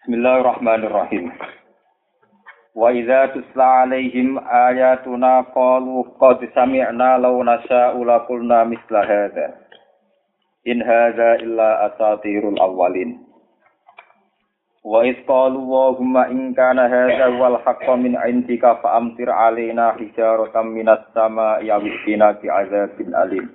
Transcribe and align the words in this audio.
Bismillahirrahmanirrahim. 0.00 1.28
Wa 2.72 2.88
idza 2.88 3.36
tusla 3.36 3.84
alaihim 3.84 4.40
ayatuna 4.40 5.44
qalu 5.52 6.08
qad 6.16 6.40
sami'na 6.56 7.20
law 7.20 7.36
nasha'u 7.44 8.00
la 8.08 8.24
qulna 8.24 8.64
misla 8.64 9.04
hadza. 9.04 9.60
In 10.64 10.80
hadza 10.80 11.44
illa 11.44 11.92
asatirul 11.92 12.56
awwalin. 12.56 13.20
Wa 14.88 15.04
idh 15.04 15.20
qalu 15.28 15.68
Allahumma 15.68 16.32
in 16.32 16.56
kana 16.56 16.88
hadza 16.88 17.36
wal 17.36 17.60
haqqu 17.60 18.00
min 18.00 18.16
'indika 18.16 18.80
fa 18.80 18.96
amtir 19.04 19.28
'alaina 19.28 20.00
hijaratan 20.00 20.72
minas 20.72 21.04
sama'i 21.12 21.68
aw 21.68 21.84
istina 21.84 22.40
bi'adzabin 22.40 23.12
alim. 23.12 23.52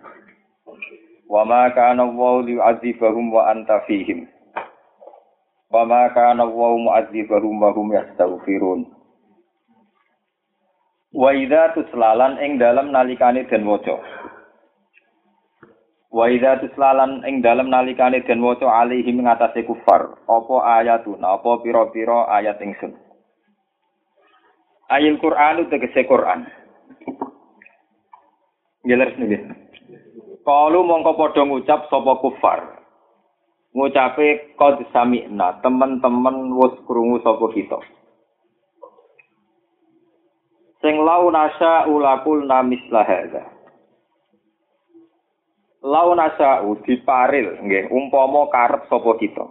Wa 1.26 1.42
ma 1.42 1.74
kana 1.74 2.06
Allahu 2.06 2.46
liyu'adzibahum 2.46 3.34
wa 3.34 3.50
anta 3.50 3.82
fihim. 3.90 4.30
Wa 5.74 5.84
ma 5.86 6.10
kana 6.14 6.46
Allahu 6.46 6.86
mu'adzibahum 6.86 7.58
wa 7.58 7.74
hum 7.74 7.90
yastaghfirun. 7.94 8.86
Wa 11.16 11.32
idza 11.32 11.74
tuslalan 11.74 12.38
ing 12.44 12.60
dalem 12.60 12.92
nalikane 12.92 13.48
den 13.50 13.66
waca. 13.66 13.98
Wa 16.12 16.28
idza 16.28 16.60
tuslalan 16.60 17.24
ing 17.24 17.40
dalem 17.42 17.72
nalikane 17.72 18.22
den 18.28 18.44
waca 18.44 18.68
alaihim 18.68 19.24
ngatasé 19.24 19.66
kufar, 19.66 20.22
apa 20.28 20.56
ayatuna, 20.84 21.40
apa 21.40 21.64
pira-pira 21.64 22.30
ayat 22.30 22.62
ingsun. 22.62 22.94
Ayil 24.92 25.18
Qur'an 25.18 25.66
tegese 25.66 26.06
Qur'an. 26.06 26.46
Jelas 28.86 29.18
nih. 29.18 29.42
Kalu 30.46 30.80
mongko 30.86 31.18
padha 31.18 31.42
ngucap 31.42 31.90
sapa 31.90 32.14
kufar. 32.22 32.85
Ngucape 33.76 34.56
qad 34.56 34.80
sami'na, 34.96 35.60
teman-teman 35.60 36.48
wis 36.56 36.80
krungu 36.88 37.20
sapa 37.20 37.44
kita. 37.52 37.76
Sing 40.80 40.96
lau 41.04 41.28
nasa 41.28 41.84
ulakul 41.92 42.48
namis 42.48 42.80
lahada. 42.88 43.52
Lau 45.84 46.16
nasa 46.16 46.64
diparil 46.88 47.68
nggih 47.68 47.92
umpama 47.92 48.48
karep 48.48 48.88
sapa 48.88 49.12
kita. 49.20 49.44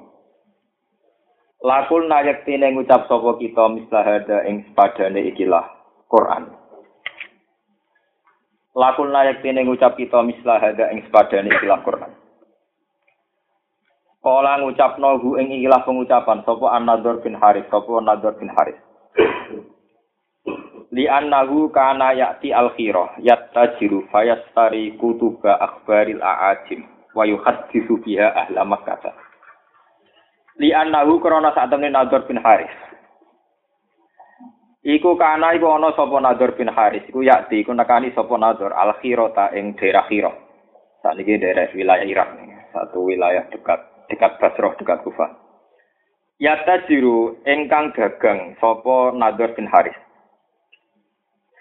Lakul 1.61 2.09
nayak 2.09 2.49
tine 2.49 2.73
ngucap 2.73 3.05
sapa 3.05 3.37
kita 3.37 3.69
mislahada 3.77 4.49
ing 4.49 4.65
sepadane 4.73 5.21
ikilah 5.37 5.69
Quran. 6.09 6.49
Lakul 8.73 9.13
nayak 9.13 9.45
tine 9.45 9.69
ngucap 9.69 10.01
kita 10.01 10.25
mislahada 10.25 10.89
ing 10.97 11.05
sepadane 11.09 11.53
ikilah 11.61 11.85
Quran. 11.85 12.24
Kala 14.25 14.57
ngucapno 14.57 15.21
hu 15.21 15.37
ing 15.37 15.53
ikilah 15.53 15.85
pengucapan 15.85 16.41
sapa 16.49 16.73
An-Nadhr 16.81 17.21
bin 17.21 17.37
Haris, 17.37 17.69
sapa 17.69 17.93
An-Nadhr 18.01 18.33
bin 18.41 18.49
Haris. 18.49 18.81
Li 20.97 21.05
annahu 21.05 21.69
kana 21.69 22.17
ya'ti 22.17 22.49
al-khirah 22.49 23.21
yattajiru 23.21 24.09
fayastari 24.09 24.97
kutuba 24.97 25.61
akhbaril 25.61 26.25
a'ajim 26.25 26.89
wa 27.13 27.29
yuhaddithu 27.29 28.01
biha 28.01 28.33
ahla 28.33 28.65
Makkah. 28.65 29.13
Li 30.57 30.73
annahu 30.73 31.21
krana 31.21 31.53
sak 31.53 31.69
temene 31.69 31.93
Nadhr 31.93 32.25
bin 32.25 32.41
Haris. 32.41 32.73
Iku 34.89 35.21
kana 35.21 35.53
iku 35.53 35.69
ana 35.69 35.93
sapa 35.93 36.17
Nadhr 36.17 36.57
bin 36.57 36.73
Haris, 36.73 37.05
iku 37.13 37.21
yakti 37.21 37.61
iku 37.61 37.77
nekani 37.77 38.09
sapa 38.17 38.41
Nadhr 38.41 38.73
al-khirata 38.73 39.53
ing 39.53 39.77
daerah 39.77 40.09
Khirah. 40.09 40.33
Sakniki 41.05 41.37
daerah 41.37 41.69
wilayah 41.77 42.09
Irak, 42.09 42.29
satu 42.73 43.05
wilayah 43.05 43.45
dekat 43.53 43.94
dekat 44.09 44.41
Basrah 44.41 44.75
dekat 44.77 45.05
Kufah. 45.05 45.45
Yata 46.43 46.83
jiru 46.91 47.39
engkang 47.47 47.95
dagang 47.95 48.59
sapa 48.59 49.15
Nadhr 49.15 49.55
bin 49.55 49.71
Haris. 49.71 49.95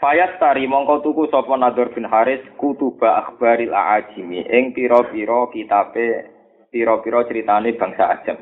Fayat 0.01 0.41
tari 0.41 0.65
mongko 0.65 1.05
tuku 1.05 1.29
sapa 1.29 1.53
Nadhr 1.55 1.93
bin 1.93 2.09
Haris 2.09 2.41
kutuba 2.57 3.21
akhbaril 3.21 3.71
aajimi 3.71 4.41
ing 4.49 4.73
pira-pira 4.73 5.47
kitabe 5.53 6.27
pira-pira 6.73 7.21
critane 7.29 7.77
bangsa 7.77 8.17
Ajam. 8.17 8.41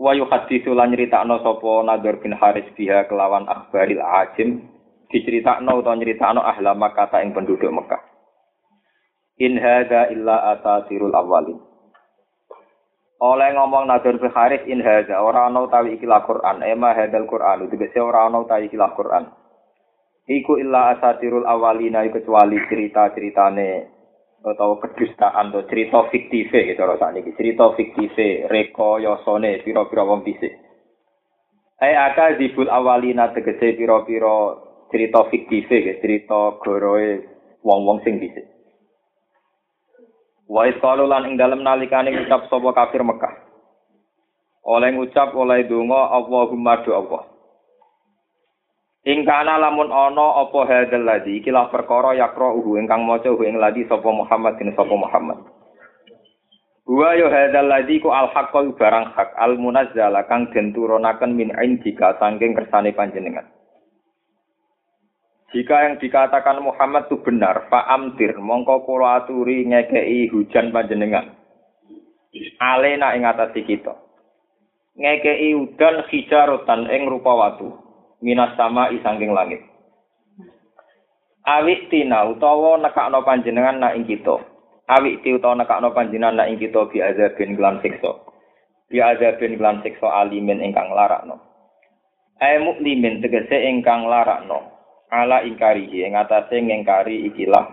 Wa 0.00 0.16
yuhaditsu 0.16 0.72
lan 0.72 0.96
nyritakno 0.96 1.44
sapa 1.44 1.72
Nadhr 1.84 2.18
bin 2.24 2.32
Haris 2.32 2.66
biha 2.72 3.06
kelawan 3.06 3.44
akhbaril 3.46 4.00
aajim 4.00 4.72
diceritakno 5.12 5.84
utawa 5.84 6.00
nyritakno 6.00 6.40
ahla 6.40 6.72
Makkah 6.72 7.12
ing 7.20 7.36
penduduk 7.36 7.68
Mekah. 7.68 8.02
In 9.36 9.60
illa 9.60 10.56
asatirul 10.56 11.12
awwalin. 11.12 11.71
Oleh 13.22 13.54
ngomong 13.54 13.86
Nadir 13.86 14.18
bin 14.18 14.34
Haris 14.34 14.66
in 14.66 14.82
hadza 14.82 15.22
ora 15.22 15.46
ana 15.46 15.62
utawi 15.62 15.94
ikilah 15.94 16.26
Quran. 16.26 16.66
Ema 16.66 16.90
hadzal 16.90 17.30
Quran. 17.30 17.70
Tegese 17.70 18.02
ora 18.02 18.26
ana 18.26 18.42
utawi 18.42 18.66
ikilah 18.66 18.90
Quran. 18.98 19.30
Iku 20.26 20.58
illa 20.58 20.98
asatirul 20.98 21.46
awalina 21.46 22.02
kecuali 22.10 22.58
cerita-ceritane 22.66 23.70
atau 24.42 24.74
kedustaan 24.82 25.54
atau 25.54 25.62
cerita 25.70 26.02
fiktif 26.10 26.50
gitu 26.50 26.82
rasane 26.82 27.22
iki 27.22 27.38
cerita 27.38 27.70
fiktif 27.78 28.10
reko 28.50 28.98
pira-pira 28.98 30.02
wong 30.02 30.26
dhisik. 30.26 30.50
Ai 31.78 31.94
aka 31.94 32.34
dibul 32.38 32.66
awalina 32.66 33.30
tegese 33.30 33.78
pira-pira 33.78 34.58
cerita 34.90 35.30
fiktif 35.30 35.70
cerita 35.70 36.58
goroe 36.58 37.22
wong-wong 37.62 38.02
sing 38.02 38.18
dhisik 38.18 38.51
Wa 40.52 40.68
isqalu 40.68 41.08
lan 41.08 41.32
ing 41.32 41.40
dalem 41.40 41.64
nalikane 41.64 42.12
ngucap 42.12 42.52
sapa 42.52 42.76
kafir 42.76 43.00
Mekah. 43.00 43.32
Oleh 44.68 44.92
ngucap 44.92 45.32
oleh 45.32 45.64
donga 45.64 46.12
Allahumma 46.12 46.84
do 46.84 46.92
Allah. 46.92 47.24
Ing 49.08 49.24
kana 49.24 49.56
lamun 49.56 49.88
ana 49.88 50.44
apa 50.44 50.60
hadzal 50.68 51.08
ladzi 51.08 51.40
ikilah 51.40 51.72
perkara 51.72 52.12
yakra'uhu 52.20 52.76
ingkang 52.78 53.02
maca 53.02 53.32
hu 53.32 53.42
ing 53.48 53.56
ladzi 53.56 53.88
sapa 53.88 54.06
Muhammad 54.12 54.60
bin 54.60 54.76
sapa 54.76 54.92
Muhammad. 54.92 55.40
Wa 56.84 57.16
yo 57.16 57.32
hadzal 57.32 57.72
ladzi 57.72 57.98
ku 58.04 58.12
al 58.12 58.28
haqqu 58.28 58.76
barang 58.76 59.08
hak 59.16 59.32
al 59.40 59.56
munazzala 59.56 60.28
kang 60.28 60.52
den 60.52 60.76
turunaken 60.76 61.32
min 61.32 61.48
indika 61.64 62.12
saking 62.20 62.52
kersane 62.52 62.92
panjenengan. 62.92 63.48
Jika 65.52 65.84
yang 65.84 66.00
dikatakan 66.00 66.64
Muhammad 66.64 67.12
itu 67.12 67.20
benar, 67.20 67.68
Pak 67.68 67.84
Amtir, 67.84 68.40
mongko 68.40 68.88
kula 68.88 69.20
aturi 69.20 69.68
ngekei 69.68 70.32
hujan 70.32 70.72
panjenengan. 70.72 71.36
Alena 72.56 73.12
ing 73.12 73.28
atasi 73.28 73.60
kita. 73.68 73.92
Ngekei 74.96 75.52
udan 75.52 76.08
hijarotan 76.08 76.88
ing 76.88 77.04
rupa 77.04 77.36
watu. 77.36 77.68
Minas 78.24 78.56
sama 78.56 78.88
isangking 78.96 79.36
langit. 79.36 79.60
Awik 81.44 81.92
tina 81.92 82.24
utawa 82.32 82.80
nekakno 82.80 83.20
panjenengan 83.20 83.76
na 83.76 83.92
ing 83.92 84.08
kita. 84.08 84.40
Awik 84.88 85.20
ti 85.20 85.36
utawa 85.36 85.60
nekakno 85.60 85.92
panjenengan 85.92 86.40
na 86.40 86.48
ing 86.48 86.56
kita 86.56 86.88
bi 86.88 87.04
azabin 87.04 87.60
kelan 87.60 87.82
siksa. 87.84 88.24
Bi 88.88 89.04
azabin 89.04 89.60
kelan 89.60 89.84
siksa 89.84 90.06
alimin 90.06 90.64
ingkang 90.64 90.88
larakno. 90.94 91.42
Ai 92.40 92.56
muklimin 92.62 93.20
tegese 93.20 93.68
ingkang 93.68 94.08
larakno. 94.08 94.71
Ala 95.12 95.44
ingkarihi 95.44 96.08
ing 96.08 96.16
atase 96.16 96.56
ngengkari 96.56 97.28
ikilah 97.28 97.68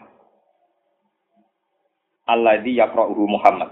alladzi 2.27 2.75
yaqra'uhu 2.75 3.23
Muhammad. 3.25 3.71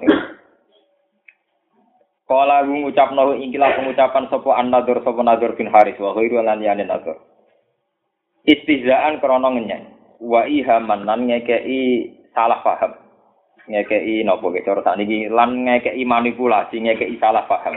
Kala 2.28 2.64
ngucapno 2.64 3.36
ikilah 3.40 3.76
pengucapan 3.80 4.26
sapa 4.32 4.50
an-nadhr 4.60 5.00
sapa 5.04 5.22
nadhr 5.24 5.56
bin 5.56 5.68
Haris 5.72 6.00
wa 6.00 6.16
ghairu 6.16 6.40
lan 6.40 6.64
yani 6.64 6.88
nadhr. 6.88 7.16
Istihzaan 8.48 9.20
krana 9.20 9.52
ngenyek 9.52 9.84
wa 10.24 10.48
ihaman 10.48 11.04
lan 11.04 11.28
ngekei 11.28 12.12
salah 12.32 12.64
paham. 12.64 12.96
Ngekei 13.68 14.24
napa 14.24 14.48
ge 14.56 14.64
cara 14.64 14.80
sakniki 14.84 15.28
lan 15.28 15.68
ngekei 15.68 16.04
manipulasi 16.08 16.84
ngekei 16.84 17.20
salah 17.20 17.48
paham. 17.48 17.76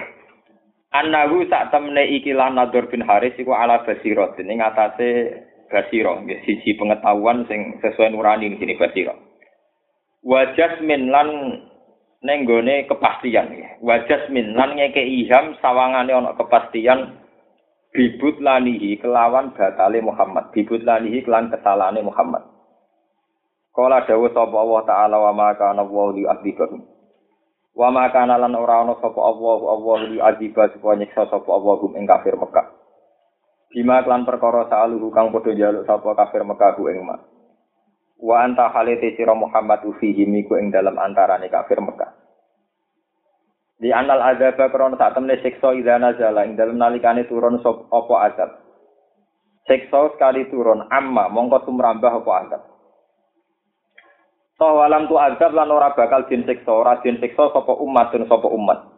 Annahu 0.90 1.46
sak 1.46 1.70
temne 1.70 2.02
ikilah 2.18 2.50
Nadhr 2.50 2.90
bin 2.90 3.06
Haris 3.06 3.38
iku 3.38 3.54
ala 3.54 3.86
basirat 3.86 4.34
ning 4.42 4.58
atase 4.58 5.38
basiro, 5.70 6.18
sisi 6.44 6.74
pengetahuan 6.74 7.46
sing 7.46 7.78
sesuai 7.78 8.10
nurani 8.12 8.50
di 8.52 8.58
sini 8.58 8.74
basiro. 8.74 9.14
Wajasmin 10.20 11.08
lan 11.08 11.28
nenggone 12.20 12.84
kepastian 12.84 13.48
nggih. 13.54 13.80
Wajasmin 13.80 14.52
lan 14.52 14.76
ngeke 14.76 15.00
iham 15.00 15.56
sawangane 15.64 16.12
ana 16.12 16.36
kepastian 16.36 17.16
bibut 17.96 18.36
lanihi 18.42 19.00
kelawan 19.00 19.56
batale 19.56 20.04
Muhammad. 20.04 20.52
Bibut 20.52 20.84
lanihi 20.84 21.24
kelan 21.24 21.48
kesalahane 21.48 22.04
Muhammad. 22.04 22.44
Kala 23.70 24.02
dawuh 24.04 24.34
sapa 24.34 24.56
Allah 24.60 24.80
taala 24.84 25.16
wa 25.16 25.32
ma 25.32 25.48
kana 25.54 25.86
wa 25.86 26.10
li 26.12 26.26
ahdikahum. 26.26 26.82
Wa 27.72 27.88
ma 27.88 28.10
kana 28.10 28.36
lan 28.36 28.52
ora 28.58 28.82
ana 28.82 28.98
sapa 28.98 29.16
Allah 29.16 29.58
Allah 29.72 29.96
li 30.10 30.18
adiba 30.18 30.68
supaya 30.74 31.00
nyiksa 31.00 31.30
sapa 31.30 31.48
Allah 31.48 31.78
ing 31.96 32.04
kafir 32.04 32.34
Mekah. 32.34 32.79
Bima 33.70 34.02
klan 34.02 34.26
perkara 34.26 34.66
sa'aluhu 34.66 35.14
kang 35.14 35.30
padha 35.30 35.54
njaluk 35.54 35.86
sapa 35.86 36.18
kafir 36.18 36.42
Mekah 36.42 36.74
ku 36.74 36.90
ing 36.90 37.06
mak. 37.06 37.22
Wa 38.18 38.42
anta 38.42 38.66
halite 38.74 39.14
sira 39.14 39.30
Muhammad 39.38 39.86
fihi 40.02 40.26
miku 40.26 40.58
ing 40.58 40.74
dalam 40.74 40.98
antarane 40.98 41.46
kafir 41.46 41.78
Mekah. 41.78 42.10
Di 43.80 43.94
anal 43.94 44.20
azab 44.20 44.58
krana 44.58 44.98
sak 44.98 45.14
temne 45.16 45.38
siksa 45.40 45.72
idza 45.72 46.02
nazala 46.02 46.44
ing 46.44 46.58
dalem 46.58 46.76
nalikane 46.82 47.24
turun 47.30 47.62
sop 47.62 47.86
apa 47.94 48.14
azab. 48.26 48.50
Siksa 49.70 50.18
sekali 50.18 50.50
turun 50.50 50.90
amma 50.90 51.30
mongko 51.30 51.62
tumrambah 51.64 52.10
apa 52.10 52.32
azab. 52.44 52.62
Toh 54.58 54.82
walam 54.82 55.08
tu 55.08 55.14
azab 55.14 55.54
lan 55.54 55.72
ora 55.72 55.94
bakal 55.94 56.26
din 56.26 56.42
siksa, 56.42 56.68
ora 56.68 56.98
din 57.00 57.22
siksa 57.22 57.54
sapa 57.54 57.72
dan 58.12 58.26
sapa 58.26 58.50
umat. 58.50 58.89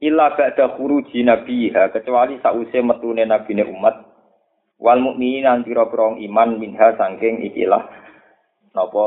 Illa 0.00 0.32
ba'da 0.32 0.80
khuruji 0.80 1.20
nabiha 1.28 1.92
kecuali 1.92 2.40
sause 2.40 2.80
metune 2.80 3.28
nabine 3.28 3.68
umat 3.68 4.00
wal 4.80 4.96
mukminin 4.96 5.44
lan 5.44 5.60
pira-pira 5.60 6.16
iman 6.16 6.56
minha 6.56 6.96
saking 6.96 7.44
ikilah 7.52 7.84
napa 8.72 9.04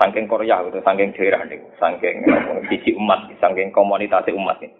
saking 0.00 0.30
Korea 0.30 0.64
gitu, 0.64 0.80
saking 0.80 1.12
daerah 1.12 1.44
niku, 1.44 1.68
saking 1.76 2.24
sisi 2.72 2.96
umat, 2.96 3.28
saking 3.36 3.68
komunitas 3.74 4.24
umat 4.32 4.56
ini. 4.64 4.72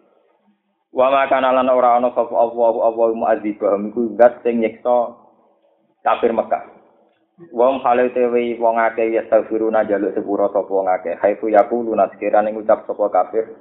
Wa 0.90 1.06
ma 1.06 1.28
kana 1.30 1.54
lan 1.54 1.70
ora 1.70 2.02
ana 2.02 2.10
sapa 2.10 2.34
Allah 2.34 2.74
Allah 2.82 3.14
mu'adzibahum 3.14 3.94
iku 3.94 4.18
zat 4.18 4.42
sing 4.42 4.58
nyiksa 4.58 5.14
kafir 6.02 6.34
Mekah. 6.34 6.66
Wong 7.54 7.78
hale 7.86 8.10
tewe 8.10 8.58
wong 8.58 8.76
akeh 8.76 9.14
ya 9.14 9.22
tafsiruna 9.30 9.86
jaluk 9.86 10.12
sepuro 10.18 10.50
sapa 10.50 10.66
wong 10.66 10.90
akeh. 10.90 11.14
Haifu 11.22 11.46
yaqulu 11.46 11.94
naskirane 11.94 12.50
ngucap 12.50 12.90
sapa 12.90 13.06
kafir. 13.12 13.54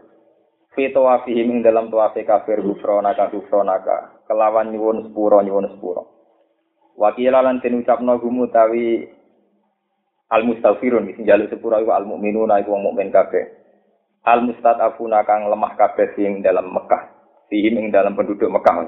Fi 0.79 0.95
tawafihim 0.95 1.51
ing 1.51 1.59
dalam 1.59 1.91
tawafe 1.91 2.23
kafir 2.23 2.63
gufrona 2.63 3.11
ka 3.11 3.27
gufrona 3.27 3.83
ka. 3.83 4.23
Kelawan 4.31 4.71
nyuwun 4.71 5.11
sepuro 5.11 5.43
nyuwun 5.43 5.75
sepuro. 5.75 6.07
Wakila 6.95 7.43
lan 7.43 7.59
den 7.59 7.83
ucapno 7.83 8.15
gumutawi 8.15 9.03
al 10.31 10.47
mustaghfirun 10.47 11.11
sing 11.11 11.27
jaluk 11.27 11.51
sepura 11.51 11.83
iku 11.83 11.91
al 11.91 12.07
mukminuna 12.07 12.63
iku 12.63 12.71
wong 12.71 12.87
mukmin 12.87 13.11
kabeh 13.11 13.43
al 14.23 14.47
mustadafuna 14.47 15.27
kang 15.27 15.51
lemah 15.51 15.75
kabeh 15.75 16.15
sing 16.15 16.39
dalam 16.39 16.71
Mekah 16.71 17.11
sihim 17.51 17.75
ing 17.75 17.87
dalam 17.91 18.15
penduduk 18.15 18.47
Mekah 18.47 18.87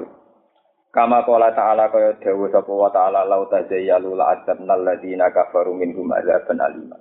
kama 0.95 1.27
qala 1.27 1.51
ta'ala 1.51 1.91
kaya 1.91 2.15
dawuh 2.23 2.47
sapa 2.55 2.71
wa 2.71 2.87
ta'ala 2.87 3.27
lau 3.27 3.51
tazayyalu 3.51 4.15
la 4.15 4.39
adzabna 4.39 4.79
alladziina 4.79 5.27
kafaru 5.35 5.75
minhum 5.75 6.07
adzaban 6.15 6.59
alima 6.63 6.99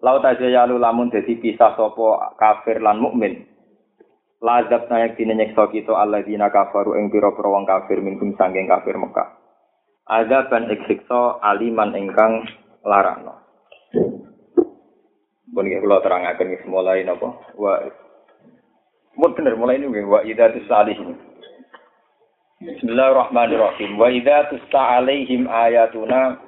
lau 0.00 0.20
tazayyalu 0.24 0.80
lamun 0.80 1.12
dadi 1.12 1.36
pisah 1.36 1.74
sapa 1.76 2.38
kafir 2.40 2.80
lan 2.80 2.96
mukmin 3.02 3.50
lazab 4.40 4.88
na 4.88 5.04
yang 5.04 5.16
nyekso 5.16 5.68
kita 5.68 5.92
alladzina 5.92 6.48
kafaru 6.48 6.96
ing 6.96 7.12
pira-pira 7.12 7.48
wong 7.48 7.68
kafir 7.68 8.00
minhum 8.00 8.32
sanging 8.40 8.66
kafir 8.66 8.96
Mekah 8.96 9.36
azaban 10.08 10.72
iksiksa 10.72 11.38
aliman 11.44 11.92
ingkang 11.94 12.48
larano 12.82 13.40
Pun 15.50 15.66
nggih 15.66 15.82
kula 15.82 15.98
terangaken 15.98 16.54
wis 16.54 16.62
mulai 16.70 17.02
napa? 17.02 17.34
Wa 17.58 17.82
Mun 19.18 19.34
bener 19.34 19.58
mulai 19.58 19.82
ini 19.82 19.90
wa 20.06 20.22
idza 20.22 20.54
tusalihin. 20.54 21.18
Bismillahirrahmanirrahim. 22.62 23.98
Wa 23.98 24.06
idza 24.14 24.46
tusta 24.54 25.02
alaihim 25.02 25.50
ayatuna 25.50 26.38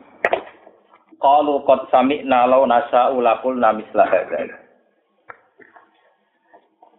qalu 1.18 1.66
qad 1.66 1.90
sami'na 1.90 2.46
law 2.46 2.62
nasa'u 2.62 3.18
laqulna 3.18 3.74
misla 3.74 4.06
hadzal. 4.06 4.61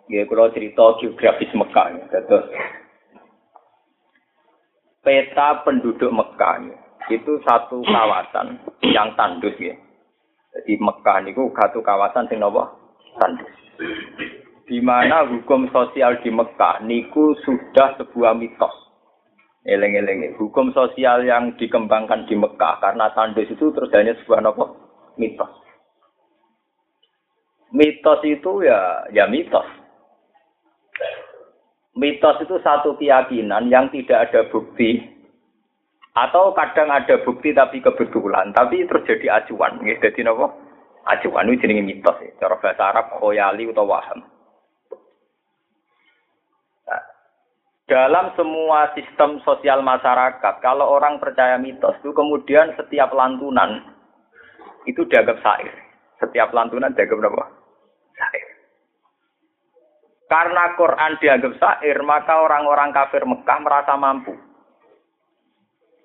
Nggih 0.08 0.28
kula 0.28 0.52
cerita 0.52 1.00
geografis 1.00 1.52
Mekah. 1.56 1.88
Terus 2.12 2.46
peta 5.04 5.64
penduduk 5.64 6.12
Mekah 6.12 6.64
itu 7.12 7.40
satu 7.44 7.84
kawasan 7.84 8.60
yang 8.84 9.12
tandus 9.20 9.56
ya. 9.60 9.76
Jadi 10.54 10.80
Mekah 10.80 11.18
niku 11.26 11.52
satu 11.56 11.84
kawasan 11.84 12.30
sing 12.30 12.40
napa? 12.40 12.72
Tandus. 13.20 13.52
Di 14.64 14.80
mana 14.80 15.28
hukum 15.28 15.68
sosial 15.74 16.24
di 16.24 16.32
Mekah 16.32 16.80
niku 16.88 17.36
sudah 17.44 18.00
sebuah 18.00 18.38
mitos. 18.40 18.72
Eleng-eleng 19.64 20.36
hukum 20.40 20.76
sosial 20.76 21.24
yang 21.24 21.56
dikembangkan 21.56 22.28
di 22.28 22.36
Mekah 22.36 22.84
karena 22.84 23.12
tandus 23.16 23.48
itu 23.48 23.72
terus 23.72 23.92
hanya 23.92 24.16
sebuah 24.24 24.40
napa? 24.40 24.72
Mitos. 25.20 25.52
Mitos 27.74 28.22
itu 28.24 28.64
ya 28.64 29.10
ya 29.12 29.28
mitos. 29.28 29.83
Mitos 31.94 32.42
itu 32.42 32.58
satu 32.66 32.98
keyakinan 32.98 33.70
yang 33.70 33.86
tidak 33.94 34.30
ada 34.30 34.50
bukti 34.50 35.14
atau 36.14 36.54
kadang 36.54 36.90
ada 36.94 37.22
bukti 37.22 37.54
tapi 37.54 37.82
kebetulan, 37.82 38.54
tapi 38.54 38.86
terjadi 38.86 39.42
acuan. 39.42 39.82
Nggih, 39.82 40.02
dadi 40.02 40.22
napa? 40.26 40.50
Acuan 41.10 41.50
itu 41.50 41.66
jenenge 41.66 41.86
mitos. 41.86 42.18
Ya. 42.22 42.34
Cara 42.42 42.58
bahasa 42.58 42.84
Arab 42.94 43.06
khoyali 43.18 43.70
utawa 43.70 43.98
waham. 44.00 44.26
Nah, 46.90 47.04
dalam 47.90 48.34
semua 48.38 48.94
sistem 48.94 49.42
sosial 49.42 49.82
masyarakat, 49.82 50.54
kalau 50.62 50.86
orang 50.98 51.18
percaya 51.18 51.58
mitos 51.58 51.98
itu 52.02 52.14
kemudian 52.14 52.74
setiap 52.78 53.14
lantunan 53.14 53.86
itu 54.86 55.06
dianggap 55.10 55.42
sair. 55.42 55.74
Setiap 56.22 56.54
lantunan 56.54 56.94
dianggap 56.94 57.26
apa? 57.26 57.46
Sair. 58.18 58.53
Karena 60.34 60.74
Quran 60.74 61.22
dianggap 61.22 61.54
sair, 61.62 61.94
maka 62.02 62.42
orang-orang 62.42 62.90
kafir 62.90 63.22
Mekah 63.22 63.62
merasa 63.62 63.94
mampu 63.94 64.34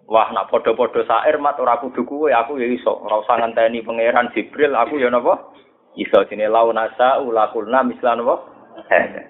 Wah, 0.09 0.29
nak 0.33 0.53
podo-podo 0.53 1.05
sair 1.05 1.37
mat 1.37 1.61
ora 1.61 1.81
kudu 1.81 2.05
kuwe, 2.09 2.33
aku 2.33 2.57
ya 2.57 2.65
iso. 2.65 2.97
Ora 2.97 3.21
usah 3.21 3.45
ngenteni 3.45 3.85
pangeran 3.85 4.33
Jibril, 4.33 4.73
aku 4.73 4.97
ya 4.97 5.13
napa? 5.13 5.53
Iso 6.01 6.25
sini 6.33 6.49
lau 6.49 6.73
nasa 6.73 7.21
ulakulna 7.21 7.85
mislan 7.85 8.25
napa? 8.25 8.41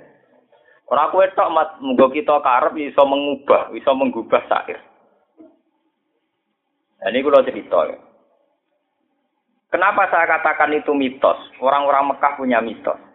Ora 0.95 1.11
kuwe 1.11 1.35
tok 1.35 1.51
mat 1.51 1.69
munggo 1.83 2.15
kita 2.15 2.39
karep 2.39 2.79
iso 2.79 3.03
mengubah, 3.03 3.75
iso 3.75 3.91
menggubah 3.91 4.43
sair. 4.47 4.79
Nah, 7.03 7.11
ini 7.11 7.27
kalau 7.27 7.43
cerita 7.43 7.79
ya. 7.91 7.99
Kenapa 9.75 10.07
saya 10.15 10.31
katakan 10.31 10.79
itu 10.79 10.95
mitos? 10.95 11.39
Orang-orang 11.59 12.15
Mekah 12.15 12.33
punya 12.39 12.63
mitos. 12.63 13.08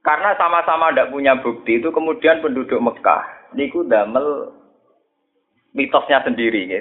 Karena 0.00 0.32
sama-sama 0.40 0.88
tidak 0.90 1.12
punya 1.12 1.36
bukti 1.44 1.76
itu 1.76 1.92
kemudian 1.92 2.40
penduduk 2.40 2.80
Mekah 2.80 3.52
niku 3.52 3.84
damel 3.84 4.54
mitosnya 5.76 6.24
sendiri 6.24 6.62
ya. 6.66 6.80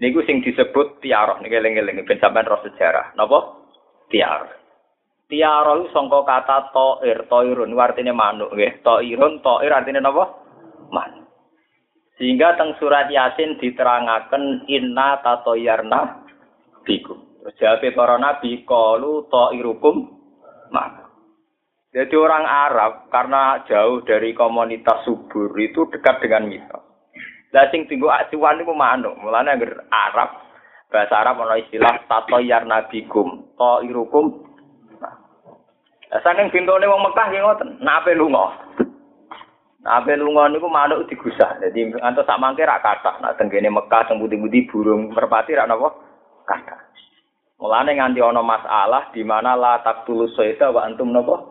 Niku 0.00 0.24
sing 0.24 0.40
disebut 0.44 1.00
tiaroh 1.04 1.40
niki 1.40 1.56
eling-eling 1.56 2.04
ben 2.04 2.20
sampean 2.20 2.48
roh 2.48 2.60
sejarah. 2.64 3.12
Napa? 3.16 3.60
Tiaroh. 4.08 4.52
Tiaroh 5.28 5.74
itu 5.80 5.92
sangka 5.94 6.26
kata 6.26 6.74
toir, 6.74 7.28
toirun 7.30 7.76
artinya 7.78 8.10
manuk 8.10 8.50
nggih. 8.50 8.80
Toirun, 8.82 9.44
toir 9.44 9.70
artinya 9.70 10.08
napa? 10.08 10.24
Manuk. 10.90 11.28
Sehingga 12.20 12.56
teng 12.60 12.76
surat 12.76 13.08
Yasin 13.08 13.56
diterangaken 13.60 14.68
inna 14.68 15.24
tatoyarna 15.24 16.26
bikum. 16.84 17.16
Terus 17.40 17.56
jawab 17.56 17.84
para 17.96 18.16
nabi 18.20 18.60
kalu 18.68 19.24
toirukum 19.32 20.20
manuk. 20.68 20.99
Jadi 21.90 22.14
orang 22.14 22.46
Arab 22.46 23.10
karena 23.10 23.66
jauh 23.66 23.98
dari 24.06 24.30
komunitas 24.30 25.02
subur 25.02 25.50
itu 25.58 25.90
dekat 25.90 26.22
dengan 26.22 26.46
mitos. 26.46 26.82
Lah 27.50 27.66
sing 27.74 27.90
tinggu 27.90 28.06
acuan 28.06 28.62
niku 28.62 28.70
manuk. 28.70 29.18
Mulane 29.18 29.58
Arab 29.90 30.30
bahasa 30.86 31.18
Arab 31.18 31.42
ana 31.42 31.58
istilah 31.58 32.06
tatoyar 32.06 32.62
nabikum, 32.62 33.42
to 33.58 33.70
irukum. 33.90 34.46
Lah 36.14 36.22
saking 36.22 36.54
bintone 36.54 36.86
wong 36.86 37.10
Mekah 37.10 37.26
nggih 37.26 37.42
ngoten, 37.42 37.68
nape 37.82 38.14
lunga. 38.14 38.54
Nape 39.82 40.14
lunga 40.14 40.46
niku 40.46 40.70
manuk 40.70 41.10
digusah. 41.10 41.58
Dadi 41.58 41.90
antuk 42.06 42.22
sak 42.22 42.38
mangke 42.38 42.62
rak 42.62 42.86
kathah. 42.86 43.18
Nah 43.18 43.34
tenggene 43.34 43.66
Mekah 43.66 44.06
teng 44.06 44.22
putih-putih 44.22 44.70
burung 44.70 45.10
merpati 45.10 45.58
rak 45.58 45.66
napa? 45.66 45.90
Kathah. 46.46 46.86
Mulane 47.58 47.98
nganti 47.98 48.22
ana 48.22 48.46
masalah 48.46 49.10
di 49.10 49.26
mana 49.26 49.58
la 49.58 49.82
taqtulus 49.82 50.38
sayda 50.38 50.70
wa 50.70 50.86
antum 50.86 51.10
napa? 51.10 51.49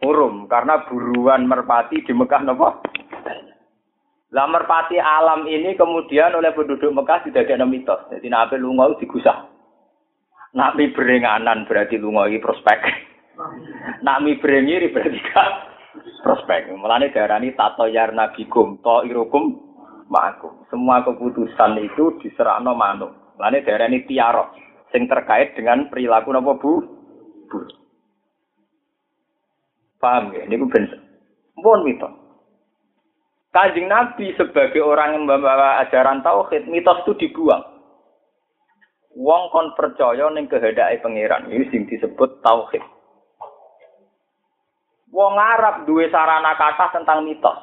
Urum 0.00 0.48
karena 0.48 0.88
buruan 0.88 1.44
merpati 1.44 2.00
di 2.00 2.12
Mekah 2.16 2.40
napa? 2.40 2.80
Lah 4.30 4.46
merpati 4.46 4.96
alam 4.96 5.44
ini 5.44 5.74
kemudian 5.74 6.32
oleh 6.38 6.54
penduduk 6.54 6.88
Mekah 6.88 7.26
tidak 7.26 7.50
ada 7.50 7.66
mitos. 7.66 8.08
Jadi 8.08 8.30
nabi 8.30 8.56
lunga 8.56 8.94
digusah. 8.96 9.50
Nabi 10.54 10.94
berenganan 10.94 11.66
berarti 11.66 11.98
lunga 11.98 12.30
iki 12.30 12.38
prospek. 12.42 12.78
Nabi 14.08 14.38
berengiri 14.38 14.94
berarti 14.94 15.20
kan 15.34 15.52
prospek. 16.22 16.70
Mulane 16.74 17.10
darani 17.10 17.52
tato 17.58 17.90
yar 17.90 18.14
nabikum 18.14 18.78
to 18.80 19.02
irukum 19.04 19.58
ma'akum. 20.06 20.64
Semua 20.70 21.02
keputusan 21.02 21.76
itu 21.82 22.18
diserahno 22.22 22.72
manuk. 22.78 23.10
Mulane 23.36 23.66
darani 23.66 24.06
tiarok 24.06 24.54
sing 24.94 25.10
terkait 25.10 25.58
dengan 25.58 25.90
perilaku 25.90 26.30
napa 26.30 26.54
Bu? 26.58 26.72
Bu. 27.50 27.79
Paham 30.00 30.32
ya? 30.32 30.48
Ini 30.48 30.56
ben 30.56 30.84
pun 31.60 31.84
mitos. 31.84 32.10
Kanjeng 33.52 33.90
Nabi 33.90 34.32
sebagai 34.38 34.80
orang 34.80 35.20
yang 35.20 35.24
membawa 35.26 35.82
ajaran 35.84 36.24
tauhid, 36.24 36.70
mitos 36.70 37.02
itu 37.04 37.12
dibuang. 37.26 37.60
Wong 39.18 39.50
kon 39.50 39.74
percaya 39.74 40.30
ning 40.30 40.46
kehendake 40.46 41.02
pangeran. 41.02 41.50
Ini 41.50 41.66
sing 41.68 41.84
disebut 41.90 42.40
tauhid. 42.46 42.80
Wong 45.10 45.34
Arab 45.34 45.84
duwe 45.84 46.06
sarana 46.08 46.54
kata 46.54 46.94
tentang 46.94 47.26
mitos. 47.26 47.58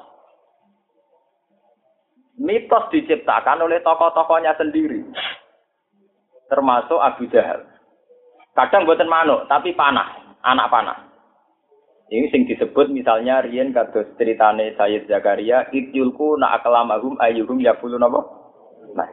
Mitos 2.38 2.92
diciptakan 2.94 3.64
oleh 3.66 3.82
tokoh-tokohnya 3.82 4.54
sendiri. 4.60 5.02
Termasuk 6.52 7.00
Abu 7.00 7.26
Jahal. 7.32 7.66
Kadang 8.54 8.86
buatan 8.86 9.10
manuk, 9.10 9.48
tapi 9.50 9.74
panah, 9.74 10.38
anak 10.44 10.70
panah. 10.70 11.07
Ini 12.08 12.32
sing 12.32 12.48
disebut 12.48 12.88
misalnya 12.88 13.44
Rien 13.44 13.76
kados 13.76 14.16
ceritane 14.16 14.72
Sayyid 14.80 15.12
Zakaria, 15.12 15.68
idyulku 15.76 16.40
na 16.40 16.56
akalamahum 16.56 17.20
ayyuhum 17.20 17.60
yaqulun 17.60 18.00
apa? 18.00 18.20
Nah. 18.96 19.10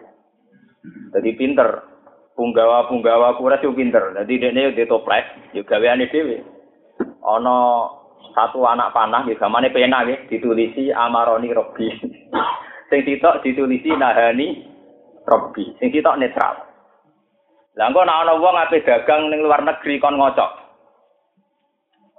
Jadi 1.15 1.31
pinter. 1.35 1.91
Punggawa-punggawa 2.35 3.39
kuras 3.39 3.63
yo 3.63 3.71
pinter. 3.75 4.11
Jadi 4.11 4.43
dene 4.43 4.71
yo 4.71 4.73
ditoples, 4.75 5.55
yo 5.55 5.63
gaweane 5.63 6.11
dhewe. 6.11 6.43
Ana 7.23 7.87
satu 8.35 8.67
anak 8.67 8.91
panah 8.91 9.23
nggih 9.23 9.39
gamane 9.39 9.71
pena 9.71 10.03
nggih 10.03 10.27
ditulisi 10.27 10.91
Amaroni 10.91 11.55
Robbi. 11.55 11.87
sing 12.91 13.01
sitok 13.07 13.43
ditulisi 13.47 13.95
Nahani 13.95 14.67
Robbi. 15.23 15.79
Sing 15.79 15.95
sitok 15.95 16.19
netral. 16.19 16.59
Lah 17.79 17.87
engko 17.91 18.03
ana 18.03 18.35
wong 18.35 18.55
ape 18.59 18.83
dagang 18.83 19.31
ning 19.31 19.47
luar 19.47 19.63
negeri 19.63 20.03
kon 20.03 20.19
ngocok. 20.19 20.64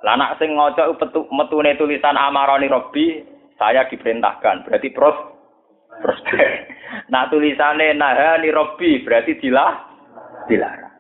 Lah 0.04 0.20
anak 0.20 0.42
sing 0.42 0.52
petu 1.00 1.30
metune 1.32 1.78
tulisan 1.80 2.20
Amaroni 2.20 2.68
Robbi, 2.68 3.24
saya 3.56 3.88
diperintahkan. 3.88 4.68
Berarti 4.68 4.92
pros 4.92 5.18
prospek. 6.04 6.52
Nah 7.12 7.28
tulisannya 7.28 7.98
Nahani 7.98 8.50
Robbi 8.56 9.04
berarti 9.04 9.36
dilah 9.38 9.74
dilarang. 10.48 10.96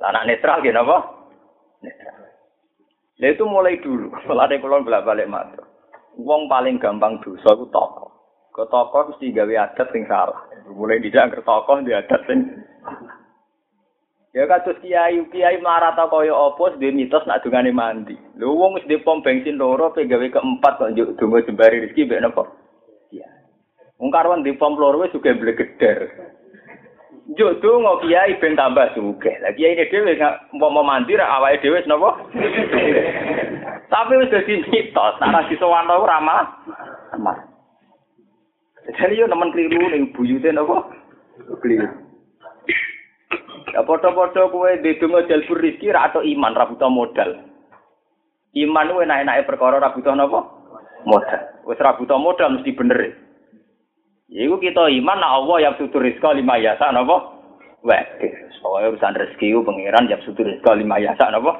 Lah 0.00 0.08
anak 0.14 0.26
netral 0.30 0.62
gini 0.64 0.78
apa? 0.78 0.98
Netral. 1.84 2.16
Lah 3.18 3.28
itu 3.28 3.44
mulai 3.44 3.82
dulu. 3.82 4.08
Mulai 4.26 4.62
kulon 4.62 4.86
bolak 4.86 5.04
balik 5.04 5.30
matur. 5.30 5.66
Wong 6.18 6.50
paling 6.50 6.78
gampang 6.82 7.22
dosa 7.22 7.54
itu 7.54 7.66
tokoh. 7.70 8.10
Ke 8.54 8.66
tokoh 8.66 9.14
mesti 9.14 9.30
gawe 9.34 9.54
adat 9.68 9.86
sing 9.94 10.06
salah. 10.10 10.38
Mulai 10.70 11.02
tidak 11.02 11.38
ke 11.38 11.40
tokoh 11.46 11.82
di 11.82 11.94
adat 11.94 12.20
sing 12.26 12.40
Ya 14.36 14.44
kados 14.44 14.76
kiai 14.84 15.24
kiai 15.32 15.56
ta 15.64 16.04
kaya 16.04 16.36
apa 16.36 16.76
duwe 16.76 16.92
mitos 16.92 17.24
nak 17.24 17.40
dungane 17.40 17.72
mandi. 17.72 18.12
Lho 18.36 18.52
wong 18.52 18.76
wis 18.76 18.84
pom 19.00 19.24
bensin 19.24 19.56
loro 19.56 19.88
pe 19.88 20.04
gawe 20.04 20.20
keempat 20.28 20.72
kok 20.76 20.92
njuk 20.92 21.16
donga 21.16 21.40
jembari 21.48 21.80
rezeki 21.88 22.04
mbek 22.04 22.20
napa? 22.20 22.44
Iya. 23.08 23.24
Wong 23.96 24.12
karwan 24.12 24.44
di 24.44 24.52
pom 24.52 24.76
loro 24.76 25.00
wis 25.00 25.16
juga 25.16 25.32
blegeder. 25.32 26.12
Njuk 27.32 27.64
donga 27.64 28.04
kiai 28.04 28.36
ben 28.36 28.52
tambah 28.52 28.92
sugih. 28.92 29.32
Lah 29.40 29.56
kiai 29.56 29.72
ini 29.72 29.88
dhewe 29.88 30.12
mau 30.60 30.84
mandi 30.84 31.16
ra 31.16 31.40
awake 31.40 31.64
dhewe 31.64 31.80
napa? 31.88 32.20
Tapi 33.88 34.12
wis 34.20 34.28
dadi 34.28 34.60
mitos, 34.68 35.16
nek 35.24 35.48
disowan 35.48 35.88
ora 35.88 36.20
malah. 36.20 37.40
Jadi 38.92 39.16
yo 39.16 39.24
nemen 39.24 39.56
keliru 39.56 39.88
ning 39.88 40.12
buyute 40.12 40.52
napa? 40.52 40.84
Keliru. 41.64 42.07
Ya 43.74 43.84
padha-padha 43.84 44.48
kowe 44.48 44.70
ndedonga 44.80 45.28
jalbur 45.28 45.58
rezeki 45.60 45.92
ra 45.92 46.08
atau 46.08 46.24
iman 46.24 46.56
ra 46.56 46.68
butuh 46.68 46.88
modal. 46.88 47.30
Iman 48.56 48.90
kuwi 48.90 49.04
enak-enake 49.04 49.46
perkara 49.48 49.82
ra 49.82 49.92
butuh 49.92 50.14
napa? 50.16 50.40
Modal. 51.04 51.42
Wis 51.68 51.80
ra 51.80 51.96
butuh 51.96 52.16
modal 52.16 52.56
mesti 52.56 52.72
bener. 52.72 53.12
Ya 54.28 54.44
iku 54.44 54.60
kita 54.60 54.88
iman 54.88 55.18
nek 55.20 55.34
Allah 55.40 55.56
yang 55.64 55.74
sutur 55.80 56.04
rezeki 56.04 56.44
lima 56.44 56.60
yasa 56.60 56.92
napa? 56.92 57.16
Wah, 57.84 58.02
soalnya 58.60 58.92
urusan 58.92 59.16
rezeki 59.16 59.56
ku 59.56 59.60
pangeran 59.64 60.10
yang 60.10 60.20
sutur 60.24 60.44
rezeki 60.44 60.84
lima 60.84 61.00
yasa 61.00 61.32
napa? 61.32 61.52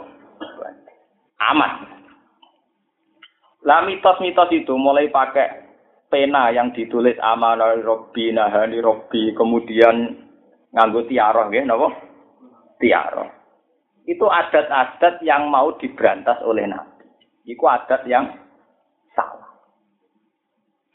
Aman. 1.38 1.72
Lah 3.64 3.84
mitos-mitos 3.84 4.52
itu 4.52 4.74
mulai 4.76 5.08
pakai 5.08 5.68
pena 6.08 6.48
yang 6.52 6.72
ditulis 6.72 7.16
amanah 7.20 7.76
Robbi, 7.84 8.32
nahani 8.32 8.80
Robbi, 8.80 9.32
kemudian 9.36 10.27
nganggo 10.72 11.04
tiara 11.08 11.48
nggih 11.48 11.64
napa? 11.64 11.88
Tiara. 12.78 13.26
Itu 14.08 14.24
adat-adat 14.24 15.20
yang 15.20 15.52
mau 15.52 15.76
diberantas 15.76 16.40
oleh 16.40 16.64
Nabi. 16.64 17.04
Iku 17.44 17.64
adat 17.68 18.08
yang 18.08 18.24
salah. 19.12 19.52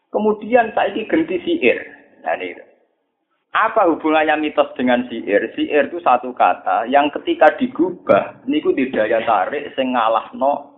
Kemudian 0.09 0.73
saiki 0.73 1.05
ganti 1.05 1.37
siir. 1.45 1.77
Nah 2.25 2.33
ini. 2.41 2.57
Apa 3.53 3.85
hubungannya 3.85 4.41
mitos 4.41 4.73
dengan 4.73 5.05
siir? 5.05 5.53
Siir 5.53 5.93
itu 5.93 6.01
satu 6.01 6.33
kata 6.33 6.89
yang 6.89 7.13
ketika 7.13 7.53
digubah 7.53 8.41
niku 8.49 8.73
didaya 8.73 9.21
tarik 9.21 9.69
sing 9.77 9.93
ngalahno 9.93 10.73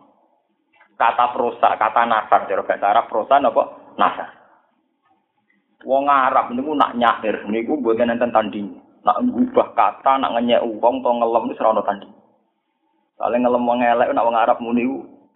kata 0.99 1.31
prosa, 1.31 1.79
kata 1.79 2.03
nasar 2.03 2.47
cara 2.51 2.67
bahasa 2.67 2.85
Arab 2.91 3.05
prosa 3.07 3.39
napa? 3.39 3.63
Nasar. 3.95 4.27
Wong 5.87 6.11
Arab 6.11 6.51
niku 6.51 6.75
nak 6.75 6.99
nyair 6.99 7.47
niku 7.47 7.79
mboten 7.79 8.11
enten 8.11 8.35
tandinge. 8.35 8.84
Nak 9.05 9.21
ngubah 9.21 9.77
kata, 9.77 10.17
nak 10.17 10.33
ngenyek 10.33 10.65
uang, 10.65 11.05
atau 11.05 11.13
ngelem 11.13 11.53
itu 11.53 11.55
serana 11.61 11.81
tadi. 11.85 12.09
Kalau 13.15 13.37
ngelem 13.37 13.63
wong 13.69 13.79
elek, 13.85 14.09
nak 14.11 14.25
wong 14.25 14.35
Arab 14.35 14.57
muni 14.59 14.83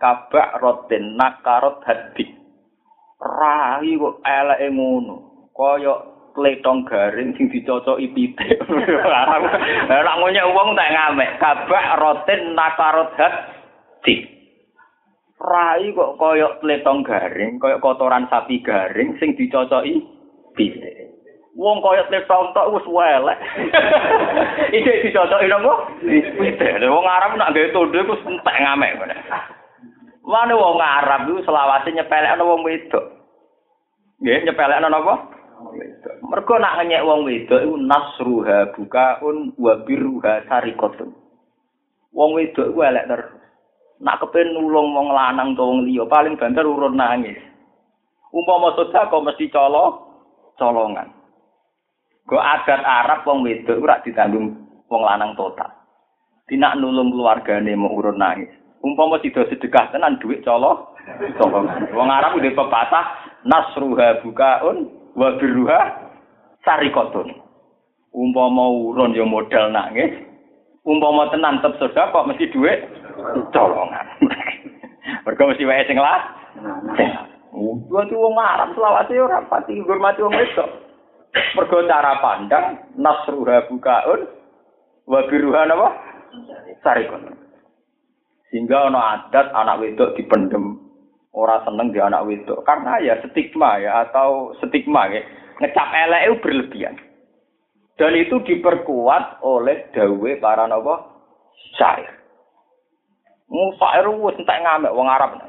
kabak 0.02 0.58
rotin, 0.58 1.14
nakarot 1.14 1.78
hadi. 1.86 2.26
Rai 3.22 3.94
kok 3.94 4.26
elek 4.26 4.62
ngono. 4.74 5.16
Kaya 5.54 5.96
kletong 6.34 6.88
garing 6.88 7.36
sing 7.36 7.52
dicocoki 7.52 8.10
pitik. 8.16 8.58
Lah 10.08 10.16
ngenyek 10.18 10.50
uang 10.50 10.74
tak 10.74 10.92
ngamek. 10.92 11.30
Kabak 11.38 11.86
rotin, 12.02 12.58
nakarot 12.58 13.14
hadi. 13.22 14.16
Rai 15.40 15.94
kok 15.94 16.20
kaya 16.20 16.58
kletong 16.60 17.06
garing, 17.06 17.62
kaya 17.64 17.80
kotoran 17.80 18.28
sapi 18.28 18.60
garing 18.66 19.16
sing 19.22 19.38
dicocoki 19.38 20.04
pitik. 20.58 20.99
Wong 21.60 21.84
kaya 21.84 22.08
tlepon 22.08 22.56
tok 22.56 22.72
wis 22.72 22.88
welek. 22.88 23.36
Iki 24.72 25.12
dicocoki 25.12 25.52
napa? 25.52 25.92
Wite. 26.40 26.88
Wong 26.88 27.04
Arab 27.04 27.36
nak 27.36 27.52
gawe 27.52 27.68
tondo 27.76 28.00
iku 28.00 28.16
entek 28.32 28.60
ngamek. 28.64 28.96
Mane 30.24 30.54
wong 30.56 30.80
Arab 30.80 31.28
iku 31.28 31.44
selawase 31.44 31.92
nyepelekno 31.92 32.48
wong 32.48 32.64
wedok. 32.64 33.12
Nggih, 34.24 34.48
nyepelekno 34.48 34.88
napa? 34.88 35.14
Mergo 36.32 36.56
nak 36.64 36.80
ngenyek 36.80 37.04
wong 37.04 37.28
wedok 37.28 37.60
iku 37.60 37.76
nasruha 37.76 38.72
bukaun 38.80 39.52
wa 39.60 39.84
birruha 39.84 40.48
sarikatun. 40.48 41.12
Wong 42.16 42.40
wedok 42.40 42.72
iku 42.72 42.88
elek 42.88 43.08
terus. 43.12 43.36
Nak 44.00 44.24
kepen 44.24 44.56
nulung 44.56 44.96
wong 44.96 45.12
lanang 45.12 45.60
to 45.60 45.68
wong 45.68 45.84
liya 45.84 46.08
paling 46.08 46.40
banter 46.40 46.64
urun 46.64 46.96
nangis. 46.96 47.36
Umpama 48.32 48.80
sedekah 48.80 49.12
kok 49.12 49.28
mesti 49.28 49.52
colo 49.52 50.08
colongan. 50.56 51.19
Go 52.30 52.38
adat 52.38 52.86
Arab 52.86 53.26
wong 53.26 53.42
wedok 53.42 53.82
ora 53.82 53.98
ditanggung 54.06 54.54
wong 54.86 55.02
lanang 55.02 55.34
total. 55.34 55.66
Tidak 56.46 56.78
nulung 56.78 57.10
keluargane 57.10 57.74
mau 57.74 57.90
urun 57.90 58.22
nangis. 58.22 58.54
Umpama 58.86 59.18
sida 59.26 59.50
sedekah 59.50 59.90
tenan 59.90 60.22
duit 60.22 60.46
colo. 60.46 60.94
Wong 61.90 62.10
Arab 62.10 62.38
udah 62.38 62.54
pepatah 62.54 63.06
nasruha 63.50 64.22
bukaun 64.22 64.94
wa 65.18 65.42
birruha 65.42 65.82
sarikotun. 66.62 67.34
Umpama 68.14 68.70
urun 68.78 69.18
ya 69.18 69.26
modal 69.26 69.74
nangis. 69.74 70.14
Umpama 70.86 71.34
tenan 71.34 71.66
tetep 71.66 71.82
sedekah 71.82 72.30
mesti 72.30 72.46
duit 72.54 72.78
colongan. 73.50 74.06
Mergo 75.26 75.50
mesti 75.50 75.66
wae 75.66 75.82
sing 75.90 75.98
lah. 75.98 76.30
Wong 77.58 77.90
wong 77.90 78.34
Arab 78.38 78.78
selawase 78.78 79.18
ora 79.18 79.42
pati 79.50 79.82
ngurmati 79.82 80.22
wong 80.22 80.38
wedok. 80.38 80.89
Mergo 81.54 81.86
cara 81.86 82.18
pandang 82.22 82.66
nasruha 82.98 83.70
bukaun 83.70 84.22
wa 85.06 85.20
biruha 85.30 85.62
napa? 85.66 85.90
Sarikun. 86.82 87.34
Sehingga 88.50 88.90
ana 88.90 89.02
adat 89.30 89.54
anak 89.54 89.80
wedok 89.82 90.14
dipendem. 90.18 90.82
Ora 91.30 91.62
seneng 91.62 91.94
di 91.94 92.02
anak 92.02 92.26
wedok. 92.26 92.66
Karena 92.66 92.98
ya 93.02 93.22
stigma 93.22 93.78
ya 93.78 94.10
atau 94.10 94.58
stigma 94.58 95.06
ya 95.10 95.22
ngecap 95.62 95.88
elek 95.94 96.42
berlebihan. 96.42 96.96
Dan 98.00 98.16
itu 98.16 98.40
diperkuat 98.48 99.44
oleh 99.44 99.92
dawe 99.92 100.32
para 100.40 100.66
napa? 100.66 101.20
Syair. 101.76 102.16
Musair 103.50 104.06
wis 104.08 104.40
entek 104.40 104.62
ngamek 104.62 104.96
wong 104.96 105.10
Arab. 105.10 105.42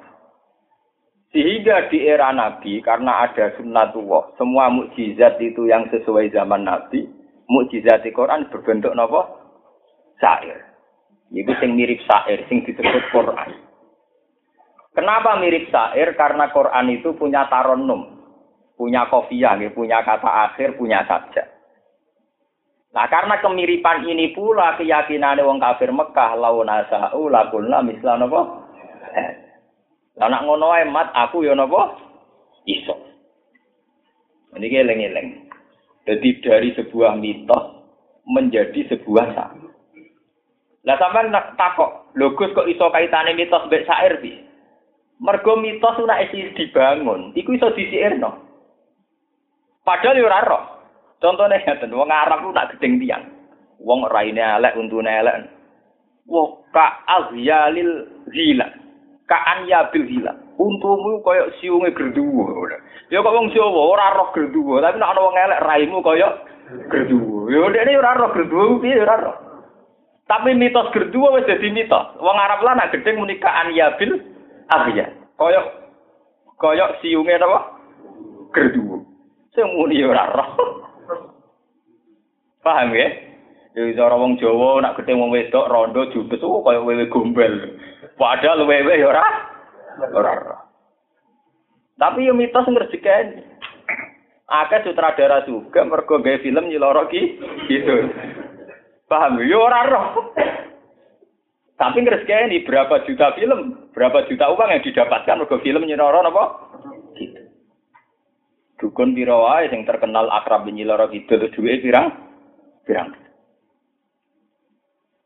Sehingga 1.30 1.86
di 1.86 2.02
era 2.02 2.34
Nabi, 2.34 2.82
karena 2.82 3.22
ada 3.22 3.54
sunnatullah, 3.54 4.34
semua 4.34 4.66
mukjizat 4.66 5.38
itu 5.38 5.70
yang 5.70 5.86
sesuai 5.94 6.34
zaman 6.34 6.66
Nabi, 6.66 7.06
mukjizat 7.46 8.02
di 8.02 8.10
Quran 8.10 8.50
berbentuk 8.50 8.90
nopo 8.98 9.38
syair. 10.18 10.58
Itu 11.30 11.54
yang 11.54 11.78
mirip 11.78 12.02
syair, 12.02 12.42
yang 12.50 12.66
disebut 12.66 13.04
Quran. 13.14 13.50
Kenapa 14.90 15.38
mirip 15.38 15.70
syair? 15.70 16.18
Karena 16.18 16.50
Quran 16.50 16.98
itu 16.98 17.14
punya 17.14 17.46
taronum, 17.46 18.10
punya 18.74 19.06
kofiah, 19.06 19.54
punya 19.70 20.02
kata 20.02 20.50
akhir, 20.50 20.74
punya 20.74 21.06
saja. 21.06 21.46
Nah 22.90 23.06
karena 23.06 23.38
kemiripan 23.38 24.02
ini 24.02 24.34
pula 24.34 24.74
keyakinan 24.74 25.38
wong 25.46 25.62
kafir 25.62 25.94
Mekah 25.94 26.34
lawan 26.34 26.66
asa'u 26.66 27.30
lakulna 27.30 27.86
misla 27.86 28.18
nopo. 28.18 28.66
Lah 30.18 30.26
nak 30.26 30.42
ngono 30.48 30.74
ae 30.74 30.88
mat 30.88 31.14
aku 31.14 31.46
ya 31.46 31.54
napa? 31.54 31.94
Iso. 32.66 32.96
Ini 34.56 34.66
eleng-eleng. 34.66 35.28
Jadi 36.08 36.28
dari 36.42 36.74
sebuah 36.74 37.14
mitos 37.14 37.64
menjadi 38.26 38.90
sebuah 38.90 39.26
syair. 39.36 39.70
Lah 40.82 40.96
sampean 40.96 41.30
takok, 41.54 42.16
lho 42.16 42.34
Gus 42.34 42.56
kok 42.56 42.66
iso 42.66 42.88
kaitane 42.90 43.36
mitos 43.36 43.62
mbek 43.68 43.86
syair 43.86 44.18
piye? 44.18 44.42
Mergo 45.20 45.60
mitos 45.60 46.00
ora 46.00 46.24
isi 46.24 46.48
dibangun, 46.56 47.36
iku 47.36 47.52
iso 47.52 47.68
disiirno. 47.76 48.40
Padahal 49.84 50.16
yo 50.16 50.24
ora 50.24 50.40
roh. 50.48 50.64
Contone 51.20 51.60
ngeten, 51.60 51.92
wong 51.92 52.08
ku 52.08 52.48
nak 52.56 52.72
gedeng 52.72 52.96
tiang. 52.96 53.24
Wong 53.84 54.08
raine 54.08 54.40
elek, 54.40 54.72
untune 54.80 55.12
elek. 55.12 55.52
Wong 56.24 56.64
ka 56.72 57.04
azyalil 57.04 58.08
zila. 58.32 58.64
Ka 59.30 59.38
anyabil 59.46 60.10
zila. 60.10 60.34
Untumu 60.58 61.22
koyo 61.22 61.54
siunge 61.62 61.94
gerduwo. 61.94 62.66
Ya 63.14 63.22
kok 63.22 63.30
wong 63.30 63.54
Jawa 63.54 63.82
ora 63.94 64.18
roh 64.18 64.34
gerduwo, 64.34 64.82
tapi 64.82 64.98
nek 64.98 65.06
ana 65.06 65.20
wong 65.22 65.38
elek 65.38 65.62
raimu 65.62 66.02
koyo 66.02 66.26
gerduwo. 66.90 67.46
Ya 67.46 67.62
dekne 67.70 67.94
ora 67.94 68.18
roh 68.18 68.34
gerduwo 68.34 68.82
piye 68.82 68.98
ora 68.98 69.16
roh. 69.22 69.36
Tapi 70.26 70.58
mitos 70.58 70.90
gerduwo 70.90 71.38
wis 71.38 71.46
dadi 71.46 71.70
mitos. 71.70 72.18
Wong 72.18 72.36
Arab 72.42 72.66
lah 72.66 72.74
nak 72.74 72.90
gedeng 72.90 73.22
muni 73.22 73.38
ka 73.38 73.54
anyabil 73.54 74.18
Arya. 74.66 75.06
Koyok 75.38 75.66
koyok 76.58 76.98
siunge 76.98 77.38
napa? 77.38 77.78
Gerduwo. 78.50 79.06
Sing 79.54 79.66
muni 79.78 80.02
ora 80.02 80.26
roh. 80.26 80.50
Paham 82.66 82.98
ya? 82.98 83.30
Jadi 83.78 83.94
wong 83.94 84.42
Jawa 84.42 84.82
nak 84.82 84.98
wong 84.98 85.30
wedok 85.30 85.70
rondo 85.70 86.10
judes 86.10 86.42
oh 86.42 86.66
kaya 86.66 86.82
wewe 86.82 87.06
gombel. 87.06 87.78
Padahal 88.20 88.68
wewe 88.68 89.00
ya 89.00 89.08
ora 89.08 89.24
ora. 90.12 90.60
Tapi 91.96 92.28
yo 92.28 92.36
mitos 92.36 92.68
ngrejekeni. 92.68 93.48
Akeh 94.44 94.84
sutradara 94.84 95.48
juga 95.48 95.88
mergo 95.88 96.20
film 96.20 96.68
nyiloro 96.68 97.08
ki 97.08 97.40
gitu. 97.72 98.12
Paham 99.08 99.40
yo 99.40 99.64
ora 99.64 99.88
roh. 99.88 100.36
Tapi 101.80 102.04
ngrejekeni 102.04 102.60
berapa 102.68 103.08
juta 103.08 103.32
film, 103.40 103.88
berapa 103.96 104.28
juta 104.28 104.52
uang 104.52 104.68
yang 104.68 104.84
didapatkan 104.84 105.40
mergo 105.40 105.56
film 105.64 105.88
nyiloro 105.88 106.20
napa? 106.20 106.44
Gitu. 107.16 107.40
Dukun 108.84 109.16
piro 109.16 109.48
wae 109.48 109.72
sing 109.72 109.88
terkenal 109.88 110.28
akrab 110.28 110.68
nyiloro 110.68 111.08
gitu 111.08 111.40
duwe 111.56 111.80
pirang? 111.80 112.12
Pirang. 112.84 113.16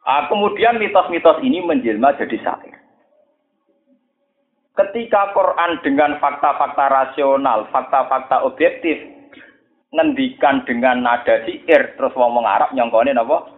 Ah, 0.05 0.31
kemudian 0.31 0.79
mitos-mitos 0.79 1.43
ini 1.43 1.65
menjelma 1.65 2.15
jadi 2.15 2.39
syair. 2.39 2.74
Ketika 4.75 5.31
Quran 5.31 5.79
dengan 5.87 6.19
fakta-fakta 6.19 6.91
rasional, 6.91 7.71
fakta-fakta 7.71 8.43
objektif, 8.43 8.99
ngendikan 9.95 10.67
dengan 10.67 11.07
nada 11.07 11.47
syair, 11.47 11.95
terus 11.95 12.11
ngomong 12.19 12.43
Arab 12.43 12.75
nyongkone 12.75 13.15
napa? 13.15 13.55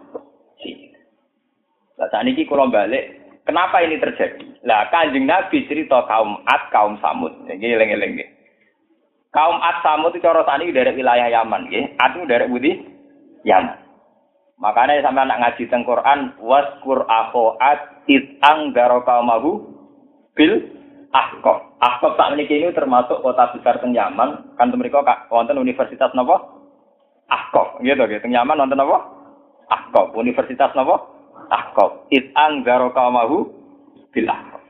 Lah 1.97 2.07
saat 2.13 2.29
ini 2.29 2.45
kalau 2.45 2.69
balik, 2.69 3.17
kenapa 3.49 3.81
ini 3.81 3.97
terjadi? 3.97 4.45
Lah 4.61 4.85
kanjeng 4.93 5.25
Nabi 5.25 5.65
cerita 5.65 6.05
kaum 6.05 6.45
Ad, 6.45 6.69
kaum 6.69 7.01
Samud. 7.01 7.33
Ini 7.49 7.73
eleng-eleng 7.73 8.21
Kaum 9.33 9.57
Ad 9.57 9.81
Samud 9.81 10.13
itu 10.13 10.21
cara 10.21 10.45
tani 10.45 10.69
dari 10.69 10.93
wilayah 10.93 11.33
Yaman, 11.33 11.73
ya. 11.73 11.89
Ad 11.97 12.21
itu 12.21 12.29
dari 12.29 12.45
Budi 12.45 12.71
Yaman. 13.41 13.77
Makanya 14.61 15.01
sampai 15.01 15.25
anak 15.25 15.41
ngaji 15.41 15.63
teng 15.69 15.85
Quran 15.85 16.33
waskur 16.41 17.05
akhoat 17.05 18.05
it 18.09 18.41
anggaro 18.41 19.05
kaumahu 19.05 19.69
bil 20.33 20.76
ahqaf. 21.17 21.57
Ahqaf 21.81 22.13
tak 22.13 22.31
meniki 22.33 22.61
ini 22.61 22.69
termasuk 22.77 23.25
kota 23.25 23.49
besar 23.57 23.81
teng 23.81 23.97
Yaman. 23.97 24.53
Kan 24.53 24.69
mereka 24.77 25.01
wonten 25.33 25.57
universitas 25.57 26.13
napa? 26.13 26.61
Ahqaf. 27.25 27.81
Gitu 27.81 27.97
gitu. 27.97 28.21
Teng 28.21 28.33
Yaman 28.37 28.61
wonten 28.61 28.77
napa? 28.77 29.09
Ahqaf. 29.73 30.13
Universitas 30.13 30.69
napa? 30.77 31.09
Ahqaf. 31.49 32.05
It 32.13 32.29
anggaro 32.37 32.93
kaumahu 32.93 33.49
bil 34.13 34.29
ahqaf. 34.29 34.61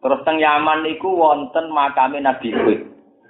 Terus 0.00 0.24
teng 0.24 0.40
Yaman 0.40 0.88
niku 0.88 1.12
wonten 1.12 1.68
makame 1.70 2.24
Nabi 2.24 2.56
Hud. 2.56 2.80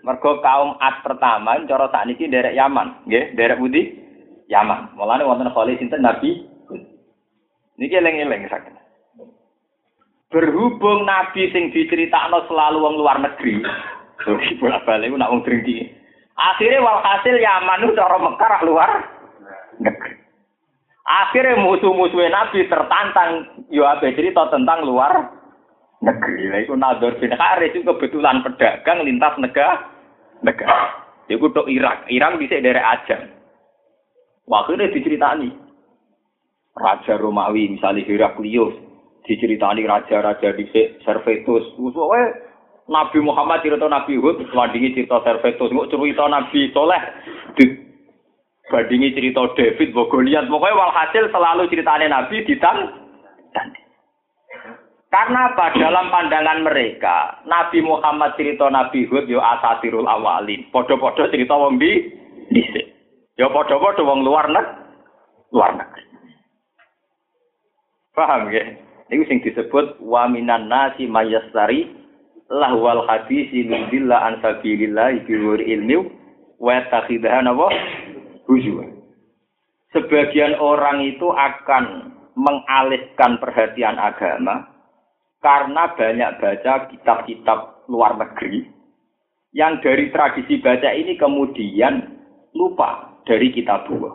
Mergo 0.01 0.41
kaum 0.41 0.81
Ad 0.81 1.05
pertama 1.05 1.61
cara 1.69 1.93
sakniki 1.93 2.25
derek 2.25 2.57
Yaman, 2.57 3.05
nggih, 3.05 3.37
derek 3.37 3.61
Budi 3.61 3.93
Yaman. 4.49 4.97
Mulane 4.97 5.29
wonten 5.29 5.53
khalil 5.53 5.77
sinten 5.77 6.01
Nabi 6.01 6.49
Niki 7.81 7.97
eling-eling 7.97 8.45
sakit. 8.53 8.80
Berhubung 10.31 11.11
Nabi 11.11 11.51
sing 11.51 11.75
diceritakno 11.75 12.47
selalu 12.47 12.79
wong 12.87 12.95
luar 13.03 13.19
negeri. 13.19 13.67
Sorry, 14.23 14.55
bolak-balik 14.63 15.11
nak 15.19 15.31
wong 15.35 15.43
drengki. 15.43 15.91
Akhirnya 16.39 16.81
walhasil 16.87 17.35
Yaman 17.35 17.83
itu 17.85 17.99
cara 17.99 18.17
Mekar 18.17 18.53
luar 18.63 18.91
negeri. 19.83 20.15
Akhirnya 21.03 21.59
musuh-musuhnya 21.59 22.31
Nabi 22.31 22.71
tertantang 22.71 23.31
yo 23.75 23.83
abe 23.83 24.15
cerita 24.15 24.47
tentang 24.55 24.87
luar 24.87 25.35
negeri. 25.99 26.47
Lah 26.47 26.61
iku 26.63 26.79
Nador 26.79 27.19
bin 27.19 27.35
Haris 27.35 27.75
itu 27.75 27.83
kebetulan 27.83 28.47
pedagang 28.47 29.03
lintas 29.03 29.35
negara 29.43 29.91
negara. 30.47 31.11
Iku 31.27 31.51
tok 31.51 31.67
Irak. 31.67 32.07
Irak 32.07 32.39
bisa 32.39 32.63
dari 32.63 32.79
Ajam. 32.79 33.27
Akhirnya 34.51 34.91
diceritani. 34.91 35.51
Raja 36.71 37.19
Romawi, 37.19 37.77
misalnya 37.77 38.07
Heraklius, 38.07 38.73
diceritani 39.25 39.85
raja-raja 39.85 40.55
di 40.57 40.65
Servetus. 41.05 41.75
Soalnya 41.77 42.51
Nabi 42.91 43.19
Muhammad 43.23 43.63
cerita 43.63 43.87
Nabi 43.87 44.19
Hud, 44.19 44.43
bandingi 44.51 44.99
cerita 44.99 45.23
Servetus, 45.23 45.71
nggak 45.71 45.91
cerita 45.95 46.27
Nabi 46.27 46.75
Soleh, 46.75 47.03
bandingi 48.67 49.15
cerita 49.15 49.47
David, 49.55 49.95
Bogoliat. 49.95 50.51
Pokoknya 50.51 50.79
walhasil 50.79 51.25
selalu 51.31 51.71
ceritanya 51.71 52.07
Nabi 52.11 52.43
ditan. 52.43 52.77
Karena 55.11 55.51
apa? 55.51 55.75
Dalam 55.75 56.07
pandangan 56.15 56.63
mereka, 56.63 57.43
Nabi 57.43 57.83
Muhammad 57.83 58.39
cerita 58.39 58.71
Nabi 58.71 59.11
Hud 59.11 59.27
yo 59.27 59.43
asatirul 59.43 60.07
awalin. 60.07 60.71
Podo-podo 60.71 61.27
cerita 61.35 61.59
wong 61.59 61.83
di 61.83 62.15
dhisik. 62.55 62.87
Ya 63.35 63.51
padha-padha 63.51 64.07
wong 64.07 64.23
luar 64.23 64.47
nek 64.51 64.67
luar 65.51 65.75
negeri. 65.75 66.05
Paham 68.15 68.51
ya? 68.55 68.90
Ini 69.11 69.27
sing 69.27 69.43
disebut 69.43 69.99
wa 69.99 70.31
minan 70.31 70.71
nasi 70.71 71.11
mayastari 71.11 71.91
lahwal 72.47 73.07
hadisi 73.11 73.67
min 73.67 73.91
dilla 73.91 74.23
an 74.23 74.39
sabilillah 74.39 75.27
bi 75.27 75.35
ilmi 75.35 75.97
wa 76.63 76.79
takhidahan. 76.95 77.51
Sebagian 79.91 80.55
orang 80.63 81.03
itu 81.03 81.27
akan 81.27 82.15
mengalihkan 82.39 83.43
perhatian 83.43 83.99
agama 83.99 84.71
karena 85.43 85.91
banyak 85.99 86.31
baca 86.39 86.87
kitab-kitab 86.95 87.91
luar 87.91 88.15
negeri 88.15 88.71
yang 89.51 89.83
dari 89.83 90.15
tradisi 90.15 90.63
baca 90.63 90.95
ini 90.95 91.19
kemudian 91.19 92.07
lupa 92.55 93.19
dari 93.27 93.51
kita 93.51 93.83
dua. 93.91 94.15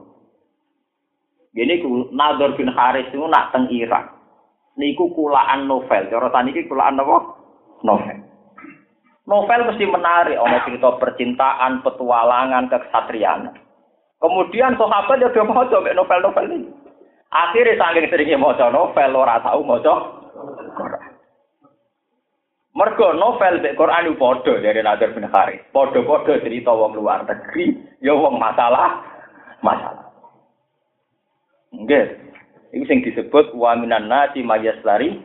Gini 1.51 1.83
ku 1.83 2.07
Nador 2.15 2.55
bin 2.55 2.71
Haris 2.71 3.11
itu 3.11 3.19
nak 3.27 3.51
teng 3.51 3.67
Irak. 3.71 4.14
Niku 4.75 5.11
kulaan 5.15 5.71
novel. 5.71 6.11
Cara 6.11 6.27
tani 6.31 6.51
iki 6.51 6.67
kulaan 6.67 6.99
apa? 6.99 7.17
Novel. 7.83 8.17
Novel 9.25 9.61
mesti 9.65 9.85
menarik, 9.89 10.37
ono 10.37 10.61
cerita 10.67 11.01
percintaan, 11.01 11.81
petualangan, 11.81 12.69
kesatriaan. 12.69 13.57
Kemudian 14.21 14.77
sahabat 14.77 15.17
ya 15.17 15.43
mau 15.43 15.65
coba 15.65 15.89
novel-novel 15.95 16.45
ini. 16.53 16.69
Akhirnya 17.33 17.79
saking 17.79 18.05
seringnya 18.13 18.37
mau 18.37 18.53
novel, 18.53 19.11
ora 19.17 19.41
tahu 19.41 19.65
mau 19.65 19.81
Mergo 22.75 23.15
novel 23.15 23.63
mek 23.63 23.79
Quran 23.79 24.11
itu 24.11 24.19
padha 24.19 24.53
dari 24.59 24.83
Nadir 24.83 25.15
bin 25.15 25.23
Haris. 25.31 25.63
Padha-padha 25.71 26.43
cerita 26.43 26.75
wong 26.75 26.91
luar 26.99 27.23
negeri, 27.23 27.71
ya 28.03 28.11
wong 28.11 28.35
masalah 28.35 28.99
masalah. 29.63 30.11
Nggih. 31.71 32.24
Iku 32.75 32.83
sing 32.91 32.99
disebut 33.07 33.55
wa 33.55 33.71
minan 33.79 34.11
nasi 34.11 34.43
mayaslari 34.43 35.15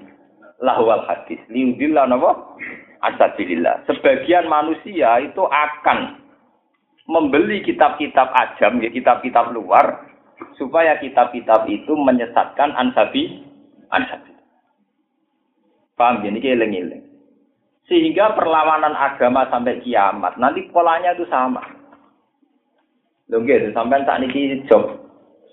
lahwal 0.63 1.03
hadis. 1.11 1.43
Liudillah 1.51 2.07
napa? 2.07 2.55
Asabilillah. 3.03 3.91
Sebagian 3.91 4.47
manusia 4.47 5.19
itu 5.19 5.43
akan 5.43 6.23
membeli 7.11 7.67
kitab-kitab 7.67 8.31
ajam, 8.31 8.79
ya 8.79 8.87
kitab-kitab 8.95 9.51
luar, 9.51 10.15
supaya 10.55 10.95
kitab-kitab 11.03 11.67
itu 11.67 11.91
menyesatkan 11.99 12.71
ansabi 12.79 13.43
ansabi. 13.91 14.31
Paham 15.99 16.23
ya? 16.23 16.31
Ini 16.31 16.55
eling-eling. 16.55 17.03
Sehingga 17.91 18.39
perlawanan 18.39 18.95
agama 18.95 19.51
sampai 19.51 19.83
kiamat, 19.83 20.39
nanti 20.39 20.71
polanya 20.71 21.19
itu 21.19 21.27
sama. 21.27 21.67
Lho 23.27 23.43
nggih, 23.43 23.75
sampai 23.75 24.07
saat 24.07 24.23
ini 24.23 24.63
job 24.71 25.00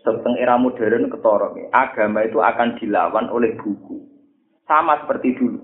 seteng 0.07 0.39
era 0.39 0.55
modern 0.55 1.11
ketorok. 1.11 1.59
Agama 1.75 2.23
itu 2.23 2.39
akan 2.39 2.79
dilawan 2.79 3.27
oleh 3.27 3.59
buku. 3.59 4.07
Sama 4.63 5.03
seperti 5.03 5.35
dulu. 5.35 5.59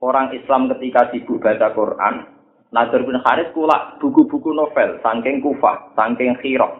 orang 0.00 0.32
Islam 0.32 0.72
ketika 0.72 1.12
sibuk 1.12 1.44
baca 1.44 1.76
Quran, 1.76 2.24
Nadir 2.72 3.04
bin 3.04 3.20
Haris 3.20 3.52
kulak 3.52 4.00
buku-buku 4.00 4.56
novel, 4.56 4.96
saking 5.04 5.44
kufah, 5.44 5.92
saking 5.92 6.32
khirok. 6.40 6.72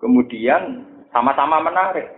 Kemudian 0.00 0.88
sama-sama 1.12 1.60
menarik. 1.60 2.08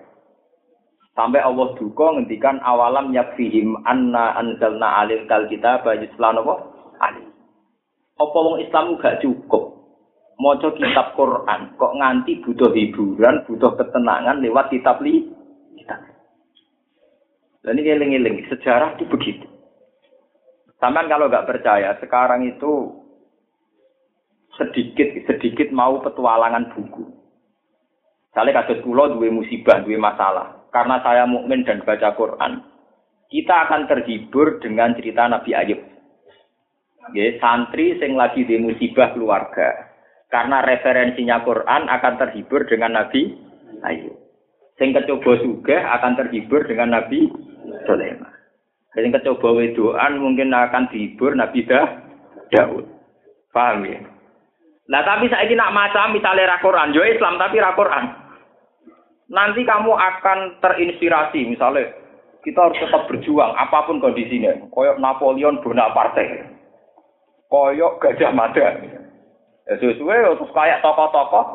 Sampai 1.19 1.43
Allah 1.43 1.75
duka 1.75 2.15
ngendikan 2.15 2.63
awalam 2.63 3.11
yakfihim 3.11 3.75
anna 3.83 4.39
anzalna 4.39 5.03
alil 5.03 5.27
kal 5.27 5.51
kita 5.51 5.83
yuslan 5.83 6.39
apa? 6.39 6.55
Ali. 7.03 7.27
Apa 8.15 8.39
wong 8.39 8.63
Islam 8.63 8.95
gak 9.03 9.19
cukup 9.19 9.80
maca 10.41 10.73
kitab 10.73 11.13
Quran 11.13 11.77
kok 11.77 11.97
nganti 12.01 12.41
butuh 12.41 12.73
hiburan, 12.73 13.45
butuh 13.45 13.77
ketenangan 13.77 14.41
lewat 14.41 14.73
kitab 14.73 15.05
li 15.05 15.29
kitab. 15.77 16.01
Dan 17.61 17.77
ini 17.77 17.93
eling-eling, 17.93 18.49
sejarah 18.49 18.97
itu 18.97 19.05
begitu. 19.05 19.45
Sampai 20.81 21.13
kalau 21.13 21.29
nggak 21.29 21.45
percaya, 21.45 21.93
sekarang 22.01 22.49
itu 22.49 23.05
sedikit 24.57 25.29
sedikit 25.29 25.69
mau 25.69 26.01
petualangan 26.01 26.73
buku. 26.73 27.05
Saya 28.33 28.49
kasus 28.57 28.81
pulau 28.81 29.13
dua 29.13 29.29
musibah, 29.29 29.85
dua 29.85 30.01
masalah 30.01 30.61
karena 30.71 31.03
saya 31.03 31.27
mukmin 31.27 31.67
dan 31.67 31.83
baca 31.83 32.15
Quran, 32.15 32.63
kita 33.29 33.67
akan 33.67 33.91
terhibur 33.91 34.63
dengan 34.63 34.95
cerita 34.95 35.27
Nabi 35.27 35.51
Ayub. 35.53 35.83
Ya, 37.11 37.27
santri 37.43 37.99
sing 37.99 38.15
lagi 38.15 38.47
di 38.47 38.55
musibah 38.55 39.11
keluarga. 39.11 39.90
Karena 40.31 40.63
referensinya 40.63 41.43
Quran 41.43 41.91
akan 41.91 42.15
terhibur 42.23 42.63
dengan 42.71 42.95
Nabi 42.95 43.35
Ayub. 43.83 44.15
Sing 44.79 44.95
kecoba 44.95 45.37
juga 45.43 45.77
akan 46.01 46.13
terhibur 46.17 46.63
dengan 46.65 46.95
Nabi 46.95 47.27
Sulaiman. 47.85 48.33
Sing 48.95 49.11
kecoba 49.11 49.59
wedoan 49.59 50.23
mungkin 50.23 50.55
akan 50.55 50.89
dihibur 50.95 51.35
Nabi 51.35 51.67
Dah 51.67 51.99
Daud. 52.55 52.87
Paham 53.51 53.83
ya? 53.85 53.99
Nah 54.91 55.03
tapi 55.03 55.27
saya 55.27 55.47
ini 55.47 55.59
nak 55.59 55.75
macam 55.75 56.15
misalnya 56.15 56.59
rakoran, 56.59 56.95
jo 56.95 57.03
Islam 57.03 57.39
tapi 57.39 57.59
rakoran 57.59 58.21
nanti 59.31 59.63
kamu 59.63 59.95
akan 59.95 60.59
terinspirasi 60.59 61.47
misalnya 61.47 61.95
kita 62.43 62.59
harus 62.59 62.79
tetap 62.83 63.07
berjuang 63.07 63.55
apa 63.55 63.87
pun 63.87 64.03
kondisinya 64.03 64.59
koyok 64.75 64.99
Napoleon 64.99 65.63
Bonaparte 65.63 66.51
koyok 67.47 68.03
Gajah 68.03 68.35
Mada 68.35 68.75
ya 69.71 69.75
sesuai 69.79 70.35
terus 70.35 70.51
kayak 70.51 70.83
tokoh-tokoh 70.83 71.47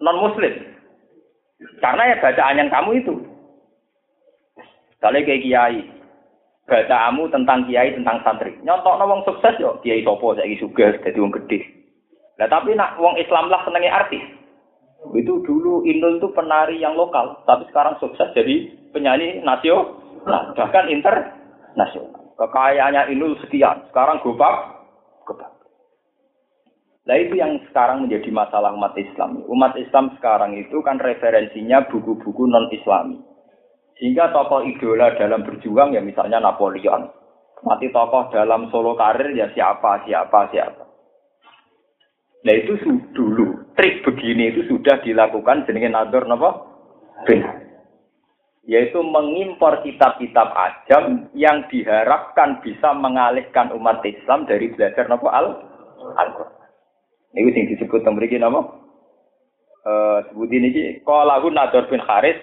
non 0.00 0.18
muslim 0.24 0.72
karena 1.78 2.02
ya 2.14 2.16
bacaan 2.18 2.58
yang 2.58 2.70
kamu 2.72 2.90
itu. 3.02 3.14
Misalnya 4.98 5.26
kayak 5.26 5.42
kiai 5.42 5.80
bacaanmu 6.66 7.26
tentang 7.30 7.66
kiai 7.66 7.94
tentang 7.94 8.22
santri. 8.22 8.54
Nyontok 8.62 8.98
wong 9.02 9.22
sukses 9.26 9.54
yo 9.58 9.78
kiai 9.82 10.02
sopo 10.06 10.34
saya 10.34 10.50
suga 10.58 10.94
jadi 11.02 11.18
wong 11.18 11.34
gede. 11.42 11.62
Nah 12.38 12.46
tapi 12.50 12.74
nak 12.74 12.98
wong 12.98 13.18
Islam 13.18 13.50
lah 13.50 13.62
senengnya 13.66 14.02
artis. 14.02 14.22
Itu 15.10 15.42
dulu 15.42 15.82
Inul 15.82 16.22
itu 16.22 16.30
penari 16.30 16.78
yang 16.78 16.94
lokal, 16.94 17.42
tapi 17.42 17.66
sekarang 17.74 17.98
sukses 17.98 18.30
jadi 18.38 18.70
penyanyi 18.94 19.42
nasional, 19.42 19.98
bahkan 20.54 20.86
internasional. 20.86 22.22
Kekayaannya 22.38 23.10
Inul 23.10 23.34
sekian, 23.42 23.82
sekarang 23.90 24.22
gobak, 24.22 24.78
gobak. 25.26 25.50
Nah 27.02 27.18
itu 27.18 27.34
yang 27.34 27.58
sekarang 27.70 28.06
menjadi 28.06 28.30
masalah 28.30 28.70
umat 28.78 28.94
Islam. 28.94 29.42
Umat 29.50 29.74
Islam 29.74 30.14
sekarang 30.18 30.54
itu 30.54 30.78
kan 30.86 31.02
referensinya 31.02 31.82
buku-buku 31.90 32.46
non-Islami. 32.46 33.18
Sehingga 33.98 34.30
tokoh 34.30 34.62
idola 34.62 35.14
dalam 35.18 35.42
berjuang 35.42 35.98
ya 35.98 36.02
misalnya 36.02 36.38
Napoleon. 36.38 37.10
Mati 37.62 37.90
tokoh 37.94 38.30
dalam 38.34 38.70
solo 38.70 38.94
karir 38.98 39.34
ya 39.34 39.50
siapa, 39.54 40.02
siapa, 40.06 40.50
siapa. 40.50 40.82
Nah 42.42 42.54
itu 42.58 42.74
dulu 43.14 43.70
trik 43.78 44.02
begini 44.02 44.50
itu 44.50 44.66
sudah 44.66 44.98
dilakukan 45.02 45.62
jenenge 45.66 45.90
nador? 45.90 46.26
Benar. 47.22 47.54
Yaitu 48.62 48.98
mengimpor 49.02 49.82
kitab-kitab 49.82 50.54
ajam 50.54 51.30
yang 51.34 51.66
diharapkan 51.66 52.62
bisa 52.62 52.94
mengalihkan 52.94 53.74
umat 53.74 54.02
Islam 54.06 54.46
dari 54.46 54.70
belajar 54.74 55.06
napa 55.10 55.30
al 55.30 55.46
Al-Qur'an. 56.18 56.61
Ini 57.32 57.50
sing 57.56 57.64
disebut 57.72 58.04
mriki 58.12 58.36
napa? 58.36 58.60
Eh 59.82 60.18
sebut 60.30 60.48
ini 60.52 61.00
qalahu 61.02 61.48
Nador 61.50 61.88
bin 61.88 61.98
Haris 62.04 62.36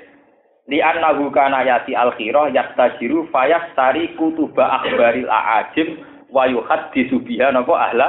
li 0.65 0.82
annahu 0.82 1.30
kana 1.30 1.63
yati 1.63 1.93
al-khirah 1.93 2.49
yastajiru 2.52 3.30
fayastari 3.30 4.17
kutuba 4.17 4.82
akhbaril 4.82 5.30
a'ajim 5.30 6.02
wa 6.34 6.49
yuhaddisu 6.49 7.21
biha 7.23 7.54
napa 7.54 7.73
ahla 7.78 8.08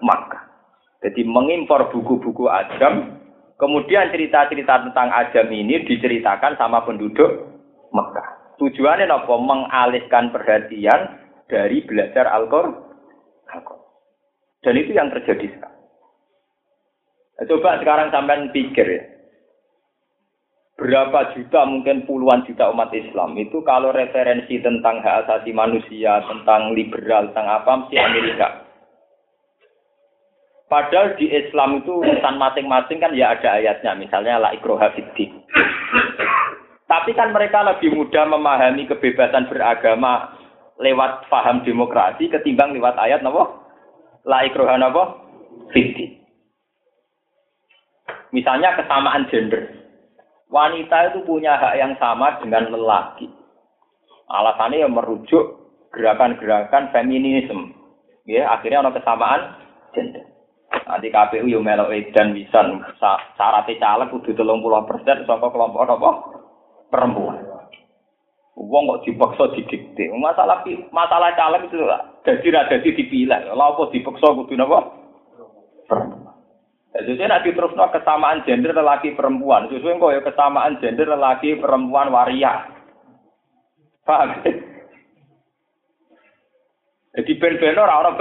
Makkah. 0.00 0.48
Jadi 1.00 1.24
mengimpor 1.24 1.88
buku-buku 1.92 2.48
ajam, 2.48 3.20
kemudian 3.56 4.12
cerita-cerita 4.12 4.84
tentang 4.84 5.08
ajam 5.12 5.48
ini 5.48 5.84
diceritakan 5.88 6.60
sama 6.60 6.84
penduduk 6.84 7.48
Mekah. 7.92 8.56
Tujuannya 8.60 9.08
apa? 9.08 9.34
Mengalihkan 9.40 10.28
perhatian 10.28 11.20
dari 11.48 11.80
belajar 11.88 12.28
Al-Qur'an. 12.28 12.76
Dan 14.60 14.76
itu 14.76 14.92
yang 14.92 15.08
terjadi 15.08 15.56
sekarang. 15.56 15.79
Nah, 17.40 17.48
coba 17.48 17.80
sekarang 17.80 18.12
sampai 18.12 18.52
pikir 18.52 18.84
ya. 18.84 19.02
Berapa 20.76 21.32
juta, 21.32 21.64
mungkin 21.64 22.04
puluhan 22.04 22.44
juta 22.44 22.68
umat 22.72 22.92
Islam 22.92 23.36
itu 23.40 23.64
kalau 23.64 23.92
referensi 23.92 24.60
tentang 24.60 25.00
hak 25.00 25.24
asasi 25.24 25.52
manusia, 25.52 26.20
tentang 26.24 26.76
liberal, 26.76 27.32
tentang 27.32 27.48
apa, 27.48 27.84
mesti 27.84 27.96
Amerika. 27.96 28.48
Padahal 30.68 31.16
di 31.20 31.28
Islam 31.32 31.84
itu 31.84 32.00
urusan 32.00 32.36
masing-masing 32.36 32.96
kan 32.96 33.12
ya 33.12 33.36
ada 33.36 33.60
ayatnya, 33.60 33.92
misalnya 33.96 34.40
la 34.40 34.56
ikroha. 34.56 34.88
Tapi 36.88 37.10
kan 37.12 37.28
mereka 37.32 37.60
lebih 37.60 37.92
mudah 37.96 38.24
memahami 38.28 38.88
kebebasan 38.88 39.52
beragama 39.52 40.32
lewat 40.80 41.28
paham 41.28 41.60
demokrasi 41.60 42.32
ketimbang 42.32 42.72
lewat 42.72 42.96
ayat 42.96 43.20
napa? 43.20 43.52
La 44.24 44.48
ikroha 44.48 44.80
napa? 44.80 45.28
Fiddin. 45.76 46.09
Misalnya 48.30 48.78
kesamaan 48.78 49.26
gender. 49.30 49.66
Wanita 50.50 51.14
itu 51.14 51.22
punya 51.26 51.54
hak 51.58 51.74
yang 51.78 51.92
sama 51.98 52.38
dengan 52.42 52.70
lelaki. 52.74 53.30
Alasannya 54.30 54.82
yang 54.86 54.94
merujuk 54.94 55.58
gerakan-gerakan 55.94 56.90
feminisme. 56.94 57.74
Ya, 58.26 58.50
akhirnya 58.50 58.86
ada 58.86 58.94
kesamaan 58.94 59.42
gender. 59.94 60.30
Nanti 60.70 61.10
KPU 61.10 61.50
yo 61.50 61.58
melok 61.62 61.90
dan 62.14 62.30
bisa 62.34 62.62
syaratnya 63.34 63.78
caleg 63.78 64.10
kudu 64.14 64.34
telung 64.38 64.62
puluh 64.62 64.86
persen 64.86 65.26
saka 65.26 65.50
kelompok 65.50 65.86
apa 65.86 66.10
perempuan. 66.90 67.42
Wong 68.54 68.82
kok 68.86 69.02
dipaksa 69.06 69.54
didikte. 69.54 70.10
Masalah 70.14 70.62
masalah 70.94 71.34
caleg 71.34 71.66
itu 71.66 71.78
lah. 71.82 72.22
Jadi 72.22 72.54
ra 72.54 72.70
dadi 72.70 72.90
dipilih. 72.94 73.54
Lha 73.54 73.64
apa 73.66 73.82
dipaksa 73.90 74.34
kudu 74.34 74.54
napa? 74.54 74.78
Perempuan. 75.90 76.29
Jadi 76.90 77.22
nak 77.22 77.46
diterusno 77.46 77.86
kesamaan 77.94 78.42
gender 78.42 78.74
lelaki 78.74 79.14
perempuan. 79.14 79.70
Sesuai 79.70 80.02
kok 80.02 80.14
ya 80.14 80.20
kesamaan 80.26 80.82
gender 80.82 81.06
lelaki 81.06 81.54
perempuan 81.62 82.10
waria. 82.10 82.66
Paham? 84.02 84.42
Jadi 87.14 87.32
ben-ben 87.38 87.78
ora 87.78 87.94
ora 88.02 88.12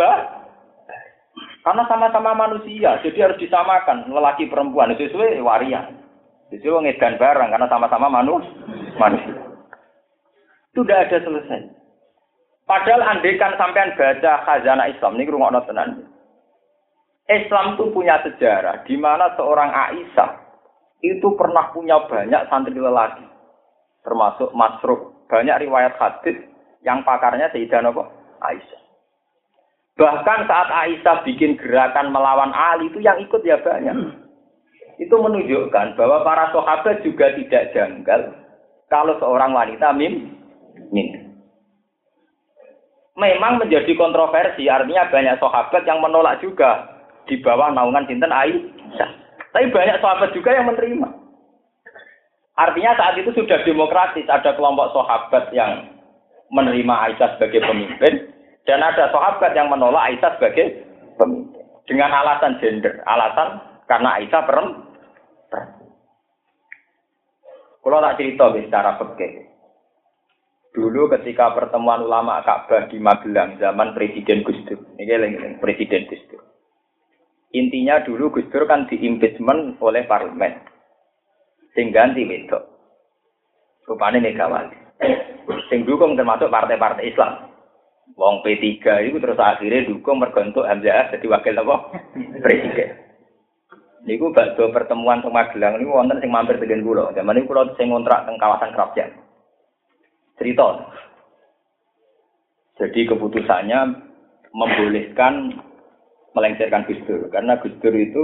karena 1.59 1.83
sama-sama 1.91 2.31
manusia, 2.33 2.97
jadi 3.03 3.29
harus 3.29 3.37
disamakan 3.37 4.07
lelaki 4.09 4.47
perempuan 4.47 4.95
sesuai 4.95 5.43
waria. 5.43 5.91
Sesuai 6.49 6.87
ngedan 6.87 7.21
barang 7.21 7.49
karena 7.51 7.67
sama-sama 7.69 8.09
manus, 8.09 8.41
manusia. 8.97 9.37
Itu 10.73 10.81
sudah 10.81 10.97
ada 11.05 11.17
selesai. 11.21 11.61
Padahal 12.65 13.05
andekan 13.05 13.53
sampean 13.59 13.93
baca 13.93 14.45
khazanah 14.49 14.89
Islam 14.89 15.17
ini 15.17 15.29
rumah 15.29 15.53
tenan. 15.65 16.09
Islam 17.29 17.77
itu 17.77 17.93
punya 17.93 18.17
sejarah 18.25 18.81
di 18.89 18.97
mana 18.97 19.37
seorang 19.37 19.69
Aisyah 19.69 20.49
itu 21.05 21.29
pernah 21.37 21.69
punya 21.69 22.01
banyak 22.09 22.49
santri 22.49 22.75
lelaki, 22.75 23.23
termasuk 24.03 24.49
Masruk. 24.57 25.15
Banyak 25.29 25.61
riwayat 25.61 25.93
hadis 26.01 26.41
yang 26.81 27.05
pakarnya 27.05 27.53
Sayyidah 27.53 27.85
Aisyah. 28.41 28.81
Bahkan 29.93 30.39
saat 30.49 30.69
Aisyah 30.73 31.21
bikin 31.21 31.53
gerakan 31.61 32.09
melawan 32.09 32.49
Ali 32.49 32.89
itu 32.89 32.97
yang 32.97 33.21
ikut 33.21 33.45
ya 33.45 33.61
banyak. 33.61 33.93
Itu 34.97 35.15
menunjukkan 35.15 35.95
bahwa 35.95 36.25
para 36.25 36.49
sahabat 36.49 37.05
juga 37.05 37.31
tidak 37.37 37.71
janggal 37.77 38.35
kalau 38.89 39.15
seorang 39.21 39.53
wanita 39.53 39.93
mim 39.93 40.33
min. 40.89 41.29
Memang 43.19 43.59
menjadi 43.59 43.91
kontroversi, 43.99 44.71
artinya 44.71 45.11
banyak 45.11 45.37
sahabat 45.43 45.83
yang 45.83 45.99
menolak 45.99 46.39
juga 46.39 46.98
di 47.29 47.37
bawah 47.39 47.69
naungan 47.69 48.09
sinten 48.09 48.33
Aisyah. 48.33 49.11
Tapi 49.53 49.69
banyak 49.69 50.01
sahabat 50.01 50.33
juga 50.33 50.57
yang 50.57 50.67
menerima. 50.67 51.07
Artinya 52.59 52.91
saat 52.99 53.15
itu 53.15 53.31
sudah 53.31 53.63
demokratis, 53.63 54.27
ada 54.27 54.51
kelompok 54.57 54.91
sahabat 54.91 55.53
yang 55.55 55.95
menerima 56.51 56.95
Aisyah 57.07 57.37
sebagai 57.37 57.63
pemimpin 57.63 58.33
dan 58.67 58.83
ada 58.83 59.13
sahabat 59.13 59.55
yang 59.55 59.71
menolak 59.71 60.11
Aisyah 60.11 60.35
sebagai 60.35 60.83
pemimpin 61.15 61.63
dengan 61.87 62.11
alasan 62.11 62.59
gender, 62.59 62.99
alasan 63.07 63.63
karena 63.87 64.09
Aisyah 64.19 64.41
perempuan. 64.43 64.89
Kalau 67.79 68.03
tak 68.03 68.17
cerita 68.19 68.45
secara 68.53 68.99
fikih. 68.99 69.49
Dulu 70.69 71.09
ketika 71.17 71.49
pertemuan 71.57 72.05
ulama 72.05 72.45
Ka'bah 72.45 72.85
di 72.93 73.01
Magelang 73.01 73.57
zaman 73.57 73.97
Presiden 73.97 74.45
Gus 74.45 74.61
Dur. 74.69 74.77
Ini 75.01 75.57
Presiden 75.57 76.05
Gus 76.05 76.21
Dur. 76.29 76.43
Intinya 77.49 78.05
dulu 78.05 78.29
Gus 78.29 78.45
Dur 78.53 78.69
kan 78.69 78.85
diimpeachment 78.85 79.81
oleh 79.81 80.05
parlemen. 80.05 80.61
Sing 81.73 81.89
ganti 81.89 82.21
wedok. 82.25 82.61
Rupane 83.89 84.21
Megawati. 84.21 84.77
Sing 85.73 85.81
dukung 85.81 86.13
termasuk 86.13 86.53
partai-partai 86.53 87.09
Islam. 87.09 87.49
Wong 88.13 88.45
P3 88.45 89.05
itu 89.09 89.17
terus 89.17 89.37
akhirnya 89.37 89.89
dukung 89.89 90.21
mergo 90.21 90.41
untuk 90.41 90.65
Hamzah 90.65 91.13
jadi 91.13 91.25
wakil 91.25 91.61
apa? 91.61 91.75
Presiden. 92.41 92.89
Niku 94.05 94.31
bakso 94.33 94.69
pertemuan 94.71 95.19
sama 95.19 95.45
Magelang 95.45 95.77
niku 95.77 95.91
wonten 95.93 96.21
sing 96.21 96.31
mampir 96.31 96.57
dengan 96.57 96.85
kula. 96.85 97.13
Zaman 97.13 97.33
niku 97.35 97.53
kula 97.53 97.73
sing 97.75 97.89
ngontrak 97.89 98.25
teng 98.25 98.37
kawasan 98.37 98.73
Kerapjan. 98.73 99.09
Cerita. 100.37 100.67
Jadi 102.79 102.99
keputusannya 103.11 103.79
membolehkan 104.55 105.51
melengsarkan 106.33 106.85
Gus 106.85 107.01
Dur 107.05 107.21
karena 107.33 107.57
Gus 107.61 107.75
Dur 107.81 107.95
itu 107.95 108.23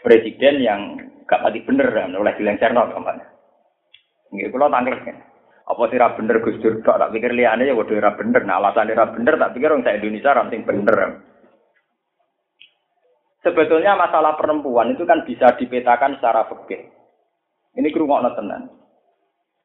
presiden 0.00 0.62
yang 0.62 0.80
gak 1.26 1.42
pati 1.42 1.60
bener 1.66 1.88
kan 1.90 2.14
oleh 2.14 2.32
dilengserno 2.38 2.92
kampanye. 2.94 3.26
Nggih 4.32 4.48
kula 4.54 4.70
tanglet 4.70 5.00
kan. 5.02 5.16
Apa 5.66 5.82
sih 5.90 5.98
ra 5.98 6.14
bener 6.14 6.38
Gus 6.40 6.58
Dur 6.62 6.78
kok 6.80 6.98
tak 6.98 7.10
pikir 7.10 7.34
liyane 7.34 7.66
ya 7.66 7.74
waduh 7.74 7.98
ra 7.98 8.14
bener. 8.14 8.42
Nah 8.46 8.62
alasan 8.62 8.92
ra 8.94 9.10
bener 9.10 9.34
tak 9.34 9.52
pikir 9.58 9.68
orang 9.70 9.82
saya 9.82 9.98
Indonesia 9.98 10.36
ra 10.36 10.46
sing 10.46 10.62
bener. 10.62 10.98
Sebetulnya 13.46 13.94
masalah 13.94 14.34
perempuan 14.34 14.90
itu 14.90 15.06
kan 15.06 15.22
bisa 15.22 15.54
dipetakan 15.54 16.18
secara 16.18 16.50
fikih. 16.50 16.90
Ini 17.78 17.88
kerungokno 17.94 18.34
tenan. 18.34 18.66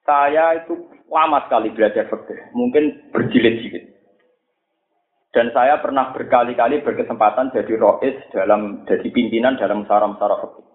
Saya 0.06 0.62
itu 0.62 0.78
lama 1.10 1.42
sekali 1.50 1.74
belajar 1.74 2.06
fikih, 2.06 2.54
mungkin 2.54 3.10
berjilid-jilid. 3.10 3.91
Dan 5.32 5.48
saya 5.56 5.80
pernah 5.80 6.12
berkali-kali 6.12 6.84
berkesempatan 6.84 7.56
jadi 7.56 7.80
rois 7.80 8.20
dalam 8.36 8.84
jadi 8.84 9.08
pimpinan 9.08 9.56
dalam 9.56 9.88
musara-musara 9.88 10.44
fikih. 10.44 10.68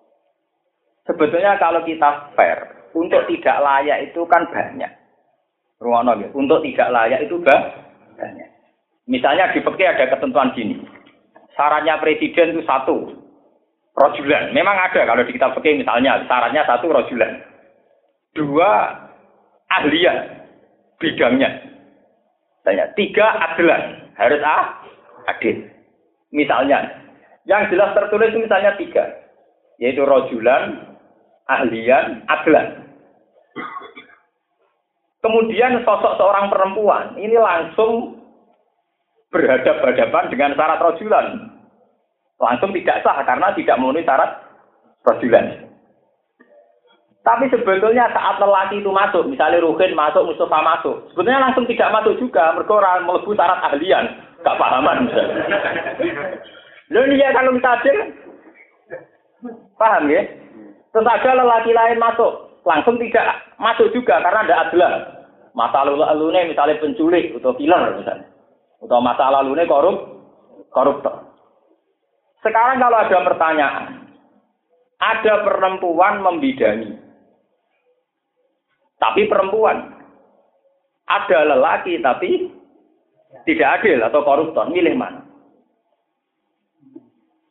Sebetulnya 1.06 1.60
kalau 1.60 1.84
kita 1.84 2.32
fair, 2.32 2.88
untuk 2.96 3.28
tidak 3.28 3.56
layak 3.60 4.10
itu 4.10 4.24
kan 4.24 4.48
banyak. 4.48 4.88
Ruang 5.76 6.08
ya. 6.08 6.28
Untuk 6.32 6.64
tidak 6.64 6.88
layak 6.88 7.28
itu 7.28 7.36
banyak. 7.36 8.48
Misalnya 9.04 9.52
di 9.52 9.60
ada 9.60 10.04
ketentuan 10.08 10.56
gini. 10.56 10.80
Syaratnya 11.52 12.00
presiden 12.00 12.56
itu 12.56 12.64
satu. 12.64 13.12
Rojulan. 13.96 14.52
Memang 14.56 14.76
ada 14.76 15.04
kalau 15.04 15.24
di 15.24 15.32
kitab 15.36 15.52
fikih 15.56 15.84
misalnya 15.84 16.24
syaratnya 16.24 16.64
satu 16.64 16.88
rojulan. 16.88 17.44
Dua 18.32 18.72
ahlian 19.68 20.48
bidangnya. 21.00 21.76
Tanya, 22.64 22.90
tiga 22.98 23.24
adalah 23.30 24.05
harus 24.16 24.40
ah, 24.42 24.82
adil. 25.28 25.68
Misalnya, 26.32 26.82
yang 27.46 27.70
jelas 27.70 27.94
tertulis 27.94 28.34
misalnya 28.34 28.74
tiga, 28.74 29.04
yaitu 29.78 30.02
rojulan, 30.02 30.96
ahlian, 31.46 32.26
adlan. 32.26 32.82
Kemudian 35.22 35.82
sosok 35.82 36.18
seorang 36.18 36.50
perempuan 36.50 37.18
ini 37.18 37.34
langsung 37.34 38.20
berhadap-hadapan 39.34 40.30
dengan 40.30 40.54
syarat 40.54 40.78
rojulan. 40.82 41.26
Langsung 42.36 42.70
tidak 42.76 43.00
sah 43.02 43.24
karena 43.24 43.50
tidak 43.56 43.76
memenuhi 43.80 44.06
syarat 44.06 44.30
rojulan. 45.02 45.65
Tapi 47.26 47.50
sebetulnya 47.50 48.06
saat 48.14 48.38
lelaki 48.38 48.78
itu 48.78 48.90
masuk, 48.94 49.26
misalnya 49.26 49.58
Ruhin 49.58 49.98
masuk, 49.98 50.30
Mustafa 50.30 50.62
masuk, 50.62 51.10
sebetulnya 51.10 51.42
langsung 51.42 51.66
tidak 51.66 51.90
masuk 51.90 52.14
juga, 52.22 52.54
mereka 52.54 52.78
orang 52.78 53.02
melebu 53.02 53.34
syarat 53.34 53.58
ahlian, 53.66 54.04
gak 54.46 54.54
pahaman 54.54 55.10
misalnya. 55.10 55.42
Lalu 56.94 57.18
dia 57.18 57.34
kalau 57.34 57.58
adil, 57.58 57.96
paham 59.74 60.06
ya? 60.06 60.22
Terus 60.94 61.10
ada 61.10 61.30
lelaki 61.34 61.74
lain 61.74 61.98
masuk, 61.98 62.62
langsung 62.62 62.94
tidak 63.02 63.42
masuk 63.58 63.90
juga 63.90 64.22
karena 64.22 64.46
ada 64.46 64.54
adalah 64.70 64.92
Masa 65.56 65.88
lalu 65.88 66.36
ini 66.36 66.52
misalnya 66.52 66.76
penculik 66.84 67.32
atau 67.40 67.56
killer 67.56 67.96
misalnya. 67.96 68.28
Atau 68.84 69.00
masa 69.00 69.32
lalu 69.32 69.56
ini 69.56 69.64
korup, 69.64 69.96
koruptor. 70.68 71.32
Sekarang 72.44 72.76
kalau 72.76 73.00
ada 73.00 73.18
pertanyaan, 73.24 73.84
ada 75.00 75.34
perempuan 75.48 76.20
membidani, 76.20 76.92
tapi 78.96 79.28
perempuan. 79.28 79.92
Ada 81.06 81.46
lelaki 81.54 82.02
tapi 82.02 82.50
tidak 83.46 83.82
adil 83.82 84.02
atau 84.02 84.20
koruptor, 84.26 84.66
milih 84.66 84.98
mana? 84.98 85.22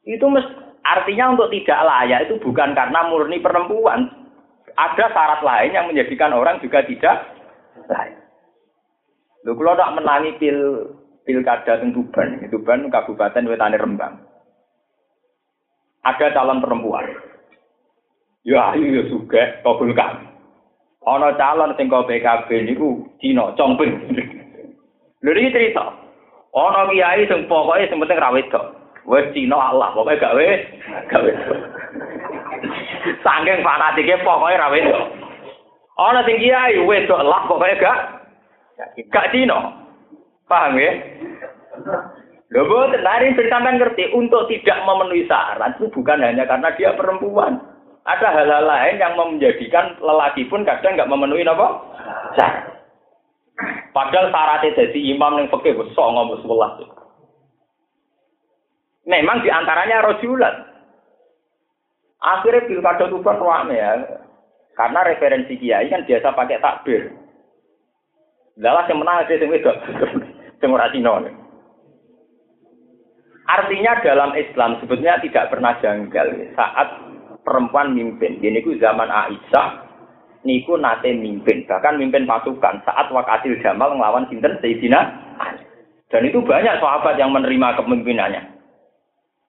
Itu 0.03 0.27
mes, 0.27 0.43
artinya 0.83 1.31
untuk 1.33 1.49
tidak 1.55 1.79
layak 1.81 2.19
itu 2.27 2.35
bukan 2.43 2.75
karena 2.75 2.99
murni 3.07 3.39
perempuan. 3.39 4.11
Ada 4.75 5.07
syarat 5.07 5.39
lain 5.39 5.71
yang 5.71 5.87
menjadikan 5.87 6.35
orang 6.35 6.59
juga 6.59 6.83
tidak 6.83 7.31
layak. 7.87 8.19
Lu 9.47 9.55
kalau 9.55 9.77
tak 9.79 9.93
menangi 9.95 10.35
pil 10.35 10.59
pilkada 11.23 11.79
di 11.79 11.95
Tuban, 11.95 12.43
Tuban 12.51 12.91
Kabupaten 12.91 13.47
Wetane 13.47 13.77
Rembang. 13.79 14.19
Ada 16.05 16.33
calon 16.35 16.61
perempuan. 16.61 17.05
Ya, 18.45 18.77
iya 18.77 19.09
juga, 19.09 19.57
kabulkan. 19.65 20.34
Ana 21.05 21.37
calon 21.37 21.77
sing 21.77 21.85
kok 21.85 22.09
PKB 22.09 22.49
niku 22.65 23.05
Cina 23.21 23.53
Chongping. 23.53 23.93
Lha 25.21 25.31
iki 25.37 25.53
cerita. 25.53 25.85
Ana 26.53 26.89
kiai 26.89 27.29
sing 27.29 27.45
pokoke 27.45 27.85
sing 27.85 28.01
penting 28.01 28.17
ra 28.17 28.33
wedok. 28.33 28.65
Wis 29.05 29.29
Cina 29.37 29.69
Allah, 29.69 29.93
pokoke 29.93 30.17
gak 30.17 30.33
wis 30.33 30.61
gak 31.13 31.21
wis. 31.21 31.37
Sangking 33.21 33.61
fanatike 33.61 34.25
pokoke 34.25 34.57
ra 34.57 34.73
wedok. 34.73 35.03
Ana 36.01 36.25
sing 36.25 36.41
kiai 36.41 36.81
wedok 36.81 37.21
Allah 37.21 37.41
pokoke 37.45 37.77
gak 37.77 37.97
gak 39.13 39.29
Cina. 39.29 39.85
Paham 40.45 40.77
ya? 40.77 40.93
Lho 42.53 42.61
boten, 42.69 43.01
sampean 43.49 43.81
ngerti 43.81 44.13
untuk 44.13 44.45
tidak 44.45 44.85
memenuhi 44.85 45.25
syarat 45.25 45.75
itu 45.75 45.89
bukan 45.89 46.21
hanya 46.21 46.45
karena 46.45 46.69
dia 46.77 46.93
perempuan. 46.93 47.57
Ada 48.05 48.27
hal-hal 48.29 48.65
lain 48.69 49.01
yang 49.01 49.17
menjadikan 49.17 49.97
lelaki 49.97 50.45
pun 50.45 50.61
kadang 50.61 50.93
nggak 50.93 51.09
memenuhi 51.09 51.41
apa? 51.41 51.67
Syarat. 52.37 52.75
Padahal 53.95 54.29
syaratnya 54.29 54.77
jadi 54.77 54.99
imam 55.15 55.39
yang 55.41 55.47
pakai 55.49 55.73
besok 55.73 56.05
ngomong 56.13 56.37
sebelah. 56.43 56.71
Memang 59.09 59.41
di 59.41 59.49
antaranya 59.49 60.05
rojulan. 60.05 60.69
Akhirnya 62.21 62.67
pilkada 62.67 63.09
itu 63.09 63.21
rame 63.21 63.75
ya. 63.77 63.93
Karena 64.75 64.99
referensi 65.07 65.55
kiai 65.55 65.87
kan 65.87 66.03
biasa 66.03 66.35
pakai 66.35 66.59
takbir. 66.59 67.09
Dalam 68.59 68.85
yang 68.91 68.99
menang 68.99 69.23
aja 69.23 69.33
yang 69.39 69.51
wedok. 69.51 69.77
Yang 70.65 71.37
Artinya 73.45 73.91
dalam 74.01 74.33
Islam 74.33 74.81
sebetulnya 74.81 75.21
tidak 75.21 75.53
pernah 75.53 75.77
janggal 75.77 76.27
saat 76.57 76.89
perempuan 77.45 77.93
mimpin. 77.93 78.41
Ini 78.41 78.65
ku 78.65 78.73
zaman 78.81 79.07
Aisyah 79.07 79.85
niku 80.45 80.77
nate 80.77 81.13
mimpin, 81.13 81.65
bahkan 81.69 81.97
mimpin 81.97 82.25
pasukan 82.25 82.81
saat 82.85 83.07
wakatil 83.13 83.57
Jamal 83.61 83.93
melawan 83.93 84.25
sinten 84.27 84.57
Sayyidina. 84.59 85.23
Dan 86.09 86.21
itu 86.25 86.41
banyak 86.41 86.81
sahabat 86.81 87.17
yang 87.17 87.33
menerima 87.33 87.81
kepemimpinannya. 87.81 88.57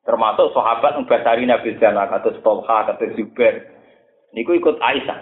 Termasuk 0.09 0.54
sahabat 0.56 0.96
Mbasari 1.02 1.44
Nabi 1.44 1.76
Jamal 1.82 2.09
atau 2.09 2.32
Tolha 2.40 2.87
atau 2.87 3.11
Zubair. 3.18 3.74
Niku 4.32 4.56
ikut 4.56 4.80
Aisyah. 4.80 5.20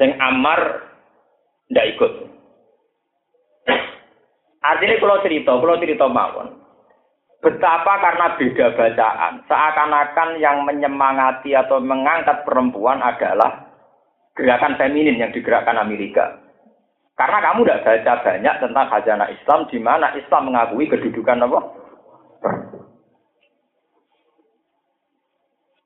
Sing 0.00 0.16
Ammar 0.16 0.88
ndak 1.68 1.88
ikut. 1.96 2.12
Artinya 4.62 4.96
kalau 5.02 5.18
cerita, 5.26 5.52
kalau 5.58 5.76
cerita 5.82 6.06
mawon. 6.06 6.61
Betapa 7.42 7.98
karena 7.98 8.38
beda 8.38 8.66
bacaan, 8.78 9.42
seakan-akan 9.50 10.38
yang 10.38 10.62
menyemangati 10.62 11.58
atau 11.58 11.82
mengangkat 11.82 12.46
perempuan 12.46 13.02
adalah 13.02 13.66
gerakan 14.38 14.78
feminin 14.78 15.18
yang 15.18 15.34
digerakkan 15.34 15.74
Amerika. 15.74 16.38
Karena 17.18 17.42
kamu 17.42 17.66
tidak 17.66 17.82
baca 17.82 18.12
banyak 18.22 18.54
tentang 18.62 18.86
khazanah 18.86 19.28
Islam, 19.34 19.66
di 19.66 19.78
mana 19.82 20.14
Islam 20.14 20.54
mengakui 20.54 20.86
kedudukan 20.86 21.42
apa? 21.42 21.60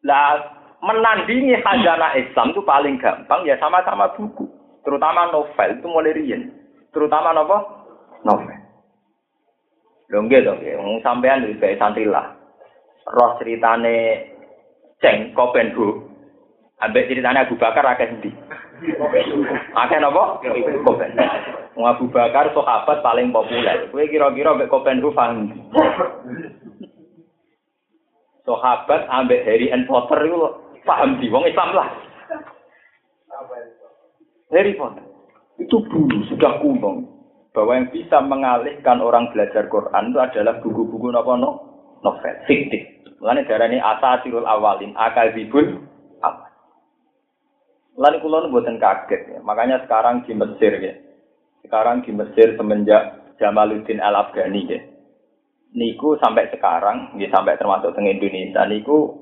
Lah, 0.05 0.37
menandingi 0.85 1.57
khazanah 1.65 2.21
Islam 2.21 2.53
itu 2.53 2.61
paling 2.69 3.01
gampang 3.01 3.49
ya 3.49 3.57
sama-sama 3.57 4.13
buku, 4.13 4.45
terutama 4.85 5.33
novel 5.33 5.73
itu 5.73 5.87
mulai 5.89 6.13
rian. 6.13 6.53
Terutama 6.93 7.33
napa? 7.33 7.65
Novel. 8.29 8.66
Lho 10.07 10.19
nggih 10.23 10.47
to, 10.47 10.55
wong 10.79 11.03
sampean 11.03 11.43
wis 11.51 11.59
bae 11.59 11.75
santri 11.75 12.07
lah. 12.07 12.31
Roh 13.07 13.35
ceritane 13.43 14.31
Ceng 15.03 15.35
Kopenhu. 15.35 16.07
Ambek 16.79 17.09
ceritane 17.11 17.43
Abu 17.43 17.59
Bakar 17.59 17.83
akeh 17.83 18.07
endi? 18.07 18.31
Akeh 19.75 19.99
napa? 19.99 20.39
Kopen. 20.87 21.11
Wong 21.75 21.87
Abu 21.91 22.07
Bakar 22.13 22.55
sahabat 22.55 23.03
paling 23.03 23.35
populer. 23.35 23.91
Kowe 23.91 24.05
kira-kira 24.07 24.55
ambek 24.55 24.71
Kopenhu 24.71 25.11
paham? 25.11 25.51
Sahabat 28.47 29.11
ambek 29.11 29.43
Harry 29.43 29.75
and 29.75 29.91
Potter 29.91 30.23
itu 30.23 30.39
paham 30.87 31.19
di 31.19 31.27
wong 31.27 31.51
Islam 31.51 31.75
lah. 31.75 31.89
Harry 34.55 34.79
Potter 34.79 35.03
itu 35.57 35.77
dulu 35.89 36.21
sudah 36.29 36.61
kuno 36.61 37.16
bahwa 37.57 37.73
yang 37.73 37.89
bisa 37.89 38.21
mengalihkan 38.21 39.01
orang 39.01 39.33
belajar 39.33 39.65
Quran 39.73 40.13
itu 40.13 40.21
adalah 40.21 40.61
buku-buku 40.61 41.09
nopo 41.09 41.33
no? 41.41 41.51
novel 42.05 42.37
fiktif. 42.45 42.85
Mulane 43.17 43.49
darani 43.49 43.81
asasirul 43.81 44.45
awalin 44.45 44.93
akal 44.93 45.33
bibul. 45.33 45.81
Mulane 47.97 48.21
kula 48.21 48.45
nu 48.45 48.53
mboten 48.53 48.77
kaget 48.77 49.23
ya. 49.33 49.39
Makanya 49.41 49.89
sekarang 49.89 50.29
di 50.29 50.37
Mesir 50.37 50.77
ya. 50.85 50.95
Sekarang 51.65 52.05
di 52.05 52.13
Mesir 52.13 52.53
semenjak 52.61 53.33
Jamaluddin 53.41 54.05
Al-Afghani 54.05 54.63
ya. 54.69 54.81
Niku 55.73 56.21
sampai 56.21 56.53
sekarang, 56.53 57.17
ya 57.17 57.33
sampai 57.33 57.57
termasuk 57.57 57.97
dengan 57.97 58.21
Indonesia, 58.21 58.65
niku 58.69 59.17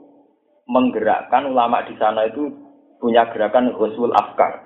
menggerakkan 0.66 1.50
ulama 1.50 1.86
di 1.86 1.94
sana 1.98 2.26
itu 2.26 2.50
punya 2.98 3.30
gerakan 3.30 3.74
Ghuswul 3.74 4.14
Afkar. 4.14 4.62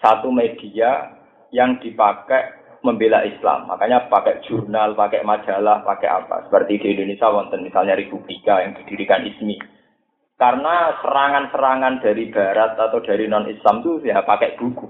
Satu 0.00 0.28
media 0.32 1.16
yang 1.52 1.80
dipakai 1.80 2.55
membela 2.84 3.24
Islam. 3.24 3.70
Makanya 3.70 4.08
pakai 4.10 4.44
jurnal, 4.44 4.96
pakai 4.98 5.22
majalah, 5.22 5.84
pakai 5.86 6.08
apa. 6.08 6.48
Seperti 6.48 6.80
di 6.80 6.86
Indonesia 6.96 7.32
wonten 7.32 7.64
misalnya 7.64 7.96
Republika 7.96 8.60
yang 8.60 8.76
didirikan 8.76 9.24
ISMI. 9.24 9.56
Karena 10.36 11.00
serangan-serangan 11.00 12.04
dari 12.04 12.28
barat 12.28 12.76
atau 12.76 13.00
dari 13.00 13.24
non-Islam 13.24 13.80
itu 13.80 14.04
ya 14.04 14.20
pakai 14.20 14.60
buku. 14.60 14.84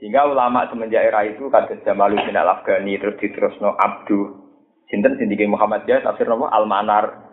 Sehingga 0.00 0.24
ulama 0.24 0.64
semenjak 0.72 1.12
era 1.12 1.28
itu 1.28 1.52
kata 1.52 1.84
Jamaluddin 1.84 2.32
Al-Afghani 2.32 2.96
terus 2.96 3.20
diterusno 3.20 3.76
Abdu 3.76 4.48
Sinten 4.88 5.20
Sindiki 5.20 5.44
Muhammad 5.44 5.84
ya 5.84 6.00
tafsir 6.00 6.24
nama 6.24 6.48
Al-Manar. 6.48 7.28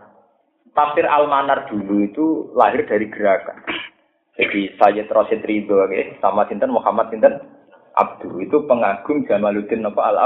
Tafsir 0.76 1.08
Al-Manar 1.08 1.72
dulu 1.72 2.04
itu 2.04 2.26
lahir 2.54 2.84
dari 2.84 3.08
gerakan. 3.08 3.64
Jadi 4.38 4.78
Sayyid 4.78 5.10
Rasid 5.10 5.42
Ridho 5.42 5.88
okay? 5.88 6.20
sama 6.22 6.46
Sinten 6.46 6.70
Muhammad 6.70 7.10
Sinten 7.10 7.42
Abdu 7.98 8.38
itu 8.46 8.62
pengagum 8.70 9.26
Jamaluddin 9.26 9.82
Napa 9.82 10.14
al 10.14 10.18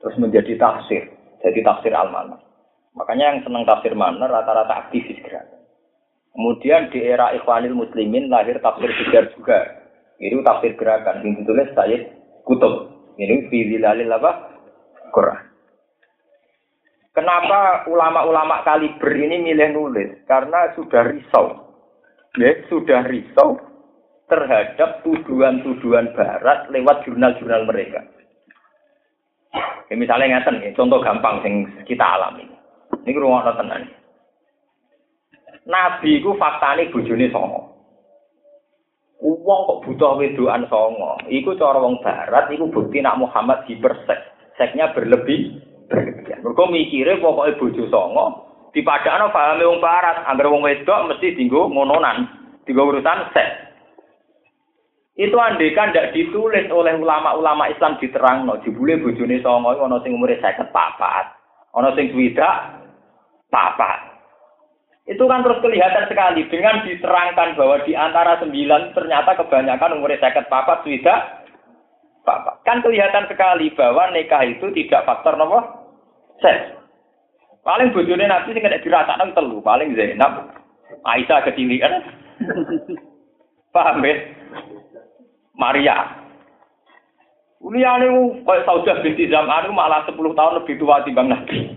Terus 0.00 0.16
menjadi 0.16 0.56
tafsir, 0.56 1.12
jadi 1.44 1.60
tafsir 1.60 1.92
al-manar. 1.92 2.40
Makanya 2.96 3.36
yang 3.36 3.40
senang 3.44 3.68
tafsir 3.68 3.92
manar 3.92 4.32
rata-rata 4.32 4.88
aktivis 4.88 5.20
gerakan. 5.20 5.60
Kemudian 6.32 6.88
di 6.88 7.04
era 7.04 7.36
Ikhwanil 7.36 7.76
Muslimin 7.76 8.32
lahir 8.32 8.56
tafsir 8.64 8.88
Bijar 8.88 9.28
juga. 9.36 9.60
Itu 10.16 10.40
tafsir 10.40 10.72
gerakan. 10.80 11.20
Yang 11.20 11.44
ditulis 11.44 11.68
Sayyid 11.76 12.02
Kutub. 12.48 12.96
Ini 13.20 13.52
Fizilalil 13.52 14.08
apa? 14.08 14.56
Quran. 15.12 15.52
Kenapa 17.12 17.84
ulama-ulama 17.84 18.64
kaliber 18.64 19.12
ini 19.12 19.52
milih 19.52 19.76
nulis? 19.76 20.24
Karena 20.24 20.72
sudah 20.72 21.12
risau. 21.12 21.76
Ya, 22.40 22.56
sudah 22.72 23.04
risau 23.04 23.69
terhadap 24.30 25.02
tuduhan-tuduhan 25.02 26.14
barat 26.14 26.70
lewat 26.70 27.02
jurnal-jurnal 27.04 27.66
mereka. 27.66 28.06
Ya, 29.90 29.98
misalnya 29.98 30.38
ngeten 30.38 30.62
ya, 30.62 30.70
contoh 30.78 31.02
gampang 31.02 31.42
yang 31.42 31.66
kita 31.82 32.06
alami. 32.06 32.46
Ini 33.02 33.18
ruang 33.18 33.42
tenan. 33.42 33.90
Nabi 35.66 36.22
ku 36.22 36.38
faktane 36.38 36.88
bojone 36.94 37.26
songo. 37.34 37.74
Uang 39.20 39.60
kok 39.66 39.80
butuh 39.84 40.16
wedoan 40.16 40.64
songo. 40.70 41.18
Iku 41.26 41.58
cara 41.58 41.82
wong 41.82 42.00
barat 42.00 42.48
iku 42.54 42.70
bukti 42.70 43.02
nak 43.02 43.18
Muhammad 43.18 43.66
hipersek. 43.66 44.18
Seknya 44.56 44.94
berlebih 44.94 45.58
berlebihan. 45.90 46.40
Mergo 46.46 46.64
mikire 46.70 47.18
pokoke 47.18 47.58
bojo 47.58 47.84
songo 47.90 48.50
dipadakno 48.70 49.34
pahame 49.34 49.66
wong 49.66 49.82
barat, 49.82 50.22
agar 50.30 50.46
wong 50.46 50.62
wedok 50.62 51.10
mesti 51.10 51.34
dinggo 51.34 51.66
ngononan, 51.66 52.26
dinggo 52.66 52.86
urusan 52.90 53.30
seks. 53.34 53.69
Itu 55.20 55.36
andekan 55.36 55.92
tidak 55.92 56.16
ditulis 56.16 56.64
oleh 56.72 56.96
ulama-ulama 56.96 57.68
Islam 57.68 58.00
diterang 58.00 58.48
no, 58.48 58.56
jebule 58.64 58.96
bojone 59.04 59.36
songo 59.44 59.76
ana 59.76 60.00
sing 60.00 60.16
umure 60.16 60.40
50 60.40 60.72
papat, 60.72 61.36
ana 61.76 61.92
sing 61.92 62.08
swidak 62.08 62.80
papat. 63.52 64.16
Itu 65.04 65.28
kan 65.28 65.44
terus 65.44 65.60
kelihatan 65.60 66.08
sekali 66.08 66.48
dengan 66.48 66.80
diterangkan 66.88 67.52
bahwa 67.52 67.84
di 67.84 67.92
antara 67.92 68.40
sembilan 68.40 68.96
ternyata 68.96 69.36
kebanyakan 69.36 70.00
umurnya 70.00 70.24
seket 70.24 70.48
papat 70.48 70.88
swidak 70.88 71.44
papat. 72.24 72.64
Kan 72.64 72.80
kelihatan 72.80 73.28
sekali 73.28 73.76
bahwa 73.76 74.08
nikah 74.16 74.40
itu 74.40 74.72
tidak 74.72 75.04
faktor 75.04 75.36
nomor 75.36 75.84
seks. 76.40 76.80
Paling 77.60 77.92
bojone 77.92 78.24
nanti 78.24 78.56
sing 78.56 78.64
kena 78.64 78.80
dirasakno 78.80 79.36
telu, 79.36 79.60
paling 79.60 79.92
Zainab, 79.92 80.48
Aisyah 81.04 81.44
kan? 81.44 81.92
Paham 83.76 84.00
ya? 84.00 84.16
Maria. 85.60 86.16
Liyane 87.60 88.08
kayak 88.48 88.64
Saudah 88.64 89.04
binti 89.04 89.28
Zam'an 89.28 89.68
malah 89.76 90.08
10 90.08 90.16
tahun 90.16 90.56
lebih 90.64 90.80
tua 90.80 91.04
timbang 91.04 91.28
Nabi. 91.28 91.76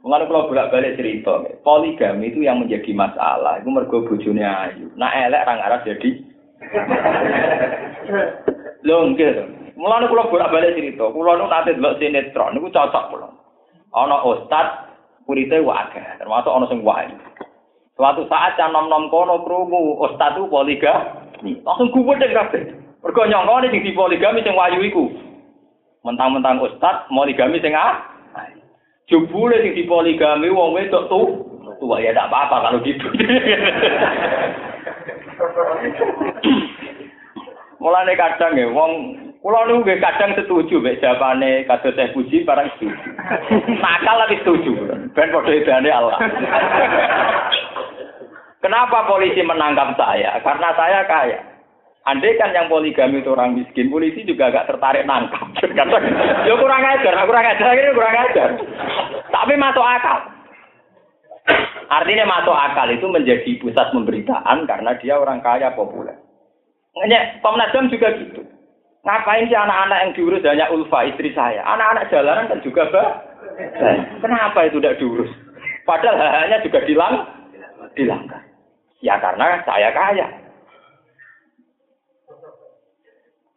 Mengenai 0.00 0.30
kalau 0.30 0.48
bolak-balik 0.48 0.96
cerita, 0.96 1.42
poligami 1.66 2.30
itu 2.30 2.46
yang 2.46 2.62
menjadi 2.62 2.94
masalah. 2.94 3.58
Itu 3.60 3.68
mergo 3.68 4.06
bojone 4.06 4.38
ayu. 4.38 4.86
Nah 4.94 5.10
elek 5.10 5.44
orang 5.44 5.60
Arab 5.66 5.80
jadi. 5.82 6.10
Lho 8.86 8.96
nggih. 9.12 9.34
Mulane 9.76 10.08
kula 10.08 10.30
bolak-balik 10.32 10.78
cerita, 10.78 11.10
kula 11.10 11.36
nu 11.36 11.50
nate 11.50 11.76
delok 11.76 11.98
sinetron 12.00 12.54
niku 12.56 12.72
cocok 12.72 13.04
kula. 13.12 13.28
Ana 13.92 14.22
ustad 14.24 14.94
kurite 15.26 15.60
wae, 15.60 16.00
termasuk 16.22 16.54
ana 16.54 16.70
sing 16.70 16.80
wae. 16.86 17.10
Suatu 17.96 18.28
saat 18.28 18.60
can 18.60 18.76
nom-nom 18.76 19.08
kono 19.08 19.40
krungu 19.40 19.96
ustad 20.04 20.36
itu 20.36 20.44
poligami. 20.52 21.56
Langsung 21.64 21.88
gubedeng 21.88 22.28
kabeh. 22.28 22.68
Mergo 23.00 23.24
nyongkone 23.24 23.72
sing 23.72 23.80
dipoligami 23.88 24.44
sing 24.44 24.52
wayu 24.52 24.84
iku. 24.84 25.08
Mentang-mentang 26.04 26.60
ustad 26.60 27.08
poligami 27.08 27.56
sing 27.64 27.72
ah. 27.72 28.04
Jebule 29.08 29.64
sing 29.64 29.72
dipoligami 29.72 30.52
wong 30.52 30.76
wedok 30.76 31.08
tuh. 31.08 31.40
Tua 31.76 32.00
ya 32.00 32.12
tidak 32.12 32.32
apa-apa 32.32 32.56
kalau 32.68 32.80
gitu. 32.84 33.04
Mulane 37.80 38.16
kadang 38.16 38.56
ya 38.56 38.64
wong 38.72 38.92
kula 39.44 39.68
niku 39.68 39.84
nggih 39.84 40.00
kadang 40.00 40.32
setuju 40.36 40.80
mek 40.80 41.04
jawabane 41.04 41.68
kados 41.68 41.92
saya 41.92 42.12
puji 42.16 42.48
barang 42.48 42.72
setuju. 42.76 43.08
Nakal 43.84 44.24
tapi 44.24 44.40
setuju. 44.40 44.72
Ben 45.12 45.28
padha 45.32 45.52
edane 45.52 45.92
Allah. 45.92 46.16
Kenapa 48.66 49.06
polisi 49.06 49.46
menangkap 49.46 49.94
saya? 49.94 50.42
Karena 50.42 50.74
saya 50.74 51.06
kaya. 51.06 51.38
Andai 52.02 52.34
kan 52.34 52.50
yang 52.50 52.66
poligami 52.66 53.22
itu 53.22 53.30
orang 53.30 53.54
miskin, 53.54 53.94
polisi 53.94 54.26
juga 54.26 54.50
agak 54.50 54.74
tertarik 54.74 55.06
nangkap. 55.06 55.46
Ya 56.46 56.54
kurang 56.58 56.82
ajar, 56.82 57.14
kurang 57.14 57.46
ajar, 57.46 57.70
ini 57.78 57.94
kurang 57.94 58.16
ajar. 58.26 58.48
Tapi 59.30 59.54
masuk 59.54 59.86
akal. 59.86 60.18
Artinya 61.94 62.26
masuk 62.26 62.58
akal 62.58 62.90
itu 62.90 63.06
menjadi 63.06 63.50
pusat 63.62 63.86
pemberitaan 63.94 64.66
karena 64.66 64.98
dia 64.98 65.14
orang 65.14 65.38
kaya 65.46 65.70
populer. 65.70 66.18
Nggak, 66.98 67.46
Komnas 67.46 67.70
HAM 67.70 67.86
juga 67.86 68.18
gitu. 68.18 68.42
Ngapain 69.06 69.46
sih 69.46 69.54
anak-anak 69.54 69.98
yang 70.02 70.12
diurus 70.18 70.42
hanya 70.42 70.66
Ulfa, 70.74 71.06
istri 71.06 71.30
saya? 71.38 71.62
Anak-anak 71.62 72.10
jalanan 72.10 72.50
kan 72.50 72.58
juga 72.66 72.90
bah. 72.90 73.22
Kenapa 74.18 74.66
itu 74.66 74.82
tidak 74.82 74.98
diurus? 74.98 75.30
Padahal 75.86 76.18
hanya 76.18 76.58
juga 76.66 76.82
dilang, 76.82 77.30
dilanggar. 77.94 78.42
Ya 79.04 79.20
karena 79.20 79.60
saya 79.64 79.92
kaya. 79.92 80.28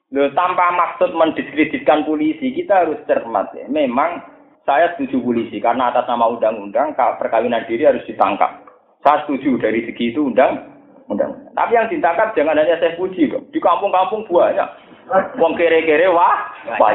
Loh, 0.10 0.26
tanpa 0.34 0.74
maksud 0.74 1.14
mendiskreditkan 1.14 2.02
polisi, 2.02 2.50
kita 2.58 2.82
harus 2.82 2.98
cermat 3.06 3.54
ya. 3.54 3.70
Memang 3.70 4.26
saya 4.66 4.98
setuju 4.98 5.22
polisi 5.22 5.62
karena 5.62 5.94
atas 5.94 6.10
nama 6.10 6.30
undang-undang 6.34 6.98
perkawinan 6.98 7.66
diri 7.70 7.86
harus 7.86 8.02
ditangkap. 8.10 8.66
Saya 9.06 9.24
setuju 9.24 9.62
dari 9.62 9.86
segi 9.86 10.10
itu 10.12 10.26
undang 10.26 10.66
undang. 11.10 11.34
Tapi 11.58 11.74
yang 11.74 11.90
ditangkap 11.90 12.34
jangan 12.38 12.58
hanya 12.58 12.78
saya 12.78 12.98
puji 12.98 13.34
dong. 13.34 13.46
Di 13.50 13.58
kampung-kampung 13.58 14.30
banyak. 14.30 14.70
Wong 15.10 15.58
kere-kere 15.58 16.06
wah, 16.14 16.54
wah. 16.78 16.94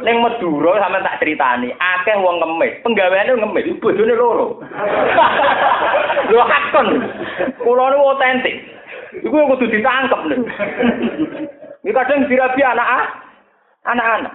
Ning 0.00 0.16
Madura 0.24 0.80
sampe 0.80 1.04
tak 1.04 1.20
critani, 1.20 1.68
akeh 1.76 2.16
wong 2.16 2.40
ngemis. 2.40 2.80
Penggaweane 2.80 3.36
ngemis, 3.36 3.76
bojone 3.84 4.14
loro. 4.16 4.64
Lho 6.32 6.40
hakon. 6.40 6.88
Kula 7.60 7.84
niku 7.92 8.04
otentik. 8.16 8.56
Iku 9.20 9.36
kudu 9.36 9.66
ditangkep 9.68 10.20
lho. 10.30 10.36
Ini 11.84 11.90
kadang 11.92 12.28
dirabi 12.30 12.62
anak 12.64 12.88
anak-anak. 13.84 14.34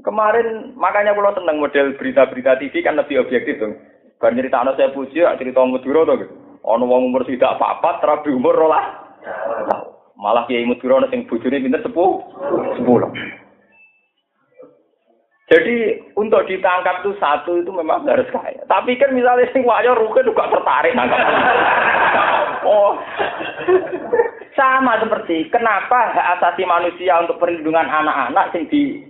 Kemarin 0.00 0.78
makanya 0.78 1.16
kalau 1.16 1.34
seneng 1.34 1.58
model 1.58 1.98
berita-berita 1.98 2.60
TV 2.62 2.86
kan 2.86 2.94
lebih 2.94 3.18
objektif 3.18 3.58
dong. 3.58 3.74
Bar 4.20 4.36
cerita 4.36 4.62
anak 4.62 4.76
saya 4.76 4.94
puji, 4.94 5.26
cerita 5.40 5.64
Madura 5.64 6.06
tuh 6.06 6.16
gitu. 6.22 6.34
Ono 6.60 6.84
wong 6.84 7.08
umur 7.08 7.24
tidak 7.24 7.56
apa-apa, 7.56 8.04
terapi 8.04 8.30
umur 8.36 8.52
rolah. 8.52 8.84
Malah 10.20 10.44
kiai 10.44 10.68
Madura 10.68 11.08
sing 11.08 11.24
bojone 11.24 11.64
pinter 11.64 11.80
sepuh, 11.80 12.20
sepuluh. 12.76 13.08
Jadi 15.50 15.98
untuk 16.14 16.46
ditangkap 16.46 17.02
tuh 17.02 17.16
satu 17.18 17.58
itu 17.58 17.74
memang 17.74 18.06
harus 18.06 18.28
kaya. 18.30 18.62
Tapi 18.70 18.94
kan 19.00 19.10
misalnya 19.10 19.50
sing 19.50 19.66
wayo 19.66 19.98
rukin 19.98 20.28
juga 20.28 20.46
tertarik 20.46 20.94
nangkap. 20.94 21.18
oh. 22.68 22.94
Sama 24.54 25.00
seperti 25.02 25.50
kenapa 25.50 26.14
hak 26.14 26.28
asasi 26.38 26.62
manusia 26.68 27.18
untuk 27.18 27.40
perlindungan 27.40 27.88
anak-anak 27.88 28.52
sing 28.54 28.68
di 28.70 29.02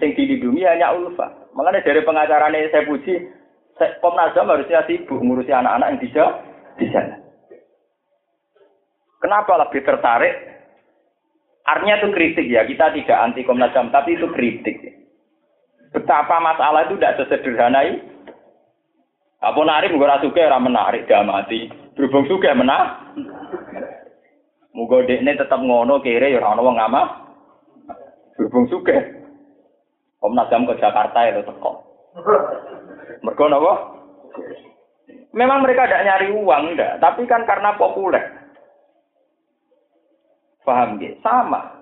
sing 0.00 0.16
dilindungi 0.16 0.66
hanya 0.66 0.90
ulfa. 0.90 1.30
Makanya 1.54 1.84
dari 1.86 2.00
pengacaranya 2.02 2.70
saya 2.74 2.86
puji, 2.86 3.14
Komnas 4.02 4.34
HAM 4.34 4.50
harusnya 4.50 4.82
sibuk 4.90 5.22
ngurusi 5.22 5.54
anak-anak 5.54 5.86
yang 5.94 6.02
tidak 6.02 6.30
di 6.82 6.86
sana. 6.90 7.27
Kenapa 9.18 9.58
lebih 9.58 9.82
tertarik? 9.82 10.34
Artinya 11.68 12.00
itu 12.00 12.08
kritik 12.14 12.46
ya, 12.48 12.64
kita 12.64 12.96
tidak 12.96 13.18
anti 13.18 13.44
Komnas 13.44 13.74
HAM, 13.76 13.92
tapi 13.92 14.16
itu 14.16 14.24
kritik. 14.32 14.78
Betapa 15.92 16.40
masalah 16.40 16.88
itu 16.88 16.96
tidak 16.96 17.20
sesederhana 17.20 17.84
ini. 17.84 17.98
Apa 19.38 19.60
narik, 19.62 19.92
mungkin 19.92 20.18
suka 20.24 20.48
orang 20.48 20.66
menarik, 20.72 21.04
dia 21.06 21.22
mati. 21.22 21.68
Berhubung 21.94 22.26
suka 22.26 22.56
menang. 22.56 23.14
Muga 24.72 25.02
dekne 25.06 25.34
tetap 25.34 25.58
ngono 25.58 25.98
kere 25.98 26.30
ya 26.30 26.38
ora 26.38 26.54
ono 26.54 26.62
wong 26.62 26.76
ngama. 26.78 27.02
Berhubung 28.38 28.70
suka. 28.70 28.94
Komnas 30.22 30.50
HAM 30.50 30.66
ke 30.66 30.78
Jakarta 30.78 31.26
itu 31.26 31.42
teko. 31.42 31.72
Mereka? 33.22 33.44
Memang 35.34 35.62
mereka 35.62 35.86
tidak 35.86 36.04
nyari 36.06 36.28
uang, 36.32 36.62
enggak. 36.74 36.98
Tapi 36.98 37.22
kan 37.28 37.44
karena 37.44 37.76
populer. 37.76 38.37
Paham 40.68 41.00
ya? 41.00 41.16
Sama. 41.24 41.80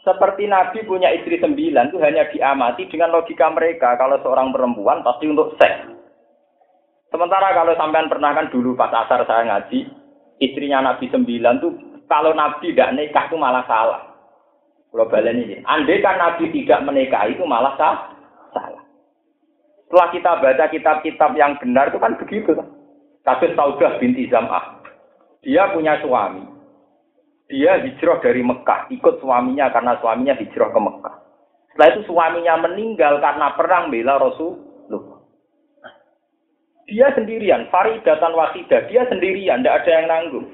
Seperti 0.00 0.48
Nabi 0.48 0.84
punya 0.88 1.12
istri 1.12 1.36
sembilan 1.36 1.92
itu 1.92 2.00
hanya 2.00 2.24
diamati 2.32 2.88
dengan 2.88 3.12
logika 3.12 3.52
mereka. 3.52 4.00
Kalau 4.00 4.16
seorang 4.24 4.52
perempuan 4.52 5.04
pasti 5.04 5.28
untuk 5.28 5.56
seks. 5.60 5.92
Sementara 7.12 7.52
kalau 7.52 7.76
sampean 7.76 8.08
pernah 8.08 8.32
kan 8.32 8.48
dulu 8.48 8.72
pas 8.76 8.92
asar 8.92 9.24
saya 9.28 9.44
ngaji, 9.48 9.86
istrinya 10.40 10.80
Nabi 10.80 11.08
sembilan 11.08 11.54
tuh 11.60 11.72
kalau 12.08 12.32
Nabi 12.32 12.72
tidak 12.72 12.96
nikah 12.96 13.24
itu 13.28 13.36
malah 13.36 13.64
salah. 13.68 14.02
Kalau 14.92 15.10
balen 15.10 15.42
ini, 15.42 15.56
andai 15.66 16.04
kan 16.04 16.20
Nabi 16.20 16.52
tidak 16.54 16.84
menikah 16.86 17.26
itu 17.26 17.42
malah 17.44 17.74
salah. 17.80 18.14
Setelah 19.84 20.08
kita 20.10 20.32
baca 20.38 20.64
kitab-kitab 20.70 21.30
yang 21.38 21.58
benar 21.58 21.90
itu 21.90 21.98
kan 21.98 22.14
begitu. 22.18 22.50
Kasus 23.24 23.56
Saudah 23.56 23.96
binti 23.98 24.28
Zam'ah. 24.28 24.84
Dia 25.40 25.72
punya 25.72 25.96
suami. 26.02 26.53
Dia 27.52 27.76
hijrah 27.84 28.24
dari 28.24 28.40
Mekah, 28.40 28.88
ikut 28.88 29.20
suaminya 29.20 29.68
karena 29.68 30.00
suaminya 30.00 30.34
hijrah 30.40 30.72
ke 30.72 30.80
Mekah. 30.80 31.14
Setelah 31.74 31.88
itu 31.92 32.00
suaminya 32.08 32.54
meninggal 32.64 33.20
karena 33.20 33.52
perang 33.58 33.92
bela 33.92 34.16
Rasulullah. 34.16 35.20
Dia 36.88 37.12
sendirian, 37.16 37.68
Faridatan 37.68 38.32
Wasidah, 38.32 38.88
dia 38.88 39.04
sendirian, 39.08 39.60
tidak 39.60 39.84
ada 39.84 39.90
yang 39.90 40.06
nanggung. 40.08 40.46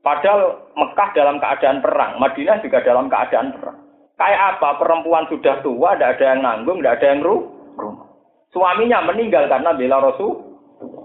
Padahal 0.00 0.70
Mekah 0.76 1.08
dalam 1.12 1.36
keadaan 1.40 1.84
perang, 1.84 2.16
Madinah 2.16 2.64
juga 2.64 2.80
dalam 2.80 3.12
keadaan 3.12 3.52
perang. 3.56 3.78
Kayak 4.16 4.56
apa? 4.56 4.76
Perempuan 4.76 5.24
sudah 5.32 5.64
tua, 5.64 5.96
tidak 5.96 6.20
ada 6.20 6.24
yang 6.36 6.40
nanggung, 6.44 6.80
tidak 6.80 7.00
ada 7.00 7.06
yang 7.08 7.20
ru 7.24 7.36
rumah. 7.76 8.08
Suaminya 8.52 9.00
meninggal 9.04 9.48
karena 9.48 9.72
bela 9.72 9.96
Rasul. 10.00 10.32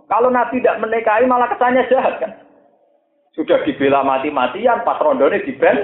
Kalau 0.06 0.30
Nabi 0.30 0.62
tidak 0.62 0.80
menikahi 0.84 1.26
malah 1.26 1.50
kesannya 1.50 1.88
jahat 1.90 2.22
kan. 2.22 2.32
Sudah 3.36 3.60
dibela 3.68 4.00
mati-matian, 4.02 4.88
pas 4.88 4.96
rondone 5.04 5.44
diben, 5.44 5.78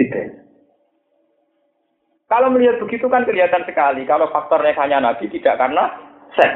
diben. 0.00 0.40
Kalau 2.30 2.48
melihat 2.48 2.80
begitu 2.80 3.10
kan 3.10 3.26
kelihatan 3.26 3.66
sekali 3.66 4.06
kalau 4.06 4.30
faktornya 4.30 4.72
hanya 4.78 5.02
Nabi 5.02 5.26
tidak 5.28 5.58
karena 5.58 5.92
sen. 6.38 6.52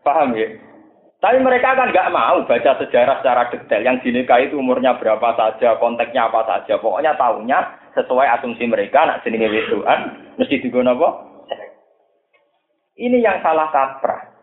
Paham 0.00 0.34
ya? 0.34 0.48
Tapi 1.20 1.40
mereka 1.40 1.72
kan 1.72 1.88
nggak 1.88 2.12
mau 2.12 2.44
baca 2.44 2.72
sejarah 2.80 3.20
secara 3.20 3.48
detail. 3.48 3.80
Yang 3.80 4.08
dinikahi 4.08 4.52
itu 4.52 4.60
umurnya 4.60 5.00
berapa 5.00 5.36
saja, 5.36 5.80
konteksnya 5.80 6.28
apa 6.28 6.44
saja. 6.44 6.76
Pokoknya 6.76 7.16
tahunya 7.16 7.58
sesuai 7.96 8.28
asumsi 8.40 8.68
mereka, 8.68 9.08
nak 9.08 9.24
jenenge 9.24 9.48
wedoan, 9.48 10.00
mesti 10.36 10.60
digunakan 10.60 10.92
apa? 10.92 11.08
Ini 13.00 13.24
yang 13.24 13.40
salah 13.40 13.72
kaprah. 13.72 14.33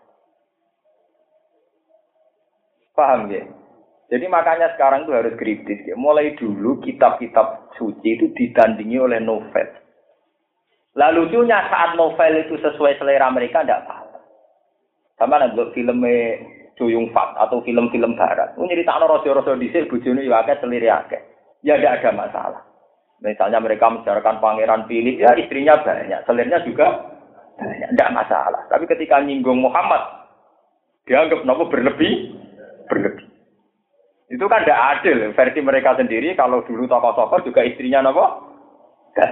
Paham 3.01 3.33
ya? 3.33 3.41
Jadi 4.13 4.29
makanya 4.29 4.77
sekarang 4.77 5.09
itu 5.09 5.17
harus 5.17 5.33
kritis. 5.41 5.81
Ya. 5.89 5.97
Mulai 5.97 6.37
dulu 6.37 6.77
kitab-kitab 6.85 7.73
suci 7.81 8.13
itu 8.13 8.29
ditandingi 8.37 9.01
oleh 9.01 9.17
novel. 9.17 9.67
Lalu 10.93 11.25
lucunya 11.25 11.65
saat 11.71 11.97
novel 11.97 12.45
itu 12.45 12.61
sesuai 12.61 13.01
selera 13.01 13.33
mereka 13.33 13.65
tidak 13.65 13.89
apa-apa. 13.89 14.19
Sama 15.17 15.41
nanti 15.41 15.63
filmnya 15.73 16.43
Duyung 16.77 17.09
Fat 17.15 17.33
atau 17.39 17.63
film-film 17.65 18.13
barat. 18.13 18.53
Ini 18.53 18.69
cerita 18.69 19.01
rojo-rojo 19.01 19.57
disik 19.57 19.89
bujuni 19.89 20.29
akeh 20.29 20.59
seliri 20.61 20.91
akeh. 20.91 21.21
Ya 21.65 21.79
tidak 21.79 22.05
ada 22.05 22.11
masalah. 22.13 22.61
Misalnya 23.21 23.61
mereka 23.61 23.85
membicarakan 23.85 24.41
pangeran 24.41 24.89
Philip, 24.89 25.21
ya 25.21 25.29
istrinya 25.37 25.77
banyak, 25.77 26.25
selirnya 26.25 26.57
juga 26.65 26.89
banyak, 27.53 27.93
tidak 27.93 28.13
masalah. 28.17 28.65
Tapi 28.65 28.89
ketika 28.89 29.21
nyinggung 29.21 29.61
Muhammad, 29.61 30.25
dianggap 31.05 31.45
nopo 31.45 31.69
berlebih, 31.69 32.33
berlebih. 32.91 33.31
Itu 34.31 34.47
kan 34.51 34.63
tidak 34.67 34.99
adil 34.99 35.31
versi 35.31 35.59
mereka 35.63 35.95
sendiri. 35.95 36.35
Kalau 36.35 36.63
dulu 36.67 36.87
tokoh-tokoh 36.87 37.47
juga 37.47 37.63
istrinya 37.63 38.03
nopo, 38.03 38.25
kan. 39.15 39.31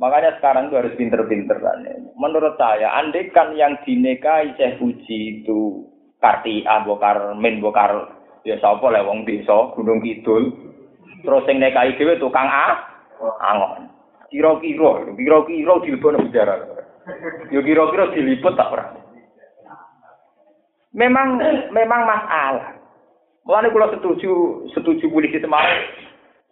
Makanya 0.00 0.36
sekarang 0.40 0.68
itu 0.68 0.76
harus 0.76 0.96
pinter-pinter. 0.98 1.56
Menurut 2.18 2.58
saya, 2.58 2.92
andekan 2.98 3.54
yang 3.54 3.78
dinikahi 3.86 4.52
Syekh 4.58 4.82
Puji 4.82 5.40
itu 5.40 5.86
Karti 6.18 6.64
Bokar 6.64 7.36
Min 7.38 7.60
Bokar 7.60 8.10
ya 8.42 8.56
sapa 8.58 8.90
le 8.90 9.04
wong 9.04 9.28
desa 9.28 9.70
Gunung 9.76 10.00
Kidul. 10.00 10.50
Terus 11.24 11.44
sing 11.44 11.60
nikahi 11.60 11.96
dhewe 11.96 12.16
tukang 12.16 12.48
A 12.48 12.80
angon. 13.44 13.88
Kira-kira, 14.32 15.14
kira-kira 15.14 15.74
diliput 15.84 16.16
penjara. 16.18 16.54
Yo 17.54 17.60
kira-kira 17.62 18.10
diliput 18.12 18.56
tak 18.58 18.72
ora. 18.72 19.03
Memang 20.94 21.42
memang 21.74 22.00
masalah. 22.06 22.78
Mulane 23.44 23.68
kula 23.74 23.92
setuju 23.92 24.64
setuju 24.72 25.10
polisi 25.10 25.42
Semarang 25.42 25.84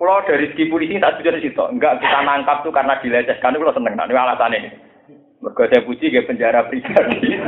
kalau 0.02 0.18
dari 0.26 0.50
segi 0.50 0.66
polisi 0.66 0.98
tak 0.98 1.14
setuju 1.14 1.38
di 1.38 1.46
situ. 1.46 1.62
Enggak 1.62 2.02
kita 2.02 2.26
nangkap 2.26 2.66
tuh 2.66 2.74
karena 2.74 2.98
dilecehkan. 2.98 3.54
Kalau 3.54 3.70
seneng. 3.70 3.94
Nah, 3.94 4.10
ini 4.10 4.18
alasannya. 4.18 4.60
Mereka 5.42 5.62
saya 5.70 5.86
puji 5.86 6.10
ke 6.10 6.26
penjara 6.26 6.66
pribadi. 6.66 7.38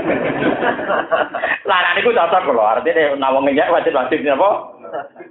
Lanang 1.70 1.98
itu 1.98 2.10
cocok 2.14 2.42
kalau 2.46 2.62
artinya 2.62 3.18
nawang 3.18 3.46
ngeyak 3.46 3.70
wajib 3.74 3.94
wajib 3.94 4.22
apa? 4.22 4.50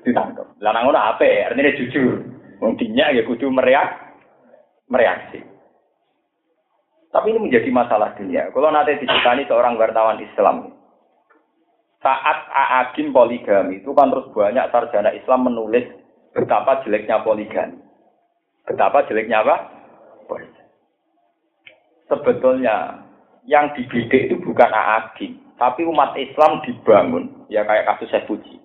Ditangkap. 0.04 0.48
Lanang 0.60 0.88
itu 0.88 1.00
apa? 1.00 1.28
Artinya 1.48 1.78
jujur. 1.80 2.14
Intinya 2.64 3.12
ya 3.12 3.24
kudu 3.28 3.52
meriak, 3.52 4.16
mereaksi. 4.88 5.44
Tapi 7.12 7.36
ini 7.36 7.52
menjadi 7.52 7.68
masalah 7.72 8.16
dunia. 8.20 8.52
Kalau 8.52 8.72
nanti 8.72 9.00
dicitani 9.00 9.48
seorang 9.48 9.76
wartawan 9.76 10.24
Islam, 10.24 10.72
saat 12.04 12.38
Aagim 12.52 13.16
poligami 13.16 13.80
itu 13.80 13.96
kan 13.96 14.12
terus 14.12 14.28
banyak 14.36 14.68
sarjana 14.70 15.16
Islam 15.16 15.48
menulis 15.48 15.88
betapa 16.36 16.84
jeleknya 16.84 17.24
poligami. 17.24 17.80
Betapa 18.68 19.08
jeleknya 19.08 19.40
apa? 19.42 19.56
Sebetulnya 22.12 23.08
yang 23.48 23.72
dibidik 23.76 24.32
itu 24.32 24.36
bukan 24.40 24.72
aagim, 24.72 25.40
tapi 25.60 25.84
umat 25.84 26.16
Islam 26.16 26.64
dibangun, 26.64 27.48
ya 27.52 27.64
kayak 27.68 27.88
kasus 27.96 28.12
saya 28.12 28.28
puji. 28.28 28.60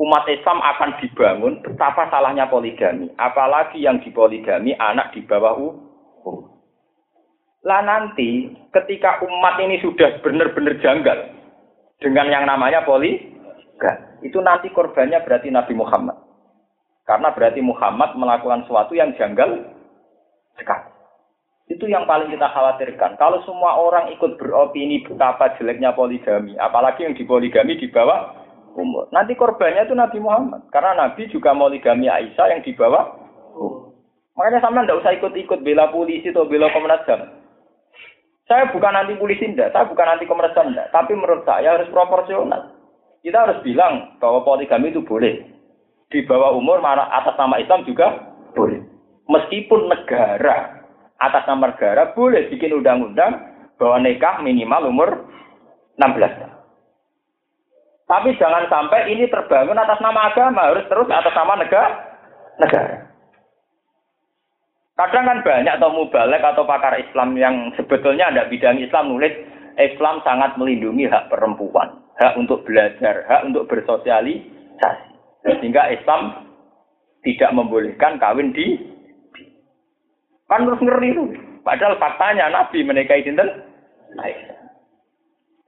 Umat 0.00 0.24
Islam 0.30 0.62
akan 0.64 0.90
dibangun 1.02 1.54
betapa 1.66 2.08
salahnya 2.08 2.46
poligami, 2.46 3.10
apalagi 3.18 3.82
yang 3.82 3.98
dipoligami 4.00 4.74
anak 4.78 5.12
di 5.12 5.22
bawah 5.26 5.58
umur. 5.58 6.50
Lah 7.66 7.84
nanti 7.84 8.48
ketika 8.72 9.20
umat 9.20 9.60
ini 9.60 9.82
sudah 9.84 10.22
benar-benar 10.24 10.80
janggal 10.80 11.39
dengan 12.00 12.26
yang 12.32 12.44
namanya 12.48 12.82
poligami, 12.82 13.28
itu 14.24 14.40
nanti 14.40 14.72
korbannya 14.72 15.20
berarti 15.24 15.52
Nabi 15.52 15.72
Muhammad. 15.76 16.16
Karena 17.04 17.32
berarti 17.32 17.60
Muhammad 17.64 18.16
melakukan 18.16 18.64
sesuatu 18.64 18.92
yang 18.96 19.12
janggal 19.16 19.68
sekali. 20.56 20.88
Itu 21.70 21.86
yang 21.86 22.04
paling 22.04 22.34
kita 22.34 22.50
khawatirkan. 22.50 23.14
Kalau 23.14 23.40
semua 23.46 23.78
orang 23.78 24.10
ikut 24.10 24.36
beropini 24.36 25.06
betapa 25.06 25.54
jeleknya 25.54 25.94
poligami, 25.94 26.58
apalagi 26.58 27.06
yang 27.06 27.14
dipoligami 27.14 27.78
di 27.78 27.86
bawah 27.86 28.34
umur. 28.74 29.06
Nanti 29.14 29.38
korbannya 29.38 29.86
itu 29.86 29.94
Nabi 29.94 30.18
Muhammad. 30.18 30.66
Karena 30.74 30.98
Nabi 30.98 31.30
juga 31.30 31.54
poligami 31.54 32.10
Aisyah 32.10 32.46
yang 32.50 32.62
di 32.66 32.74
bawah 32.74 33.14
umur. 33.54 33.94
Makanya 34.34 34.58
sama 34.62 34.82
ndak 34.82 35.02
usah 35.02 35.14
ikut-ikut 35.14 35.60
bela 35.62 35.90
polisi 35.92 36.30
atau 36.32 36.48
bela 36.48 36.70
Komnas. 36.72 37.04
Saya 38.50 38.66
bukan 38.74 38.98
anti 38.98 39.14
polisi 39.14 39.46
ndak, 39.46 39.70
saya 39.70 39.86
bukan 39.86 40.10
anti 40.10 40.26
Komnas 40.26 40.50
HAM 40.58 40.74
ndak, 40.74 40.90
tapi 40.90 41.14
menurut 41.14 41.46
saya 41.46 41.78
harus 41.78 41.86
proporsional. 41.94 42.74
Kita 43.22 43.46
harus 43.46 43.62
bilang 43.62 44.18
bahwa 44.18 44.42
poligami 44.42 44.90
itu 44.90 45.06
boleh. 45.06 45.38
Di 46.10 46.26
bawah 46.26 46.58
umur 46.58 46.82
atas 46.82 47.38
nama 47.38 47.62
Islam 47.62 47.86
juga 47.86 48.10
boleh. 48.58 48.82
Meskipun 49.30 49.86
negara 49.86 50.82
atas 51.22 51.46
nama 51.46 51.70
negara 51.70 52.10
boleh 52.10 52.50
bikin 52.50 52.74
undang-undang 52.74 53.38
bahwa 53.78 54.02
nikah 54.02 54.42
minimal 54.42 54.82
umur 54.90 55.08
16 56.02 56.18
tahun. 56.18 56.58
Tapi 58.10 58.34
jangan 58.42 58.66
sampai 58.66 59.14
ini 59.14 59.30
terbangun 59.30 59.78
atas 59.78 60.02
nama 60.02 60.26
agama, 60.34 60.74
harus 60.74 60.82
terus 60.90 61.06
atas 61.06 61.30
nama 61.38 61.54
negara. 61.54 61.90
negara. 62.58 63.09
Kadang 65.00 65.24
kan 65.24 65.40
banyak 65.40 65.80
atau 65.80 65.96
mubalek 65.96 66.44
atau 66.44 66.68
pakar 66.68 66.92
Islam 67.00 67.32
yang 67.32 67.72
sebetulnya 67.72 68.28
ada 68.28 68.44
bidang 68.52 68.76
Islam 68.84 69.08
nulis 69.08 69.32
Islam 69.80 70.20
sangat 70.20 70.60
melindungi 70.60 71.08
hak 71.08 71.32
perempuan, 71.32 72.04
hak 72.20 72.36
untuk 72.36 72.60
belajar, 72.68 73.24
hak 73.24 73.48
untuk 73.48 73.64
bersosialisasi. 73.64 75.08
Sehingga 75.40 75.88
Islam 75.88 76.52
tidak 77.24 77.48
membolehkan 77.56 78.20
kawin 78.20 78.52
di 78.52 78.76
kan 80.52 80.68
terus 80.68 80.84
ngeri 80.84 81.16
itu. 81.16 81.24
Padahal 81.64 81.96
faktanya 81.96 82.52
Nabi 82.52 82.84
menikahi 82.84 83.24
dinten 83.24 83.48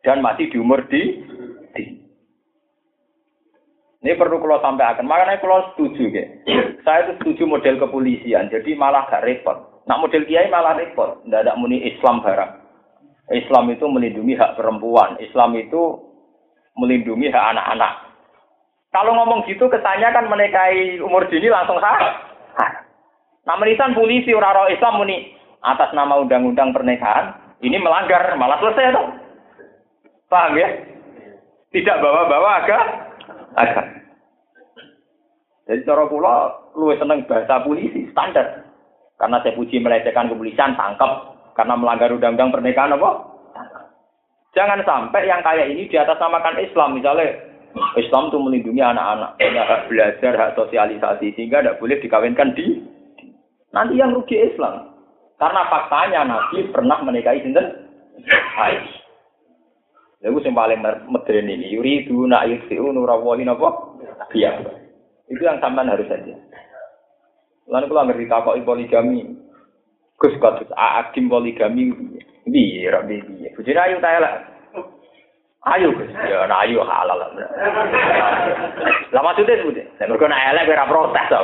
dan 0.05 0.19
masih 0.21 0.45
di 0.53 0.61
umur 0.61 0.85
di, 0.93 1.25
di 1.73 2.02
ini 4.03 4.19
perlu 4.19 4.43
kalau 4.43 4.59
sampai 4.59 4.83
akan. 4.83 5.07
Makanya 5.07 5.39
kalau 5.39 5.63
setuju, 5.73 6.11
ya. 6.11 6.27
saya 6.83 7.07
itu 7.07 7.13
setuju 7.23 7.43
model 7.47 7.79
kepolisian. 7.79 8.51
Jadi 8.51 8.75
malah 8.75 9.07
gak 9.07 9.23
repot. 9.23 9.87
Nak 9.87 10.03
model 10.03 10.27
kiai 10.27 10.51
malah 10.51 10.75
repot. 10.75 11.23
Tidak 11.23 11.47
ada 11.47 11.55
muni 11.55 11.87
Islam 11.87 12.19
barang. 12.19 12.53
Islam 13.31 13.71
itu 13.71 13.87
melindungi 13.87 14.35
hak 14.35 14.59
perempuan. 14.59 15.23
Islam 15.23 15.55
itu 15.55 16.03
melindungi 16.75 17.31
hak 17.31 17.55
anak-anak. 17.55 17.93
Kalau 18.91 19.15
ngomong 19.17 19.47
gitu 19.47 19.71
kesannya 19.71 20.11
kan 20.11 20.27
menikahi 20.27 20.99
umur 20.99 21.31
dini 21.31 21.47
langsung 21.47 21.79
sah. 21.79 21.97
Nah 23.47 23.57
menisan 23.57 23.95
polisi 23.95 24.35
orang 24.35 24.69
Islam 24.69 24.99
muni 24.99 25.33
atas 25.63 25.95
nama 25.95 26.19
undang-undang 26.19 26.75
pernikahan 26.75 27.57
ini 27.63 27.79
melanggar 27.79 28.35
malah 28.35 28.59
selesai 28.59 28.93
tuh. 28.93 29.07
Paham 30.27 30.59
ya? 30.59 30.69
Tidak 31.73 31.97
bawa-bawa 32.03 32.67
agak 32.67 32.85
agak. 33.57 33.87
Jadi 35.69 35.87
cara 35.87 36.05
kula 36.11 36.35
luwih 36.75 36.99
seneng 36.99 37.25
bahasa 37.25 37.63
polisi 37.63 38.11
standar. 38.11 38.67
Karena 39.21 39.39
saya 39.41 39.55
puji 39.55 39.79
melecehkan 39.79 40.27
kepolisian 40.27 40.75
tangkap 40.75 41.39
karena 41.55 41.79
melanggar 41.79 42.11
undang-undang 42.11 42.51
pernikahan 42.51 42.99
apa? 42.99 43.11
Jangan 44.53 44.83
sampai 44.85 45.31
yang 45.31 45.41
kayak 45.41 45.71
ini 45.73 45.89
di 45.89 45.97
atas 45.97 46.19
namakan 46.21 46.61
Islam 46.61 46.99
misalnya 46.99 47.53
Islam 47.97 48.29
itu 48.29 48.37
melindungi 48.37 48.83
anak-anak, 48.85 49.41
punya 49.41 49.65
hak 49.65 49.83
belajar, 49.89 50.33
hak 50.37 50.55
sosialisasi 50.61 51.33
sehingga 51.33 51.65
tidak 51.65 51.81
boleh 51.81 51.97
dikawinkan 52.05 52.53
di 52.53 52.85
nanti 53.73 53.97
yang 53.97 54.13
rugi 54.13 54.37
Islam. 54.37 54.93
Karena 55.41 55.65
faktanya 55.73 56.21
Nabi 56.29 56.69
pernah 56.69 57.01
menikahi 57.01 57.41
sinten 57.43 57.67
Aisyah. 58.61 59.02
Lalu 60.23 60.39
yang 60.47 60.55
paling 60.55 60.81
modern 61.11 61.51
ini, 61.51 61.75
yuri 61.75 62.07
itu 62.07 62.15
nak 62.31 62.47
yusfiu 62.47 62.95
nurawali 62.95 63.43
apa? 63.43 63.99
Iya. 64.31 64.55
Itu 65.27 65.43
yang 65.43 65.59
sampean 65.59 65.91
harus 65.91 66.07
saja. 66.07 66.31
Lalu 67.67 67.91
kalau 67.91 68.07
ngerti 68.07 68.31
takok 68.31 68.59
poligami, 68.63 69.35
Gus 70.23 70.39
kados 70.39 70.71
akim 70.79 71.27
poligami, 71.27 71.91
piye 72.47 72.87
ra 72.87 73.03
piye. 73.03 73.51
Bujine 73.59 73.83
ayu 73.83 73.99
ta. 73.99 74.23
Ayo 75.63 75.91
Gus, 75.91 76.11
ya 76.27 76.47
ayu 76.47 76.79
halal 76.87 77.19
lah. 77.19 77.31
Maksudnya 79.11 79.59
sebutnya, 79.59 79.87
saya 79.99 80.07
mergo 80.07 80.31
nak 80.31 80.43
elek 80.55 80.71
ora 80.71 80.87
protes 80.87 81.27
to. 81.27 81.39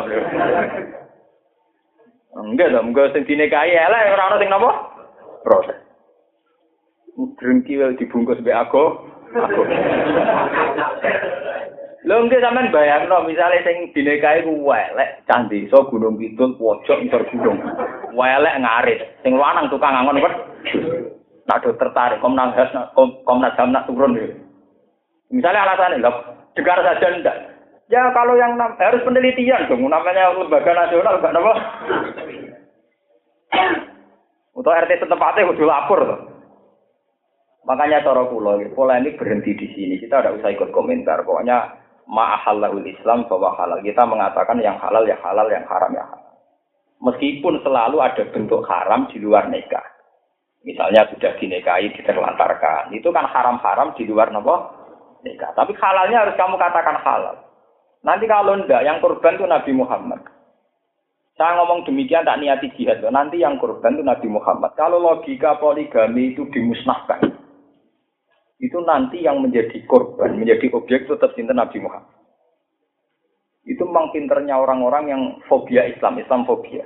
Enggak 2.38 2.70
dong, 2.70 2.94
enggak 2.94 3.10
sing 3.10 3.26
dinikahi 3.26 3.74
elek 3.74 4.14
ora 4.14 4.30
ono 4.30 4.36
sing 4.38 4.50
napa? 4.50 4.70
Protes. 5.42 5.88
Drengki 7.38 7.82
dibungkus 7.98 8.38
mbek 8.38 8.54
aku. 8.54 8.84
Aku. 9.34 9.62
Lho 12.08 12.24
nggih 12.24 12.40
sampean 12.40 12.72
bayangno 12.72 13.26
misale 13.26 13.60
sing 13.66 13.90
dinekahi 13.90 14.46
ku 14.46 14.64
welek 14.64 15.26
candi 15.26 15.68
so 15.68 15.82
gunung 15.90 16.16
kidul 16.16 16.54
pojok 16.56 17.04
ngisor 17.04 17.26
gunung. 17.28 17.58
Welek 18.16 18.58
ngarit, 18.62 19.00
sing 19.26 19.36
lanang 19.36 19.66
tukang 19.68 19.92
ngangon 19.92 20.22
kok. 20.24 20.34
Nak 21.50 21.60
do 21.66 21.74
tertarik 21.74 22.22
komnas 22.24 22.56
has 22.56 22.72
komnas 23.28 23.52
ham 23.60 23.74
nak 23.74 23.84
turun 23.90 24.16
ya. 24.16 24.30
Misalnya 25.28 25.68
alasannya, 25.68 26.00
lho, 26.00 26.12
dengar 26.56 26.80
saja 26.80 27.12
ndak. 27.12 27.36
Ya 27.92 28.00
kalau 28.16 28.36
yang 28.40 28.56
harus 28.56 29.04
penelitian 29.04 29.68
dong, 29.68 29.84
namanya 29.84 30.32
lembaga 30.32 30.72
nasional 30.72 31.20
enggak 31.20 31.36
apa. 31.36 31.52
Untuk 34.56 34.72
RT 34.72 35.04
setempatnya 35.04 35.48
kudu 35.52 35.64
lapor 35.68 36.00
tuh. 36.04 36.38
Makanya 37.68 38.00
cara 38.00 38.24
kula 38.24 38.64
polemik 38.72 39.20
berhenti 39.20 39.52
di 39.52 39.68
sini. 39.76 39.94
Kita 40.00 40.24
tidak 40.24 40.40
usah 40.40 40.50
ikut 40.56 40.72
komentar. 40.72 41.20
Pokoknya 41.20 41.76
ma'ahalul 42.08 42.80
Islam 42.88 43.28
bahwa 43.28 43.52
halal. 43.60 43.84
Kita 43.84 44.08
mengatakan 44.08 44.56
yang 44.64 44.80
halal 44.80 45.04
ya 45.04 45.20
halal, 45.20 45.44
yang 45.52 45.68
haram 45.68 45.92
ya 45.92 46.08
haram. 46.08 46.24
Meskipun 47.04 47.60
selalu 47.60 48.00
ada 48.00 48.24
bentuk 48.32 48.64
haram 48.64 49.04
di 49.12 49.20
luar 49.20 49.52
nikah. 49.52 49.84
Misalnya 50.64 51.12
sudah 51.12 51.36
dinikahi, 51.36 51.92
diterlantarkan. 51.92 52.90
Itu 52.96 53.12
kan 53.12 53.28
haram-haram 53.28 53.92
di 54.00 54.08
luar 54.08 54.32
nopo 54.32 54.72
nikah. 55.20 55.52
Tapi 55.52 55.76
halalnya 55.76 56.24
harus 56.24 56.40
kamu 56.40 56.56
katakan 56.56 56.96
halal. 57.04 57.36
Nanti 58.00 58.24
kalau 58.24 58.56
enggak, 58.56 58.80
yang 58.80 58.98
korban 59.04 59.36
itu 59.36 59.44
Nabi 59.44 59.72
Muhammad. 59.76 60.24
Saya 61.36 61.54
ngomong 61.60 61.86
demikian 61.86 62.26
tak 62.26 62.40
niati 62.40 62.72
jihad. 62.74 63.04
Nanti 63.12 63.44
yang 63.44 63.60
korban 63.60 63.94
itu 63.94 64.02
Nabi 64.02 64.26
Muhammad. 64.26 64.74
Kalau 64.74 64.98
logika 64.98 65.60
poligami 65.62 66.34
itu 66.34 66.48
dimusnahkan 66.50 67.38
itu 68.59 68.78
nanti 68.82 69.22
yang 69.22 69.38
menjadi 69.38 69.78
korban, 69.86 70.34
menjadi 70.34 70.66
objek 70.74 71.06
itu 71.06 71.14
tetap 71.14 71.30
Nabi 71.38 71.78
Muhammad. 71.78 72.11
Itu 73.62 73.86
memang 73.86 74.11
pinternya 74.11 74.59
orang-orang 74.59 75.04
yang 75.06 75.22
fobia 75.46 75.86
Islam, 75.86 76.18
Islam 76.18 76.42
fobia. 76.42 76.82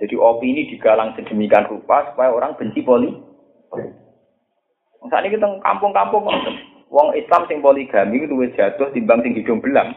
Jadi 0.00 0.16
opini 0.16 0.64
digalang 0.72 1.12
sedemikian 1.12 1.68
rupa 1.68 2.08
supaya 2.08 2.32
orang 2.32 2.56
benci 2.56 2.80
poli. 2.80 3.12
Ini 5.00 5.28
kita 5.28 5.46
kampung-kampung, 5.60 6.24
wong 6.88 7.08
Islam 7.12 7.44
sing 7.52 7.60
poligami 7.60 8.24
itu 8.24 8.40
jatuh 8.56 8.88
timbang 8.96 9.20
sing 9.20 9.36
hidung 9.36 9.60
belang. 9.60 9.92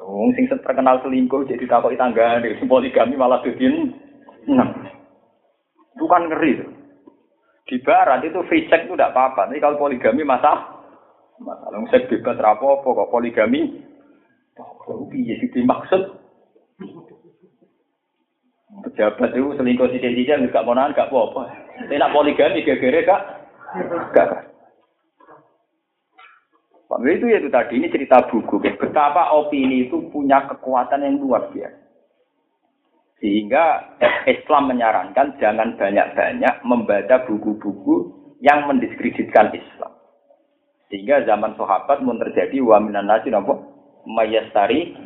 Wong 0.00 0.32
sing 0.32 0.48
terkenal 0.48 1.04
selingkuh 1.04 1.44
jadi 1.44 1.68
takut 1.68 1.92
tangga, 2.00 2.40
poligami 2.72 3.20
malah 3.20 3.44
bikin. 3.44 3.92
Nah, 4.48 4.72
bukan 6.00 6.32
ngeri. 6.32 6.64
Tuh. 6.64 6.79
Di 7.70 7.78
barat 7.78 8.26
itu 8.26 8.42
free 8.50 8.66
sex 8.66 8.82
itu 8.82 8.98
tidak 8.98 9.14
apa-apa. 9.14 9.46
Tapi 9.46 9.62
kalau 9.62 9.78
poligami 9.78 10.26
masa 10.26 10.82
masalah 11.38 11.86
seks 11.94 12.10
bebas 12.10 12.42
rapopo 12.42 12.98
kok 12.98 13.14
poligami. 13.14 13.86
Oh, 14.58 15.06
iya 15.14 15.38
sih 15.38 15.46
dimaksud. 15.54 16.18
Pejabat 18.90 19.30
itu 19.38 19.54
selingkuh 19.54 19.86
si 19.94 20.02
dia 20.02 20.34
nggak 20.34 20.66
mau 20.66 20.74
nanya 20.74 20.98
nggak 20.98 21.08
apa-apa. 21.14 21.42
Tapi 21.86 21.94
nak 21.94 22.10
poligami 22.10 22.66
gara-gara 22.66 23.00
kak, 23.06 23.22
gak. 24.18 24.28
Pak 26.90 27.06
itu 27.06 27.30
ya 27.30 27.38
itu 27.38 27.50
tadi 27.54 27.78
ini 27.78 27.86
cerita 27.86 28.26
buku. 28.26 28.58
Betapa 28.58 29.30
opini 29.30 29.86
itu 29.86 30.10
punya 30.10 30.42
kekuatan 30.50 31.06
yang 31.06 31.22
luar 31.22 31.46
biasa. 31.54 31.89
Sehingga 33.20 33.96
Islam 34.24 34.72
menyarankan 34.72 35.36
jangan 35.36 35.76
banyak-banyak 35.76 36.64
membaca 36.64 37.16
buku-buku 37.28 38.16
yang 38.40 38.64
mendiskreditkan 38.64 39.52
Islam. 39.52 39.92
Sehingga 40.88 41.22
zaman 41.28 41.54
sahabat 41.54 42.00
pun 42.00 42.18
terjadi 42.18 42.64
wa 42.64 42.80
minan 42.80 43.06
nasi 43.06 43.30
napa 43.30 43.54
mayastari 44.08 44.96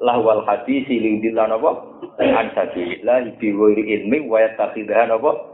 lahwal 0.00 0.46
hadis 0.46 0.86
lillah 0.88 1.50
napa 1.50 1.84
an 2.22 2.54
sabilillah 2.54 3.28
bi 3.36 3.50
ilmi 3.50 4.24
wa 4.24 4.38
yattakhidha 4.40 5.10
napa 5.10 5.52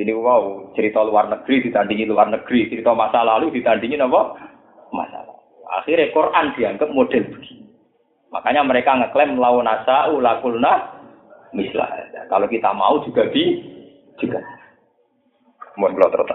Ini 0.00 0.16
wow, 0.16 0.72
cerita 0.72 1.02
luar 1.04 1.28
negeri 1.28 1.68
ditandingi 1.68 2.08
luar 2.08 2.32
negeri, 2.32 2.72
cerita 2.72 2.94
masa 2.96 3.20
lalu 3.20 3.52
ditandingi 3.52 4.00
napa? 4.00 4.32
Masa 4.94 5.28
lalu. 5.28 5.36
Akhirnya 5.76 6.08
Quran 6.14 6.46
dianggap 6.56 6.88
model 6.94 7.22
begini. 7.28 7.69
Makanya 8.30 8.62
mereka 8.62 8.94
ngeklaim 8.94 9.38
lawan 9.38 9.66
nasa 9.66 10.10
ulakulna 10.14 11.02
mislah. 11.50 11.90
Kalau 12.30 12.46
kita 12.46 12.70
mau 12.70 13.02
juga 13.02 13.26
di 13.34 13.58
juga. 14.22 14.38
Mohon 15.74 15.94
kalau 15.98 16.10
terus. 16.14 16.30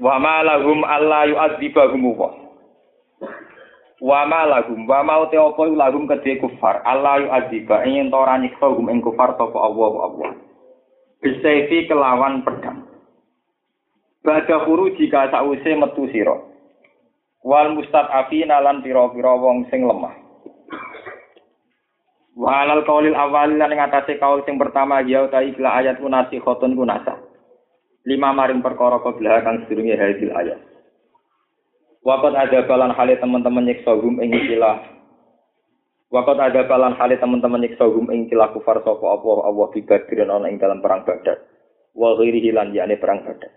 Wa 0.00 0.16
ma 0.16 0.40
lahum 0.46 0.86
alla 0.86 1.26
yu'adzibahum 1.28 2.02
wa. 2.14 2.30
Wa 4.00 4.24
ma 4.24 4.48
lahum 4.48 4.88
wa 4.88 5.04
ma 5.04 5.14
te 5.28 5.36
apa 5.36 5.62
lahum 5.68 6.08
kedhe 6.08 6.40
kufar 6.40 6.80
alla 6.88 7.20
yu'adziba 7.20 7.84
ing 7.84 8.08
ento 8.08 8.16
ora 8.16 8.40
nyiksa 8.40 8.64
hum 8.64 8.88
ing 8.88 9.04
kufar 9.04 9.36
sapa 9.36 9.58
Allah 9.60 9.92
Allah. 10.08 10.30
Bisaifi 11.20 11.84
kelawan 11.84 12.40
pedang. 12.48 12.88
Bada 14.24 14.56
huru 14.64 14.96
jika 14.96 15.28
sause 15.28 15.76
metu 15.76 16.08
sira. 16.08 16.36
Wal 17.44 17.72
mustad'afina 17.72 18.60
lan 18.60 18.84
pira-pira 18.84 19.32
wong 19.36 19.68
sing 19.72 19.84
lemah. 19.84 20.19
Walal 22.40 22.88
kaulil 22.88 23.12
awal 23.12 23.52
lan 23.52 23.68
ing 23.68 23.84
atase 23.84 24.16
kaul 24.16 24.40
sing 24.48 24.56
pertama 24.56 25.04
ya 25.04 25.28
ta 25.28 25.44
ikla 25.44 25.76
ayat 25.76 26.00
kunasi 26.00 26.40
khotun 26.40 26.72
kunasa. 26.72 27.20
Lima 28.08 28.32
maring 28.32 28.64
perkara 28.64 28.96
keblah 29.04 29.44
kang 29.44 29.68
sedurunge 29.68 29.92
hadil 29.92 30.32
ayat. 30.32 30.56
Wakat 32.00 32.32
ada 32.32 32.64
balan 32.64 32.96
hale 32.96 33.20
teman-teman 33.20 33.68
nyiksa 33.68 33.92
gum 33.92 34.24
ing 34.24 34.32
ikilah. 34.32 34.80
Wakat 36.08 36.40
ada 36.40 36.64
balan 36.64 36.96
hale 36.96 37.20
teman-teman 37.20 37.60
nyiksa 37.60 37.84
gum 37.92 38.08
ing 38.08 38.24
ikilah 38.24 38.56
kufar 38.56 38.80
sapa 38.80 39.04
apa 39.04 39.28
Allah 39.44 39.66
bibadirin 39.76 40.32
ana 40.32 40.48
ing 40.48 40.56
dalam 40.56 40.80
perang 40.80 41.04
Badar. 41.04 41.44
Wa 41.92 42.16
ghairihi 42.16 42.56
lan 42.56 42.72
yakni 42.72 42.96
perang 42.96 43.20
Badar. 43.20 43.52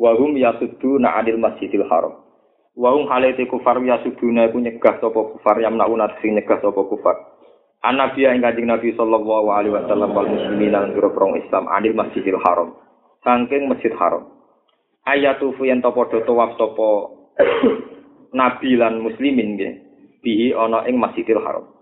Wa 0.00 0.16
hum 0.16 0.40
yasudduna 0.40 1.20
'anil 1.20 1.36
Masjidil 1.36 1.84
Haram. 1.84 2.16
Wa 2.72 2.96
hum 2.96 3.12
hale 3.12 3.36
te 3.36 3.44
kufar 3.44 3.76
yasudduna 3.76 4.48
iku 4.48 4.56
nyegah 4.56 4.96
sapa 5.04 5.20
kufar 5.36 5.60
yamnauna 5.60 6.16
sing 6.24 6.32
nyegah 6.32 6.64
sapa 6.64 6.80
kufar. 6.80 7.39
An 7.80 7.96
Nabi 7.96 8.28
ing 8.28 8.44
Kanjeng 8.44 8.68
Nabi 8.68 8.92
sallallahu 8.92 9.48
alaihi 9.48 9.72
wasallam 9.72 10.12
wal 10.12 10.28
muslimin 10.28 10.76
lan 10.76 10.92
grobong 10.92 11.40
Islam 11.40 11.64
anil 11.72 11.96
Masjidil 11.96 12.36
Haram. 12.36 12.76
Saking 13.24 13.72
Masjid 13.72 13.88
Haram. 13.96 14.28
Ayatufu 15.08 15.64
yen 15.64 15.80
to 15.80 15.88
padha 15.88 16.20
tawaf 16.28 16.60
sapa 16.60 16.88
Nabi 18.40 18.76
lan 18.76 19.00
muslimin 19.00 19.56
nggih. 19.56 19.72
Bihi 20.20 20.52
ana 20.52 20.84
ing 20.92 21.00
Masjidil 21.00 21.40
Haram. 21.40 21.72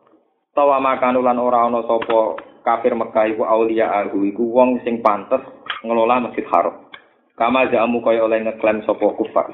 Tawa 0.55 0.79
makan 0.79 1.19
lan 1.19 1.43
ora 1.43 1.67
ana 1.67 1.83
sapa 1.83 2.47
kafir 2.63 2.95
Mekah 2.95 3.35
iku 3.35 3.43
aulia 3.43 3.91
ahu 3.91 4.23
iku 4.23 4.55
wong 4.55 4.79
sing 4.87 5.03
pantes 5.03 5.43
ngelola 5.83 6.31
Masjid 6.31 6.47
Haram. 6.47 6.79
Kama 7.35 7.67
jamu 7.75 8.07
kaya 8.07 8.23
oleh 8.23 8.39
ngeklaim 8.47 8.87
sapa 8.87 9.19
kufar. 9.19 9.51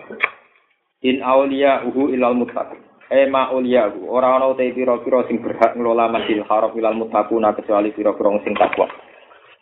In 1.00 1.24
aulia 1.24 1.88
uhu 1.88 2.12
ilal 2.12 2.36
muttaqin. 2.36 2.83
Ema 3.10 3.52
uliyahu 3.52 4.08
ora 4.08 4.36
ana 4.36 4.54
te 4.56 4.72
pira-pira 4.72 5.28
sing 5.28 5.40
berhak 5.44 5.76
ngelola 5.76 6.08
Masjidil 6.08 6.48
Haram 6.48 6.72
ilal 6.72 6.96
muttaquna 6.96 7.52
kecuali 7.52 7.92
pira-pira 7.92 8.32
sing 8.40 8.56
takwa. 8.56 8.88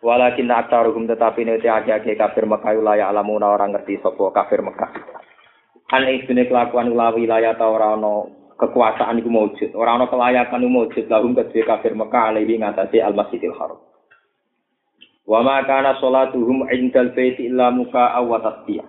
Walakin 0.03 0.51
aktaruhum 0.51 1.07
tetapi 1.07 1.47
nek 1.47 1.63
ake 1.63 2.19
kafir 2.19 2.47
Mekah 2.47 2.75
wilayah 2.75 3.11
alamuna 3.11 3.55
orang 3.55 3.71
ngerti 3.75 4.03
sapa 4.03 4.35
kafir 4.35 4.59
Mekah. 4.63 4.91
An 5.95 6.11
isune 6.11 6.47
kelakuan 6.51 6.91
ulawi 6.91 7.27
wilayah 7.27 7.55
ta 7.55 7.71
ora 7.71 7.95
ana 7.95 8.27
kekuasaan 8.59 9.23
iku 9.23 9.31
maujud 9.31 9.71
ora 9.79 9.95
ana 9.95 10.11
kelayakan 10.11 10.67
maujud 10.67 11.07
lahum 11.07 11.39
kedhe 11.39 11.63
kafir 11.63 11.95
Mekah 11.95 12.35
alihi 12.35 12.59
ngatasi 12.59 12.99
al 12.99 13.15
Masjidil 13.15 13.55
Haram. 13.55 13.79
Wa 15.23 15.39
ma 15.47 15.63
kana 15.63 15.99
salatuhum 16.03 16.67
indal 16.71 17.15
baiti 17.15 17.47
illa 17.47 17.71
muka 17.71 18.19
wa 18.27 18.43
tasbih 18.43 18.83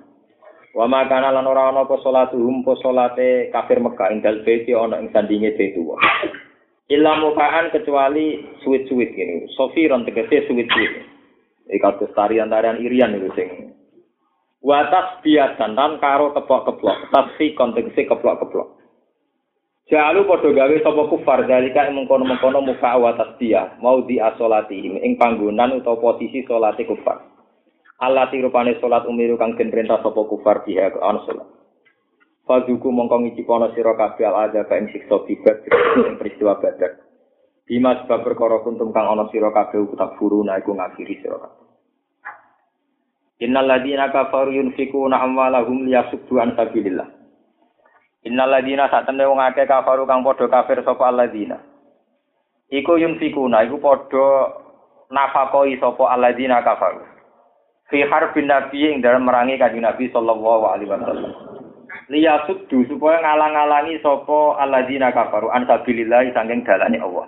Wa 0.74 0.89
makana 0.89 1.30
lan 1.30 1.45
ora 1.45 1.69
ana 1.69 1.86
apa 1.86 2.01
salatuhum 2.01 2.65
apa 2.65 2.74
salate 2.82 3.53
kafir 3.53 3.78
Mekah 3.78 4.09
ing 4.09 4.26
dal 4.26 4.41
beti 4.41 4.74
ana 4.74 4.97
ing 4.97 5.13
sandinge 5.13 5.53
wa. 5.86 6.01
Illa 6.89 7.13
mukaan 7.21 7.69
kecuali 7.69 8.41
suwit-suwit 8.65 9.13
ini. 9.15 9.47
Sofiron 9.53 10.03
tegese 10.03 10.49
suwit-suwit. 10.49 10.93
Iki 11.69 11.80
kados 11.80 12.11
tarian-tarian 12.17 12.82
irian 12.82 13.15
itu 13.15 13.30
sing 13.38 13.49
wa 14.63 14.88
tasbiyatan 14.88 15.76
dan 15.76 15.99
karo 15.99 16.32
keplok-keplok. 16.34 17.11
Tasfi 17.11 17.53
kontekse 17.53 18.07
keplok-keplok. 18.07 18.80
Jalu 19.91 20.24
padha 20.26 20.47
gawe 20.47 20.76
sapa 20.80 21.03
kufar 21.11 21.43
dalika 21.43 21.91
mengkono-mengkono 21.91 22.63
muka 22.63 22.95
wa 22.95 23.13
tasbiyah 23.19 23.84
mau 23.84 23.99
di 24.07 24.17
asolati 24.17 24.80
ing 24.80 25.19
panggonan 25.19 25.76
utawa 25.76 25.99
posisi 25.99 26.41
salate 26.47 26.88
kufar. 26.88 27.32
Allah 28.02 28.32
tirupane 28.34 28.80
salat 28.82 29.06
umiru 29.06 29.38
kang 29.38 29.54
den 29.54 29.70
perintah 29.70 30.02
sapa 30.02 30.22
kufar 30.26 30.66
biha 30.66 30.98
ana 30.98 31.22
salat. 31.30 31.48
Faduku 32.44 32.91
mongko 32.91 33.24
ngicipono 33.24 33.72
sira 33.72 33.96
kabeh 33.96 34.28
al 34.28 34.52
ada 34.52 34.68
ing 34.76 34.91
siksa 34.91 35.24
bibat 35.24 35.64
ing 36.02 36.18
peristiwa 36.20 36.60
badar. 36.60 37.00
Bima 37.64 37.96
sebab 38.04 38.28
perkara 38.28 38.60
kuntum 38.66 38.91
kang 38.91 39.08
ana 39.08 39.32
sira 39.32 39.54
kabeh 39.54 39.80
utak 39.80 40.20
furuna 40.20 40.60
iku 40.60 40.76
ngakhiri 40.76 41.24
sira 41.24 41.39
kabeh. 41.39 41.64
Innal 43.44 43.68
ladina 43.68 44.12
kafaru 44.12 44.56
yunfikuna 44.56 45.20
amwalahum 45.24 45.88
liyasuddu 45.88 46.39
an 46.39 46.56
sabilillah. 46.60 47.08
Innal 48.24 48.52
ladina 48.52 48.88
satemene 48.88 49.28
wong 49.28 49.39
akeh 49.39 49.68
kafaru 49.68 50.08
kang 50.08 50.24
padha 50.24 50.48
kafir 50.48 50.84
sapa 50.84 51.12
alladzina. 51.12 51.60
Iku 52.72 53.00
yunfikuna 53.00 53.64
iku 53.68 53.80
padha 53.80 54.28
nafakoi 55.12 55.80
sapa 55.80 56.12
alladzina 56.12 56.60
kafaru. 56.64 57.12
Fi 57.88 58.03
harbin 58.07 58.47
nabi 58.47 58.79
ing 58.91 59.03
dalam 59.03 59.27
merangi 59.27 59.59
kanjeng 59.59 59.84
nabi 59.84 60.11
sallallahu 60.11 60.63
alaihi 60.67 60.91
wasallam 60.91 61.34
liyasuddu 62.11 62.86
supaya 62.91 63.23
ngalang-alangi 63.23 63.99
sapa 64.03 64.59
alladzina 64.59 65.15
kafaru 65.15 65.49
an 65.49 65.63
sabilillah 65.65 66.27
saking 66.36 66.61
dalane 66.67 66.99
Allah 66.99 67.27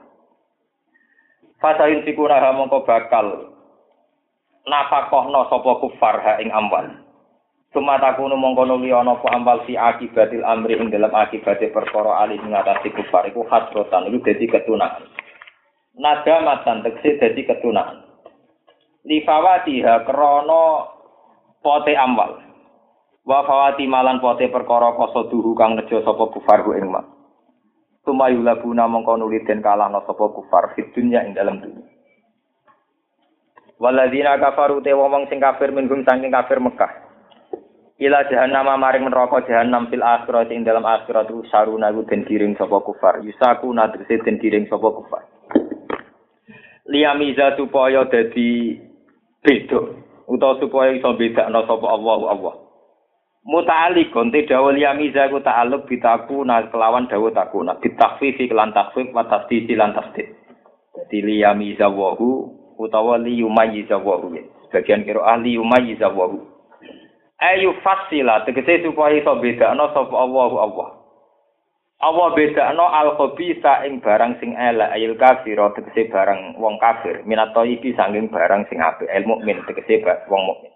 fasayun 1.63 2.03
sikuna 2.03 2.37
ha 2.43 2.51
mongko 2.51 2.83
bakal 2.83 3.55
nafakohno 4.67 5.47
sapa 5.47 5.71
kufar 5.79 6.15
ha 6.19 6.33
ing 6.43 6.51
amwal 6.51 7.05
Sumatakunu 7.75 8.39
mongko 8.39 8.63
nuli 8.71 8.95
ana 8.95 9.19
apa 9.19 9.35
ambal 9.35 9.59
si 9.67 9.75
akibatil 9.75 10.47
amri 10.47 10.79
ing 10.79 10.87
dalam 10.95 11.11
akibate 11.11 11.67
perkara 11.75 12.23
alih 12.23 12.39
ngatasi 12.39 12.87
kufar 12.95 13.27
iku 13.27 13.43
hasrotan 13.51 14.07
iku 14.07 14.23
dadi 14.23 14.47
ketunakan. 14.47 15.03
Nada 15.99 16.39
matan 16.39 16.87
tegese 16.87 17.19
dadi 17.19 17.43
ketunakan. 17.43 18.04
Lifawatiha 19.05 20.03
krana 20.03 20.89
pote 21.61 21.93
amwal. 21.97 22.41
Wa 23.25 23.41
fawati 23.41 23.89
malan 23.89 24.21
pote 24.21 24.49
perkara 24.53 24.93
koso 24.93 25.29
duhu 25.29 25.57
kang 25.57 25.73
nejo 25.77 26.01
sapa 26.05 26.29
kufar 26.29 26.61
ing 26.77 26.93
mak. 26.93 27.05
Tumayu 28.05 28.45
labuna 28.45 28.85
mongko 28.85 29.17
nuli 29.17 29.41
den 29.45 29.65
kalahno 29.65 30.05
sapa 30.05 30.29
kufar 30.29 30.77
fid 30.77 30.93
dunya 30.93 31.25
ing 31.25 31.33
dalam 31.33 31.57
dunya. 31.57 31.85
Waladina 33.81 34.37
kafaru 34.37 34.81
te 34.85 34.93
wong 34.93 35.25
sing 35.25 35.41
kafir 35.41 35.73
minhum 35.73 36.05
saking 36.05 36.29
kafir 36.29 36.61
Mekah. 36.61 37.01
Ila 37.97 38.27
jahannam 38.29 38.77
maring 38.77 39.09
neraka 39.09 39.41
jahannam 39.47 39.89
fil 39.89 40.05
akhirat 40.05 40.53
ing 40.53 40.61
dalam 40.61 40.85
akhirat 40.85 41.31
saruna 41.49 41.89
ku 41.95 42.05
den 42.05 42.29
kiring 42.29 42.53
sapa 42.61 42.77
kufar. 42.85 43.25
Yusaku 43.25 43.73
nadrese 43.73 44.21
den 44.21 44.37
kiring 44.37 44.69
sapa 44.69 44.85
kufar. 44.93 45.25
Liyamiza 46.85 47.57
supaya 47.57 48.05
dadi 48.05 48.77
beda 49.45 49.79
utawa 50.25 50.57
supaya 50.57 50.97
iso 50.97 51.13
bedakno 51.13 51.61
sapa 51.69 51.85
Allah 51.87 52.19
Allah. 52.33 52.55
Muta'alliqun 53.45 54.33
te 54.33 54.41
dawuh 54.49 54.73
yamiza 54.73 55.29
ku 55.29 55.37
ta'alluq 55.37 55.85
bitaku 55.85 56.41
na 56.49 56.65
kelawan 56.65 57.05
dawuh 57.05 57.29
takuna 57.29 57.77
bitaffifi 57.77 58.49
kelan 58.49 58.73
takfif 58.73 59.13
wa 59.13 59.21
tasdidi 59.29 59.77
lan 59.77 59.93
tasdid 59.93 60.33
dadi 60.97 61.21
liyamiza 61.21 61.85
wahu 61.93 62.49
utawa 62.81 63.21
liyumayyiza 63.21 64.01
wahu 64.01 64.33
sebagian 64.73 65.05
kira 65.05 65.21
ahli 65.21 65.61
yumayyiza 65.61 66.09
wahu 66.09 66.41
ayu 67.37 67.77
fasila 67.85 68.41
tegese 68.49 68.81
supaya 68.81 69.21
iso 69.21 69.37
bedakno 69.37 69.93
sapa 69.93 70.15
Allah 70.17 70.51
Allah 70.65 70.87
Allah 72.03 72.27
bedakno 72.35 72.91
al 72.91 73.15
khabisa 73.15 73.87
ing 73.87 74.03
barang 74.03 74.35
sing 74.43 74.51
elek? 74.51 74.91
Ayil 74.91 75.15
kafir 75.15 75.55
tegese 75.79 76.11
barang 76.11 76.59
wong 76.59 76.75
kafir. 76.83 77.23
Minato 77.23 77.63
iki 77.63 77.95
sanging 77.95 78.27
barang 78.27 78.67
sing 78.67 78.83
apik. 78.83 79.07
El 79.07 79.23
mukmin 79.23 79.63
tegese 79.63 80.03
wong 80.27 80.43
mukmin. 80.43 80.71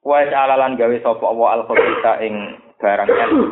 Wa 0.00 0.24
alalan 0.24 0.80
gawe 0.80 0.96
sapa 1.04 1.24
Allah 1.26 1.48
al 1.60 1.62
khabisa 1.68 2.12
ing 2.24 2.34
barang 2.80 3.10
elek 3.12 3.50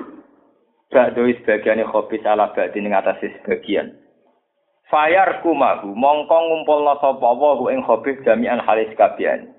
Ba'do 0.95 1.27
sebagian 1.27 1.83
khobis 1.91 2.23
ala 2.23 2.55
ba'di 2.55 2.79
ning 2.79 2.95
atas 2.95 3.19
sebagian. 3.19 3.99
Fayar 4.87 5.43
kumahu 5.43 5.91
mongko 5.91 6.37
ngumpulna 6.39 6.97
sapa 7.03 7.25
Allah 7.25 7.59
ing 7.75 7.83
khobis 7.83 8.23
jami'an 8.23 8.63
halis 8.63 8.95
kabian. 8.95 9.51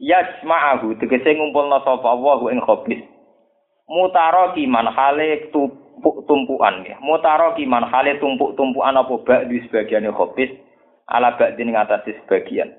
Yajma'ahu 0.00 0.96
tegese 0.98 1.36
ngumpulna 1.36 1.84
sapa 1.84 2.06
Allah 2.10 2.40
ing 2.48 2.64
khobis 2.64 3.15
mutaro 3.86 4.52
kiman 4.52 4.90
hale 4.90 5.50
tumpuan 6.26 6.84
ya. 6.86 6.98
Mutaro 7.00 7.54
kiman 7.54 7.86
hale 7.86 8.18
tumpuk 8.18 8.54
tumpuan 8.58 8.98
apa 8.98 9.14
bak 9.22 9.46
di 9.48 9.62
sebagian 9.66 10.06
khobis 10.12 10.50
ala 11.06 11.38
bak 11.38 11.54
di 11.54 11.62
ngatasi 11.66 12.12
sebagian. 12.22 12.74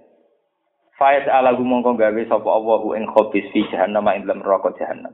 Faiz 0.97 1.29
ala 1.29 1.53
gumongko 1.53 1.93
gawe 1.93 2.21
sapa 2.25 2.49
Allahu 2.49 2.97
ing 2.97 3.05
khobis 3.07 3.45
fi 3.53 3.63
jahannam 3.69 4.09
ing 4.11 4.25
dalam 4.25 4.41
neraka 4.41 4.73
jahannam. 4.81 5.13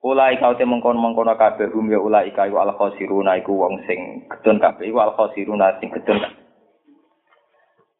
Ulai 0.00 0.40
kau 0.40 0.56
te 0.56 0.64
mengkon 0.64 0.96
mengkono 0.96 1.36
kabeh 1.36 1.68
hum 1.76 1.92
ya 1.92 2.00
ulai 2.00 2.32
kau 2.32 2.56
al 2.56 2.72
khosiruna 2.72 3.36
iku 3.36 3.52
wong 3.52 3.84
sing 3.84 4.24
gedun 4.32 4.56
kabeh 4.56 4.88
iku 4.88 4.96
al 5.04 5.12
khosiruna 5.12 5.76
sing 5.76 5.92
gedun 5.92 6.24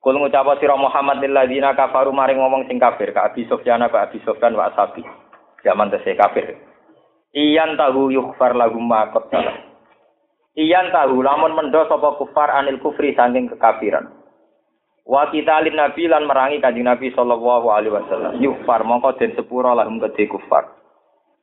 Kul 0.01 0.17
ngucap 0.17 0.49
sira 0.57 0.81
Muhammad 0.81 1.21
lil 1.21 1.37
ladina 1.37 1.77
kafaru 1.77 2.09
maring 2.09 2.41
ngomong 2.41 2.65
sing 2.65 2.81
kafir 2.81 3.13
ka 3.13 3.29
Abi 3.29 3.45
Sufyan 3.45 3.85
ka 3.93 4.09
Abi 4.09 4.17
Sufyan 4.25 4.57
wa 4.57 4.73
ashabi. 4.73 5.05
Zaman 5.61 5.93
tesih 5.93 6.17
kafir. 6.17 6.57
Iyan 7.31 7.79
tahu 7.79 8.11
yukfar 8.11 8.59
lagu 8.59 8.83
makot 8.83 9.31
salah. 9.31 9.71
Iyan 10.59 10.91
tahu 10.91 11.23
lamun 11.23 11.55
mendo 11.55 11.79
sapa 11.87 12.19
kufar 12.19 12.51
anil 12.59 12.83
kufri 12.83 13.15
saking 13.15 13.47
kekafiran. 13.55 14.11
Wa 15.07 15.31
kita 15.31 15.63
alin 15.63 15.79
nabi 15.79 16.11
lan 16.11 16.27
merangi 16.27 16.59
kanjeng 16.59 16.91
nabi 16.91 17.15
sallallahu 17.15 17.71
alaihi 17.71 17.95
wasallam. 17.95 18.35
Yukfar 18.43 18.83
mongko 18.83 19.15
den 19.23 19.39
sepura 19.39 19.79
lahum 19.79 20.03
kedhe 20.03 20.27
kufar. 20.27 20.75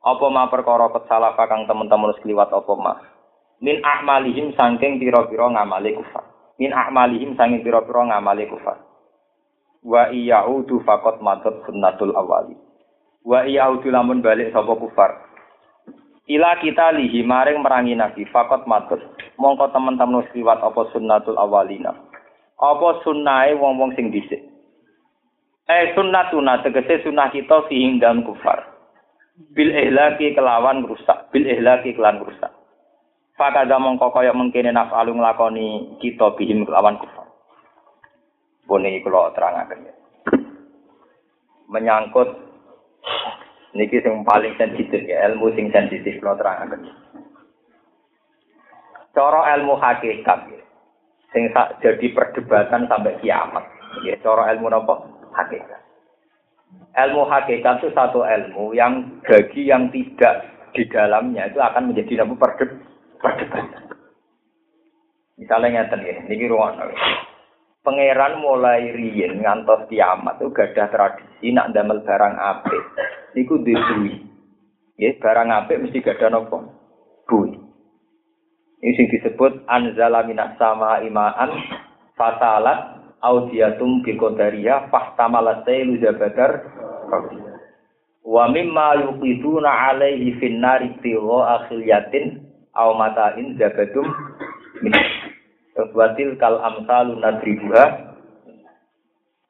Apa 0.04 0.26
ma 0.28 0.52
perkara 0.52 0.92
kesalah 0.92 1.32
kang 1.40 1.64
teman-teman 1.64 2.12
sekliwat 2.20 2.52
apa 2.52 2.72
ma. 2.76 2.92
Min 3.64 3.80
ahmalihim 3.80 4.52
saking 4.60 5.00
pira-pira 5.00 5.48
ngamale 5.56 5.96
kufar. 5.96 6.24
Min 6.60 6.76
ahmalihim 6.76 7.32
saking 7.32 7.64
pira-pira 7.64 8.12
ngamale 8.12 8.44
kufar. 8.44 8.76
Wa 9.80 10.12
iyaudu 10.12 10.84
faqat 10.84 11.24
madat 11.24 11.64
sunnatul 11.64 12.12
awali. 12.12 12.60
Wa 13.24 13.48
iyaudu 13.48 13.88
lamun 13.88 14.20
balik 14.20 14.52
sapa 14.52 14.76
kufar 14.76 15.27
Ila 16.28 16.60
kita 16.60 16.92
lihi 16.92 17.24
maring 17.24 17.64
merangi 17.64 17.96
nabi 17.96 18.28
fakot 18.28 18.68
matut. 18.68 19.00
Mongko 19.40 19.72
teman-teman 19.72 20.28
liwat 20.36 20.60
apa 20.60 20.92
sunnatul 20.92 21.40
awalina. 21.40 21.96
Apa 22.60 23.00
sunnahe 23.00 23.56
wong-wong 23.56 23.96
sing 23.96 24.12
dhisik. 24.12 24.44
Eh 25.68 25.96
sunnatuna 25.96 26.60
tegese 26.60 27.00
sunnah 27.04 27.32
kita 27.32 27.64
fihim 27.72 27.96
dan 27.96 28.28
kufar. 28.28 28.60
Bil 29.56 29.72
ihlaki 29.72 30.36
kelawan 30.36 30.84
rusak, 30.84 31.32
bil 31.32 31.48
ihlaki 31.48 31.96
kelan 31.96 32.20
rusak. 32.20 32.52
Fakada 33.38 33.78
mongko 33.78 34.10
kaya 34.10 34.34
mengkene 34.34 34.74
naf'alu 34.74 35.16
nglakoni 35.16 35.96
kita 36.02 36.34
bihim 36.36 36.68
kelawan 36.68 37.00
kufar. 37.00 37.24
Bone 38.68 39.00
kula 39.00 39.32
terangaken 39.32 39.86
ya. 39.86 39.94
Menyangkut 41.72 42.28
Niki 43.76 44.00
sing 44.00 44.24
paling 44.24 44.56
sensitif 44.56 45.04
ya, 45.04 45.28
ilmu 45.28 45.52
sing 45.52 45.68
sensitif 45.68 46.16
kalau 46.24 46.40
terangaken. 46.40 46.88
Cara 49.12 49.40
ilmu 49.58 49.76
hakikat 49.76 50.40
ya. 50.48 50.62
Sing 51.36 51.52
jadi 51.84 52.06
perdebatan 52.16 52.88
sampai 52.88 53.20
kiamat. 53.20 53.64
Ya, 54.06 54.16
cara 54.24 54.48
ilmu 54.56 54.72
napa? 54.72 55.04
Hakikat. 55.36 55.80
Ilmu 56.96 57.28
hakikat 57.28 57.84
itu 57.84 57.88
satu 57.92 58.24
ilmu 58.24 58.72
yang 58.72 59.20
bagi 59.24 59.68
yang 59.68 59.92
tidak 59.92 60.48
di 60.72 60.88
dalamnya 60.88 61.48
itu 61.52 61.60
akan 61.60 61.92
menjadi 61.92 62.24
nama 62.24 62.34
perdebatan. 62.36 63.66
Misalnya 65.38 65.86
ngeten 65.86 66.02
ya, 66.02 66.16
niki 66.26 66.50
ruang 66.50 66.74
pangeran 67.88 68.44
mulai 68.44 68.92
riyen 68.92 69.40
ngantos 69.40 69.88
kiamat 69.88 70.36
itu 70.36 70.52
gadah 70.52 70.92
tradisi 70.92 71.56
nak 71.56 71.72
damel 71.72 72.04
barang 72.04 72.36
apik. 72.36 72.84
Niku 73.32 73.64
disuwi 73.64 74.20
ya 75.00 75.16
barang 75.16 75.48
apik 75.48 75.80
mesti 75.80 76.04
gadah 76.04 76.28
napa? 76.28 76.68
Bui 77.24 77.56
ini 78.78 78.94
sing 78.94 79.08
disebut 79.08 79.64
anzala 79.66 80.20
minas 80.22 80.52
sama 80.60 81.00
imaan 81.00 81.50
fasalat 82.14 83.00
audiatum 83.24 84.06
bil 84.06 84.20
qadariyah 84.20 84.86
fahtamalat 84.92 85.66
sailu 85.66 85.98
wa 88.28 88.44
mimma 88.52 89.02
yuqiduna 89.02 89.90
alaihi 89.90 90.36
finnari 90.36 90.94
tiwa 91.00 91.58
akhiliyatin 91.64 92.44
aw 92.76 92.94
matain 92.94 93.56
zabadum 93.58 94.06
min 95.78 95.94
Watil 95.94 96.34
kal 96.42 96.58
amsalu 96.58 97.22
nadribuha. 97.22 97.86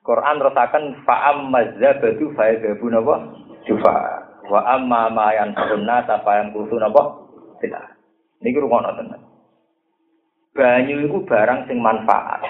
Quran 0.04 0.36
rotakan 0.40 0.84
fa'am 1.04 1.48
mazzabatu 1.48 2.32
fa'adhabu 2.36 2.86
napa? 2.92 3.16
Jufa. 3.64 3.96
Wa 4.48 4.60
amma 4.76 5.12
ma 5.12 5.32
yanfa'unna 5.36 6.04
apa 6.04 6.30
yang 6.40 6.52
kutu 6.52 6.76
napa? 6.76 7.28
Tidak. 7.60 7.84
Ini 8.44 8.60
rumah 8.60 8.92
tenan. 8.92 9.20
Banyu 10.52 11.08
itu 11.08 11.18
barang 11.24 11.68
sing 11.68 11.80
manfaat. 11.80 12.44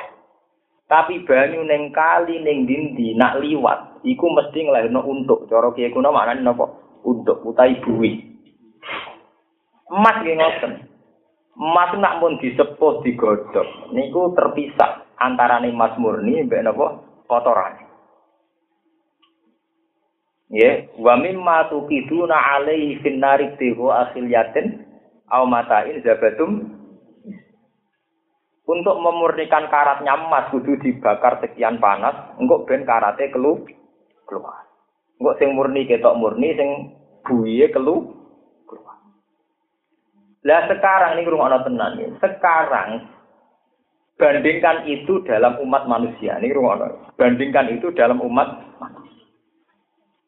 Tapi 0.87 1.23
banyu 1.27 1.63
neng 1.67 1.91
kali 1.95 2.41
neng 2.41 2.65
dindi 2.65 3.13
nak 3.13 3.43
liwat, 3.43 4.01
iku 4.07 4.27
mesti 4.33 4.59
ngelahirno 4.65 5.05
untuk. 5.05 5.47
Cara 5.51 5.71
kiye 5.75 5.91
kuna 5.91 6.11
maknane 6.11 6.43
napa? 6.43 6.67
Untuk 7.03 7.43
utai 7.47 7.79
buwi. 7.83 8.27
Emas 9.91 10.17
nggih 10.23 10.37
ngoten. 10.37 10.73
Emas 11.59 11.91
nak 11.99 12.23
pun 12.23 12.39
disepuh 12.39 13.03
digodhog 13.03 13.91
niku 13.91 14.31
terpisah 14.39 15.11
antara 15.19 15.59
emas 15.67 15.99
murni 15.99 16.47
mbek 16.47 16.63
napa 16.63 17.03
kotoran. 17.27 17.75
Ya, 20.49 20.87
wa 20.97 21.19
mimma 21.19 21.69
tuqiduna 21.69 22.39
alaihi 22.57 23.03
fin 23.03 23.21
nari 23.21 23.59
tihu 23.59 23.91
akhiliyatin 23.91 24.87
aw 25.29 25.45
matain 25.45 26.01
zabatum 26.01 26.79
untuk 28.65 28.97
memurnikan 29.03 29.69
karatnya 29.69 30.15
emas 30.15 30.49
kudu 30.55 30.79
dibakar 30.81 31.43
sekian 31.43 31.83
panas, 31.83 32.39
engkau 32.41 32.65
ben 32.65 32.87
karate 32.87 33.29
kelu 33.35 33.61
keluar. 34.25 34.63
Engkau 35.21 35.37
sing 35.37 35.53
murni 35.53 35.91
ketok 35.91 36.17
murni, 36.17 36.55
sing 36.55 36.71
buiye 37.27 37.69
kelu 37.75 38.18
lah 40.47 40.71
sekarang 40.71 41.19
ini 41.19 41.27
rumah 41.27 41.51
tenan 41.67 41.99
ya. 41.99 42.09
Sekarang 42.23 43.11
bandingkan 44.15 44.87
itu 44.87 45.19
dalam 45.27 45.59
umat 45.59 45.91
manusia. 45.91 46.39
Ini 46.39 46.55
rumah 46.55 46.79
Bandingkan 47.19 47.75
itu 47.75 47.91
dalam 47.91 48.23
umat 48.23 48.55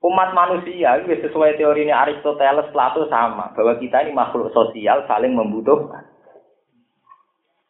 umat 0.00 0.32
manusia 0.32 0.98
itu 0.98 1.12
sesuai 1.28 1.60
teori 1.60 1.86
ini 1.86 1.92
Aristoteles 1.94 2.72
Plato 2.74 3.06
sama 3.06 3.52
bahwa 3.54 3.76
kita 3.78 4.02
ini 4.02 4.16
makhluk 4.16 4.50
sosial 4.50 5.06
saling 5.06 5.36
membutuhkan. 5.36 6.08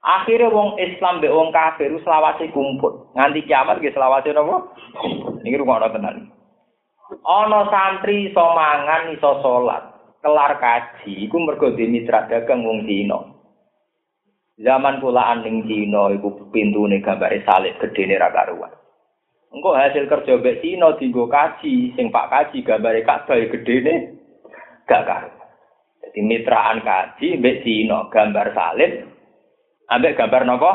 Akhirnya 0.00 0.48
wong 0.48 0.80
Islam 0.80 1.20
be 1.20 1.28
wong 1.28 1.52
kafir 1.52 1.92
selawase 2.00 2.48
kumpul. 2.56 3.12
Nganti 3.12 3.44
kiamat 3.44 3.84
ge 3.84 3.92
selawase? 3.92 4.32
Ini 4.32 5.60
rumah 5.60 5.84
tenan. 5.92 6.32
Ana 7.20 7.68
santri 7.68 8.32
iso 8.32 8.44
mangan 8.56 9.12
iso 9.12 9.44
salat 9.44 9.89
kelar 10.20 10.52
kaji 10.60 11.28
iku 11.28 11.36
mergo 11.40 11.72
mitra 11.72 12.28
dagang 12.28 12.64
wong 12.64 12.84
Cina. 12.84 13.18
Zaman 14.60 15.00
pulaan 15.00 15.40
ning 15.44 15.64
Cina 15.64 16.12
iku 16.12 16.52
pintune 16.52 17.00
gambare 17.00 17.40
salib 17.48 17.80
gedene 17.80 18.20
ra 18.20 18.28
karuan. 18.28 18.72
Engko 19.50 19.74
hasil 19.74 20.06
kerja 20.06 20.38
mbek 20.38 20.60
Cina 20.62 20.94
dienggo 20.94 21.26
kaji, 21.26 21.96
sing 21.96 22.12
Pak 22.12 22.28
kaji 22.30 22.62
gambare 22.62 23.00
Ka'bah 23.02 23.40
gedene 23.40 23.94
gak 24.84 25.04
karuan. 25.08 25.48
Jadi 26.04 26.20
mitraan 26.20 26.84
kaji 26.84 27.40
mbek 27.40 27.64
Cina 27.64 28.06
gambar 28.12 28.46
salib 28.52 28.92
ambek 29.90 30.16
gambar 30.16 30.42
napa? 30.46 30.72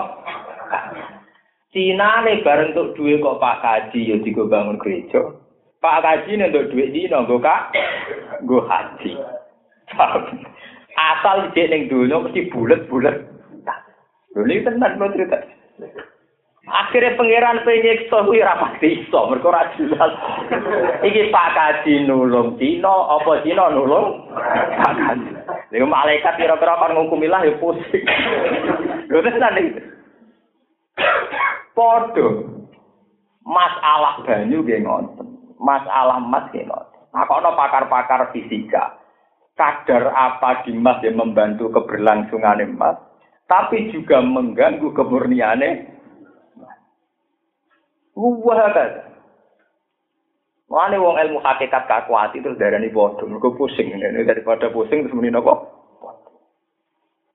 Cina 1.76 2.24
bareng 2.24 2.72
untuk 2.72 2.96
duit 2.96 3.20
kok 3.20 3.36
Pak 3.44 3.60
Kaji 3.60 4.00
ya 4.08 4.16
digo 4.24 4.48
bangun 4.48 4.80
gereja. 4.80 5.45
Pak 5.86 6.02
Kaji 6.02 6.42
nih 6.42 6.50
untuk 6.50 6.74
duit 6.74 6.90
Cina 6.98 7.22
gue 7.30 7.38
kak, 7.38 7.62
gue 8.42 8.58
haji. 8.58 9.12
Asal 10.98 11.54
dia 11.54 11.70
neng 11.70 11.86
dulu 11.94 12.26
mesti 12.26 12.50
bulat-bulat. 12.50 13.22
Dulu 14.34 14.50
itu 14.50 14.66
tenan 14.66 14.98
lo 14.98 15.14
cerita. 15.14 15.46
Akhirnya 16.66 17.14
pangeran 17.14 17.62
penyiksa 17.62 18.26
kuwi 18.26 18.42
ra 18.42 18.58
pasti 18.58 19.06
iso, 19.06 19.30
mergo 19.30 19.54
ora 19.54 19.70
jelas. 19.78 20.10
Iki 21.06 21.30
Pak 21.30 21.50
Kaji 21.54 22.10
nulung 22.10 22.58
Cina, 22.58 22.90
apa 23.22 23.46
Cina 23.46 23.70
nulung 23.70 24.26
Pak 24.82 24.94
Kaji. 24.98 25.30
Lha 25.70 25.86
malaikat 25.86 26.34
kira-kira 26.42 26.82
kan 26.82 26.98
ngukumi 26.98 27.30
lah 27.30 27.46
ya 27.46 27.54
pusing. 27.62 28.02
Lho 29.14 29.22
tenan 29.22 29.62
iki. 29.62 29.82
Padha. 31.78 32.28
Masalah 33.46 34.26
banyu 34.26 34.66
nggih 34.66 34.82
ngoten. 34.82 35.45
Masalah 35.56 36.20
emas 36.20 36.52
nggih 36.52 36.68
ngoten. 36.68 37.02
Nah, 37.16 37.24
kono 37.32 37.56
pakar-pakar 37.56 38.36
fisika, 38.36 39.00
kadar 39.56 40.12
apa 40.12 40.68
di 40.68 40.76
emas 40.76 41.00
yang 41.00 41.16
membantu 41.16 41.72
keberlangsungan 41.72 42.60
emas, 42.60 43.00
tapi 43.48 43.88
juga 43.96 44.20
mengganggu 44.20 44.92
kemurniannya. 44.92 45.96
Wah 48.20 48.58
kata. 48.68 48.84
Wani 50.66 50.98
wong 50.98 51.16
ilmu 51.22 51.40
hakikat 51.46 51.86
kakuati 51.86 52.42
terus 52.42 52.58
darani 52.58 52.90
bodoh, 52.90 53.30
mergo 53.30 53.54
pusing 53.54 53.96
ini 53.96 54.26
daripada 54.26 54.74
pusing 54.74 55.06
terus 55.06 55.14
muni 55.14 55.30
napa? 55.30 55.62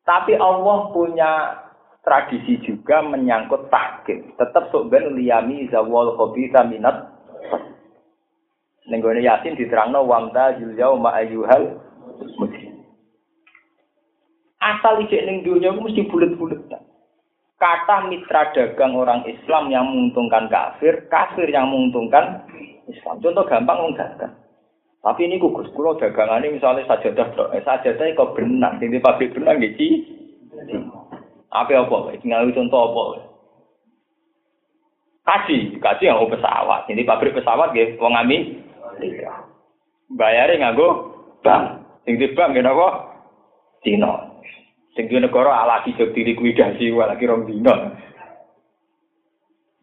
Tapi 0.03 0.35
Allah 0.35 0.91
punya 0.91 1.33
tradisi 2.03 2.59
juga 2.67 3.05
menyangkut 3.07 3.71
takkim. 3.71 4.35
Tetap 4.35 4.75
sok 4.75 4.91
ben 4.91 5.15
liyami 5.15 5.71
zawal 5.71 6.19
khabitha 6.19 6.67
minat. 6.67 7.07
Ning 8.89 9.05
Yasin 9.05 9.59
diterangno 9.59 10.07
wamta 10.09 10.57
jul 10.57 10.73
yauma 10.79 11.13
ayyuhal 11.21 11.77
Asal 14.61 15.01
ijek 15.09 15.25
ning 15.25 15.41
dunia 15.41 15.73
mesti 15.73 16.05
bulet-bulet. 16.05 16.69
Kata 17.57 18.09
mitra 18.09 18.53
dagang 18.53 18.93
orang 18.93 19.25
Islam 19.25 19.73
yang 19.73 19.89
menguntungkan 19.89 20.53
kafir, 20.53 21.09
kafir 21.09 21.49
yang 21.49 21.73
menguntungkan 21.73 22.45
Islam. 22.89 23.21
Contoh 23.25 23.45
gampang 23.49 23.81
wong. 23.81 23.97
Tapi 25.01 25.21
ini 25.25 25.41
gugus 25.41 25.73
kulo 25.73 25.97
dagangan 25.97 26.45
ini 26.45 26.61
misalnya 26.61 26.85
sajadah 26.85 27.33
dok, 27.33 27.57
eh, 27.57 27.65
sajadah 27.65 28.05
kok 28.13 28.37
benang, 28.37 28.77
ini 28.85 29.01
pabrik 29.01 29.33
benang 29.33 29.57
gitu. 29.65 29.97
Apa 31.49 31.73
apa? 31.81 32.21
Tinggal 32.21 32.53
contoh 32.53 32.81
apa? 32.93 33.03
Kaji, 35.25 35.81
kaji 35.81 36.05
yang 36.05 36.21
pesawat. 36.29 36.85
Ini 36.93 37.09
pabrik 37.09 37.33
pesawat 37.33 37.73
gitu, 37.73 37.97
wong 37.97 38.13
ami. 38.13 38.61
Bayarnya 40.15 40.61
nganggo 40.61 40.89
bank. 41.41 41.65
Sing 42.05 42.21
di 42.21 42.29
bank 42.37 42.57
kenapa? 42.57 43.17
Cina. 43.81 44.31
Sing 44.97 45.07
di 45.07 45.17
negara 45.17 45.65
ala 45.65 45.87
dijog 45.87 46.13
dilikuidasi 46.13 46.93
lagi 46.93 47.25
rong 47.25 47.47
dino. 47.47 47.75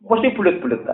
Mesti 0.07 0.35
bulet-bulet 0.35 0.87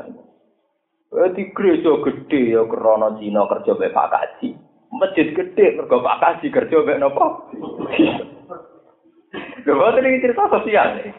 Eh 1.14 1.30
di 1.38 1.46
gereja 1.54 1.94
gede 2.02 2.58
ya 2.58 2.66
krana 2.66 3.14
Cina 3.22 3.46
kerja 3.46 3.78
mek 3.78 3.94
Pak 3.94 4.10
Kaji. 4.10 4.50
Masjid 4.90 5.30
gede 5.30 5.78
mergo 5.78 6.02
Pak 6.02 6.18
Kaji 6.18 6.48
kerja 6.50 6.98
napa? 6.98 7.54
Lho 9.64 9.74
boten 9.78 10.10
iki 10.10 10.24
cerita 10.26 10.50
sosial. 10.50 11.14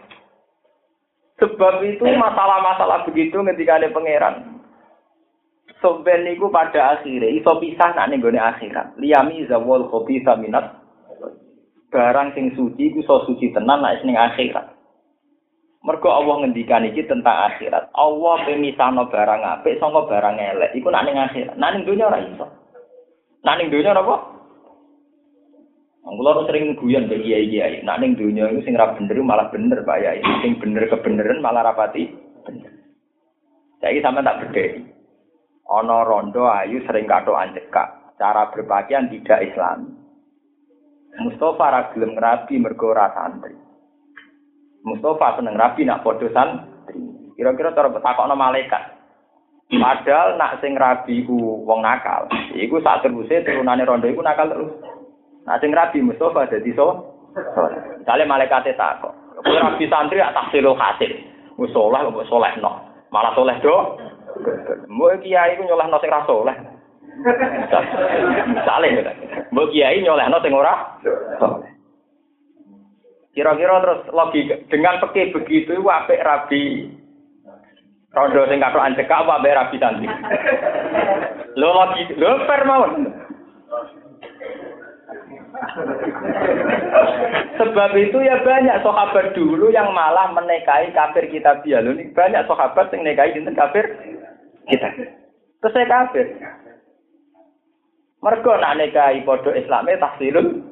Sebab 1.38 1.82
itu 1.82 2.02
masalah-masalah 2.02 3.07
begitu 3.07 3.42
ketika 3.55 3.78
ada 3.78 3.90
pangeran. 3.90 4.53
Soben 5.83 6.25
niku 6.25 6.49
pada 6.49 6.99
akhirnya 6.99 7.29
iso 7.29 7.59
pisah 7.59 7.93
nak 7.95 8.09
ning 8.09 8.22
gone 8.22 8.39
akhirat. 8.41 8.97
Liyami 9.01 9.47
zawal 9.51 9.91
khabitha 9.91 10.39
minat 10.39 10.81
barang 11.95 12.35
sing 12.35 12.55
suci 12.59 12.91
iku 12.91 13.03
iso 13.03 13.16
suci 13.31 13.55
tenan 13.55 13.83
nek 13.83 14.03
ning 14.03 14.18
akhirat. 14.18 14.75
Mergo 15.85 16.09
Allah 16.09 16.41
ngendikan 16.41 16.89
iki 16.89 17.05
tentang 17.05 17.53
akhirat. 17.53 17.93
Allah 17.93 18.37
pemisahno 18.49 19.12
barang 19.12 19.43
apik 19.45 19.77
saka 19.77 20.09
barang 20.09 20.37
elek. 20.41 20.72
Iku 20.72 20.89
nak 20.89 21.05
ning 21.05 21.20
akhirat. 21.20 21.61
Nak 21.61 21.70
ning 21.77 21.83
donya 21.85 22.09
ora 22.09 22.18
iso. 22.25 22.47
Nak 23.45 23.57
ning 23.61 23.68
donya 23.68 23.93
sering 26.49 26.79
guyon 26.81 27.11
ke 27.11 27.20
kiai 27.20 27.51
kiai. 27.53 27.85
Nak 27.85 28.01
ning 28.01 28.16
donya 28.16 28.49
iku 28.49 28.64
sing 28.64 28.81
ra 28.81 28.97
bener 28.97 29.20
malah 29.20 29.53
bener 29.53 29.85
Pak 29.85 30.01
Yai. 30.01 30.25
Sing 30.41 30.57
bener 30.57 30.89
kebeneran 30.89 31.45
malah 31.45 31.68
rapati 31.68 32.09
bener. 32.49 32.72
Saiki 33.85 34.01
sampe 34.01 34.25
tak 34.25 34.41
bedheki. 34.41 34.93
Ana 35.64 36.04
rondo 36.04 36.44
ayu 36.44 36.84
sering 36.84 37.08
katokan 37.08 37.56
cekak. 37.56 38.16
Cara 38.20 38.52
berpakaian 38.52 39.08
tidak 39.08 39.42
Islam. 39.42 40.04
Mustafa 41.14 41.66
ra 41.70 41.80
gelem 41.94 42.18
ngrabi 42.18 42.58
mergo 42.58 42.90
ora 42.90 43.10
santri. 43.14 43.54
Mustafa 44.84 45.40
seneng 45.40 45.56
rapi 45.56 45.86
nak 45.86 46.02
podo 46.04 46.26
santri. 46.34 47.00
Kira-kira 47.38 47.72
cara 47.72 47.88
takokno 47.90 48.34
malaikat. 48.36 48.82
Padahal 49.72 50.36
nak 50.36 50.60
sing 50.60 50.76
rabi 50.76 51.24
ku 51.24 51.64
wong 51.64 51.80
nakal. 51.80 52.28
Iku 52.52 52.78
sak 52.84 53.06
teruse 53.06 53.42
turunane 53.42 53.88
rondo 53.88 54.06
iku 54.10 54.20
nakal 54.20 54.52
terus. 54.52 54.70
Nak 55.48 55.58
sing 55.64 55.72
rabi 55.72 56.04
Mustafa 56.04 56.50
dadi 56.50 56.70
so. 56.76 57.16
Misalnya 57.98 58.28
malaikate 58.28 58.76
takok. 58.76 59.14
Kowe 59.40 59.58
rabi 59.58 59.88
santri 59.88 60.20
tak 60.20 60.34
tahsilul 60.36 60.76
hasil. 60.76 61.12
Wis 61.56 61.70
saleh 61.70 62.00
kok 62.04 62.26
salehno. 62.28 62.72
Malah 63.14 63.32
soleh 63.38 63.56
do. 63.62 63.76
Mbok 64.89 65.22
kiai 65.22 65.57
ku 65.57 65.62
nyolehno 65.64 65.99
sing 66.03 66.11
ra 66.11 66.26
saleh. 66.26 66.57
Misalnya, 68.51 69.12
mbok 69.55 69.70
kiai 69.70 70.03
nyolehno 70.03 70.39
sing 70.43 70.53
ora 70.55 70.99
saleh. 71.39 71.70
Kira-kira 73.35 73.82
terus 73.82 74.01
logika 74.14 74.55
dengan 74.70 75.03
peke 75.03 75.35
begitu 75.35 75.74
apik 75.82 76.22
rabi 76.22 76.87
rondo 78.14 78.47
sing 78.47 78.62
kathok 78.62 78.87
ancekak 78.87 79.26
apa 79.26 79.43
apik 79.43 79.57
rabi 79.59 79.76
santri. 79.82 80.07
Lo 81.59 81.74
lagi 81.74 82.14
lo 82.14 82.30
per 82.47 82.62
mawon. 82.62 82.93
Sebab 87.59 87.91
itu 87.99 88.18
ya 88.22 88.39
banyak 88.43 88.82
sahabat 88.87 89.35
dulu 89.35 89.70
yang 89.74 89.91
malah 89.91 90.30
menikahi 90.30 90.95
kafir 90.95 91.26
kita 91.26 91.59
biar 91.66 91.82
ini 91.82 92.14
banyak 92.14 92.47
sahabat 92.47 92.91
yang 92.95 93.03
menikahi 93.03 93.39
kafir 93.55 94.13
kita. 94.68 94.88
Terus 95.60 95.72
saya 95.72 95.86
kafir. 95.88 96.26
Mereka 98.24 98.52
nak 98.56 98.76
nikahi 98.80 99.20
podo 99.28 99.52
Islamnya 99.52 100.00
tahsilun 100.00 100.64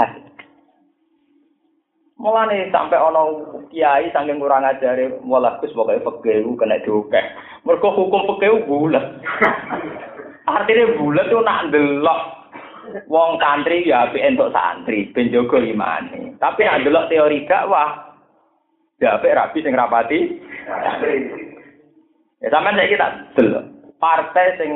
hasil. 0.00 0.24
Mulane 2.16 2.72
sampai 2.72 2.96
ono 2.96 3.22
kiai 3.68 4.08
saking 4.08 4.40
kurang 4.40 4.64
ajare 4.64 5.20
malah 5.20 5.60
Gus 5.60 5.76
pokoke 5.76 6.00
fikih 6.00 6.56
kena 6.56 6.80
diukeh. 6.80 7.24
Mergo 7.68 7.92
hukum 7.92 8.24
fikih 8.32 8.64
bulat. 8.64 9.04
Artinya 10.56 10.96
bulat 10.96 11.28
tuh 11.28 11.44
nak 11.44 11.68
delok 11.68 12.20
wong 13.12 13.36
kantri 13.36 13.84
ya 13.84 14.08
apik 14.08 14.24
entuk 14.24 14.48
santri 14.56 15.12
ben 15.12 15.28
jaga 15.28 15.60
imane. 15.60 16.32
Tapi 16.40 16.64
nak 16.64 16.80
delok 16.80 17.12
teori 17.12 17.44
dakwah 17.44 18.16
ya 18.96 19.20
apik 19.20 19.36
rapi 19.36 19.58
sing 19.60 19.76
rapati. 19.76 20.20
Ya 22.44 22.48
sampean 22.52 22.76
saiki 22.76 23.00
tak 23.00 23.32
delok. 23.36 23.64
Partai 23.96 24.60
sing 24.60 24.70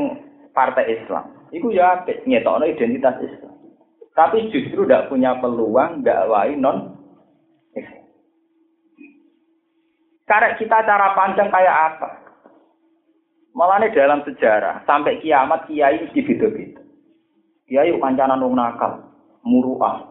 partai 0.56 0.96
Islam. 0.96 1.24
Iku 1.52 1.74
ya 1.74 2.00
apik 2.00 2.24
ngetokno 2.24 2.64
identitas 2.64 3.20
Islam. 3.20 3.54
Tapi 4.16 4.48
justru 4.52 4.84
tidak 4.84 5.08
punya 5.08 5.36
peluang 5.38 6.02
dakwahi 6.02 6.56
non 6.58 6.96
Karena 10.30 10.54
kita 10.54 10.86
cara 10.86 11.10
panjang 11.18 11.50
kayak 11.50 11.76
apa? 11.90 12.08
Malah 13.50 13.82
dalam 13.90 14.22
sejarah 14.22 14.86
sampai 14.86 15.18
kiamat 15.18 15.66
kiai 15.66 16.06
mesti 16.06 16.22
beda-beda. 16.22 16.86
Kiai 17.66 17.90
kancanan 17.98 18.38
wong 18.38 18.54
nakal, 18.54 19.10
muruah. 19.42 20.06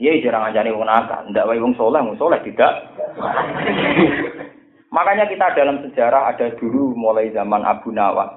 Kiai 0.00 0.24
jarang 0.24 0.48
ngancani 0.48 0.72
wong 0.72 0.88
nakal, 0.88 1.28
ndak 1.28 1.44
wae 1.44 1.60
wong 1.60 1.76
soleh, 1.76 2.00
wong 2.00 2.16
soleh 2.16 2.40
tidak. 2.40 2.72
Makanya 4.92 5.24
kita 5.24 5.56
dalam 5.56 5.80
sejarah 5.80 6.36
ada 6.36 6.52
dulu 6.60 6.92
mulai 6.92 7.32
zaman 7.32 7.64
Abu 7.64 7.88
Nawas 7.88 8.28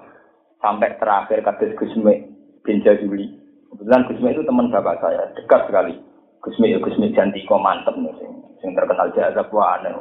sampai 0.63 0.95
terakhir 0.95 1.43
kados 1.43 1.75
Gusme 1.75 2.31
bin 2.63 2.79
Jazuli. 2.79 3.27
Kebetulan 3.75 4.07
Gusme 4.07 4.31
itu 4.31 4.41
teman 4.47 4.71
bapak 4.71 5.03
saya, 5.03 5.35
dekat 5.35 5.67
sekali. 5.67 5.99
Gusme 6.39 6.71
ya 6.71 6.79
Gusme 6.79 7.11
Jantiko 7.11 7.59
mantep 7.59 7.91
nih, 7.99 8.15
sing, 8.63 8.71
terkenal 8.71 9.11
jasa 9.11 9.43
aneh. 9.43 9.91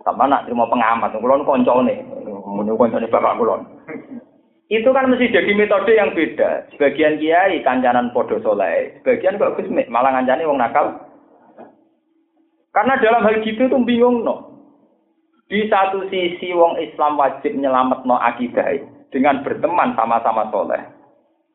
Sama 0.00 0.24
nak 0.24 0.48
terima 0.48 0.64
pengamat, 0.72 1.12
kulon 1.20 1.44
koncone, 1.44 2.00
menurut 2.24 2.80
koncone 2.80 3.04
bapak 3.12 3.36
kulon. 3.36 3.68
Itu 4.72 4.88
kan 4.96 5.12
mesti 5.12 5.32
jadi 5.32 5.52
metode 5.52 5.92
yang 5.92 6.16
beda. 6.16 6.72
Sebagian 6.72 7.20
kiai 7.20 7.60
kancanan 7.60 8.12
podo 8.16 8.40
soleh, 8.40 8.96
sebagian 9.00 9.36
kok 9.36 9.60
gus 9.60 9.68
malah 9.92 10.12
ngancani 10.16 10.48
wong 10.48 10.56
nakal. 10.56 10.92
Karena 12.72 12.96
dalam 13.00 13.24
hal 13.24 13.44
gitu 13.44 13.68
tuh 13.68 13.80
bingung 13.84 14.24
no. 14.24 14.57
Di 15.48 15.64
satu 15.72 16.04
sisi 16.12 16.52
wong 16.52 16.76
Islam 16.76 17.16
wajib 17.16 17.56
nyelamat 17.56 18.04
no 18.04 18.20
akidah 18.20 18.68
dengan 19.08 19.40
berteman 19.40 19.96
sama-sama 19.96 20.48
soleh. 20.52 20.80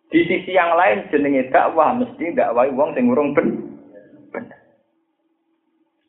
Di 0.09 0.25
sisi 0.25 0.57
yang 0.57 0.73
lain 0.73 1.09
jenenge 1.13 1.53
dakwah 1.53 1.93
mesti 1.93 2.33
dakwah 2.33 2.65
wong 2.73 2.97
sing 2.97 3.05
urung 3.09 3.37
ben. 3.37 3.69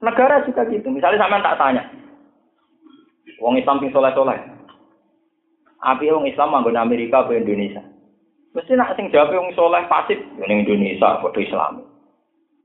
Negara 0.00 0.44
juga 0.44 0.68
gitu. 0.68 0.88
Misalnya 0.92 1.24
sama 1.24 1.40
tak 1.40 1.56
tanya, 1.56 1.84
Wong 3.44 3.60
Islam 3.60 3.80
sing 3.80 3.92
soleh-soleh. 3.92 4.40
Api 5.84 6.08
wong 6.08 6.24
Islam 6.24 6.48
manggon 6.48 6.80
Amerika 6.80 7.28
atau 7.28 7.36
Indonesia. 7.36 7.84
Mesti 8.56 8.72
nak 8.72 8.96
sing 8.96 9.12
jawab 9.12 9.36
wong 9.36 9.52
soleh 9.52 9.84
pasif 9.84 10.16
ning 10.40 10.64
Indonesia 10.64 11.20
padha 11.20 11.40
Islam. 11.44 11.84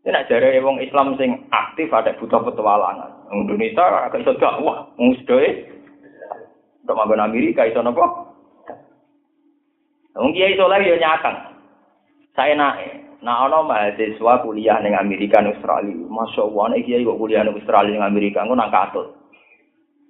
Nak 0.07 0.25
jare 0.31 0.55
wong 0.63 0.79
Islam 0.79 1.19
sing 1.19 1.43
aktif 1.51 1.91
ada 1.91 2.15
butuh 2.15 2.39
petualangan. 2.47 3.18
Indonesia 3.33 4.09
agak 4.09 4.25
iso 4.25 4.33
dakwah, 4.37 4.89
wong 4.97 5.13
sedoe. 5.21 5.49
Untuk 6.85 6.95
manggon 6.97 7.21
Amerika 7.21 7.69
iso 7.69 7.85
napa? 7.85 8.05
Wong 10.17 10.33
kiai 10.33 10.57
soleh 10.57 10.81
yo 10.83 10.97
nyakang. 10.97 11.37
Saya 12.33 12.57
naik. 12.57 13.05
Nah, 13.19 13.51
ono 13.51 13.67
mahasiswa 13.67 14.41
kuliah 14.41 14.79
ning 14.79 14.95
Amerika 14.95 15.43
ning 15.43 15.59
Australia. 15.59 15.91
Allah, 15.91 16.65
nek 16.71 16.83
kiai 16.87 17.03
kok 17.03 17.19
kuliah 17.19 17.43
ning 17.45 17.55
Australia 17.59 17.93
ning 17.93 18.05
Amerika, 18.05 18.47
ngono 18.47 18.63
nang 18.63 18.73
katut 18.73 19.19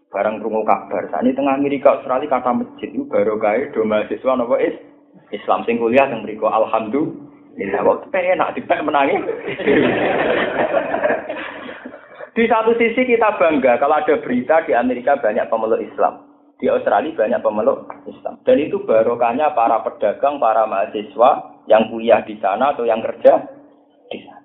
barang 0.10 0.42
krungu 0.42 0.66
kabar. 0.66 1.06
Saat 1.10 1.22
ini 1.26 1.38
tengah 1.38 1.54
Amerika 1.54 2.02
Australia 2.02 2.30
kata 2.30 2.52
masjid 2.54 2.90
itu 2.90 3.06
baru 3.06 3.38
gaya 3.38 3.70
do 3.70 3.86
mahasiswa 3.86 4.34
nopo 4.34 4.58
is 4.58 4.74
Islam 5.30 5.62
sing 5.70 5.78
kuliah 5.78 6.10
yang 6.10 6.26
mereka 6.26 6.50
alhamdulillah 6.50 7.82
waktu 7.86 8.10
pengen 8.10 8.42
nak 8.42 8.58
dipek 8.58 8.82
menangi. 8.82 9.22
Di 12.36 12.44
satu 12.46 12.76
sisi 12.78 13.02
kita 13.06 13.38
bangga 13.38 13.78
kalau 13.82 14.00
ada 14.00 14.16
berita 14.22 14.66
di 14.66 14.74
Amerika 14.74 15.18
banyak 15.18 15.50
pemeluk 15.50 15.82
Islam. 15.82 16.26
Di 16.60 16.68
Australia 16.68 17.16
banyak 17.16 17.40
pemeluk 17.40 17.88
Islam. 18.04 18.36
Dan 18.44 18.60
itu 18.60 18.84
barokahnya 18.84 19.56
para 19.56 19.80
pedagang, 19.80 20.44
para 20.44 20.68
mahasiswa 20.68 21.64
yang 21.72 21.88
kuliah 21.88 22.20
di 22.28 22.36
sana 22.44 22.76
atau 22.76 22.84
yang 22.84 23.00
kerja 23.00 23.48
di 24.12 24.20
sana. 24.28 24.44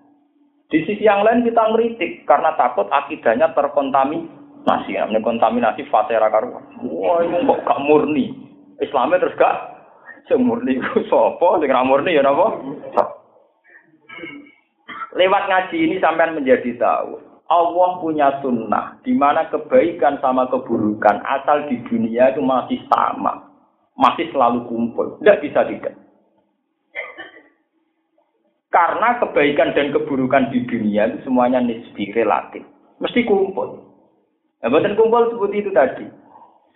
Di 0.70 0.78
sisi 0.86 1.02
yang 1.02 1.26
lain 1.26 1.42
kita 1.42 1.62
ngeritik 1.74 2.22
karena 2.24 2.54
takut 2.54 2.86
akidahnya 2.86 3.50
terkontaminasi 3.52 4.42
nasi 4.64 4.96
namanya 4.96 5.20
kontaminasi 5.20 5.84
fatera 5.92 6.32
karuan 6.32 6.64
wah 6.88 7.20
ini 7.20 7.44
kok 7.44 7.68
gak 7.68 7.82
murni 7.84 8.32
Islamnya 8.80 9.20
terus 9.20 9.36
gak 9.36 9.56
Sing 10.28 10.40
murni 10.40 10.80
ku 10.80 11.04
sapa? 11.12 11.60
Sing 11.60 11.68
murni 11.84 12.16
ya 12.16 12.24
napa? 12.24 12.56
Lewat 15.14 15.44
ngaji 15.46 15.76
ini 15.78 15.96
sampean 16.00 16.32
menjadi 16.32 16.74
tahu. 16.80 17.20
Allah 17.44 18.00
punya 18.00 18.40
sunnah 18.40 18.96
di 19.04 19.12
mana 19.12 19.44
kebaikan 19.52 20.16
sama 20.24 20.48
keburukan 20.48 21.20
asal 21.28 21.68
di 21.68 21.76
dunia 21.84 22.32
itu 22.32 22.40
masih 22.40 22.80
sama, 22.88 23.52
masih 24.00 24.32
selalu 24.32 24.64
kumpul, 24.64 25.20
tidak 25.20 25.44
bisa 25.44 25.60
tidak. 25.68 25.94
Karena 28.72 29.20
kebaikan 29.20 29.76
dan 29.76 29.92
keburukan 29.92 30.48
di 30.50 30.64
dunia 30.64 31.12
itu 31.12 31.28
semuanya 31.28 31.60
nisbi 31.60 32.10
relatif, 32.16 32.64
mesti 32.98 33.22
kumpul. 33.28 33.92
Nah, 34.64 34.72
bukan 34.72 34.96
kumpul 34.96 35.28
seperti 35.28 35.56
itu 35.60 35.70
tadi. 35.76 36.06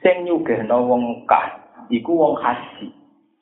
Sing 0.04 0.28
nyugihno 0.28 0.84
wong 0.84 1.24
kah, 1.24 1.58
iku 1.88 2.12
wong 2.12 2.36
haji. 2.38 2.92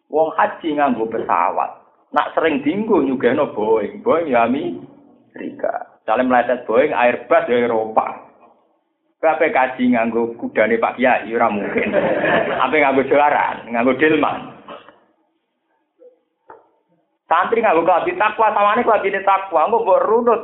Wong 0.06 0.30
haji 0.38 0.78
nganggo 0.78 1.10
pesawat. 1.10 1.82
Nak 2.14 2.38
sering 2.38 2.62
dinggo 2.62 3.02
nyugihno 3.02 3.50
Boeing, 3.50 4.00
Boeing 4.06 4.30
ya 4.30 4.46
Amerika. 4.46 5.95
Saling 6.06 6.30
meleset 6.30 6.62
Boeing, 6.70 6.94
Airbus 6.94 7.50
ya 7.50 7.66
Eropa. 7.66 8.30
Kabeh 9.18 9.50
kaji 9.50 9.90
nganggo 9.90 10.38
kudane 10.38 10.78
Pak 10.78 10.94
Kiai 10.94 11.34
ora 11.34 11.50
mungkin. 11.50 11.90
Apa 12.62 12.74
nganggo 12.78 13.02
jalaran, 13.10 13.66
nganggo 13.74 13.98
delman. 13.98 14.54
Santri 17.26 17.58
nganggo 17.58 17.82
kelambi 17.82 18.14
takwa, 18.14 18.54
samane 18.54 18.86
kelambi 18.86 19.18
takwa, 19.26 19.66
engko 19.66 19.82
mbok 19.82 20.02
runut. 20.06 20.42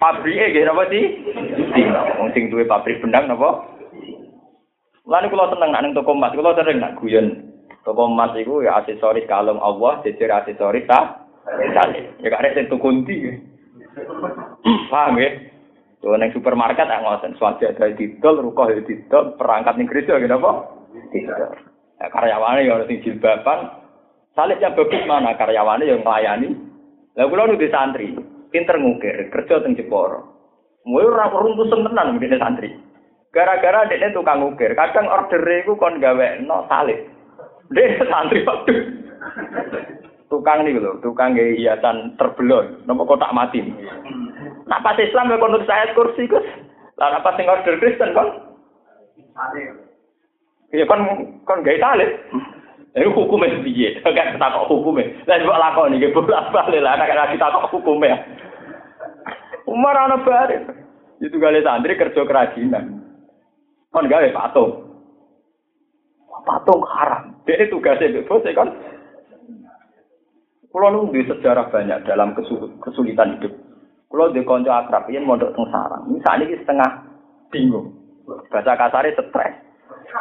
Pabrike 0.00 0.48
nggih 0.48 0.64
napa 0.64 0.84
sih? 0.88 1.04
Wong 2.16 2.28
sing 2.32 2.48
duwe 2.48 2.64
pabrik 2.64 3.04
benang 3.04 3.28
napa? 3.28 3.68
Lan 5.04 5.28
kula 5.28 5.52
seneng 5.52 5.72
nek 5.72 5.82
ning 5.84 5.92
toko 5.92 6.16
emas, 6.16 6.32
kula 6.32 6.56
sering 6.56 6.80
nak 6.80 6.96
guyon. 6.96 7.52
Toko 7.84 8.08
emas 8.08 8.32
iku 8.36 8.64
ya 8.64 8.80
aksesoris 8.80 9.28
kalung 9.28 9.60
Allah, 9.60 10.00
jejer 10.08 10.32
aksesoris 10.32 10.88
ta. 10.88 11.28
Ya 12.24 12.32
ada 12.32 12.48
sing 12.56 12.68
tukunti. 12.72 13.36
Paham 14.90 15.18
ya? 15.18 15.30
Tuh 15.98 16.14
neng 16.14 16.30
supermarket 16.30 16.86
tak 16.86 17.02
ngoten, 17.02 17.34
swasta 17.34 17.74
di 17.74 17.98
didol, 17.98 18.38
rukoh 18.38 18.70
di 18.70 18.86
didol, 18.86 19.34
perangkat 19.34 19.74
ning 19.74 19.90
gereja 19.90 20.22
gitu 20.22 20.30
apa? 20.30 20.50
Didol. 21.10 21.52
Ya, 21.98 22.06
karyawane 22.14 22.62
ya 22.62 22.78
sing 22.86 23.02
jilbaban, 23.02 23.66
Salib 24.38 24.62
yang 24.62 24.78
bagus 24.78 25.02
mana 25.02 25.34
karyawannya 25.34 25.90
yang 25.90 26.06
melayani. 26.06 26.54
Lah 27.18 27.26
kula 27.26 27.50
nu 27.50 27.58
di 27.58 27.66
santri, 27.74 28.14
pinter 28.54 28.78
ngukir, 28.78 29.34
kerja 29.34 29.58
teng 29.58 29.74
Jeporo. 29.74 30.22
Mulai 30.86 31.10
ora 31.10 31.26
runtuh 31.26 31.66
tenan 31.66 32.14
ngene 32.14 32.38
santri. 32.38 32.70
Gara-gara 33.34 33.90
dekne 33.90 34.14
tukang 34.14 34.46
ngukir, 34.46 34.78
kadang 34.78 35.10
order 35.10 35.42
iku 35.42 35.74
kon 35.74 35.98
gawe 35.98 36.38
no 36.46 36.70
salib. 36.70 37.02
Dek 37.74 37.98
santri 38.06 38.46
waktu. 38.46 38.74
Tukang 40.28 40.60
nih 40.60 40.76
lho, 40.76 41.00
tukang 41.00 41.32
gaya 41.32 41.56
hiasan 41.56 42.12
terbelon, 42.20 42.84
nomor 42.84 43.08
kotak 43.08 43.32
mati. 43.32 43.64
Nah 44.68 44.76
pas 44.84 45.00
Islam 45.00 45.32
ya 45.32 45.40
kon 45.40 45.56
saya 45.64 45.88
kursi 45.96 46.28
kus. 46.28 46.44
Lah 47.00 47.16
pas 47.24 47.32
sing 47.40 47.48
order 47.48 47.80
Kristen 47.80 48.12
kon? 48.12 48.28
Iya 50.68 50.84
kon 50.84 51.32
kon 51.48 51.64
gaya 51.64 51.80
salib. 51.80 52.12
Ini 52.92 53.08
hukumnya 53.08 53.56
piye? 53.64 54.00
Kan 54.04 54.36
takok 54.36 54.68
hukumnya. 54.68 55.08
Lah 55.24 55.40
mbok 55.40 55.60
lakoni 55.60 55.96
iki 55.96 56.12
bolak-balik 56.12 56.84
lah 56.84 57.00
nek 57.00 57.12
ora 57.16 57.32
ditakok 57.32 57.68
hukumnya. 57.72 58.20
Umar 59.64 59.96
ana 59.96 60.20
bare. 60.20 60.60
Itu 61.24 61.40
gale 61.40 61.64
santri 61.64 61.96
kerja 61.96 62.24
kerajinan. 62.28 63.00
Kon 63.92 64.08
gawe 64.12 64.28
patung. 64.36 64.92
Patung 66.44 66.80
haram. 66.84 67.32
Dia 67.48 67.68
tugasnya 67.72 68.24
bos 68.28 68.44
kan. 68.44 68.72
Kulo 70.68 70.92
nu 70.92 71.08
sejarah 71.08 71.72
banyak 71.72 72.04
dalam 72.04 72.36
kesulitan 72.84 73.40
hidup. 73.40 73.52
Kulo 74.08 74.32
di 74.32 74.44
konco 74.44 74.68
akrab 74.68 75.08
yen 75.08 75.24
mondok 75.24 75.56
teng 75.56 75.68
sarang. 75.72 76.04
Misalnya 76.12 76.44
iki 76.44 76.60
setengah 76.60 76.90
bingung. 77.48 77.96
Bahasa 78.28 78.76
kasarnya 78.76 79.16
stres. 79.16 79.54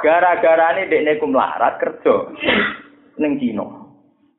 Gara-gara 0.04 0.76
ini 0.80 0.92
dekne 0.92 1.20
ku 1.20 1.28
melarat 1.28 1.80
kerja 1.80 2.32
ning 3.20 3.40
Cina. 3.40 3.68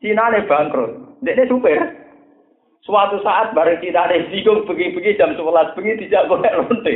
Cina 0.01 0.33
ne 0.33 0.49
bangkrut. 0.49 1.21
Dekne 1.21 1.45
supir. 1.49 1.81
Suatu 2.85 3.21
saat 3.21 3.53
bareng 3.53 3.81
Cina 3.85 4.09
ne 4.09 4.33
bingung 4.33 4.65
pergi-pergi 4.65 5.21
jam 5.21 5.37
11 5.37 5.77
pergi 5.77 6.09
tidak 6.09 6.29
golek 6.33 6.57
lonte. 6.57 6.95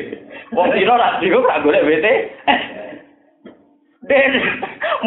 Wong 0.57 0.73
Cina 0.73 0.97
ra 0.97 1.21
bingung 1.21 1.45
ra 1.45 1.61
golek 1.61 1.85
WT. 1.85 2.09
Den 4.03 4.35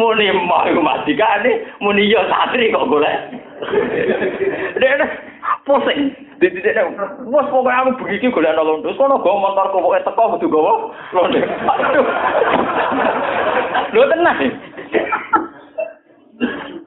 muni 0.00 0.32
mau 0.32 0.64
mati 0.80 1.12
kan 1.12 1.44
muni 1.84 2.08
yo 2.08 2.24
satri 2.32 2.72
kok 2.72 2.88
golek. 2.88 3.28
Den 4.80 5.00
pusing. 5.68 6.16
Di 6.36 6.52
titik 6.52 6.72
nek 6.72 6.96
wes 7.28 7.48
pokoke 7.52 7.72
aku 7.72 7.90
begitu 8.04 8.32
golek 8.32 8.56
nolong 8.56 8.80
terus 8.80 8.96
kono 8.96 9.20
go 9.20 9.36
motor 9.36 9.68
kok 9.68 9.84
pokoke 9.84 10.00
teko 10.00 10.32
kudu 10.36 10.48
gowo 10.48 10.72
londe. 11.12 11.44
Lho 13.92 14.02
tenang. 14.08 14.40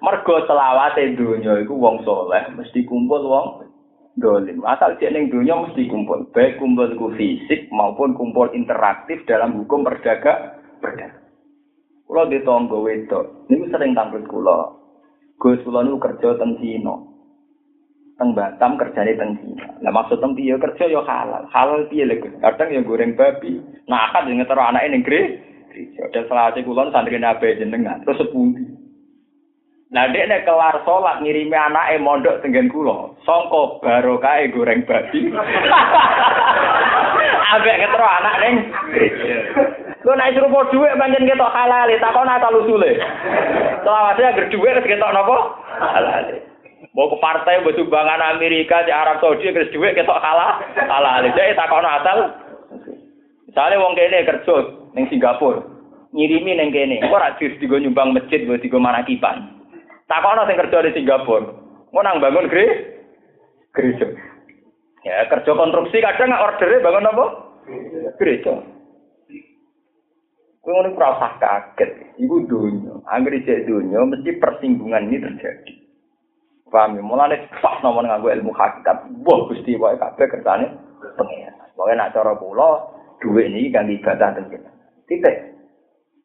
Mergo 0.02 0.36
selawate 0.50 1.14
donya 1.14 1.62
iku 1.62 1.78
wong 1.78 2.02
soleh 2.02 2.42
mesti 2.58 2.90
kumpul 2.90 3.22
wong 3.22 3.70
dolim. 4.18 4.66
Asal 4.66 4.98
cek 4.98 5.14
ning 5.14 5.30
donya 5.30 5.62
mesti 5.62 5.86
kumpul, 5.86 6.26
baik 6.34 6.58
kumpul 6.58 6.90
ku 6.98 7.14
fisik 7.14 7.70
maupun 7.70 8.18
kumpul 8.18 8.50
interaktif 8.58 9.22
dalam 9.30 9.54
hukum 9.62 9.86
perdaga 9.86 10.58
perdagangan. 10.82 11.19
Kulo 12.10 12.26
di 12.26 12.42
tonggo 12.42 12.82
wedok, 12.82 13.46
niku 13.54 13.70
sering 13.70 13.94
tampil 13.94 14.26
kulo. 14.26 14.82
Gus 15.38 15.62
kulo 15.62 15.86
niku 15.86 16.02
kerja 16.02 16.42
teng 16.42 16.58
Cina. 16.58 16.98
teng 18.18 18.34
Batam 18.34 18.82
kerjane 18.82 19.14
teng 19.14 19.38
Cina. 19.38 19.78
Lah 19.86 19.94
maksud 19.94 20.18
tem 20.18 20.34
piye 20.34 20.58
kerja 20.58 20.90
yo 20.90 21.06
halal. 21.06 21.46
Halal 21.54 21.86
piye 21.86 22.10
lho 22.10 22.18
Kadang 22.42 22.74
yo 22.74 22.82
goreng 22.82 23.14
babi. 23.14 23.62
Nah 23.86 24.10
akad 24.10 24.26
yo 24.26 24.42
ngetero 24.42 24.58
anake 24.58 24.90
ning 24.90 25.06
gereja. 25.06 26.10
Dan 26.10 26.26
selawase 26.26 26.66
kula 26.66 26.90
santri 26.90 27.22
nabe 27.22 27.62
jenengan 27.62 28.02
terus 28.02 28.26
sepundi. 28.26 28.66
Nah 29.94 30.10
dek 30.10 30.34
nek 30.34 30.50
kelar 30.50 30.82
salat 30.90 31.22
ngirimi 31.22 31.54
anake 31.54 32.02
mondok 32.02 32.42
tenggen 32.42 32.74
kula. 32.74 33.14
Sangka 33.22 33.86
barokahe 33.86 34.50
goreng 34.50 34.82
babi. 34.82 35.30
Ambek 37.54 37.78
ngetero 37.78 38.08
anak 38.10 38.36
ning. 38.42 38.56
Lu 40.08 40.16
naik 40.16 40.32
suruh 40.40 40.48
mau 40.48 40.64
duit 40.72 40.96
banyak 40.96 41.28
ketok 41.28 41.52
halal, 41.52 41.92
takon 42.00 42.32
asal 42.32 42.56
usule. 42.64 42.92
Selawase 43.84 44.24
agar 44.24 44.46
duit 44.48 44.76
ketok 44.88 45.12
nopo 45.12 45.38
halal. 45.76 46.24
Mau 46.96 47.12
ke 47.12 47.18
partai 47.20 47.60
buat 47.62 47.76
sumbangan 47.76 48.40
Amerika 48.40 48.88
di 48.88 48.92
Arab 48.96 49.20
Saudi 49.20 49.52
ke 49.52 49.68
duit 49.76 50.00
ketok 50.00 50.24
kalah 50.24 50.64
kalah 50.80 51.20
jadi 51.36 51.52
tak 51.52 51.68
kau 51.68 51.84
asal. 51.84 52.32
Misalnya 53.52 53.82
wong 53.84 53.94
kene 54.00 54.24
kerja 54.24 54.56
neng 54.96 55.06
Singapura 55.12 55.60
ngirimi 56.16 56.56
neng 56.56 56.74
kene, 56.74 57.04
kok 57.04 57.22
rajis 57.22 57.60
digo 57.62 57.78
nyumbang 57.78 58.16
masjid 58.16 58.42
buat 58.48 58.64
digo 58.64 58.80
manakipan. 58.80 59.52
Tak 60.08 60.22
kau 60.24 60.34
sing 60.48 60.58
kerja 60.58 60.86
di 60.88 60.96
Singapura, 60.96 61.52
mau 61.92 62.02
nang 62.02 62.24
bangun 62.24 62.48
gre 62.48 62.66
gereja. 63.76 64.08
Ya 65.04 65.28
kerja 65.28 65.52
konstruksi 65.54 66.00
kadang 66.00 66.34
ordernya 66.34 66.84
bangun 66.84 67.10
apa? 67.12 67.26
Gereja. 68.18 68.79
Kau 70.70 70.86
ini 70.86 70.94
perasaan 70.94 71.42
kaget, 71.42 72.14
ibu 72.22 72.46
dunia, 72.46 73.02
angger 73.10 73.42
dunia 73.66 74.06
mesti 74.06 74.38
persinggungan 74.38 75.10
ini 75.10 75.18
terjadi. 75.18 75.74
Paham 76.70 76.94
ya? 76.94 77.02
Mulane 77.02 77.50
pas 77.58 77.82
nomor 77.82 78.06
nganggo 78.06 78.30
ilmu 78.30 78.54
hakikat. 78.54 79.10
Wah, 79.26 79.50
Gusti 79.50 79.74
wae 79.82 79.98
kabeh 79.98 80.30
kersane 80.30 80.70
pengen. 81.18 81.58
Pokoke 81.74 81.98
nak 81.98 82.14
cara 82.14 82.38
kula 82.38 82.86
dhuwit 83.18 83.50
niki 83.50 83.74
kangge 83.74 83.98
ibadah 83.98 84.30
ten 84.38 84.46
Titik. 85.10 85.58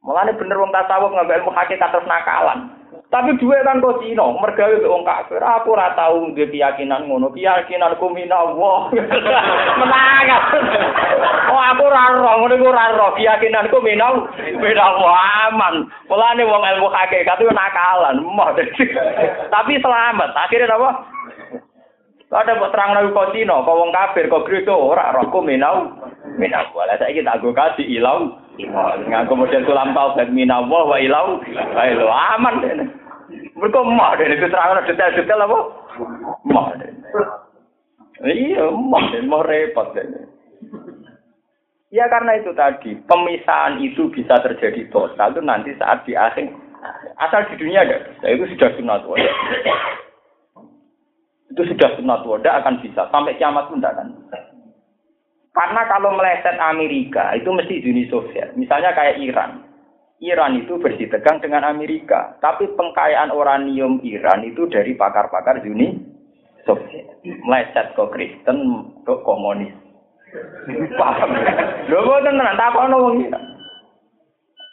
Mulane 0.05 0.37
bener 0.37 0.61
wong 0.61 0.77
tasawuf 0.77 1.09
ngambil 1.09 1.41
ilmu 1.41 1.53
hakikat 1.57 1.89
terus 1.89 2.05
nakalan. 2.05 2.69
Tapi 3.13 3.31
duwe 3.39 3.63
kan 3.63 3.79
kok 3.79 4.03
Cina, 4.03 4.27
mergawe 4.27 4.75
wong 4.85 5.07
kafir. 5.07 5.39
Aku 5.39 5.79
ora 5.79 5.95
tau 5.95 6.35
duwe 6.35 6.51
keyakinan 6.51 7.07
ngono. 7.07 7.31
Keyakinanku 7.31 8.11
minallah. 8.11 8.91
Menang. 9.81 10.27
oh 11.55 11.63
aku 11.63 11.83
ora 11.87 12.03
ora 12.19 12.33
ngono 12.43 12.55
iku 12.59 12.67
ora 12.75 12.91
ora. 12.91 13.15
Keyakinanku 13.15 13.79
minal 13.87 14.27
minallah 14.59 15.19
aman. 15.47 15.87
Mulane 16.11 16.43
wong 16.43 16.63
ilmu 16.67 16.91
hakikat 16.91 17.39
itu 17.39 17.55
nakalan. 17.55 18.19
Tapi 19.55 19.73
selamat. 19.79 20.31
Akhirnya 20.35 20.75
apa? 20.75 20.91
Ada 22.35 22.59
buat 22.59 22.75
terang 22.75 22.99
nabi 22.99 23.15
kau 23.15 23.31
Cina, 23.31 23.63
kau 23.63 23.79
wong 23.79 23.95
kafir, 23.95 24.27
kau 24.27 24.43
Kristo, 24.43 24.75
ora 24.75 25.15
rokku 25.15 25.39
minau, 25.39 25.95
minau. 26.35 26.67
Walau 26.75 26.99
saya 26.99 27.15
kita 27.15 27.39
aku 27.39 27.55
kasih 27.55 27.87
ilau, 27.87 28.35
Nggak 28.55 29.27
kemudian 29.27 29.67
sulam 29.67 29.95
taubat 29.97 30.31
minallah 30.31 30.83
wa 30.87 30.99
ilau, 31.01 31.43
ilau 31.47 32.11
aman. 32.11 32.55
Mereka 33.55 33.81
mah 33.87 34.19
dari 34.19 34.37
keterangan 34.39 34.87
detail-detail 34.87 35.47
apa? 35.47 35.59
Mah. 36.47 36.67
Iya, 38.25 38.71
mah 38.71 39.05
mau 39.27 39.43
repot 39.43 39.95
deh. 39.95 40.07
Ya 41.95 42.11
karena 42.11 42.43
itu 42.43 42.51
tadi, 42.59 42.99
pemisahan 43.07 43.79
itu 43.79 44.11
bisa 44.11 44.35
terjadi 44.43 44.91
total 44.91 45.31
itu 45.31 45.43
nanti 45.47 45.71
saat 45.79 46.03
di 46.03 46.19
akhir 46.19 46.51
Asal 47.17 47.47
di 47.49 47.55
dunia 47.57 47.87
ada 47.87 47.97
bisa. 48.11 48.27
Itu 48.29 48.45
sudah 48.51 48.71
sunat 48.77 49.01
wada. 49.07 49.33
Itu 51.55 51.63
sudah 51.65 51.89
sunat 51.97 52.21
wada 52.27 52.51
akan 52.61 52.83
bisa. 52.83 53.07
Sampai 53.09 53.39
kiamat 53.39 53.71
pun 53.71 53.79
tidak 53.79 53.95
akan 53.97 54.09
Karena 55.55 55.87
kalau 55.87 56.11
meleset 56.19 56.59
Amerika, 56.59 57.31
itu 57.39 57.47
mesti 57.47 57.79
Uni 57.87 58.11
Soviet. 58.11 58.59
Misalnya 58.59 58.91
kayak 58.91 59.23
Iran. 59.23 59.63
Iran 60.19 60.59
itu 60.59 60.75
bersih 60.83 61.07
tegang 61.07 61.39
dengan 61.39 61.63
Amerika. 61.63 62.35
Tapi 62.43 62.75
pengkayaan 62.75 63.31
uranium 63.31 64.03
Iran 64.03 64.43
itu 64.43 64.67
dari 64.67 64.99
pakar-pakar 64.99 65.63
Uni 65.63 65.95
Soviet. 66.67 67.07
Meleset 67.23 67.95
ke 67.95 68.05
Kristen, 68.11 68.59
ke 69.07 69.15
komunis. 69.23 69.71
Paham? 70.99 71.31
Lho 71.87 72.03
boten 72.03 72.35
tenan 72.35 72.59
takono 72.59 72.97
wong 72.99 73.15
iki. 73.23 73.31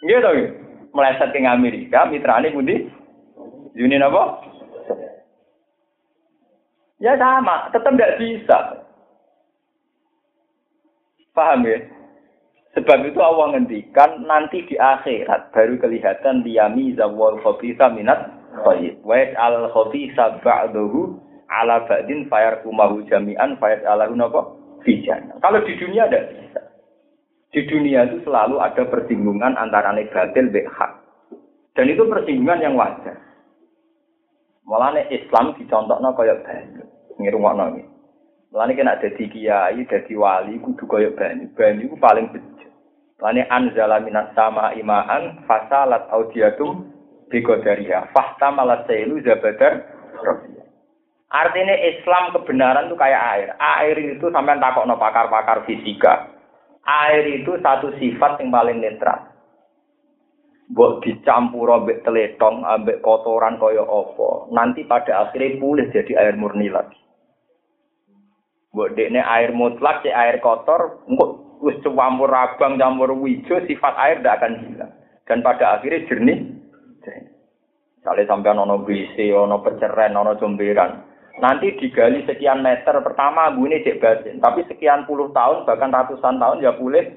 Nggih 0.01 0.17
to 0.17 0.31
Meleset 0.97 1.29
ke 1.29 1.45
Amerika, 1.45 2.09
mitrane 2.09 2.49
pundi? 2.49 2.89
Uni 3.77 4.01
apa? 4.01 4.23
Ya 7.01 7.13
sama, 7.17 7.69
tetap 7.69 7.93
tidak 7.97 8.17
bisa. 8.17 8.57
Paham 11.41 11.65
ya? 11.65 11.81
Sebab 12.77 13.01
itu 13.01 13.17
Allah 13.17 13.57
ngendikan 13.57 14.29
nanti 14.29 14.61
di 14.69 14.77
akhirat 14.77 15.49
baru 15.49 15.81
kelihatan 15.81 16.45
diami 16.45 16.93
zawal 16.93 17.41
khobisa 17.41 17.89
minat 17.89 18.29
khayyib. 18.61 19.01
Wa 19.01 19.17
al 19.41 19.73
khobisa 19.73 20.37
ba'dahu 20.45 21.17
ala 21.49 21.81
ba'din 21.89 22.29
fayar 22.29 22.61
kumahu 22.61 23.01
jami'an 23.09 23.57
fayar 23.57 23.81
alahu 23.89 24.13
napa? 24.13 24.41
Fijan. 24.85 25.33
Kalau 25.41 25.65
di 25.65 25.73
dunia 25.81 26.05
ada. 26.05 26.29
Di 27.49 27.61
dunia 27.65 28.05
itu 28.05 28.21
selalu 28.21 28.61
ada 28.61 28.85
persinggungan 28.85 29.57
antara 29.57 29.97
negatif 29.97 30.45
dan 30.53 30.67
hak. 30.69 30.91
Dan 31.73 31.89
itu 31.89 32.05
persinggungan 32.05 32.61
yang 32.61 32.77
wajar. 32.77 33.17
Mulane 34.69 35.09
Islam 35.09 35.57
dicontohno 35.57 36.13
kaya 36.13 36.37
banyu. 36.45 36.85
Ngirungokno 37.17 37.65
iki. 37.75 37.90
Mulane 38.51 38.75
kena 38.75 38.99
dadi 38.99 39.31
kiai, 39.31 39.79
dadi 39.87 40.13
wali 40.19 40.59
kudu 40.59 40.83
kaya 40.83 41.15
banyu. 41.15 41.47
Banyu 41.55 41.87
ku 41.87 41.95
paling 41.95 42.27
bejo. 42.35 42.67
Mulane 43.23 43.47
anzala 43.47 44.03
minas 44.03 44.35
sama 44.35 44.75
imaan 44.75 45.47
fasalat 45.47 46.11
audiatum 46.11 46.83
biqadariha. 47.31 48.11
Fahtamalat 48.11 48.83
sailu 48.91 49.23
zabadar 49.23 49.87
Artinya 51.31 51.71
Islam 51.79 52.35
kebenaran 52.35 52.91
itu 52.91 52.99
kayak 52.99 53.23
air. 53.39 53.49
Air 53.55 53.95
itu 54.19 54.27
sampai 54.35 54.59
takok 54.59 54.83
no 54.83 54.99
pakar-pakar 54.99 55.63
fisika. 55.63 56.27
Air 56.83 57.23
itu 57.39 57.55
satu 57.63 57.95
sifat 57.95 58.43
yang 58.43 58.51
paling 58.51 58.83
netral. 58.83 59.31
Buat 60.75 61.03
dicampur 61.03 61.71
ambek 61.71 62.03
teletong, 62.03 62.67
ambek 62.67 62.99
kotoran 62.99 63.55
koyo 63.63 63.87
opo. 63.87 64.51
Nanti 64.51 64.83
pada 64.83 65.27
akhirnya 65.27 65.55
pulih 65.59 65.87
jadi 65.95 66.19
air 66.19 66.35
murni 66.35 66.67
lagi. 66.67 66.99
Buat 68.71 68.95
dekne 68.95 69.19
air 69.19 69.51
mutlak, 69.51 69.99
si 69.99 70.09
air 70.09 70.39
kotor, 70.39 71.03
engkau 71.07 71.59
wis 71.59 71.75
campur 71.83 72.31
abang, 72.31 72.79
campur 72.79 73.11
wijo, 73.19 73.59
sifat 73.67 73.93
air 73.99 74.23
tidak 74.23 74.39
akan 74.39 74.53
hilang. 74.63 74.91
Dan 75.27 75.43
pada 75.43 75.79
akhirnya 75.79 76.07
jernih. 76.07 76.39
Misalnya 78.01 78.25
sampai 78.25 78.57
ono 78.57 78.81
BC, 78.81 79.29
ono 79.29 79.61
peceren, 79.61 80.17
ono. 80.17 80.33
Nanti 81.39 81.67
digali 81.77 82.25
sekian 82.25 82.65
meter 82.65 82.97
pertama 83.05 83.53
ini 83.53 83.85
cek 83.85 84.01
batin, 84.01 84.41
tapi 84.43 84.67
sekian 84.67 85.07
puluh 85.07 85.31
tahun 85.31 85.63
bahkan 85.63 85.93
ratusan 85.93 86.41
tahun 86.41 86.65
ya 86.65 86.75
boleh 86.75 87.07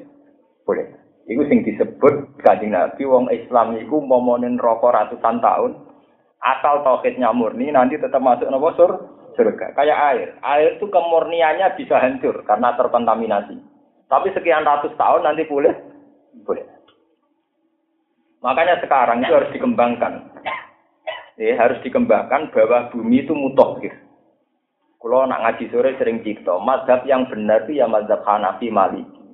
boleh. 0.64 0.86
Itu 1.24 1.40
sing 1.48 1.64
disebut 1.64 2.40
kanjeng 2.44 2.76
Nabi 2.76 3.02
wong 3.08 3.32
Islam 3.32 3.80
iku 3.80 4.00
momonin 4.04 4.60
rokok 4.60 4.92
ratusan 4.92 5.40
tahun 5.40 5.72
asal 6.44 6.84
tauhidnya 6.84 7.32
murni 7.32 7.72
nanti 7.72 7.96
tetap 7.96 8.20
masuk 8.20 8.48
nopo 8.52 8.76
sur 8.76 8.92
surga 9.34 9.74
kayak 9.74 9.98
air. 10.14 10.28
Air 10.42 10.80
itu 10.80 10.86
kemurniannya 10.88 11.76
bisa 11.78 12.00
hancur 12.00 12.42
karena 12.46 12.74
terkontaminasi. 12.74 13.58
Tapi 14.08 14.30
sekian 14.34 14.66
ratus 14.66 14.94
tahun 14.98 15.26
nanti 15.26 15.46
boleh 15.46 15.74
boleh. 16.42 16.64
Makanya 18.44 18.82
sekarang 18.84 19.24
itu 19.24 19.32
harus 19.32 19.50
dikembangkan. 19.54 20.34
Ya, 21.34 21.58
harus 21.58 21.82
dikembangkan 21.82 22.54
bahwa 22.54 22.92
bumi 22.94 23.26
itu 23.26 23.34
mutohir. 23.34 23.90
Kalau 25.02 25.28
nak 25.28 25.42
ngaji 25.44 25.68
sore 25.68 25.92
sering 26.00 26.24
cipto, 26.24 26.56
mazhab 26.64 27.04
yang 27.04 27.28
benar 27.28 27.68
itu 27.68 27.76
ya 27.76 27.84
mazhab 27.84 28.24
Hanafi 28.24 28.72
Maliki. 28.72 29.24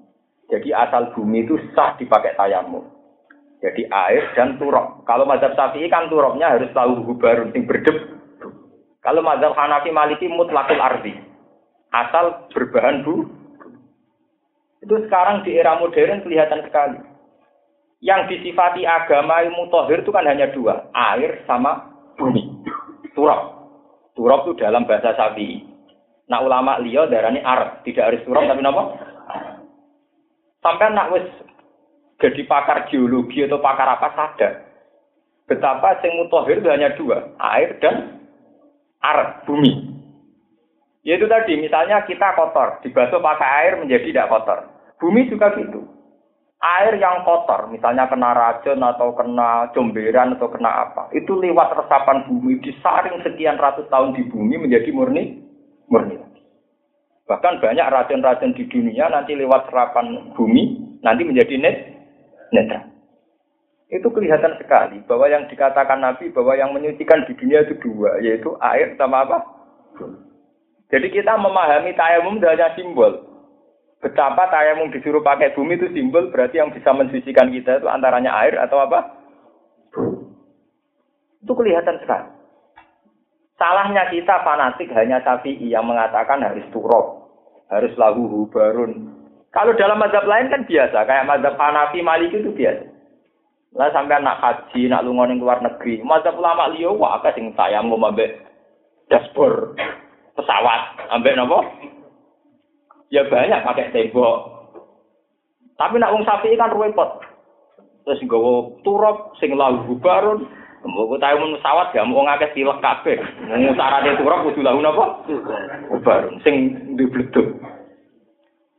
Jadi 0.51 0.75
asal 0.75 1.15
bumi 1.15 1.47
itu 1.47 1.55
sah 1.79 1.95
dipakai 1.95 2.35
tayamum. 2.35 2.83
Jadi 3.61 3.87
air 3.87 4.25
dan 4.35 4.57
turok. 4.57 5.05
Kalau 5.05 5.29
mazhab 5.29 5.53
Syafi'i 5.53 5.87
kan 5.93 6.09
turoknya 6.09 6.57
harus 6.57 6.73
tahu 6.73 7.05
hubarun 7.05 7.53
sing 7.53 7.69
berdeb. 7.69 8.20
Kalau 9.01 9.25
mazhab 9.25 9.57
Hanafi 9.57 9.91
Maliki 9.93 10.29
mutlakul 10.29 10.81
ardi. 10.81 11.17
Asal 11.91 12.47
berbahan 12.53 13.03
bu. 13.03 13.27
Itu 14.81 14.97
sekarang 15.09 15.45
di 15.45 15.57
era 15.57 15.77
modern 15.77 16.25
kelihatan 16.25 16.65
sekali. 16.69 17.01
Yang 18.01 18.33
disifati 18.33 18.89
agama 18.89 19.45
ilmu 19.45 19.69
tohir 19.69 20.01
itu 20.01 20.13
kan 20.13 20.25
hanya 20.25 20.49
dua. 20.53 20.89
Air 20.93 21.45
sama 21.45 21.93
bumi. 22.17 22.49
Turok. 23.13 23.41
Turab 24.17 24.49
itu 24.49 24.61
dalam 24.61 24.85
bahasa 24.85 25.17
sapi. 25.17 25.65
Nah 26.31 26.41
ulama 26.45 26.79
liya 26.79 27.11
darani 27.11 27.43
ar, 27.43 27.83
tidak 27.83 28.13
harus 28.13 28.23
turab 28.23 28.47
tapi 28.47 28.63
napa? 28.63 28.83
Sampai 30.63 30.93
nak 30.93 31.11
wis 31.11 31.27
jadi 32.21 32.45
pakar 32.47 32.87
geologi 32.93 33.43
atau 33.49 33.59
pakar 33.59 33.97
apa 33.97 34.09
sadar 34.13 34.53
betapa 35.49 35.99
sing 35.99 36.15
mutahhir 36.15 36.63
itu 36.63 36.69
hanya 36.71 36.95
dua, 36.95 37.35
air 37.57 37.75
dan 37.83 38.20
ar, 39.01 39.45
bumi. 39.49 40.01
Yaitu 41.01 41.25
tadi, 41.27 41.57
misalnya 41.57 42.05
kita 42.05 42.37
kotor, 42.37 42.85
dibasuh 42.85 43.25
pakai 43.25 43.49
air 43.65 43.73
menjadi 43.81 44.13
tidak 44.13 44.29
kotor. 44.29 44.59
Bumi 45.01 45.33
juga 45.33 45.57
gitu. 45.57 45.89
Air 46.61 47.01
yang 47.01 47.25
kotor, 47.25 47.73
misalnya 47.73 48.05
kena 48.05 48.37
racun 48.37 48.85
atau 48.85 49.17
kena 49.17 49.73
comberan 49.73 50.37
atau 50.37 50.53
kena 50.53 50.69
apa, 50.69 51.09
itu 51.17 51.33
lewat 51.33 51.73
resapan 51.73 52.29
bumi 52.29 52.61
disaring 52.61 53.17
sekian 53.25 53.57
ratus 53.57 53.89
tahun 53.89 54.13
di 54.13 54.29
bumi 54.29 54.61
menjadi 54.61 54.93
murni, 54.93 55.41
murni. 55.89 56.21
Bahkan 57.25 57.65
banyak 57.65 57.87
racun-racun 57.89 58.53
di 58.53 58.69
dunia 58.69 59.09
nanti 59.09 59.33
lewat 59.33 59.73
serapan 59.73 60.37
bumi 60.37 60.99
nanti 61.01 61.25
menjadi 61.25 61.55
net, 61.57 61.77
netral. 62.53 62.90
Itu 63.91 64.07
kelihatan 64.15 64.55
sekali 64.63 65.03
bahwa 65.05 65.27
yang 65.27 65.51
dikatakan 65.51 65.99
Nabi 65.99 66.31
bahwa 66.31 66.55
yang 66.55 66.71
menyucikan 66.71 67.27
di 67.27 67.35
dunia 67.35 67.67
itu 67.67 67.75
dua, 67.83 68.23
yaitu 68.23 68.55
air 68.63 68.95
sama 68.95 69.27
apa? 69.27 69.43
Jadi 70.95 71.11
kita 71.11 71.35
memahami 71.35 71.95
tayamum 71.99 72.39
hanya 72.39 72.71
simbol, 72.79 73.31
Betapa 74.01 74.49
tayamum 74.49 74.89
disuruh 74.89 75.21
pakai 75.21 75.53
bumi 75.53 75.77
itu 75.77 75.93
simbol 75.93 76.33
berarti 76.33 76.57
yang 76.57 76.73
bisa 76.73 76.89
mensucikan 76.97 77.53
kita 77.53 77.85
itu 77.85 77.87
antaranya 77.89 78.33
air 78.33 78.57
atau 78.57 78.81
apa? 78.81 79.13
Itu 81.45 81.53
kelihatan 81.53 82.01
sekali. 82.01 82.33
Salahnya 83.61 84.09
kita 84.09 84.41
fanatik 84.41 84.89
hanya 84.97 85.21
sapi 85.21 85.53
yang 85.69 85.85
mengatakan 85.85 86.41
harus 86.41 86.65
turok, 86.73 87.29
harus 87.69 87.93
lahu 88.01 88.25
hubarun. 88.25 89.13
Kalau 89.53 89.77
dalam 89.77 90.01
mazhab 90.01 90.25
lain 90.25 90.49
kan 90.49 90.65
biasa, 90.65 91.05
kayak 91.05 91.29
mazhab 91.29 91.61
Hanafi 91.61 92.01
Maliki 92.01 92.41
itu 92.41 92.57
biasa. 92.57 92.89
Lah 93.71 93.87
sampai 93.95 94.19
anak 94.19 94.43
haji, 94.43 94.91
nak 94.91 95.07
lunga 95.07 95.31
ning 95.31 95.39
luar 95.39 95.63
negeri, 95.63 96.03
mazhab 96.03 96.35
ulama 96.35 96.75
liyo 96.75 96.99
wah 96.99 97.23
akeh 97.23 97.39
sing 97.39 97.55
tayamum 97.55 98.03
ambek 98.03 98.43
dashboard 99.07 99.79
pesawat, 100.35 100.99
ambek 101.15 101.39
napa? 101.39 101.63
Ya 103.15 103.23
banyak 103.31 103.63
pakai 103.63 103.95
tembok. 103.95 104.59
Tapi 105.79 106.03
nak 106.03 106.11
wong 106.11 106.27
sapi 106.27 106.59
kan 106.59 106.75
repot. 106.75 107.23
Terus 108.03 108.23
nggawa 108.27 108.75
turap 108.83 109.39
sing 109.39 109.55
lahu 109.55 109.95
barun, 110.03 110.51
Mbok 110.81 111.21
tahu 111.21 111.37
mun 111.37 111.61
pesawat 111.61 111.93
gak 111.93 112.09
mau 112.09 112.25
ngakeh 112.25 112.57
tilek 112.57 112.81
kabeh. 112.81 113.21
Mung 113.53 113.77
syaratnya 113.77 114.17
turap 114.17 114.49
kudu 114.49 114.65
lahu 114.65 114.81
napa? 114.81 115.29
Barun 116.01 116.41
sing 116.41 116.73
dibleduk. 116.97 117.61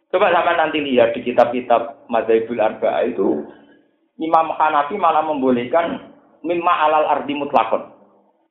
Coba 0.09 0.33
sampai 0.33 0.57
nanti 0.59 0.83
lihat 0.83 1.15
di 1.15 1.23
kitab-kitab 1.23 2.09
Madzhabul 2.11 2.59
Arba'a 2.59 3.07
itu 3.07 3.47
Imam 4.19 4.51
Hanafi 4.55 4.99
malah 4.99 5.23
membolehkan 5.23 6.11
mimma 6.43 6.73
alal 6.89 7.07
ardi 7.07 7.37
mutlakon. 7.37 7.87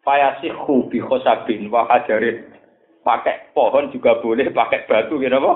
Fayasihu 0.01 0.89
bi 0.89 1.03
khosabin 1.05 1.69
wa 1.69 1.85
hajarin 1.85 2.49
pakai 3.05 3.53
pohon 3.53 3.93
juga 3.93 4.16
boleh, 4.24 4.49
pakai 4.49 4.89
batu 4.89 5.20
gitu 5.20 5.37
apa? 5.37 5.53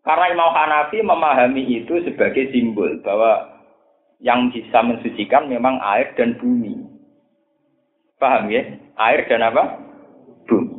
Karena 0.00 0.26
Imam 0.32 0.50
Hanafi 0.52 1.04
memahami 1.04 1.62
itu 1.64 2.00
sebagai 2.04 2.48
simbol 2.52 3.00
bahwa 3.04 3.60
yang 4.20 4.52
bisa 4.52 4.80
mensucikan 4.84 5.48
memang 5.48 5.80
air 5.80 6.12
dan 6.16 6.36
bumi. 6.40 6.76
Paham 8.20 8.52
ya? 8.52 8.64
Air 9.00 9.24
dan 9.28 9.44
apa? 9.44 9.80
Bumi. 10.44 10.76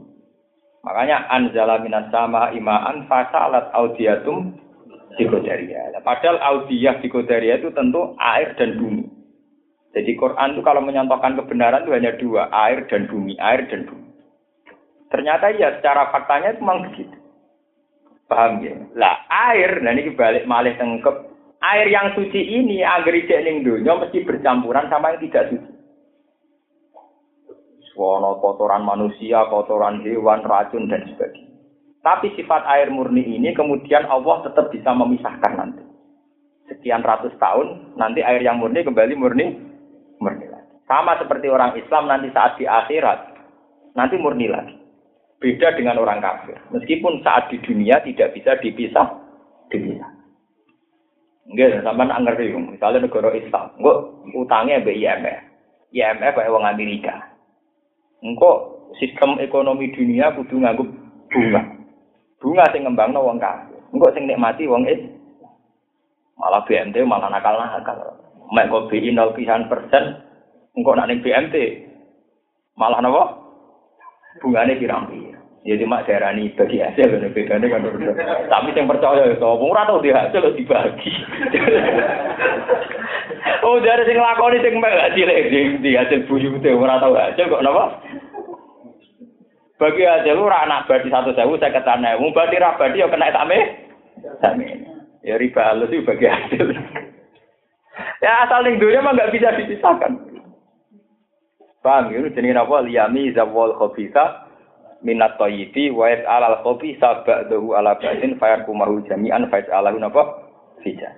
Makanya 0.82 1.30
anzala 1.30 1.82
minas 1.82 2.10
sama 2.10 2.54
imaan 2.54 3.06
fasalat 3.06 3.70
audiatum 3.74 4.58
psikodaria. 5.16 5.92
Padahal 6.02 6.38
audiyah 6.40 7.00
psikodaria 7.00 7.60
itu 7.60 7.72
tentu 7.72 8.16
air 8.20 8.56
dan 8.56 8.80
bumi. 8.80 9.06
Jadi 9.92 10.16
Quran 10.16 10.56
itu 10.56 10.62
kalau 10.64 10.80
menyontohkan 10.80 11.36
kebenaran 11.36 11.84
itu 11.84 11.92
hanya 11.92 12.12
dua, 12.16 12.48
air 12.52 12.88
dan 12.88 13.12
bumi, 13.12 13.36
air 13.44 13.68
dan 13.68 13.84
bumi. 13.84 14.08
Ternyata 15.12 15.52
ya 15.60 15.76
secara 15.80 16.08
faktanya 16.16 16.56
itu 16.56 16.64
memang 16.64 16.88
begitu. 16.88 17.18
Paham 18.32 18.64
ya? 18.64 18.80
Lah 18.96 19.28
air, 19.28 19.84
nah 19.84 19.92
ini 19.92 20.16
balik 20.16 20.48
malih 20.48 20.72
tengkep. 20.80 21.28
Air 21.62 21.92
yang 21.92 22.16
suci 22.16 22.40
ini 22.40 22.82
agar 22.82 23.12
ijek 23.12 23.44
ning 23.44 23.62
dunia 23.62 24.00
mesti 24.00 24.24
bercampuran 24.24 24.88
sama 24.88 25.14
yang 25.14 25.28
tidak 25.28 25.52
suci. 25.52 25.72
Wono 28.02 28.42
kotoran 28.42 28.82
manusia, 28.82 29.46
kotoran 29.46 30.02
hewan, 30.02 30.42
racun 30.42 30.90
dan 30.90 31.06
sebagainya. 31.06 31.51
Tapi 32.02 32.34
sifat 32.34 32.66
air 32.66 32.90
murni 32.90 33.22
ini 33.22 33.54
kemudian 33.54 34.10
Allah 34.10 34.42
tetap 34.42 34.74
bisa 34.74 34.90
memisahkan 34.90 35.54
nanti. 35.54 35.86
Sekian 36.66 37.06
ratus 37.06 37.36
tahun, 37.38 37.94
nanti 37.94 38.26
air 38.26 38.42
yang 38.42 38.58
murni 38.58 38.82
kembali 38.82 39.14
murni, 39.14 39.54
murni 40.18 40.50
lagi. 40.50 40.74
Sama 40.90 41.20
seperti 41.22 41.46
orang 41.46 41.78
Islam 41.78 42.10
nanti 42.10 42.34
saat 42.34 42.58
di 42.58 42.66
akhirat, 42.66 43.20
nanti 43.94 44.18
murni 44.18 44.50
lagi. 44.50 44.74
Beda 45.38 45.74
dengan 45.78 46.02
orang 46.02 46.22
kafir. 46.22 46.58
Meskipun 46.74 47.22
saat 47.22 47.50
di 47.54 47.62
dunia 47.62 48.02
tidak 48.02 48.34
bisa 48.34 48.58
dipisah, 48.62 49.10
dipisah. 49.70 50.10
Enggak, 51.50 51.82
sampai 51.82 52.06
ngerti. 52.08 52.54
Misalnya 52.54 53.10
negara 53.10 53.30
Islam, 53.34 53.74
enggak 53.82 53.98
utangnya 54.38 54.86
be 54.86 54.94
IMF. 54.94 55.42
IMF 55.92 56.34
kayak 56.38 56.54
uang 56.54 56.66
Amerika. 56.66 57.14
Enggak 58.22 58.58
sistem 59.02 59.42
ekonomi 59.42 59.90
dunia 59.92 60.30
kudu 60.38 60.62
nganggup 60.62 60.90
bunga. 61.34 61.81
Bunga 62.42 62.66
sing 62.74 62.90
ngembangno 62.90 63.22
wong 63.22 63.38
kafir. 63.38 63.78
Enggak 63.94 64.18
sing 64.18 64.26
nikmati 64.26 64.66
wong 64.66 64.90
is. 64.90 64.98
Malah 66.42 66.66
BMT 66.66 67.06
malah 67.06 67.30
nakal-nakal. 67.30 68.18
Mek 68.52 68.68
kok 68.68 68.90
BI 68.90 69.14
0 69.14 69.70
persen, 69.70 70.18
engkau 70.74 70.98
nak 70.98 71.08
ning 71.08 71.22
BMT 71.22 71.56
malah 72.76 73.00
napa? 73.00 73.38
Bungane 74.42 74.76
pirang-pirang. 74.82 75.38
Ya 75.62 75.78
cuma 75.78 76.02
daerah 76.02 76.34
ini 76.34 76.50
bagi 76.58 76.82
hasil 76.82 77.06
kan 77.06 77.30
bedanya 77.38 77.70
kan 77.70 77.86
Tapi 78.50 78.74
yang 78.74 78.90
percaya 78.90 79.30
itu, 79.30 79.46
ora 79.46 79.86
tau 79.86 80.02
di 80.02 80.10
hasil 80.10 80.58
dibagi. 80.58 81.14
oh 83.70 83.78
dari 83.78 84.10
sing 84.10 84.18
lakoni 84.18 84.58
sing 84.66 84.82
mek 84.82 85.14
cilik 85.14 85.54
di, 85.54 85.60
di 85.86 85.92
hasil 85.94 86.26
buyu 86.26 86.58
itu 86.58 86.74
ora 86.74 86.98
tau 86.98 87.14
hasil 87.14 87.46
kok 87.46 87.62
napa? 87.62 87.94
Bagi 89.82 90.06
hasil 90.06 90.38
ora 90.38 90.62
anak 90.62 90.86
badi 90.86 91.10
satu 91.10 91.34
sewu 91.34 91.58
saya 91.58 91.74
ketane, 91.74 92.14
mau 92.22 92.30
badi 92.30 92.62
rabadi 92.62 93.02
ya 93.02 93.10
kena 93.10 93.34
tame. 93.34 93.60
Tame. 94.38 94.68
Ya 95.26 95.42
riba 95.42 95.74
halus 95.74 95.90
itu 95.90 96.06
bagi 96.06 96.30
hasil. 96.30 96.70
ya 98.26 98.46
asal 98.46 98.62
ning 98.62 98.78
dunia 98.78 99.02
mah 99.02 99.18
nggak 99.18 99.34
bisa 99.34 99.58
dipisahkan. 99.58 100.22
Paham 101.82 102.14
ya? 102.14 102.22
Jadi 102.30 102.54
apa? 102.54 102.78
Liyami 102.86 103.34
zawal 103.34 103.74
khobisa 103.74 104.46
minat 105.02 105.42
toyibi 105.42 105.90
wa 105.90 106.14
alal 106.14 106.62
kopi 106.62 106.94
sabak 107.02 107.50
ala 107.50 107.98
batin 107.98 108.38
fayar 108.38 108.70
kumahu 108.70 109.02
jami'an 109.10 109.50
faiz 109.50 109.66
alahu 109.66 109.98
napa 109.98 110.46
fija. 110.86 111.10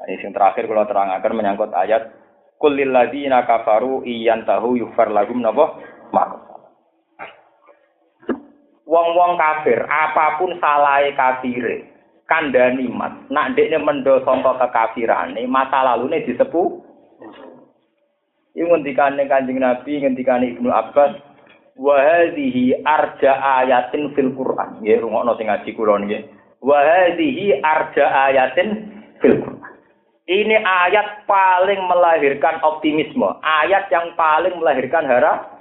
Nah, 0.00 0.08
ini 0.08 0.24
yang 0.24 0.32
terakhir 0.32 0.64
kalau 0.64 0.88
terangkan 0.88 1.36
menyangkut 1.36 1.68
ayat 1.76 2.16
kulil 2.56 2.96
ladzina 2.96 3.44
kafaru 3.44 4.08
iyan 4.08 4.48
tahu 4.48 4.80
yufar 4.80 5.12
lagum 5.12 5.44
napa 5.44 5.76
mak. 6.16 6.47
Wong-wong 8.88 9.36
kafir, 9.36 9.84
apa 9.84 10.40
pun 10.40 10.56
salahnya 10.56 11.12
kafire, 11.12 11.84
kandani 12.24 12.88
mas, 12.88 13.12
nak 13.28 13.52
dekne 13.52 13.84
mendo 13.84 14.24
sangka 14.24 14.56
kekafirane, 14.64 15.44
masa 15.44 15.84
lalune 15.84 16.24
disepuh. 16.24 16.88
Ini 18.56 18.64
ngendikane 18.64 19.28
Kanjeng 19.28 19.60
Nabi, 19.60 20.00
ngendikane 20.00 20.56
Ibnu 20.56 20.72
Abbas, 20.72 21.20
wa 21.76 22.00
hadhihi 22.00 22.80
arja 22.80 23.36
ayatin 23.60 24.16
fil 24.16 24.32
Qur'an. 24.32 24.80
Nggih, 24.80 25.04
rungokno 25.04 25.36
sing 25.36 25.52
ngaji 25.52 25.70
kula 25.76 26.00
nggih. 26.02 26.24
Wa 26.64 26.80
arja 26.80 28.04
ayatin 28.32 28.68
fil 29.20 29.36
Qur'an. 29.44 29.68
Ini 30.28 30.60
ayat 30.60 31.24
paling 31.24 31.88
melahirkan 31.88 32.60
optimisme, 32.60 33.36
ayat 33.40 33.88
yang 33.88 34.12
paling 34.12 34.60
melahirkan 34.60 35.08
harap. 35.08 35.56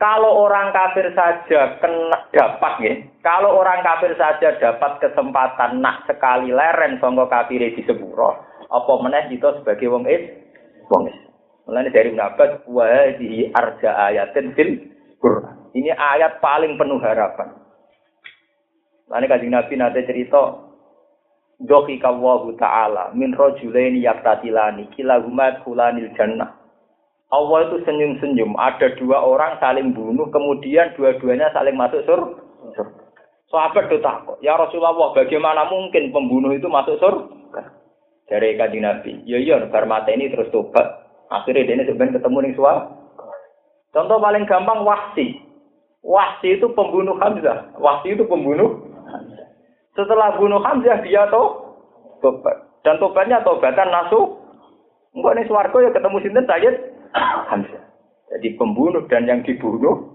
Kalau 0.00 0.48
orang 0.48 0.72
kafir 0.72 1.12
saja 1.12 1.76
kena 1.76 2.24
dapat 2.32 2.72
ya, 2.80 2.94
kalau 3.20 3.60
orang 3.60 3.84
kafir 3.84 4.16
saja 4.16 4.56
dapat 4.56 4.96
kesempatan 4.96 5.84
nak 5.84 6.08
sekali 6.08 6.48
leren 6.48 6.96
songko 7.04 7.28
kafir 7.28 7.60
di 7.60 7.84
sepuro, 7.84 8.40
apa 8.72 8.92
meneh 9.04 9.28
itu 9.28 9.44
sebagai 9.60 9.92
wong 9.92 10.08
is, 10.08 10.24
wong 10.88 11.04
is. 11.04 11.18
Mulanya 11.68 11.92
dari 11.92 12.16
Nabat, 12.16 12.64
wahdihi 12.64 13.52
arja 13.52 13.90
ayatin 14.08 14.56
fil 14.56 14.88
Quran. 15.20 15.68
Ini 15.76 15.92
ayat 15.92 16.40
paling 16.40 16.80
penuh 16.80 16.98
harapan. 16.98 17.60
Lalu 19.12 19.26
kajian 19.28 19.52
Nabi 19.52 19.74
nanti 19.76 20.02
cerita, 20.08 20.70
Dohi 21.60 22.00
kawahu 22.00 22.56
ta'ala 22.56 23.12
min 23.12 23.36
rojulaini 23.36 24.00
yaktatilani 24.00 24.88
kilahumat 24.96 25.60
hulanil 25.68 26.08
jannah. 26.16 26.56
Allah 27.30 27.58
itu 27.70 27.76
senyum-senyum. 27.86 28.58
Ada 28.58 28.98
dua 28.98 29.22
orang 29.22 29.54
saling 29.62 29.94
bunuh, 29.94 30.26
kemudian 30.34 30.90
dua-duanya 30.98 31.54
saling 31.54 31.78
masuk 31.78 32.02
surga. 32.02 32.42
Sahabat 33.50 33.90
itu 33.90 33.98
takut. 34.02 34.38
Ya 34.42 34.54
Rasulullah, 34.58 35.14
bagaimana 35.14 35.66
mungkin 35.70 36.10
pembunuh 36.10 36.54
itu 36.54 36.66
masuk 36.66 36.98
surga? 36.98 37.70
Dari 38.30 38.54
kajian 38.54 38.86
Nabi. 38.86 39.26
Ya 39.26 39.42
iya, 39.42 39.58
bar 39.70 39.86
ini 40.10 40.30
terus 40.30 40.50
tobat. 40.54 40.86
Akhirnya 41.30 41.66
dia 41.66 41.86
sebenarnya 41.86 42.18
ketemu 42.18 42.38
nih 42.46 42.54
suara. 42.58 42.90
Contoh 43.90 44.18
paling 44.22 44.46
gampang 44.46 44.86
wahsi. 44.86 45.38
Wahsi 46.02 46.58
itu 46.58 46.66
pembunuh 46.74 47.18
Hamzah. 47.18 47.74
Wahsi 47.78 48.14
itu 48.14 48.26
pembunuh. 48.26 48.86
Setelah 49.94 50.38
bunuh 50.38 50.62
Hamzah 50.62 51.02
dia 51.02 51.26
tuh 51.30 51.78
tobat. 52.22 52.54
Dan 52.86 52.98
tobatnya 53.02 53.42
tobatan 53.42 53.90
nasu. 53.90 54.38
Enggak 55.10 55.42
nih 55.42 55.46
suarco 55.50 55.82
ya 55.82 55.90
ketemu 55.90 56.16
sinten 56.22 56.46
Sayyid 56.46 56.74
Hamzah. 57.14 57.84
Jadi 58.30 58.54
pembunuh 58.54 59.04
dan 59.10 59.26
yang 59.26 59.42
dibunuh 59.42 60.10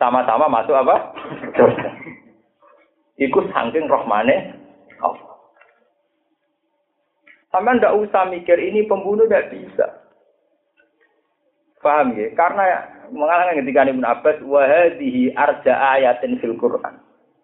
sama-sama 0.00 0.48
masuk 0.48 0.74
apa? 0.74 1.12
Ikut 3.20 3.44
saking 3.52 3.86
rohmane 3.86 4.56
Allah. 4.98 5.36
Sampai 7.52 7.84
usah 7.84 8.24
mikir 8.32 8.56
ini 8.56 8.88
pembunuh 8.88 9.28
tidak 9.28 9.52
bisa. 9.52 9.86
Paham 11.84 12.14
ya? 12.16 12.32
Karena 12.32 12.64
mengalami 13.10 13.60
ketika 13.60 13.84
Ibn 13.90 14.04
Abbas 14.06 14.38
wahadihi 14.40 15.34
arja 15.36 15.74
ayatin 15.98 16.38
fil 16.38 16.56
Quran. 16.56 17.02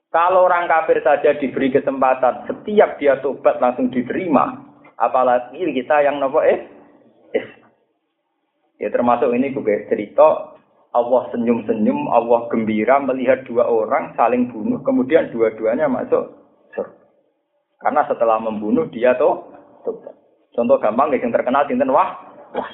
Kalau 0.08 0.48
orang 0.48 0.70
kafir 0.70 1.04
saja 1.04 1.36
diberi 1.36 1.68
kesempatan, 1.68 2.48
setiap 2.48 2.96
dia 2.96 3.20
tobat 3.20 3.60
langsung 3.60 3.92
diterima. 3.92 4.56
Apalagi 4.96 5.60
kita 5.76 6.00
yang 6.00 6.16
nopo 6.16 6.40
eh, 6.40 6.64
eh. 7.36 7.46
Ya 8.78 8.88
termasuk 8.94 9.34
ini 9.34 9.50
gue 9.50 9.90
cerita 9.90 10.59
Allah 10.94 11.22
senyum-senyum, 11.34 12.09
Allah 12.09 12.48
gembira 12.48 12.96
melihat 13.02 13.44
dua 13.44 13.68
orang 13.68 14.16
saling 14.16 14.48
bunuh, 14.48 14.80
kemudian 14.86 15.28
dua-duanya 15.34 15.90
masuk 15.90 16.32
surga. 16.72 17.05
Karena 17.82 18.02
setelah 18.09 18.40
membunuh 18.40 18.88
dia 18.88 19.18
tuh 19.18 19.52
tobat. 19.84 20.14
Contoh 20.56 20.80
gampang 20.80 21.12
yang 21.14 21.30
terkenal 21.30 21.68
sinten 21.68 21.92
wah, 21.92 22.18
wah 22.56 22.70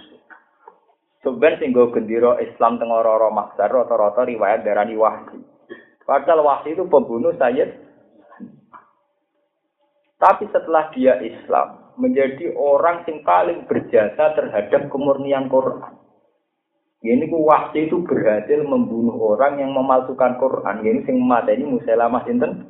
Sebenarnya 1.25 1.57
sing 1.65 1.73
gendiro 1.73 2.37
Islam 2.37 2.77
tengah 2.77 3.01
roro 3.01 3.33
maksar 3.33 3.73
rata-rata 3.73 4.29
riwayat 4.29 4.61
darani 4.61 4.93
wahsi. 4.93 5.41
Padahal 6.05 6.45
wahsi 6.45 6.77
itu 6.77 6.85
pembunuh 6.85 7.33
Sayyid. 7.41 7.81
Tapi 10.21 10.45
setelah 10.53 10.93
dia 10.93 11.17
Islam, 11.25 11.84
menjadi 11.99 12.55
orang 12.59 13.07
yang 13.07 13.23
paling 13.23 13.67
berjasa 13.71 14.35
terhadap 14.35 14.91
kemurnian 14.91 15.47
Quran. 15.47 15.95
Ini 17.05 17.29
ku 17.29 17.45
wahsi 17.45 17.85
itu 17.85 18.01
berhasil 18.01 18.65
membunuh 18.65 19.37
orang 19.37 19.61
yang 19.61 19.77
memalsukan 19.77 20.41
Quran. 20.41 20.81
Ini 20.81 21.05
sing 21.05 21.21
mata 21.21 21.53
ini 21.53 21.69
Musailamah 21.69 22.25
sinten. 22.25 22.65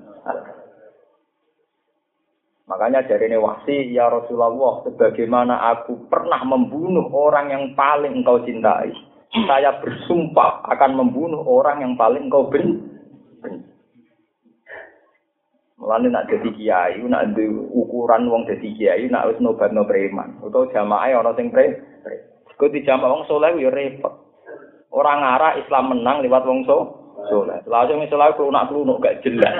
Makanya 2.64 3.06
dari 3.06 3.28
ini 3.28 3.38
wahsi, 3.38 3.92
ya 3.92 4.08
Rasulullah, 4.08 4.82
sebagaimana 4.88 5.54
aku 5.76 6.08
pernah 6.08 6.40
membunuh 6.42 7.12
orang 7.12 7.52
yang 7.52 7.64
paling 7.76 8.24
engkau 8.24 8.40
cintai, 8.42 8.90
saya 9.46 9.78
bersumpah 9.84 10.64
akan 10.72 10.96
membunuh 10.96 11.44
orang 11.44 11.84
yang 11.84 11.94
paling 11.94 12.26
engkau 12.26 12.48
benci. 12.48 12.83
Mulane 15.84 16.08
nak 16.08 16.32
jadi 16.32 16.48
kiai, 16.56 16.96
nak 17.04 17.36
di 17.36 17.44
ukuran 17.68 18.32
wong 18.32 18.48
jadi 18.48 18.68
kiai, 18.72 19.04
nak 19.12 19.28
wis 19.28 19.36
nobatno 19.36 19.84
preman, 19.84 20.40
utawa 20.40 20.64
jamaah 20.72 21.20
ana 21.20 21.36
sing 21.36 21.52
pre. 21.52 21.76
Kok 22.56 22.72
jamaah 22.72 23.12
wong 23.12 23.28
soleh 23.28 23.52
ya 23.60 23.68
repot. 23.68 24.16
Orang 24.88 25.20
arah 25.20 25.60
Islam 25.60 25.92
menang 25.92 26.24
lewat 26.24 26.48
wong 26.48 26.64
soleh. 26.64 27.04
soleh. 27.28 27.60
Langsung 27.68 28.00
misalnya 28.00 28.32
kelunak 28.32 28.72
kelunuk 28.72 29.04
gak 29.04 29.20
jelas. 29.20 29.52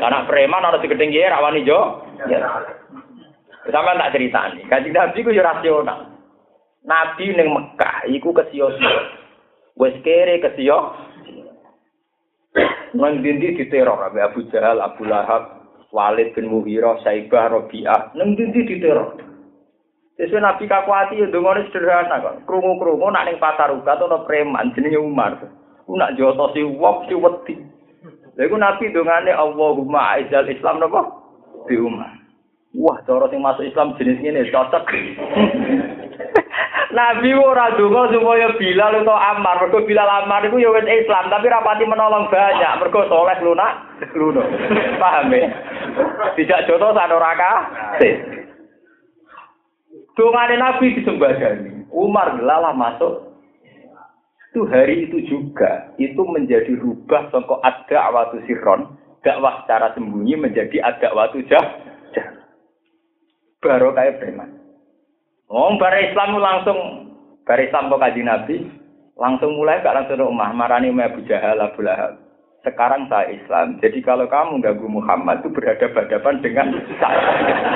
Anak 0.00 0.24
preman 0.24 0.64
harus 0.64 0.80
digedeng 0.80 1.12
ya 1.12 1.36
rawani 1.36 1.68
jo. 1.68 2.00
Ya. 2.32 2.40
Sama 3.68 3.92
tak 4.00 4.16
cerita 4.16 4.48
nih. 4.56 4.64
Kaji 4.72 4.88
nabi 4.88 5.20
ku 5.20 5.30
rasional. 5.36 6.00
Nabi 6.88 7.24
ning 7.36 7.52
Mekah 7.52 8.08
iku 8.08 8.32
kesio-sio. 8.32 9.00
Wis 9.76 10.00
kere 10.00 10.40
kesio. 10.40 10.96
Nang 12.96 13.20
dindi 13.20 13.52
diteror 13.52 14.00
Abu 14.08 14.48
Jahal, 14.48 14.80
Abu 14.80 15.04
Lahab, 15.04 15.57
Walid 15.88 16.36
bin 16.36 16.52
Mughirah, 16.52 17.00
Saibah, 17.00 17.48
Rabi'ah, 17.48 18.12
nang 18.12 18.36
dindi 18.36 18.68
diteror. 18.68 19.16
Sesuai 20.18 20.42
Nabi 20.42 20.66
kakuati 20.66 21.22
ya 21.22 21.30
dongone 21.30 21.62
sederhana 21.70 22.18
kok. 22.18 22.42
Krungu-krungu 22.42 23.06
nak 23.06 23.22
ning 23.30 23.38
pasar 23.38 23.70
uga 23.70 23.94
ana 23.94 24.26
preman 24.26 24.74
jenenge 24.74 24.98
Umar. 24.98 25.38
Ku 25.86 25.94
nak 25.94 26.18
joto 26.18 26.50
si 26.50 26.66
wong 26.66 27.06
si 27.06 27.14
wedi. 27.14 27.54
Lha 28.34 28.42
iku 28.50 28.58
Nabi 28.58 28.90
dongane 28.90 29.30
Allahumma 29.30 30.18
aizal 30.18 30.50
Islam 30.50 30.82
napa? 30.82 31.06
Di 31.70 31.78
Umar. 31.78 32.18
Wah, 32.74 32.98
cara 33.06 33.30
sing 33.30 33.40
masuk 33.40 33.62
Islam 33.62 33.94
jenis 33.94 34.18
ngene 34.18 34.50
cocok. 34.50 34.84
Nabi 36.98 37.30
ora 37.30 37.78
donga 37.78 38.10
supaya 38.10 38.58
Bilal 38.58 39.06
utawa 39.06 39.30
Ammar, 39.30 39.62
mergo 39.62 39.86
Bilal 39.86 40.26
Ammar 40.26 40.42
iku 40.50 40.58
ya 40.58 40.74
wis 40.74 40.82
Islam, 40.82 41.30
tapi 41.30 41.46
rapati 41.46 41.86
menolong 41.86 42.26
banyak, 42.26 42.72
mergo 42.82 43.06
soleh 43.06 43.38
lunak, 43.38 44.02
luno. 44.18 44.42
Paham 45.02 45.30
ya? 45.30 45.46
Tidak 46.34 46.66
joto 46.66 46.90
sak 46.90 47.14
ora 47.14 47.32
Dongane 50.18 50.58
Nabi 50.58 50.98
disembadani. 50.98 51.86
Umar 51.94 52.34
lalah 52.42 52.74
masuk. 52.74 53.30
Itu 54.50 54.66
hari 54.66 55.06
itu 55.06 55.22
juga 55.30 55.94
itu 56.02 56.18
menjadi 56.26 56.74
rubah 56.82 57.30
songko 57.30 57.62
ada 57.62 58.10
waktu 58.10 58.42
sirron, 58.50 58.98
dakwah 59.22 59.62
secara 59.62 59.94
sembunyi 59.94 60.34
menjadi 60.34 60.82
ada 60.82 61.14
waktu 61.14 61.46
jah. 61.46 61.62
Baru 63.62 63.94
kayak 63.94 64.18
preman. 64.18 64.67
Oh, 65.48 65.72
bare 65.80 66.12
Islam 66.12 66.36
langsung 66.36 66.78
bare 67.48 67.64
Islam 67.72 67.88
kok 67.88 68.04
kaji 68.04 68.20
Nabi 68.20 68.56
langsung 69.16 69.56
mulai 69.56 69.80
gak 69.80 69.96
langsung 69.96 70.20
rumah 70.20 70.52
marani 70.52 70.92
Abu 70.92 71.24
Jahal 71.24 71.56
Abu 71.58 71.80
Lahab. 71.80 72.20
Sekarang 72.60 73.08
saya 73.08 73.32
Islam. 73.32 73.80
Jadi 73.80 74.04
kalau 74.04 74.28
kamu 74.28 74.60
ganggu 74.60 74.84
Muhammad 74.90 75.40
itu 75.40 75.48
berhadapan-hadapan 75.56 76.34
dengan 76.44 76.66
saya. 77.00 77.22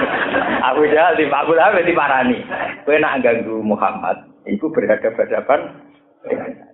Abu 0.75 0.85
Jahal 0.91 1.17
di 1.17 1.25
Abu 1.33 1.57
Lahab 1.57 1.81
di 1.81 1.95
marani. 1.97 2.39
Kowe 2.85 2.99
nak 3.01 3.25
ganggu 3.25 3.63
Muhammad, 3.65 4.21
itu 4.45 4.69
berhadapan-hadapan 4.69 5.61
dengan 6.29 6.51
saya. 6.61 6.73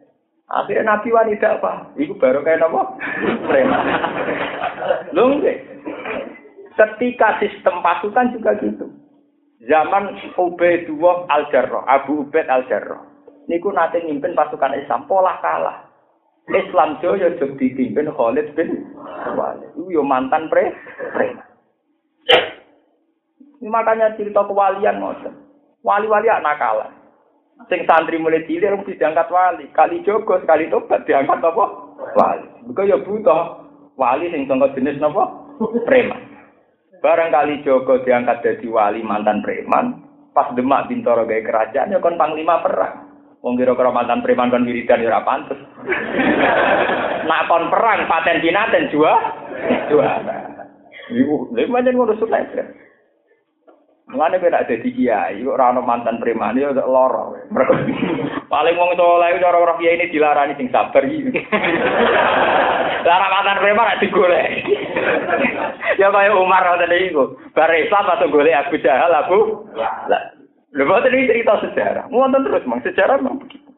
Akhirnya 0.48 0.96
Nabi 0.96 1.12
wanita 1.12 1.60
apa? 1.60 1.92
Iku 2.00 2.16
baru 2.16 2.40
kayak 2.40 2.64
apa? 2.64 2.80
Preman. 3.44 3.84
Lho 5.14 5.36
Ketika 6.72 7.36
sistem 7.36 7.84
pasukan 7.84 8.32
juga 8.32 8.56
gitu. 8.56 8.88
Zaman 9.66 10.14
Ubaidullah 10.38 11.26
Al-Jarrah, 11.26 11.82
Abu 11.90 12.22
Ubaid 12.22 12.46
Al-Jarrah. 12.46 13.02
Niku 13.50 13.74
nate 13.74 13.98
ngimpin 14.04 14.38
pasukan 14.38 14.76
Islam 14.78 15.08
pola 15.10 15.40
kalah. 15.42 15.88
Islam 16.48 16.96
Jaya 17.02 17.34
jadi 17.36 17.58
dipimpin 17.58 18.08
Khalid 18.14 18.54
bin 18.56 18.86
Walid. 19.36 19.68
Itu 19.74 19.90
yo 19.92 20.06
mantan 20.06 20.48
pre 20.48 20.72
preman. 21.12 21.44
Makanya 23.58 24.14
cerita 24.14 24.46
kewalian 24.46 25.02
ngoten. 25.02 25.34
Wali-wali 25.82 26.30
anak 26.30 26.56
kalah. 26.62 26.90
Sing 27.66 27.82
santri 27.90 28.22
mulai 28.22 28.46
cilik 28.46 28.70
mesti 28.70 28.94
diangkat 28.94 29.26
wali. 29.34 29.66
Kali 29.74 30.06
Joko 30.06 30.38
sekali 30.38 30.70
tobat 30.70 31.02
diangkat 31.04 31.42
apa? 31.42 31.64
Wali. 32.14 32.46
Bukan 32.70 32.86
ya 32.86 32.96
butuh 33.02 33.66
wali 33.98 34.30
sing 34.30 34.46
tonggo 34.46 34.70
jenis 34.78 35.02
napa? 35.02 35.26
Preman. 35.82 36.27
Barang 36.98 37.30
kali 37.30 37.62
Joko 37.62 38.02
diangkat 38.02 38.42
jadi 38.42 38.66
wali 38.66 39.06
mantan 39.06 39.38
preman, 39.38 40.02
pas 40.34 40.50
Demak 40.54 40.90
Bintoro 40.90 41.22
gaya 41.26 41.46
kerajaan 41.46 41.94
ya 41.94 42.02
kon 42.02 42.18
panglima 42.18 42.58
perang. 42.58 43.06
Wong 43.38 43.54
kira-kira 43.54 43.94
mantan 43.94 44.22
preman 44.26 44.50
kon 44.50 44.66
wiridan 44.66 45.02
ya 45.02 45.14
ora 45.14 45.22
pantes. 45.22 45.58
Nak 47.28 47.46
kon 47.46 47.70
perang 47.70 48.10
paten 48.10 48.42
pinaten 48.42 48.90
jua 48.90 49.14
juara. 49.86 50.58
Iku 51.08 51.54
lha 51.54 51.64
pancen 51.70 51.94
ngono 51.94 52.14
sulit. 52.18 52.50
Mulane 54.08 54.40
kowe 54.40 54.48
nek 54.48 54.64
dadi 54.64 54.88
kiai, 54.88 55.44
kok 55.44 55.52
ora 55.52 55.68
ana 55.68 55.84
mantan 55.84 56.16
preman 56.16 56.56
lara. 56.56 57.28
Mergo 57.52 57.76
paling 58.52 58.74
wong 58.80 58.96
saleh 58.96 59.36
cara 59.36 59.58
ora 59.60 59.76
kiai 59.76 60.00
ini 60.00 60.08
dilarani 60.08 60.56
sing 60.56 60.72
sabar 60.72 61.04
iki. 61.04 61.28
Lara 63.08 63.28
mantan 63.28 63.60
preman 63.60 63.84
nek 63.84 64.00
digolek. 64.00 64.64
ya 66.00 66.08
kaya 66.08 66.32
Umar 66.32 66.64
ngoten 66.64 66.96
iku. 67.04 67.36
Bar 67.52 67.68
Islam 67.76 68.08
atau 68.08 68.32
golek 68.32 68.56
Abu 68.56 68.80
Jahal 68.80 69.12
Abu. 69.12 69.68
Lha 69.76 70.32
boten 70.88 71.12
iki 71.12 71.28
cerita 71.28 71.60
sejarah. 71.68 72.08
Wonten 72.08 72.48
terus 72.48 72.64
mang 72.64 72.80
sejarah 72.80 73.20
memang 73.20 73.44
begitu. 73.44 73.68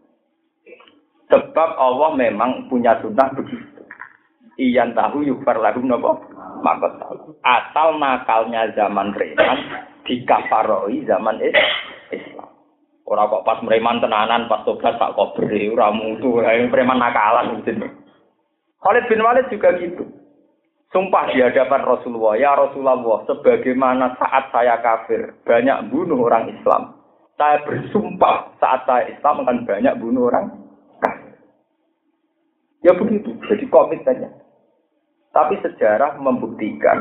Sebab 1.34 1.74
Allah 1.74 2.10
memang 2.14 2.70
punya 2.70 3.02
sunnah 3.02 3.34
begitu. 3.34 3.82
Iyan 4.62 4.94
tahu 4.94 5.26
yukfar 5.26 5.58
lahum 5.58 5.90
nopo 5.90 6.22
makot 6.62 7.02
tahu. 7.02 7.34
Asal 7.42 7.98
nakalnya 7.98 8.70
zaman 8.78 9.10
preman 9.10 9.89
dikafaroi 10.06 11.04
zaman 11.04 11.40
Islam. 12.12 12.50
Ora 13.10 13.26
kok 13.26 13.42
pas 13.42 13.58
preman 13.58 13.98
tenanan 13.98 14.46
pas 14.46 14.62
tobat 14.62 14.94
pak 14.94 15.18
kobre 15.18 15.66
ora 15.74 15.90
mutu 15.90 16.38
yang 16.38 16.70
preman 16.70 17.02
nakalan 17.02 17.58
gitu. 17.64 17.74
Khalid 18.80 19.04
bin 19.10 19.20
Walid 19.20 19.50
juga 19.50 19.74
gitu. 19.76 20.06
Sumpah 20.90 21.30
di 21.30 21.38
hadapan 21.38 21.86
Rasulullah, 21.86 22.34
ya 22.34 22.50
Rasulullah, 22.58 23.22
sebagaimana 23.22 24.18
saat 24.18 24.50
saya 24.50 24.74
kafir, 24.82 25.38
banyak 25.46 25.86
bunuh 25.86 26.18
orang 26.26 26.50
Islam. 26.50 26.98
Saya 27.38 27.62
bersumpah 27.62 28.58
saat 28.58 28.82
saya 28.90 29.06
Islam 29.06 29.46
akan 29.46 29.70
banyak 29.70 29.94
bunuh 30.02 30.26
orang. 30.26 30.50
Ya 32.82 32.90
begitu, 32.90 33.38
jadi 33.46 33.64
komit 33.70 34.02
saja. 34.02 34.34
Tapi 35.30 35.62
sejarah 35.62 36.18
membuktikan 36.18 36.98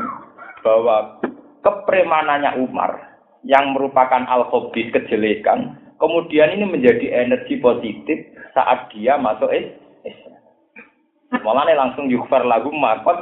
bahwa 0.62 1.18
kepremanannya 1.60 2.60
Umar 2.60 3.20
yang 3.44 3.72
merupakan 3.72 4.24
al-khobis 4.28 4.92
kejelekan, 4.92 5.76
kemudian 5.96 6.52
ini 6.52 6.64
menjadi 6.68 7.24
energi 7.24 7.56
positif 7.60 8.36
saat 8.52 8.92
dia 8.92 9.16
masuk 9.16 9.48
Islam. 9.52 10.40
Malah 11.40 11.68
langsung 11.72 12.10
yukfar 12.10 12.42
lagu 12.42 12.68
makot. 12.74 13.16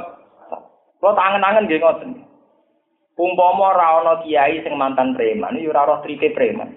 Kalau 0.99 1.15
tangan-tangan 1.15 1.69
gak 1.69 1.79
ngoten. 1.79 2.11
Umpama 3.19 3.75
ora 3.75 4.23
kiai 4.23 4.63
sing 4.63 4.79
mantan 4.79 5.11
preman, 5.11 5.59
iki 5.59 5.67
ora 5.67 5.83
roh 5.83 5.99
trike 5.99 6.31
preman. 6.31 6.71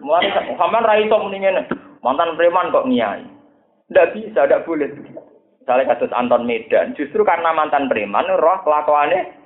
Mulane 0.00 0.32
sampean 0.56 0.88
ra 0.88 0.96
iso 0.96 1.20
mendingan 1.20 1.68
mantan 2.00 2.32
preman 2.32 2.72
kok 2.72 2.88
kiai. 2.88 3.28
Ndak 3.92 4.16
bisa, 4.16 4.48
ndak 4.48 4.64
boleh. 4.64 4.88
Misalnya 5.60 5.92
kasus 5.92 6.10
Anton 6.16 6.48
Medan, 6.48 6.96
justru 6.96 7.22
karena 7.28 7.52
mantan 7.52 7.92
preman, 7.92 8.24
roh 8.24 8.58
kelakuannya 8.64 9.36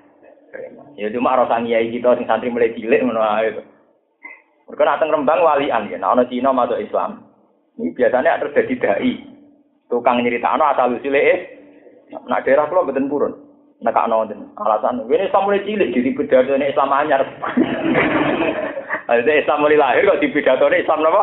Ya 0.97 1.13
cuma 1.13 1.37
rasa 1.37 1.61
kiai 1.61 1.93
kita 1.93 2.17
sing 2.17 2.25
santri 2.25 2.49
mulai 2.49 2.73
cilik 2.73 3.05
ngono 3.05 3.21
ae. 3.21 3.53
Mergo 4.67 4.83
nak 4.83 4.99
teng 4.99 5.13
Rembang 5.13 5.45
walian 5.45 5.93
ya, 5.93 6.01
ana 6.01 6.25
Cina 6.27 6.51
masuk 6.51 6.81
Islam. 6.81 7.23
Ini 7.77 7.93
biasanya 7.93 8.41
terus 8.41 8.57
jadi 8.57 8.75
dai. 8.81 9.13
Tukang 9.93 10.25
nyeritakno 10.25 10.65
asal 10.65 10.97
usule 10.97 11.21
eh. 11.21 11.39
Nak 12.11 12.43
daerah 12.49 12.67
kula 12.67 12.89
mboten 12.89 13.13
purun. 13.13 13.33
Nek 13.85 13.93
ana 13.93 14.25
wonten 14.25 14.57
alasan 14.57 15.05
ini 15.05 15.29
Islam 15.29 15.45
mulai 15.45 15.63
cilik 15.69 15.93
jadi 15.93 16.11
ini 16.57 16.73
Islam 16.73 16.89
anyar. 16.97 17.23
Ada 19.13 19.33
Islam 19.37 19.63
mulai 19.63 19.79
lahir 19.79 20.03
kok 20.09 20.19
di 20.19 20.33
ini 20.33 20.83
Islam 20.83 21.05
apa? 21.05 21.23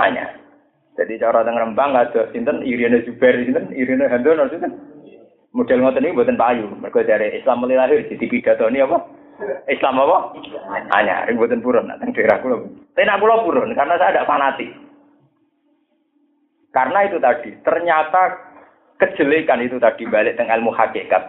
Anyar. 0.00 0.30
Jadi 0.94 1.18
cara 1.18 1.42
teng 1.42 1.58
Rembang 1.58 1.98
ada 1.98 2.30
sinten 2.30 2.62
Irina 2.62 3.02
Zubair 3.02 3.34
sinten 3.42 3.74
Irina 3.74 4.06
Handono 4.06 4.46
sinten 4.46 4.93
model 5.54 5.78
ngoten 5.80 6.02
niku 6.02 6.14
mboten 6.20 6.36
payu. 6.36 6.66
Mergo 6.82 7.00
dari 7.06 7.38
Islam 7.38 7.62
mulai 7.62 7.78
lahir 7.78 8.04
jadi 8.10 8.26
pidatone 8.26 8.78
apa? 8.82 8.98
Islam 9.70 10.02
apa? 10.02 10.18
Hanya 10.98 11.30
mboten 11.30 11.62
purun 11.62 11.88
teng 12.02 12.10
daerah 12.10 12.42
kula. 12.42 12.66
Tapi 12.92 13.06
nak 13.06 13.22
kula 13.22 13.46
purun 13.46 13.70
karena 13.72 13.94
saya 13.96 14.12
tidak 14.12 14.28
fanatik. 14.28 14.70
Karena 16.74 17.06
itu 17.06 17.22
tadi, 17.22 17.54
ternyata 17.62 18.22
kejelekan 18.98 19.62
itu 19.62 19.78
tadi 19.78 20.10
balik 20.10 20.34
dengan 20.34 20.58
ilmu 20.58 20.74
hakikat. 20.74 21.22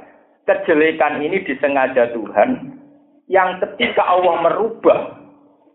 Kejelekan 0.50 1.22
ini 1.22 1.46
disengaja 1.46 2.10
Tuhan 2.18 2.82
yang 3.30 3.62
ketika 3.62 4.10
Allah 4.10 4.42
merubah, 4.42 5.22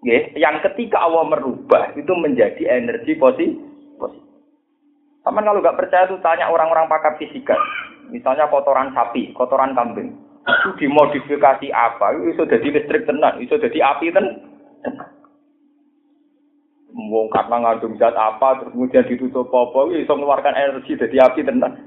ya, 0.03 0.27
yang 0.35 0.59
ketika 0.67 0.99
Allah 0.99 1.23
merubah 1.31 1.95
itu 1.95 2.11
menjadi 2.19 2.83
energi 2.83 3.15
positif. 3.15 3.63
Taman 5.21 5.45
kalau 5.47 5.61
nggak 5.63 5.79
percaya 5.79 6.09
tuh 6.11 6.19
tanya 6.19 6.51
orang-orang 6.51 6.91
pakar 6.91 7.15
fisika. 7.21 7.55
Misalnya 8.11 8.51
kotoran 8.51 8.91
sapi, 8.93 9.31
kotoran 9.33 9.75
kambing. 9.79 10.15
Itu 10.45 10.71
dimodifikasi 10.83 11.71
apa? 11.71 12.17
Itu 12.19 12.43
sudah 12.43 12.59
jadi 12.59 12.67
listrik 12.75 13.07
tenang, 13.07 13.39
itu 13.39 13.55
jadi 13.55 13.79
api 13.95 14.11
tenang. 14.11 14.37
Wong 16.91 17.31
karena 17.31 17.57
ngandung 17.63 17.95
zat 18.03 18.19
apa, 18.19 18.59
terus 18.59 18.75
kemudian 18.75 19.07
ditutup 19.07 19.47
apa, 19.55 19.87
bisa 19.95 20.11
mengeluarkan 20.11 20.59
energi 20.59 20.99
jadi 20.99 21.31
api 21.31 21.47
tenang. 21.47 21.79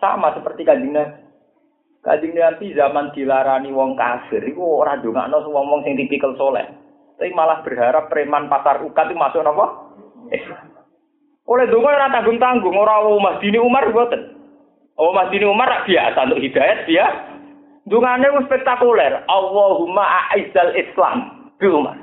Sama 0.00 0.32
seperti 0.32 0.64
kanjeng 0.64 0.96
Nabi. 0.96 1.20
Kanjeng 2.00 2.32
Nabi 2.36 2.76
zaman 2.76 3.12
dilarani 3.12 3.68
wong 3.72 3.96
kafir, 3.96 4.40
itu 4.44 4.60
orang 4.60 5.04
dongakno 5.04 5.44
wong 5.48 5.66
wong 5.68 5.80
sing 5.84 5.96
tipikal 5.96 6.32
soleh. 6.40 6.64
Tapi 7.14 7.30
malah 7.30 7.62
berharap 7.62 8.10
preman 8.10 8.50
pasar 8.50 8.82
ukat 8.82 9.06
itu 9.06 9.14
masuk 9.14 9.46
apa? 9.46 9.66
Oleh 11.44 11.68
donga 11.68 11.94
ora 11.94 12.08
tanggung-tanggung, 12.10 12.74
ora 12.74 13.04
Mas 13.20 13.38
Dini 13.38 13.60
Umar 13.60 13.86
mboten. 13.92 14.33
Oh 14.94 15.10
Mas 15.10 15.30
Dini 15.34 15.46
Umar 15.46 15.82
biasa 15.86 16.30
untuk 16.30 16.42
hidayat 16.42 16.86
dia. 16.86 17.06
Dungane 17.84 18.30
wis 18.38 18.46
spektakuler. 18.48 19.26
Allahumma 19.28 20.04
a'izzal 20.30 20.72
Islam 20.72 21.50
bi 21.60 21.68
Umar. 21.68 21.98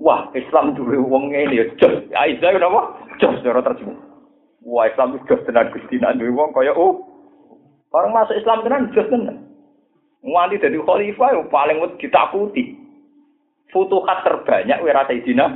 Wah, 0.00 0.32
Islam 0.32 0.72
duwe 0.72 0.96
wong 0.96 1.28
ngene 1.28 1.60
ya 1.60 1.64
jos. 1.76 2.08
Aizzah 2.16 2.56
napa? 2.56 2.96
Jos 3.20 3.36
cara 3.44 3.60
terjemah. 3.60 4.00
Wah, 4.64 4.88
Islam 4.88 5.12
itu 5.12 5.28
jos 5.28 5.44
tenan 5.44 5.68
Gusti 5.76 6.00
nak 6.00 6.16
duwe 6.16 6.32
wong 6.32 6.56
kaya 6.56 6.72
oh. 6.72 7.04
Orang 7.92 8.16
masuk 8.16 8.38
Islam 8.38 8.64
tenan 8.64 8.88
jos 8.96 9.10
tenan. 9.12 9.44
Nganti 10.24 10.56
dadi 10.56 10.80
khalifah 10.80 11.36
yang 11.36 11.48
paling 11.52 11.78
ditakuti. 12.00 12.80
Futuhat 13.70 14.26
terbanyak 14.26 14.82
wira 14.82 15.06
Sayyidina 15.06 15.46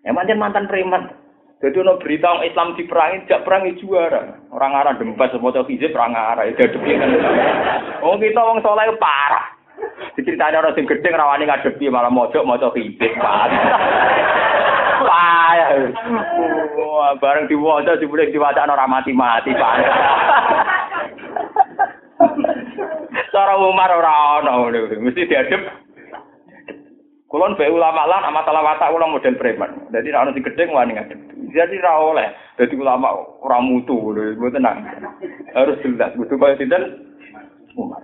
Emang 0.00 0.24
mantan 0.40 0.64
preman. 0.64 1.12
Jadi 1.60 1.76
ono 1.76 2.00
berita 2.00 2.32
orang 2.32 2.48
Islam 2.48 2.72
diperangi, 2.72 3.28
tidak 3.28 3.44
perangi 3.44 3.76
juara. 3.84 4.32
Orang 4.48 4.72
arah 4.72 4.96
dempet 4.96 5.28
semua 5.28 5.52
hijab 5.52 5.92
perang 5.92 6.16
arah 6.16 6.48
itu 6.48 6.56
depi 6.56 6.96
kan. 6.96 7.10
Oh 8.00 8.16
kita 8.16 8.40
orang 8.40 8.64
soleh 8.64 8.88
parah. 8.96 9.44
Diceritanya 10.16 10.64
orang 10.64 10.72
sing 10.72 10.88
gede 10.88 11.12
rawani 11.12 11.44
ngadepi 11.44 11.92
malah 11.92 12.08
mojok 12.08 12.48
mojok 12.48 12.80
hijab 12.80 13.12
parah. 13.20 13.60
Payah. 15.04 15.68
Wah, 16.80 17.12
bareng 17.20 17.44
diwaca 17.52 18.00
boleh 18.08 18.32
diwaca 18.32 18.64
orang 18.64 18.88
mati-mati 18.88 19.52
parah. 19.52 19.92
Cara 23.36 23.54
Umar 23.60 23.92
ora 23.92 24.40
ono 24.40 24.72
mesti 24.96 25.28
diadep 25.28 25.89
Kulon 27.30 27.54
be 27.54 27.70
ulama 27.70 28.10
lan 28.10 28.26
amat 28.26 28.42
salah 28.42 28.66
watak 28.66 28.90
ulang 28.90 29.14
model 29.14 29.38
preman. 29.38 29.86
Jadi 29.94 30.10
nek 30.10 30.18
ana 30.18 30.34
sing 30.34 30.42
gedhe 30.42 30.66
wani 30.66 30.98
ngadep. 30.98 31.18
Jadi 31.54 31.78
ra 31.78 32.02
oleh. 32.02 32.26
Dadi 32.58 32.74
ulama 32.74 33.14
ora 33.38 33.62
mutu 33.62 34.10
lho, 34.10 34.50
tenang. 34.50 34.82
Harus 35.54 35.78
jelas 35.86 36.10
kudu 36.18 36.34
kaya 36.34 36.58
sinten 36.58 37.06
Umar. 37.78 38.02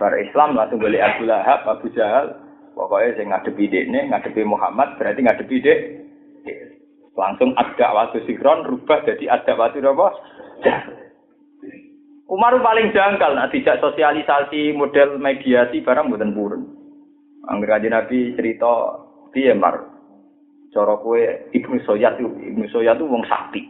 Para 0.00 0.16
Islam 0.24 0.56
langsung 0.56 0.80
beli 0.80 1.04
Abu 1.04 1.28
Lahab, 1.28 1.68
Abu 1.68 1.92
Jahal. 1.92 2.32
Pokoknya 2.72 3.12
saya 3.20 3.28
ngadepi 3.28 3.68
dekne, 3.68 4.08
ngadepi 4.08 4.40
Muhammad, 4.48 4.96
berarti 4.96 5.20
ngadepi 5.20 5.56
dek. 5.60 5.80
Langsung 7.12 7.52
ada 7.60 7.92
waktu 7.92 8.24
sikron, 8.24 8.64
rubah 8.64 9.04
jadi 9.04 9.36
ada 9.36 9.52
waktu 9.52 9.84
apa? 9.84 10.08
Umar 12.30 12.56
paling 12.62 12.94
jangkal, 12.96 13.36
nah 13.36 13.52
tidak 13.52 13.84
sosialisasi 13.84 14.72
model 14.72 15.20
mediasi 15.20 15.84
barang 15.84 16.08
buatan 16.08 16.32
purun. 16.32 16.79
Angger 17.50 17.70
aja 17.74 17.88
Nabi 17.90 18.38
cerita 18.38 18.70
piye 19.34 19.50
mar. 19.58 19.82
Cara 20.70 20.94
kowe 21.02 21.18
Ibnu 21.50 21.82
Soyat 21.82 22.22
itu 22.22 22.30
Ibnu 22.30 22.70
Soyat 22.70 22.94
itu 22.94 23.10
wong 23.10 23.26
sakti. 23.26 23.66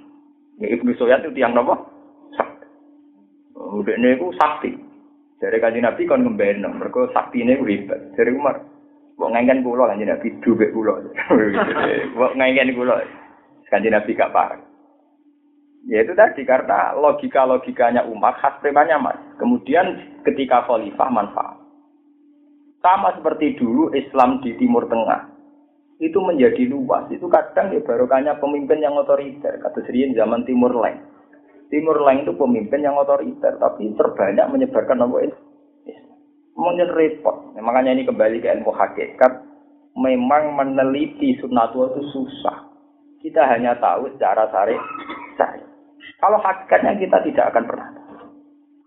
Ya, 0.60 0.68
Ibnu 0.76 0.92
Soyat 1.00 1.24
itu 1.24 1.32
tiang 1.32 1.56
napa? 1.56 1.80
Sakti. 2.36 2.68
Udah 3.56 3.96
niku 3.96 4.36
sakti. 4.36 4.76
Dari 5.40 5.56
kanjeng 5.56 5.88
Nabi 5.88 6.04
kon 6.04 6.20
ngembeno, 6.20 6.68
mergo 6.68 7.08
saktine 7.16 7.56
ku 7.56 7.64
hebat. 7.64 8.12
Dari 8.12 8.28
Umar, 8.36 8.60
kok 9.16 9.32
ngengen 9.32 9.64
kula 9.64 9.88
kanjeng 9.88 10.12
Nabi 10.12 10.28
dhuwit 10.44 10.68
kula. 10.76 11.00
Kok 12.20 12.36
ngengen 12.36 12.76
kula. 12.76 13.00
Kanjeng 13.72 13.96
Nabi 13.96 14.12
gak 14.12 14.34
parah. 14.36 14.60
Ya 15.88 16.04
itu 16.04 16.12
tadi 16.12 16.44
karena 16.44 16.92
logika-logikanya 16.92 18.04
Umar 18.04 18.36
khas 18.36 18.60
premannya 18.60 19.00
mas. 19.00 19.16
Kemudian 19.40 19.96
ketika 20.28 20.68
khalifah 20.68 21.08
manfaat. 21.08 21.59
Sama 22.80 23.12
seperti 23.12 23.60
dulu 23.60 23.92
Islam 23.92 24.40
di 24.40 24.56
Timur 24.56 24.88
Tengah 24.88 25.30
itu 26.00 26.16
menjadi 26.16 26.64
luas. 26.64 27.04
Itu 27.12 27.28
kadang 27.28 27.76
ya 27.76 27.84
barokahnya 27.84 28.40
pemimpin 28.40 28.80
yang 28.80 28.96
otoriter. 28.96 29.60
Kata 29.60 29.84
Serian 29.84 30.16
zaman 30.16 30.48
Timur 30.48 30.72
Leng. 30.72 30.96
Timur 31.68 32.00
Leng 32.02 32.24
itu 32.24 32.32
pemimpin 32.34 32.80
yang 32.80 32.96
otoriter, 32.96 33.60
tapi 33.60 33.92
terbanyak 33.94 34.48
menyebarkan 34.48 34.96
nama 34.96 35.16
Islam. 35.20 35.48
Mungkin 36.56 36.88
repot. 36.92 37.36
Ya, 37.56 37.60
makanya 37.62 37.94
ini 37.94 38.08
kembali 38.08 38.40
ke 38.42 38.48
ilmu 38.48 38.72
hakikat. 38.72 39.32
Memang 39.96 40.56
meneliti 40.56 41.36
sunnatullah 41.40 41.94
itu 41.94 42.02
susah. 42.16 42.68
Kita 43.20 43.44
hanya 43.44 43.76
tahu 43.76 44.08
secara 44.16 44.48
sari 44.48 44.76
sari. 45.36 45.60
Kalau 46.20 46.40
hakikatnya 46.40 46.96
kita 46.96 47.16
tidak 47.28 47.44
akan 47.52 47.64
pernah. 47.68 47.88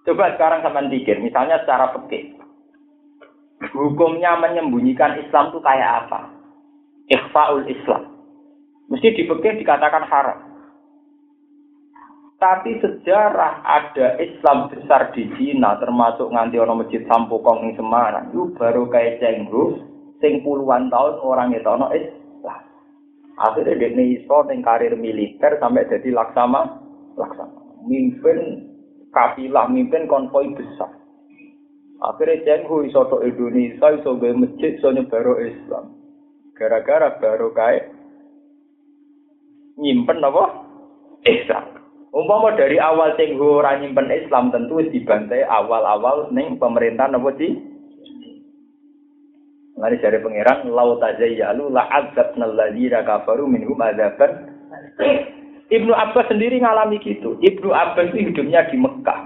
Coba 0.03 0.35
sekarang 0.35 0.59
sama 0.65 0.83
pikir, 0.89 1.21
misalnya 1.23 1.61
secara 1.63 1.95
pekeh. 1.95 2.42
Hukumnya 3.73 4.37
menyembunyikan 4.37 5.17
Islam 5.17 5.49
itu 5.49 5.59
kayak 5.65 6.05
apa? 6.05 6.29
Ikhfaul 7.09 7.65
Islam. 7.65 8.13
Mesti 8.93 9.17
dipikir 9.17 9.57
dikatakan 9.57 10.05
haram. 10.05 10.39
Tapi 12.37 12.75
sejarah 12.83 13.63
ada 13.63 14.19
Islam 14.19 14.67
besar 14.67 15.15
di 15.15 15.31
Cina, 15.39 15.79
termasuk 15.79 16.27
nganti 16.27 16.59
orang 16.59 16.83
masjid 16.83 17.01
Sampokong 17.07 17.71
di 17.71 17.73
Semarang, 17.79 18.35
itu 18.35 18.51
baru 18.59 18.83
kayak 18.91 19.23
Cenggu, 19.23 19.79
sing 20.19 20.43
puluhan 20.43 20.91
tahun 20.91 21.23
orang 21.23 21.55
itu 21.55 21.63
ono 21.63 21.87
Islam. 21.95 22.61
Akhirnya 23.39 23.89
dia 23.89 24.03
iso 24.19 24.45
ning 24.45 24.61
karir 24.61 24.93
militer 24.93 25.57
sampai 25.57 25.87
jadi 25.89 26.13
laksama, 26.13 26.83
laksama. 27.17 27.81
Mimpin 27.87 28.69
kafilah, 29.15 29.65
mimpin 29.71 30.05
konvoi 30.05 30.51
besar. 30.53 31.02
Akhirnya 32.03 32.43
cenghu 32.43 32.83
iso 32.83 33.07
to 33.07 33.23
Indonesia 33.23 33.95
iso 33.95 34.19
gawe 34.19 34.35
masjid 34.35 34.75
iso 34.75 34.91
nyebaro 34.91 35.39
Islam. 35.39 35.95
Gara-gara 36.51 37.15
baru 37.15 37.55
kae 37.55 37.79
nyimpen 39.79 40.19
apa? 40.19 40.67
Islam. 41.23 41.79
Umpama 42.11 42.59
dari 42.59 42.75
awal 42.75 43.15
cenghu 43.15 43.63
ora 43.63 43.79
nyimpen 43.79 44.11
Islam 44.11 44.51
tentu 44.51 44.83
dibantai 44.83 45.47
awal-awal 45.47 46.27
ning 46.35 46.59
pemerintah 46.59 47.07
apa 47.07 47.31
sih? 47.39 47.55
Lari 49.79 49.97
dari 50.03 50.19
pangeran 50.19 50.69
lau 50.69 50.99
tajayyalu 50.99 51.71
la 51.71 51.87
adzabna 51.87 52.45
alladziina 52.51 53.01
kafaru 53.07 53.49
minhum 53.49 53.79
adzaban 53.81 54.53
Ibnu 55.73 55.89
Abbas 55.89 56.29
sendiri 56.29 56.61
ngalami 56.61 57.01
gitu. 57.01 57.39
Ibnu 57.41 57.73
Abbas 57.73 58.13
itu 58.13 58.29
hidupnya 58.29 58.69
di 58.69 58.77
Mekah. 58.77 59.19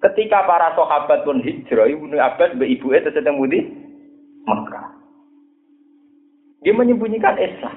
Ketika 0.00 0.48
para 0.48 0.72
sahabat 0.72 1.28
pun 1.28 1.44
hijrah, 1.44 1.84
Ibnu 1.84 2.16
Abbas 2.16 2.56
be 2.56 2.64
ibu 2.72 2.88
itu 2.96 3.12
sedang 3.12 3.36
mudi 3.36 3.60
Mekah. 4.48 4.88
Dia 6.64 6.72
menyembunyikan 6.72 7.36
Islam. 7.36 7.76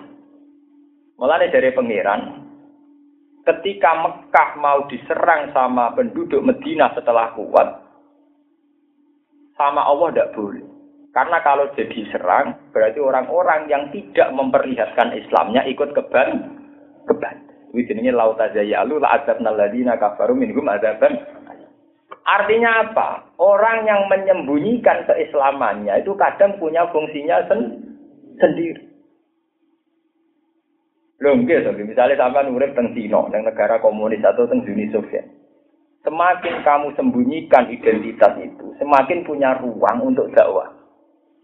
Mulai 1.20 1.52
dari 1.52 1.72
pangeran, 1.76 2.48
ketika 3.44 3.92
Mekah 4.08 4.50
mau 4.60 4.88
diserang 4.88 5.52
sama 5.52 5.92
penduduk 5.96 6.40
Medina 6.40 6.92
setelah 6.96 7.36
kuat, 7.36 7.84
sama 9.60 9.84
Allah 9.84 10.12
tidak 10.12 10.32
boleh. 10.36 10.64
Karena 11.14 11.38
kalau 11.46 11.70
jadi 11.78 12.10
serang, 12.10 12.58
berarti 12.74 12.98
orang-orang 12.98 13.70
yang 13.70 13.84
tidak 13.94 14.34
memperlihatkan 14.34 15.14
Islamnya 15.14 15.62
ikut 15.70 15.94
keban, 15.94 16.58
keban. 17.06 17.38
Ini 17.70 17.86
jenenge 17.86 18.14
lautazayalu 18.14 18.98
la 18.98 19.22
azabna 19.22 19.54
alladziina 19.54 20.02
kafaru 20.02 20.34
minhum 20.34 20.66
adzaban 20.66 21.22
Artinya 22.24 22.88
apa? 22.88 23.36
Orang 23.36 23.84
yang 23.84 24.08
menyembunyikan 24.08 25.04
keislamannya 25.04 26.00
itu 26.00 26.16
kadang 26.16 26.56
punya 26.56 26.88
fungsinya 26.96 27.44
sen 27.52 27.60
sendiri. 28.40 28.84
Loh, 31.24 31.40
gitu. 31.44 31.72
Misalnya 31.84 32.20
sampai 32.20 32.52
urip 32.52 32.76
teng 32.76 32.92
Cina, 32.96 33.28
teng 33.32 33.48
negara 33.48 33.80
komunis 33.80 34.24
atau 34.24 34.48
teng 34.48 34.64
Uni 34.64 34.92
Soviet. 34.92 35.24
Semakin 36.04 36.68
kamu 36.68 36.92
sembunyikan 37.00 37.72
identitas 37.72 38.36
itu, 38.44 38.76
semakin 38.76 39.24
punya 39.24 39.56
ruang 39.56 40.04
untuk 40.12 40.28
dakwah. 40.36 40.68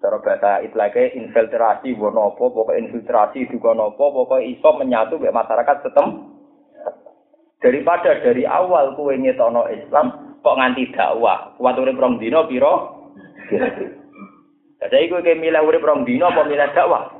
Cara 0.03 0.19
bahasa 0.19 0.63
lagi 0.63 1.15
infiltrasi 1.15 1.95
wonopo, 1.95 2.51
pokok 2.51 2.75
infiltrasi 2.75 3.47
juga 3.47 3.71
nopo, 3.71 4.11
pokok 4.11 4.43
iso 4.43 4.75
menyatu 4.75 5.15
masyarakat 5.15 5.75
setem. 5.79 6.35
Daripada 7.59 8.19
dari 8.19 8.43
awal 8.47 8.99
kue 8.99 9.15
nyetono 9.15 9.67
Islam, 9.67 10.28
kok 10.39 10.57
nganti 10.57 10.91
dakwah. 10.95 11.55
Kuat 11.59 11.79
urip 11.79 11.99
rong 11.99 12.19
dina 12.19 12.43
pira? 12.47 12.73
Jadi 14.79 14.97
iku 15.05 15.19
ke 15.19 15.35
milih 15.35 15.63
urip 15.63 15.83
rong 15.83 16.07
dina 16.07 16.31
apa 16.31 16.47
milih 16.47 16.69
dakwah? 16.71 17.19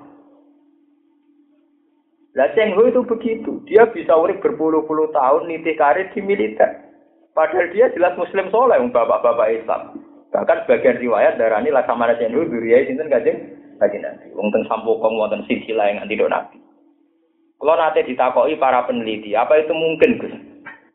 Lah 2.37 2.49
Cheng 2.55 2.77
itu 2.77 3.01
begitu. 3.03 3.59
Dia 3.65 3.89
bisa 3.89 4.15
urip 4.15 4.39
berpuluh-puluh 4.39 5.11
tahun 5.11 5.49
nitih 5.49 5.75
karir 5.75 6.07
di 6.13 6.21
militer. 6.21 6.87
Padahal 7.33 7.71
dia 7.73 7.91
jelas 7.91 8.15
muslim 8.15 8.51
soleh, 8.53 8.77
bapak-bapak 8.91 9.63
Islam. 9.63 9.81
Bahkan 10.29 10.65
sebagian 10.65 11.01
riwayat 11.01 11.41
darah 11.41 11.57
ini 11.59 11.73
laksamana 11.73 12.13
Cheng 12.21 12.37
Hui 12.37 12.45
beriai 12.45 12.85
sinten 12.85 13.09
kajeng 13.09 13.37
kaji 13.81 13.97
nanti. 13.97 14.29
Wong 14.37 14.53
teng 14.53 14.67
sampokong 14.69 15.17
wonten 15.17 15.41
silsilah 15.49 15.89
yang 15.89 16.05
anti 16.05 16.15
nabi. 16.19 16.57
Kalau 17.59 17.75
nanti 17.75 18.07
ditakoi 18.07 18.55
para 18.55 18.87
peneliti, 18.87 19.35
apa 19.35 19.59
itu 19.59 19.73
mungkin 19.75 20.21
Gus? 20.21 20.31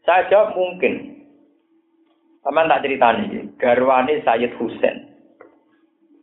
Saya 0.07 0.25
jawab 0.33 0.57
mungkin. 0.57 1.14
Sama 2.45 2.69
tak 2.69 2.85
cerita 2.85 3.09
nih, 3.17 3.57
garwane 3.57 4.21
Sayyid 4.21 4.53
Husain. 4.61 5.09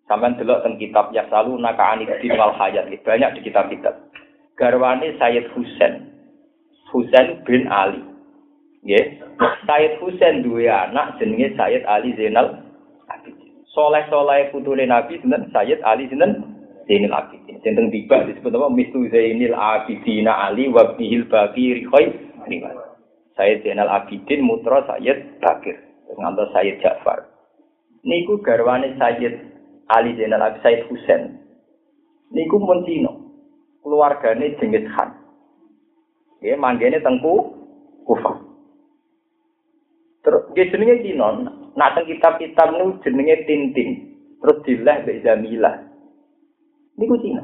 Sampai 0.05 0.37
delok 0.37 0.61
teng 0.61 0.77
kitab 0.77 1.09
ya 1.15 1.25
selalu 1.31 1.57
naka 1.57 1.97
anidin 1.97 2.37
wal 2.37 2.53
hayat 2.53 2.85
banyak 3.01 3.29
di 3.33 3.49
kitab-kitab. 3.49 3.95
Garwane 4.53 5.17
Sayyid 5.17 5.49
Husain. 5.57 6.13
Husain 6.93 7.41
bin 7.41 7.65
Ali. 7.71 8.05
Nggih. 8.85 9.23
Sayyid 9.65 9.97
Husain 9.97 10.45
duwe 10.45 10.69
anak 10.69 11.17
jenenge 11.17 11.57
Sayyid 11.57 11.81
Ali 11.89 12.13
Zainal. 12.13 12.59
Soleh-soleh 13.71 14.51
putune 14.51 14.85
Nabi 14.85 15.17
sinten 15.23 15.49
Sayyid 15.49 15.81
Ali 15.81 16.05
sinten 16.11 16.43
Zainal 16.85 17.17
Abidin. 17.17 17.57
Sinten 17.65 17.89
tiba 17.89 18.29
disebut 18.29 18.51
apa 18.51 18.67
Mistu 18.69 19.07
Zainil 19.09 19.55
Abidin 19.57 20.27
Ali 20.29 20.69
wa 20.69 20.93
bihil 20.99 21.25
Bakir 21.25 21.81
khair. 21.89 22.13
Sayyid 23.39 23.65
Zainal 23.65 23.89
Abidin 23.89 24.45
mutra 24.45 24.85
Sayyid 24.85 25.39
Bakir. 25.41 25.90
Ngantos 26.17 26.51
Sayyid 26.51 26.83
Ja'far. 26.83 27.27
Niku 28.03 28.41
garwane 28.41 28.97
Sayyid 28.97 29.51
Ali 29.91 30.15
Zainal 30.17 30.41
Abidin 30.41 30.63
Said 30.63 30.81
Husain. 30.87 31.21
Niku 32.31 32.57
pun 32.59 32.83
Cina. 32.87 33.11
Keluargane 33.83 34.55
Jenghis 34.57 34.87
Khan. 34.95 35.09
Ya, 36.41 36.57
manggene 36.57 37.03
tengku 37.03 37.53
Kufah. 38.07 38.39
Terus 40.25 40.43
dia 40.55 40.69
jenenge 40.71 41.03
Cina. 41.05 41.27
Nah, 41.71 41.89
teng 41.93 42.07
kitab-kitab 42.07 42.67
niku 42.73 42.91
jenenge 43.03 43.45
Tintin. 43.45 43.89
Terus 44.41 44.57
dilah 44.65 44.95
Mbak 45.05 45.19
Jamilah. 45.21 45.75
Niku 46.97 47.15
Cina. 47.21 47.43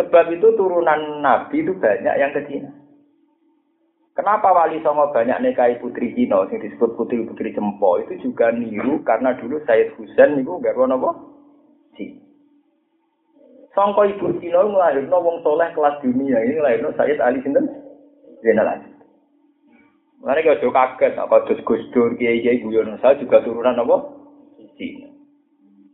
Sebab 0.00 0.32
itu 0.32 0.48
turunan 0.56 1.20
Nabi 1.20 1.60
itu 1.60 1.76
banyak 1.76 2.14
yang 2.16 2.32
ke 2.32 2.42
Cina. 2.48 2.79
Kenapa 4.20 4.52
Wali 4.52 4.84
Songo 4.84 5.08
banyak 5.16 5.40
nikahi 5.40 5.80
putri 5.80 6.12
Cina 6.12 6.44
yang 6.52 6.60
disebut 6.60 6.92
putri-putri 6.92 7.56
Cempo 7.56 8.04
itu 8.04 8.20
juga 8.20 8.52
niru 8.52 9.00
karena 9.00 9.32
dulu 9.32 9.56
Said 9.64 9.96
Husain 9.96 10.36
itu 10.36 10.60
gak 10.60 10.76
apa 10.76 11.10
Si. 11.96 12.20
Songko 13.72 14.04
ibu 14.12 14.36
Cina 14.36 14.60
ngelahirno 14.60 15.16
wong 15.24 15.40
soleh 15.40 15.72
kelas 15.72 16.04
dunia 16.04 16.36
ini 16.36 16.60
ngelahirno 16.60 16.92
Said 17.00 17.16
Ali 17.16 17.40
Sinten 17.40 17.64
Zainal 18.44 18.68
Abidin. 18.68 19.00
Mereka 20.20 20.60
kalau 20.60 20.76
kaget, 20.76 21.16
apa 21.16 21.36
terus 21.48 21.64
Gus 21.64 21.80
Dur, 21.96 22.12
Kiai 22.20 22.44
Kiai 22.44 22.60
Guyono 22.60 23.00
saya 23.00 23.16
juga 23.16 23.40
turunan 23.40 23.72
apa? 23.72 24.04
Cina. 24.76 25.08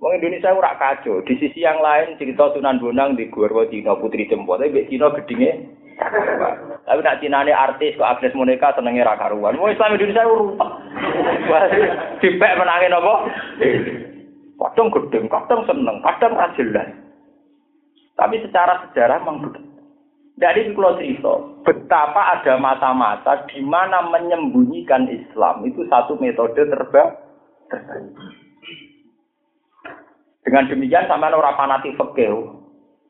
Wong 0.02 0.18
Indonesia 0.18 0.50
ora 0.50 0.74
kacau. 0.74 1.22
Di 1.22 1.38
sisi 1.38 1.62
yang 1.62 1.78
lain 1.78 2.18
cerita 2.18 2.50
Sunan 2.50 2.82
Bonang 2.82 3.14
di 3.14 3.30
Gurwo 3.30 3.70
Cina 3.70 3.94
Putri 3.94 4.26
Cempo, 4.26 4.58
tapi 4.58 4.82
Cina 4.90 5.14
gedinge 5.14 5.78
tapi 6.86 7.00
nak 7.00 7.18
cinane 7.24 7.50
artis 7.50 7.96
kok 7.96 8.06
Agnes 8.06 8.36
Monica 8.36 8.76
senenge 8.76 9.00
ra 9.00 9.16
karuan. 9.16 9.56
Mau 9.56 9.72
Islam 9.72 9.96
Indonesia 9.96 10.28
rumpah. 10.28 10.70
Dipek 12.20 12.56
menangin 12.60 12.94
apa? 12.94 13.14
Kadang 14.56 14.88
gedeng, 14.92 15.26
kadang 15.26 15.60
seneng, 15.64 15.96
kadang 16.04 16.32
ra 16.36 16.52
jelas. 16.54 16.88
Tapi 18.16 18.36
secara 18.44 18.86
sejarah 18.86 19.24
memang. 19.24 19.64
Dari 20.36 20.68
kalau 20.76 21.00
cerita, 21.00 21.32
betapa 21.64 22.36
ada 22.36 22.60
masa-masa 22.60 23.48
di 23.48 23.64
mana 23.64 24.04
menyembunyikan 24.12 25.08
Islam 25.08 25.64
itu 25.64 25.80
satu 25.88 26.20
metode 26.20 26.60
terbaik. 26.60 27.16
Dengan 30.44 30.68
demikian 30.68 31.08
sama 31.08 31.32
orang 31.32 31.56
fanatik 31.56 31.96
fikih, 31.96 32.52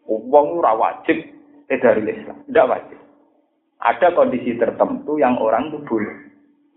uang 0.06 0.46
ora 0.62 0.78
wajib 0.78 1.35
dari 1.68 2.02
Islam. 2.06 2.36
Tidak 2.46 2.68
wajib. 2.70 2.98
Ada 3.82 4.14
kondisi 4.16 4.56
tertentu 4.56 5.20
yang 5.20 5.36
orang 5.36 5.68
itu 5.68 5.78
boleh 5.84 6.26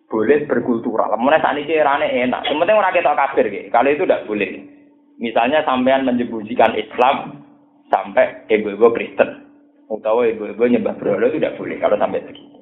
boleh 0.10 0.50
berkultural. 0.50 1.14
Mulai 1.22 1.40
saat 1.40 1.56
ini 1.62 1.78
erane 1.78 2.10
enak. 2.10 2.50
Sementara 2.50 2.82
orang 2.82 2.98
kita 2.98 3.14
kafir, 3.14 3.46
gitu. 3.48 3.70
kalau 3.70 3.90
itu 3.94 4.04
tidak 4.04 4.26
boleh. 4.26 4.50
Misalnya 5.22 5.62
sampean 5.64 6.08
menyembunyikan 6.08 6.74
Islam 6.74 7.46
sampai 7.94 8.50
ibu-ibu 8.50 8.90
Kristen, 8.96 9.46
atau 9.86 10.26
ibu-ibu 10.26 10.64
nyembah 10.66 10.98
berhala 10.98 11.30
itu 11.30 11.38
tidak 11.38 11.58
boleh 11.62 11.78
kalau 11.78 11.98
sampai 12.00 12.26
begitu. 12.26 12.58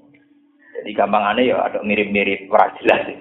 Jadi 0.77 0.89
gampangannya 0.93 1.49
ya 1.49 1.55
ada 1.63 1.79
mirip-mirip 1.85 2.51
jelas 2.81 3.01
sih. 3.07 3.17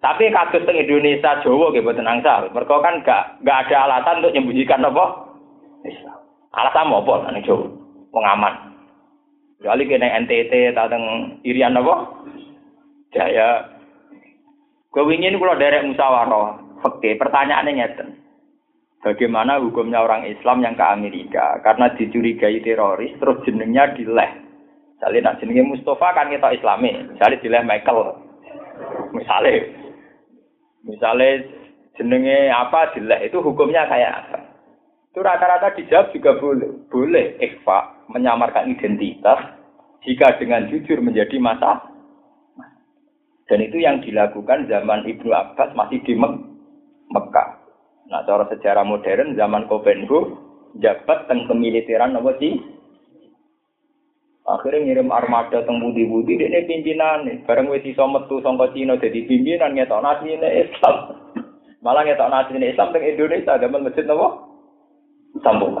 Tapi 0.00 0.32
kasus 0.32 0.64
di 0.64 0.80
Indonesia 0.80 1.44
Jawa 1.44 1.76
gitu 1.76 1.92
tenang 1.92 2.24
sal. 2.24 2.48
Mereka 2.48 2.76
kan 2.80 3.04
gak 3.04 3.44
gak 3.44 3.68
ada 3.68 3.76
alasan 3.84 4.24
untuk 4.24 4.32
menyembunyikan 4.32 4.80
apa 4.80 5.04
Islam. 5.84 6.19
Alasan 6.50 6.90
apa 6.90 7.30
nek 7.30 7.46
Jawa? 7.46 7.66
Pengaman. 8.10 8.54
Kali 9.60 9.84
kena 9.86 10.18
NTT 10.24 10.74
tentang 10.74 11.36
Irian 11.46 11.78
apa? 11.78 12.10
Jaya. 13.14 13.70
Gue 14.90 15.06
ingin 15.14 15.38
kalau 15.38 15.54
derek 15.54 15.86
musyawarah, 15.86 16.58
Oke, 16.80 17.12
pertanyaannya 17.14 17.76
nyeten. 17.76 18.08
Bagaimana 19.04 19.60
hukumnya 19.60 20.00
orang 20.00 20.28
Islam 20.28 20.60
yang 20.64 20.76
ke 20.76 20.84
Amerika 20.84 21.60
karena 21.64 21.92
dicurigai 21.96 22.60
teroris 22.60 23.16
terus 23.16 23.40
jenengnya 23.48 23.92
dileh. 23.96 24.28
Misalnya 24.96 25.32
nak 25.32 25.36
jenengnya 25.40 25.64
Mustafa 25.72 26.12
kan 26.12 26.28
kita 26.28 26.52
Islami, 26.52 27.08
misalnya 27.08 27.40
dileh 27.40 27.62
Michael. 27.64 28.00
Misalnya, 29.16 29.56
misalnya 30.84 31.30
jenenge 31.96 32.38
apa 32.52 32.92
dileh 32.92 33.20
itu 33.24 33.40
hukumnya 33.40 33.88
kayak 33.88 34.12
apa? 34.24 34.49
Itu 35.10 35.26
rata-rata 35.26 35.74
dijawab 35.74 36.14
juga 36.14 36.38
boleh. 36.38 36.70
Boleh 36.86 37.34
ikhfa 37.42 38.06
menyamarkan 38.14 38.70
identitas 38.70 39.58
jika 40.06 40.38
dengan 40.38 40.70
jujur 40.70 41.02
menjadi 41.02 41.34
masa. 41.42 41.82
Dan 43.50 43.66
itu 43.66 43.82
yang 43.82 43.98
dilakukan 44.06 44.70
zaman 44.70 45.02
Ibnu 45.10 45.34
Abbas 45.34 45.74
masih 45.74 45.98
di 46.06 46.14
Mek 46.14 46.38
Mekah. 47.10 47.58
Nah, 48.06 48.22
cara 48.22 48.46
sejarah 48.46 48.86
modern 48.86 49.34
zaman 49.34 49.66
Kopenhu 49.66 50.38
jabat 50.78 51.26
tentang 51.26 51.50
kemiliteran 51.50 52.14
apa 52.14 52.30
sih? 52.38 52.62
Akhirnya 54.46 54.82
ngirim 54.82 55.10
armada 55.14 55.62
teng 55.62 55.78
budi-budi 55.78 56.38
ini 56.38 56.66
pimpinan. 56.66 57.26
Bareng 57.46 57.70
wis 57.70 57.86
iso 57.86 58.06
metu 58.06 58.42
sangka 58.42 58.70
Cina 58.74 58.98
jadi 58.98 59.26
pimpinan 59.26 59.74
ngetok 59.74 60.02
nasi 60.02 60.38
Islam. 60.38 60.96
Malah 61.82 62.02
ngetok 62.06 62.30
nasi 62.30 62.58
Islam 62.58 62.90
teng 62.90 63.02
Indonesia 63.02 63.58
zaman 63.58 63.82
masjid 63.86 64.06
napa? 64.06 64.49
Sambung. 65.38 65.78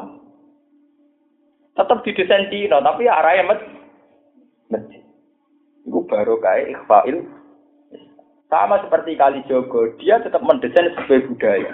Tetap 1.74 1.98
didesain 2.06 2.50
Cina, 2.52 2.78
tapi 2.82 3.10
arahnya 3.10 3.50
met 3.50 3.60
masjid. 4.70 5.02
Itu 5.86 6.06
baru 6.06 6.38
kayak 6.38 6.76
ikhfail. 6.76 7.16
Sama 8.50 8.82
seperti 8.82 9.14
Kali 9.14 9.46
Jogo, 9.46 9.94
dia 10.02 10.18
tetap 10.18 10.42
mendesain 10.42 10.90
sebagai 10.94 11.30
budaya. 11.30 11.70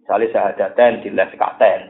Misalnya 0.00 0.32
sahadaten, 0.32 1.04
diles 1.04 1.32
katen. 1.36 1.80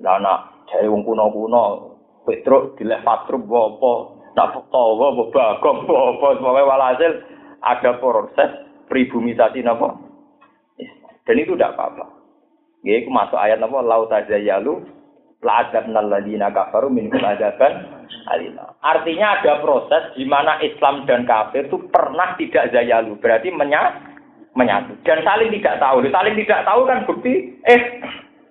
Lana, 0.00 0.64
jaya 0.72 0.88
wong 0.88 1.04
kuno-kuno, 1.04 1.92
Petruk 2.22 2.78
diles 2.78 3.02
patruk, 3.02 3.44
apa, 3.50 3.92
nak 4.38 4.54
tawa, 4.70 5.06
bagong, 5.28 5.78
apa, 5.84 6.26
semuanya 6.38 6.70
walhasil 6.70 7.12
ada 7.62 7.98
proses 7.98 8.50
pribumisasi 8.86 9.66
apa. 9.66 9.98
Dan 11.26 11.36
itu 11.38 11.54
tidak 11.54 11.74
apa-apa. 11.78 12.21
Ya, 12.82 12.98
itu 12.98 13.10
masuk 13.14 13.38
ayat 13.38 13.62
apa? 13.62 13.78
Lau 13.78 14.10
tajayalu 14.10 14.82
la'adzabnal 15.42 16.10
ladina 16.10 16.50
kafaru 16.50 16.90
minkum 16.90 17.22
adzaban 17.22 18.06
alina. 18.30 18.74
Artinya 18.82 19.38
ada 19.38 19.62
proses 19.62 20.14
di 20.14 20.26
mana 20.26 20.58
Islam 20.62 21.06
dan 21.06 21.26
kafir 21.26 21.66
itu 21.66 21.78
pernah 21.90 22.38
tidak 22.38 22.70
zayalu, 22.70 23.18
berarti 23.18 23.50
menya, 23.50 23.98
menyatu 24.54 24.94
dan 25.02 25.22
saling 25.26 25.50
tidak 25.50 25.78
tahu. 25.82 26.02
Saling 26.06 26.34
tidak 26.38 26.62
tahu 26.66 26.80
kan 26.86 26.98
bukti 27.06 27.58
eh 27.66 27.82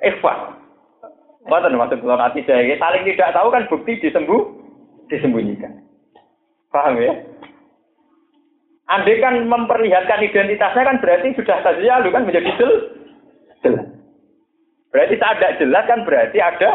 ikhwan. 0.04 0.60
Mboten 1.42 1.74
maksud 1.74 2.00
kula 2.06 2.22
nanti 2.22 2.46
saya 2.46 2.76
saling 2.78 3.04
tidak 3.08 3.34
tahu 3.34 3.48
kan 3.50 3.66
bukti 3.68 3.98
disembuh 3.98 4.42
disembunyikan. 5.10 5.82
Paham 6.72 7.02
ya? 7.04 7.14
Andai 8.92 9.24
kan 9.24 9.48
memperlihatkan 9.48 10.20
identitasnya 10.24 10.84
kan 10.84 11.00
berarti 11.00 11.32
sudah 11.36 11.64
tajayalu 11.64 12.12
kan 12.12 12.28
menjadi 12.28 12.52
jelas. 12.60 13.91
Berarti 14.92 15.16
tak 15.16 15.40
ada 15.40 15.56
jelas 15.56 15.88
kan 15.88 16.04
berarti 16.04 16.38
ada 16.44 16.70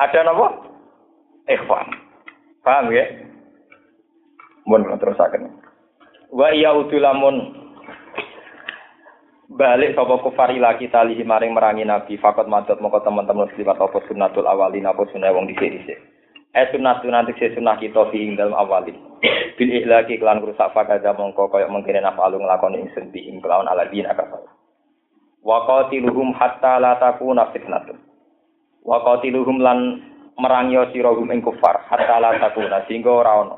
ada 0.00 0.18
apa? 0.32 0.46
Ikhwan. 1.44 1.86
Paham 2.64 2.88
ya? 2.88 3.04
Mun 4.64 4.88
terus 4.96 5.20
akan. 5.20 5.60
Wa 6.32 6.48
iya 6.56 6.72
udulamun 6.72 7.60
balik 9.52 9.92
sapa 9.92 10.16
kufar 10.24 10.48
ila 10.56 10.80
kita 10.80 11.04
lihi 11.04 11.28
maring 11.28 11.52
merangi 11.52 11.84
nabi 11.84 12.16
fakot 12.16 12.48
madot 12.48 12.80
moko 12.80 13.04
teman-teman 13.04 13.52
liwat 13.52 13.76
apa 13.76 14.00
sunnatul 14.08 14.48
awalin 14.48 14.88
apa 14.88 15.04
sunah 15.12 15.28
wong 15.36 15.44
dhisik-dhisik. 15.52 16.00
Eh 16.56 16.66
sunah 16.72 17.04
sunah 17.04 17.28
dhisik 17.28 17.52
sunah 17.52 17.76
kita 17.76 18.08
fi 18.08 18.24
ing 18.24 18.40
dalem 18.40 18.56
awalin. 18.56 18.96
Bil 19.60 19.68
ihlaki 19.68 20.16
kelan 20.16 20.40
rusak 20.40 20.72
fakada 20.72 21.12
mongko 21.12 21.52
koyo 21.52 21.68
mengkene 21.68 22.00
nafalu 22.00 22.40
nglakoni 22.40 22.80
ing 22.80 22.88
bi 23.12 23.28
ing 23.28 23.44
kelawan 23.44 23.68
aladina 23.68 24.16
kafir. 24.16 24.40
Wa 25.42 25.66
qatiluhum 25.66 26.32
hatta 26.32 26.78
la 26.78 26.96
takuna 26.96 27.50
fitnatun 27.50 27.98
wa 28.86 28.98
lan 29.58 29.78
merangi 30.38 30.78
sira 30.94 31.10
hum 31.12 31.30
ing 31.30 31.42
kufar 31.42 31.82
hatta 31.90 32.16
la 32.22 32.38
takuna 32.38 32.86
sehingga 32.86 33.10
ora 33.10 33.32
ono 33.42 33.56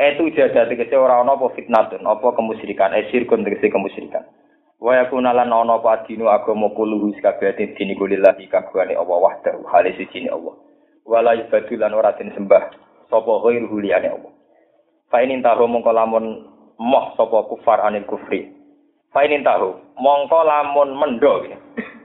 itu 0.00 0.32
jadah 0.32 0.68
tegese 0.68 0.96
ora 0.96 1.20
ono 1.20 1.36
apa 1.36 1.52
fitnatun 1.54 2.02
apa 2.04 2.32
kemusyrikan 2.32 2.96
eh 2.96 3.08
sirkun 3.12 3.44
tegese 3.44 3.68
kemusyrikan 3.68 4.24
Wa 4.80 4.96
yakuna 4.96 5.36
lan 5.36 5.52
ana 5.52 5.76
apa 5.76 6.08
dinu 6.08 6.32
agama 6.32 6.72
kuluhu 6.72 7.12
kabeh 7.20 7.52
dini 7.76 7.92
kulillahi 8.00 8.48
kagungane 8.48 8.96
Allah 8.96 9.18
wahdahu 9.20 9.68
hale 9.68 9.92
siji 9.92 10.24
Allah. 10.32 10.56
Wala 11.04 11.36
yubadu 11.36 11.76
lan 11.76 11.92
ora 11.92 12.16
den 12.16 12.32
sembah 12.32 12.72
sapa 13.12 13.32
ghairuhu 13.44 13.76
liyane 13.76 14.08
Allah. 14.08 14.32
Fa 15.12 15.20
in 15.20 15.44
tahu 15.44 15.68
mongko 15.68 15.92
lamun 15.92 16.48
moh 16.80 17.12
sapa 17.12 17.44
kufar 17.52 17.84
anil 17.84 18.08
kufri. 18.08 18.48
Fa 19.10 19.26
in 19.26 19.42
tahu 19.42 19.74
mongko 19.98 20.38
lamun 20.46 20.94
mendo 20.94 21.42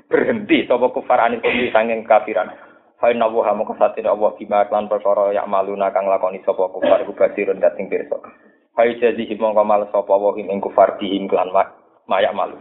berhenti 0.09 0.65
sapa 0.65 0.89
kufar 0.89 1.21
anil 1.21 1.37
kufri 1.37 1.69
sanging 1.69 2.01
kafiran. 2.01 2.49
Fa 2.97 3.13
inna 3.13 3.29
wa 3.29 3.53
mongko 3.53 3.77
satine 3.77 4.09
Allah 4.09 4.33
bima 4.33 4.65
lan 4.65 4.89
perkara 4.89 5.29
ya 5.29 5.45
maluna 5.45 5.93
kang 5.93 6.09
lakoni 6.09 6.41
sapa 6.41 6.65
kufar 6.73 7.05
iku 7.05 7.13
basirun 7.13 7.61
dating 7.61 7.93
pirsa. 7.93 8.17
Fa 8.73 8.89
jazi 8.89 9.29
mongko 9.37 9.61
mal 9.61 9.85
sapa 9.93 10.13
wa 10.17 10.33
ing 10.33 10.57
kufar 10.57 10.97
dihim 10.97 11.29
lan 11.29 11.53
mayak 12.09 12.33
malu. 12.33 12.57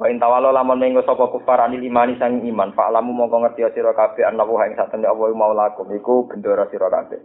Wa 0.00 0.08
in 0.08 0.16
tawalo 0.16 0.48
lamun 0.56 0.80
mengko 0.80 1.04
sapa 1.04 1.28
kufar 1.28 1.60
anil 1.60 1.84
imani 1.84 2.16
sang 2.16 2.40
iman, 2.40 2.72
fa 2.72 2.88
alamu 2.88 3.12
mongko 3.12 3.44
ngerti 3.44 3.76
sira 3.76 3.92
kabeh 3.92 4.24
ana 4.24 4.48
wa 4.48 4.64
ing 4.64 4.72
satene 4.72 5.04
Allah 5.04 5.28
maulakum 5.36 5.92
iku 5.92 6.24
bendera 6.32 6.64
sira 6.72 6.88
kabeh. 6.88 7.20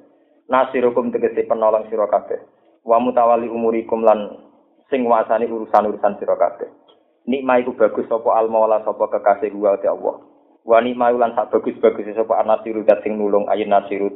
Nasirukum 0.52 1.16
tegese 1.16 1.48
penolong 1.48 1.88
sira 1.88 2.12
kabeh. 2.12 2.44
Wa 2.84 3.00
mutawali 3.00 3.48
umurikum 3.48 4.04
lan 4.04 4.45
sing 4.90 5.06
wasani 5.06 5.50
urusan-urusan 5.50 6.18
sira 6.22 6.36
kabeh. 6.38 6.70
Nikmah 7.26 7.62
iku 7.66 7.74
bagus 7.74 8.06
sapa 8.06 8.30
al 8.38 8.54
maula 8.54 8.86
sapa 8.86 9.10
kekasih 9.10 9.50
gua 9.54 9.78
te 9.82 9.90
Allah. 9.90 10.22
Wa 10.66 10.78
nikmah 10.82 11.14
lan 11.14 11.34
sak 11.34 11.50
bagus-bagus 11.54 12.14
sapa 12.14 12.42
anasiru 12.42 12.86
dat 12.86 13.02
sing 13.02 13.18
nulung 13.18 13.50
ayin 13.50 13.74
nasiru. 13.74 14.14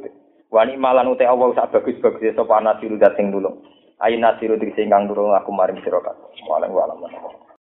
Wa 0.50 0.62
nikmah 0.66 0.94
lan 0.94 1.10
ute 1.10 1.26
Allah 1.26 1.50
sak 1.58 1.74
bagus-bagus 1.74 2.38
sapa 2.38 2.62
anasiru 2.62 2.94
dat 2.98 3.18
sing 3.18 3.34
nulung. 3.34 3.66
Ayin 3.98 4.22
nasiru 4.22 4.54
sing 4.58 4.86
kang 4.86 5.10
nulung 5.10 5.34
aku 5.34 5.50
maring 5.50 5.82
sira 5.82 5.98
kabeh. 5.98 6.30
Wa 6.46 6.62
alam 6.62 7.02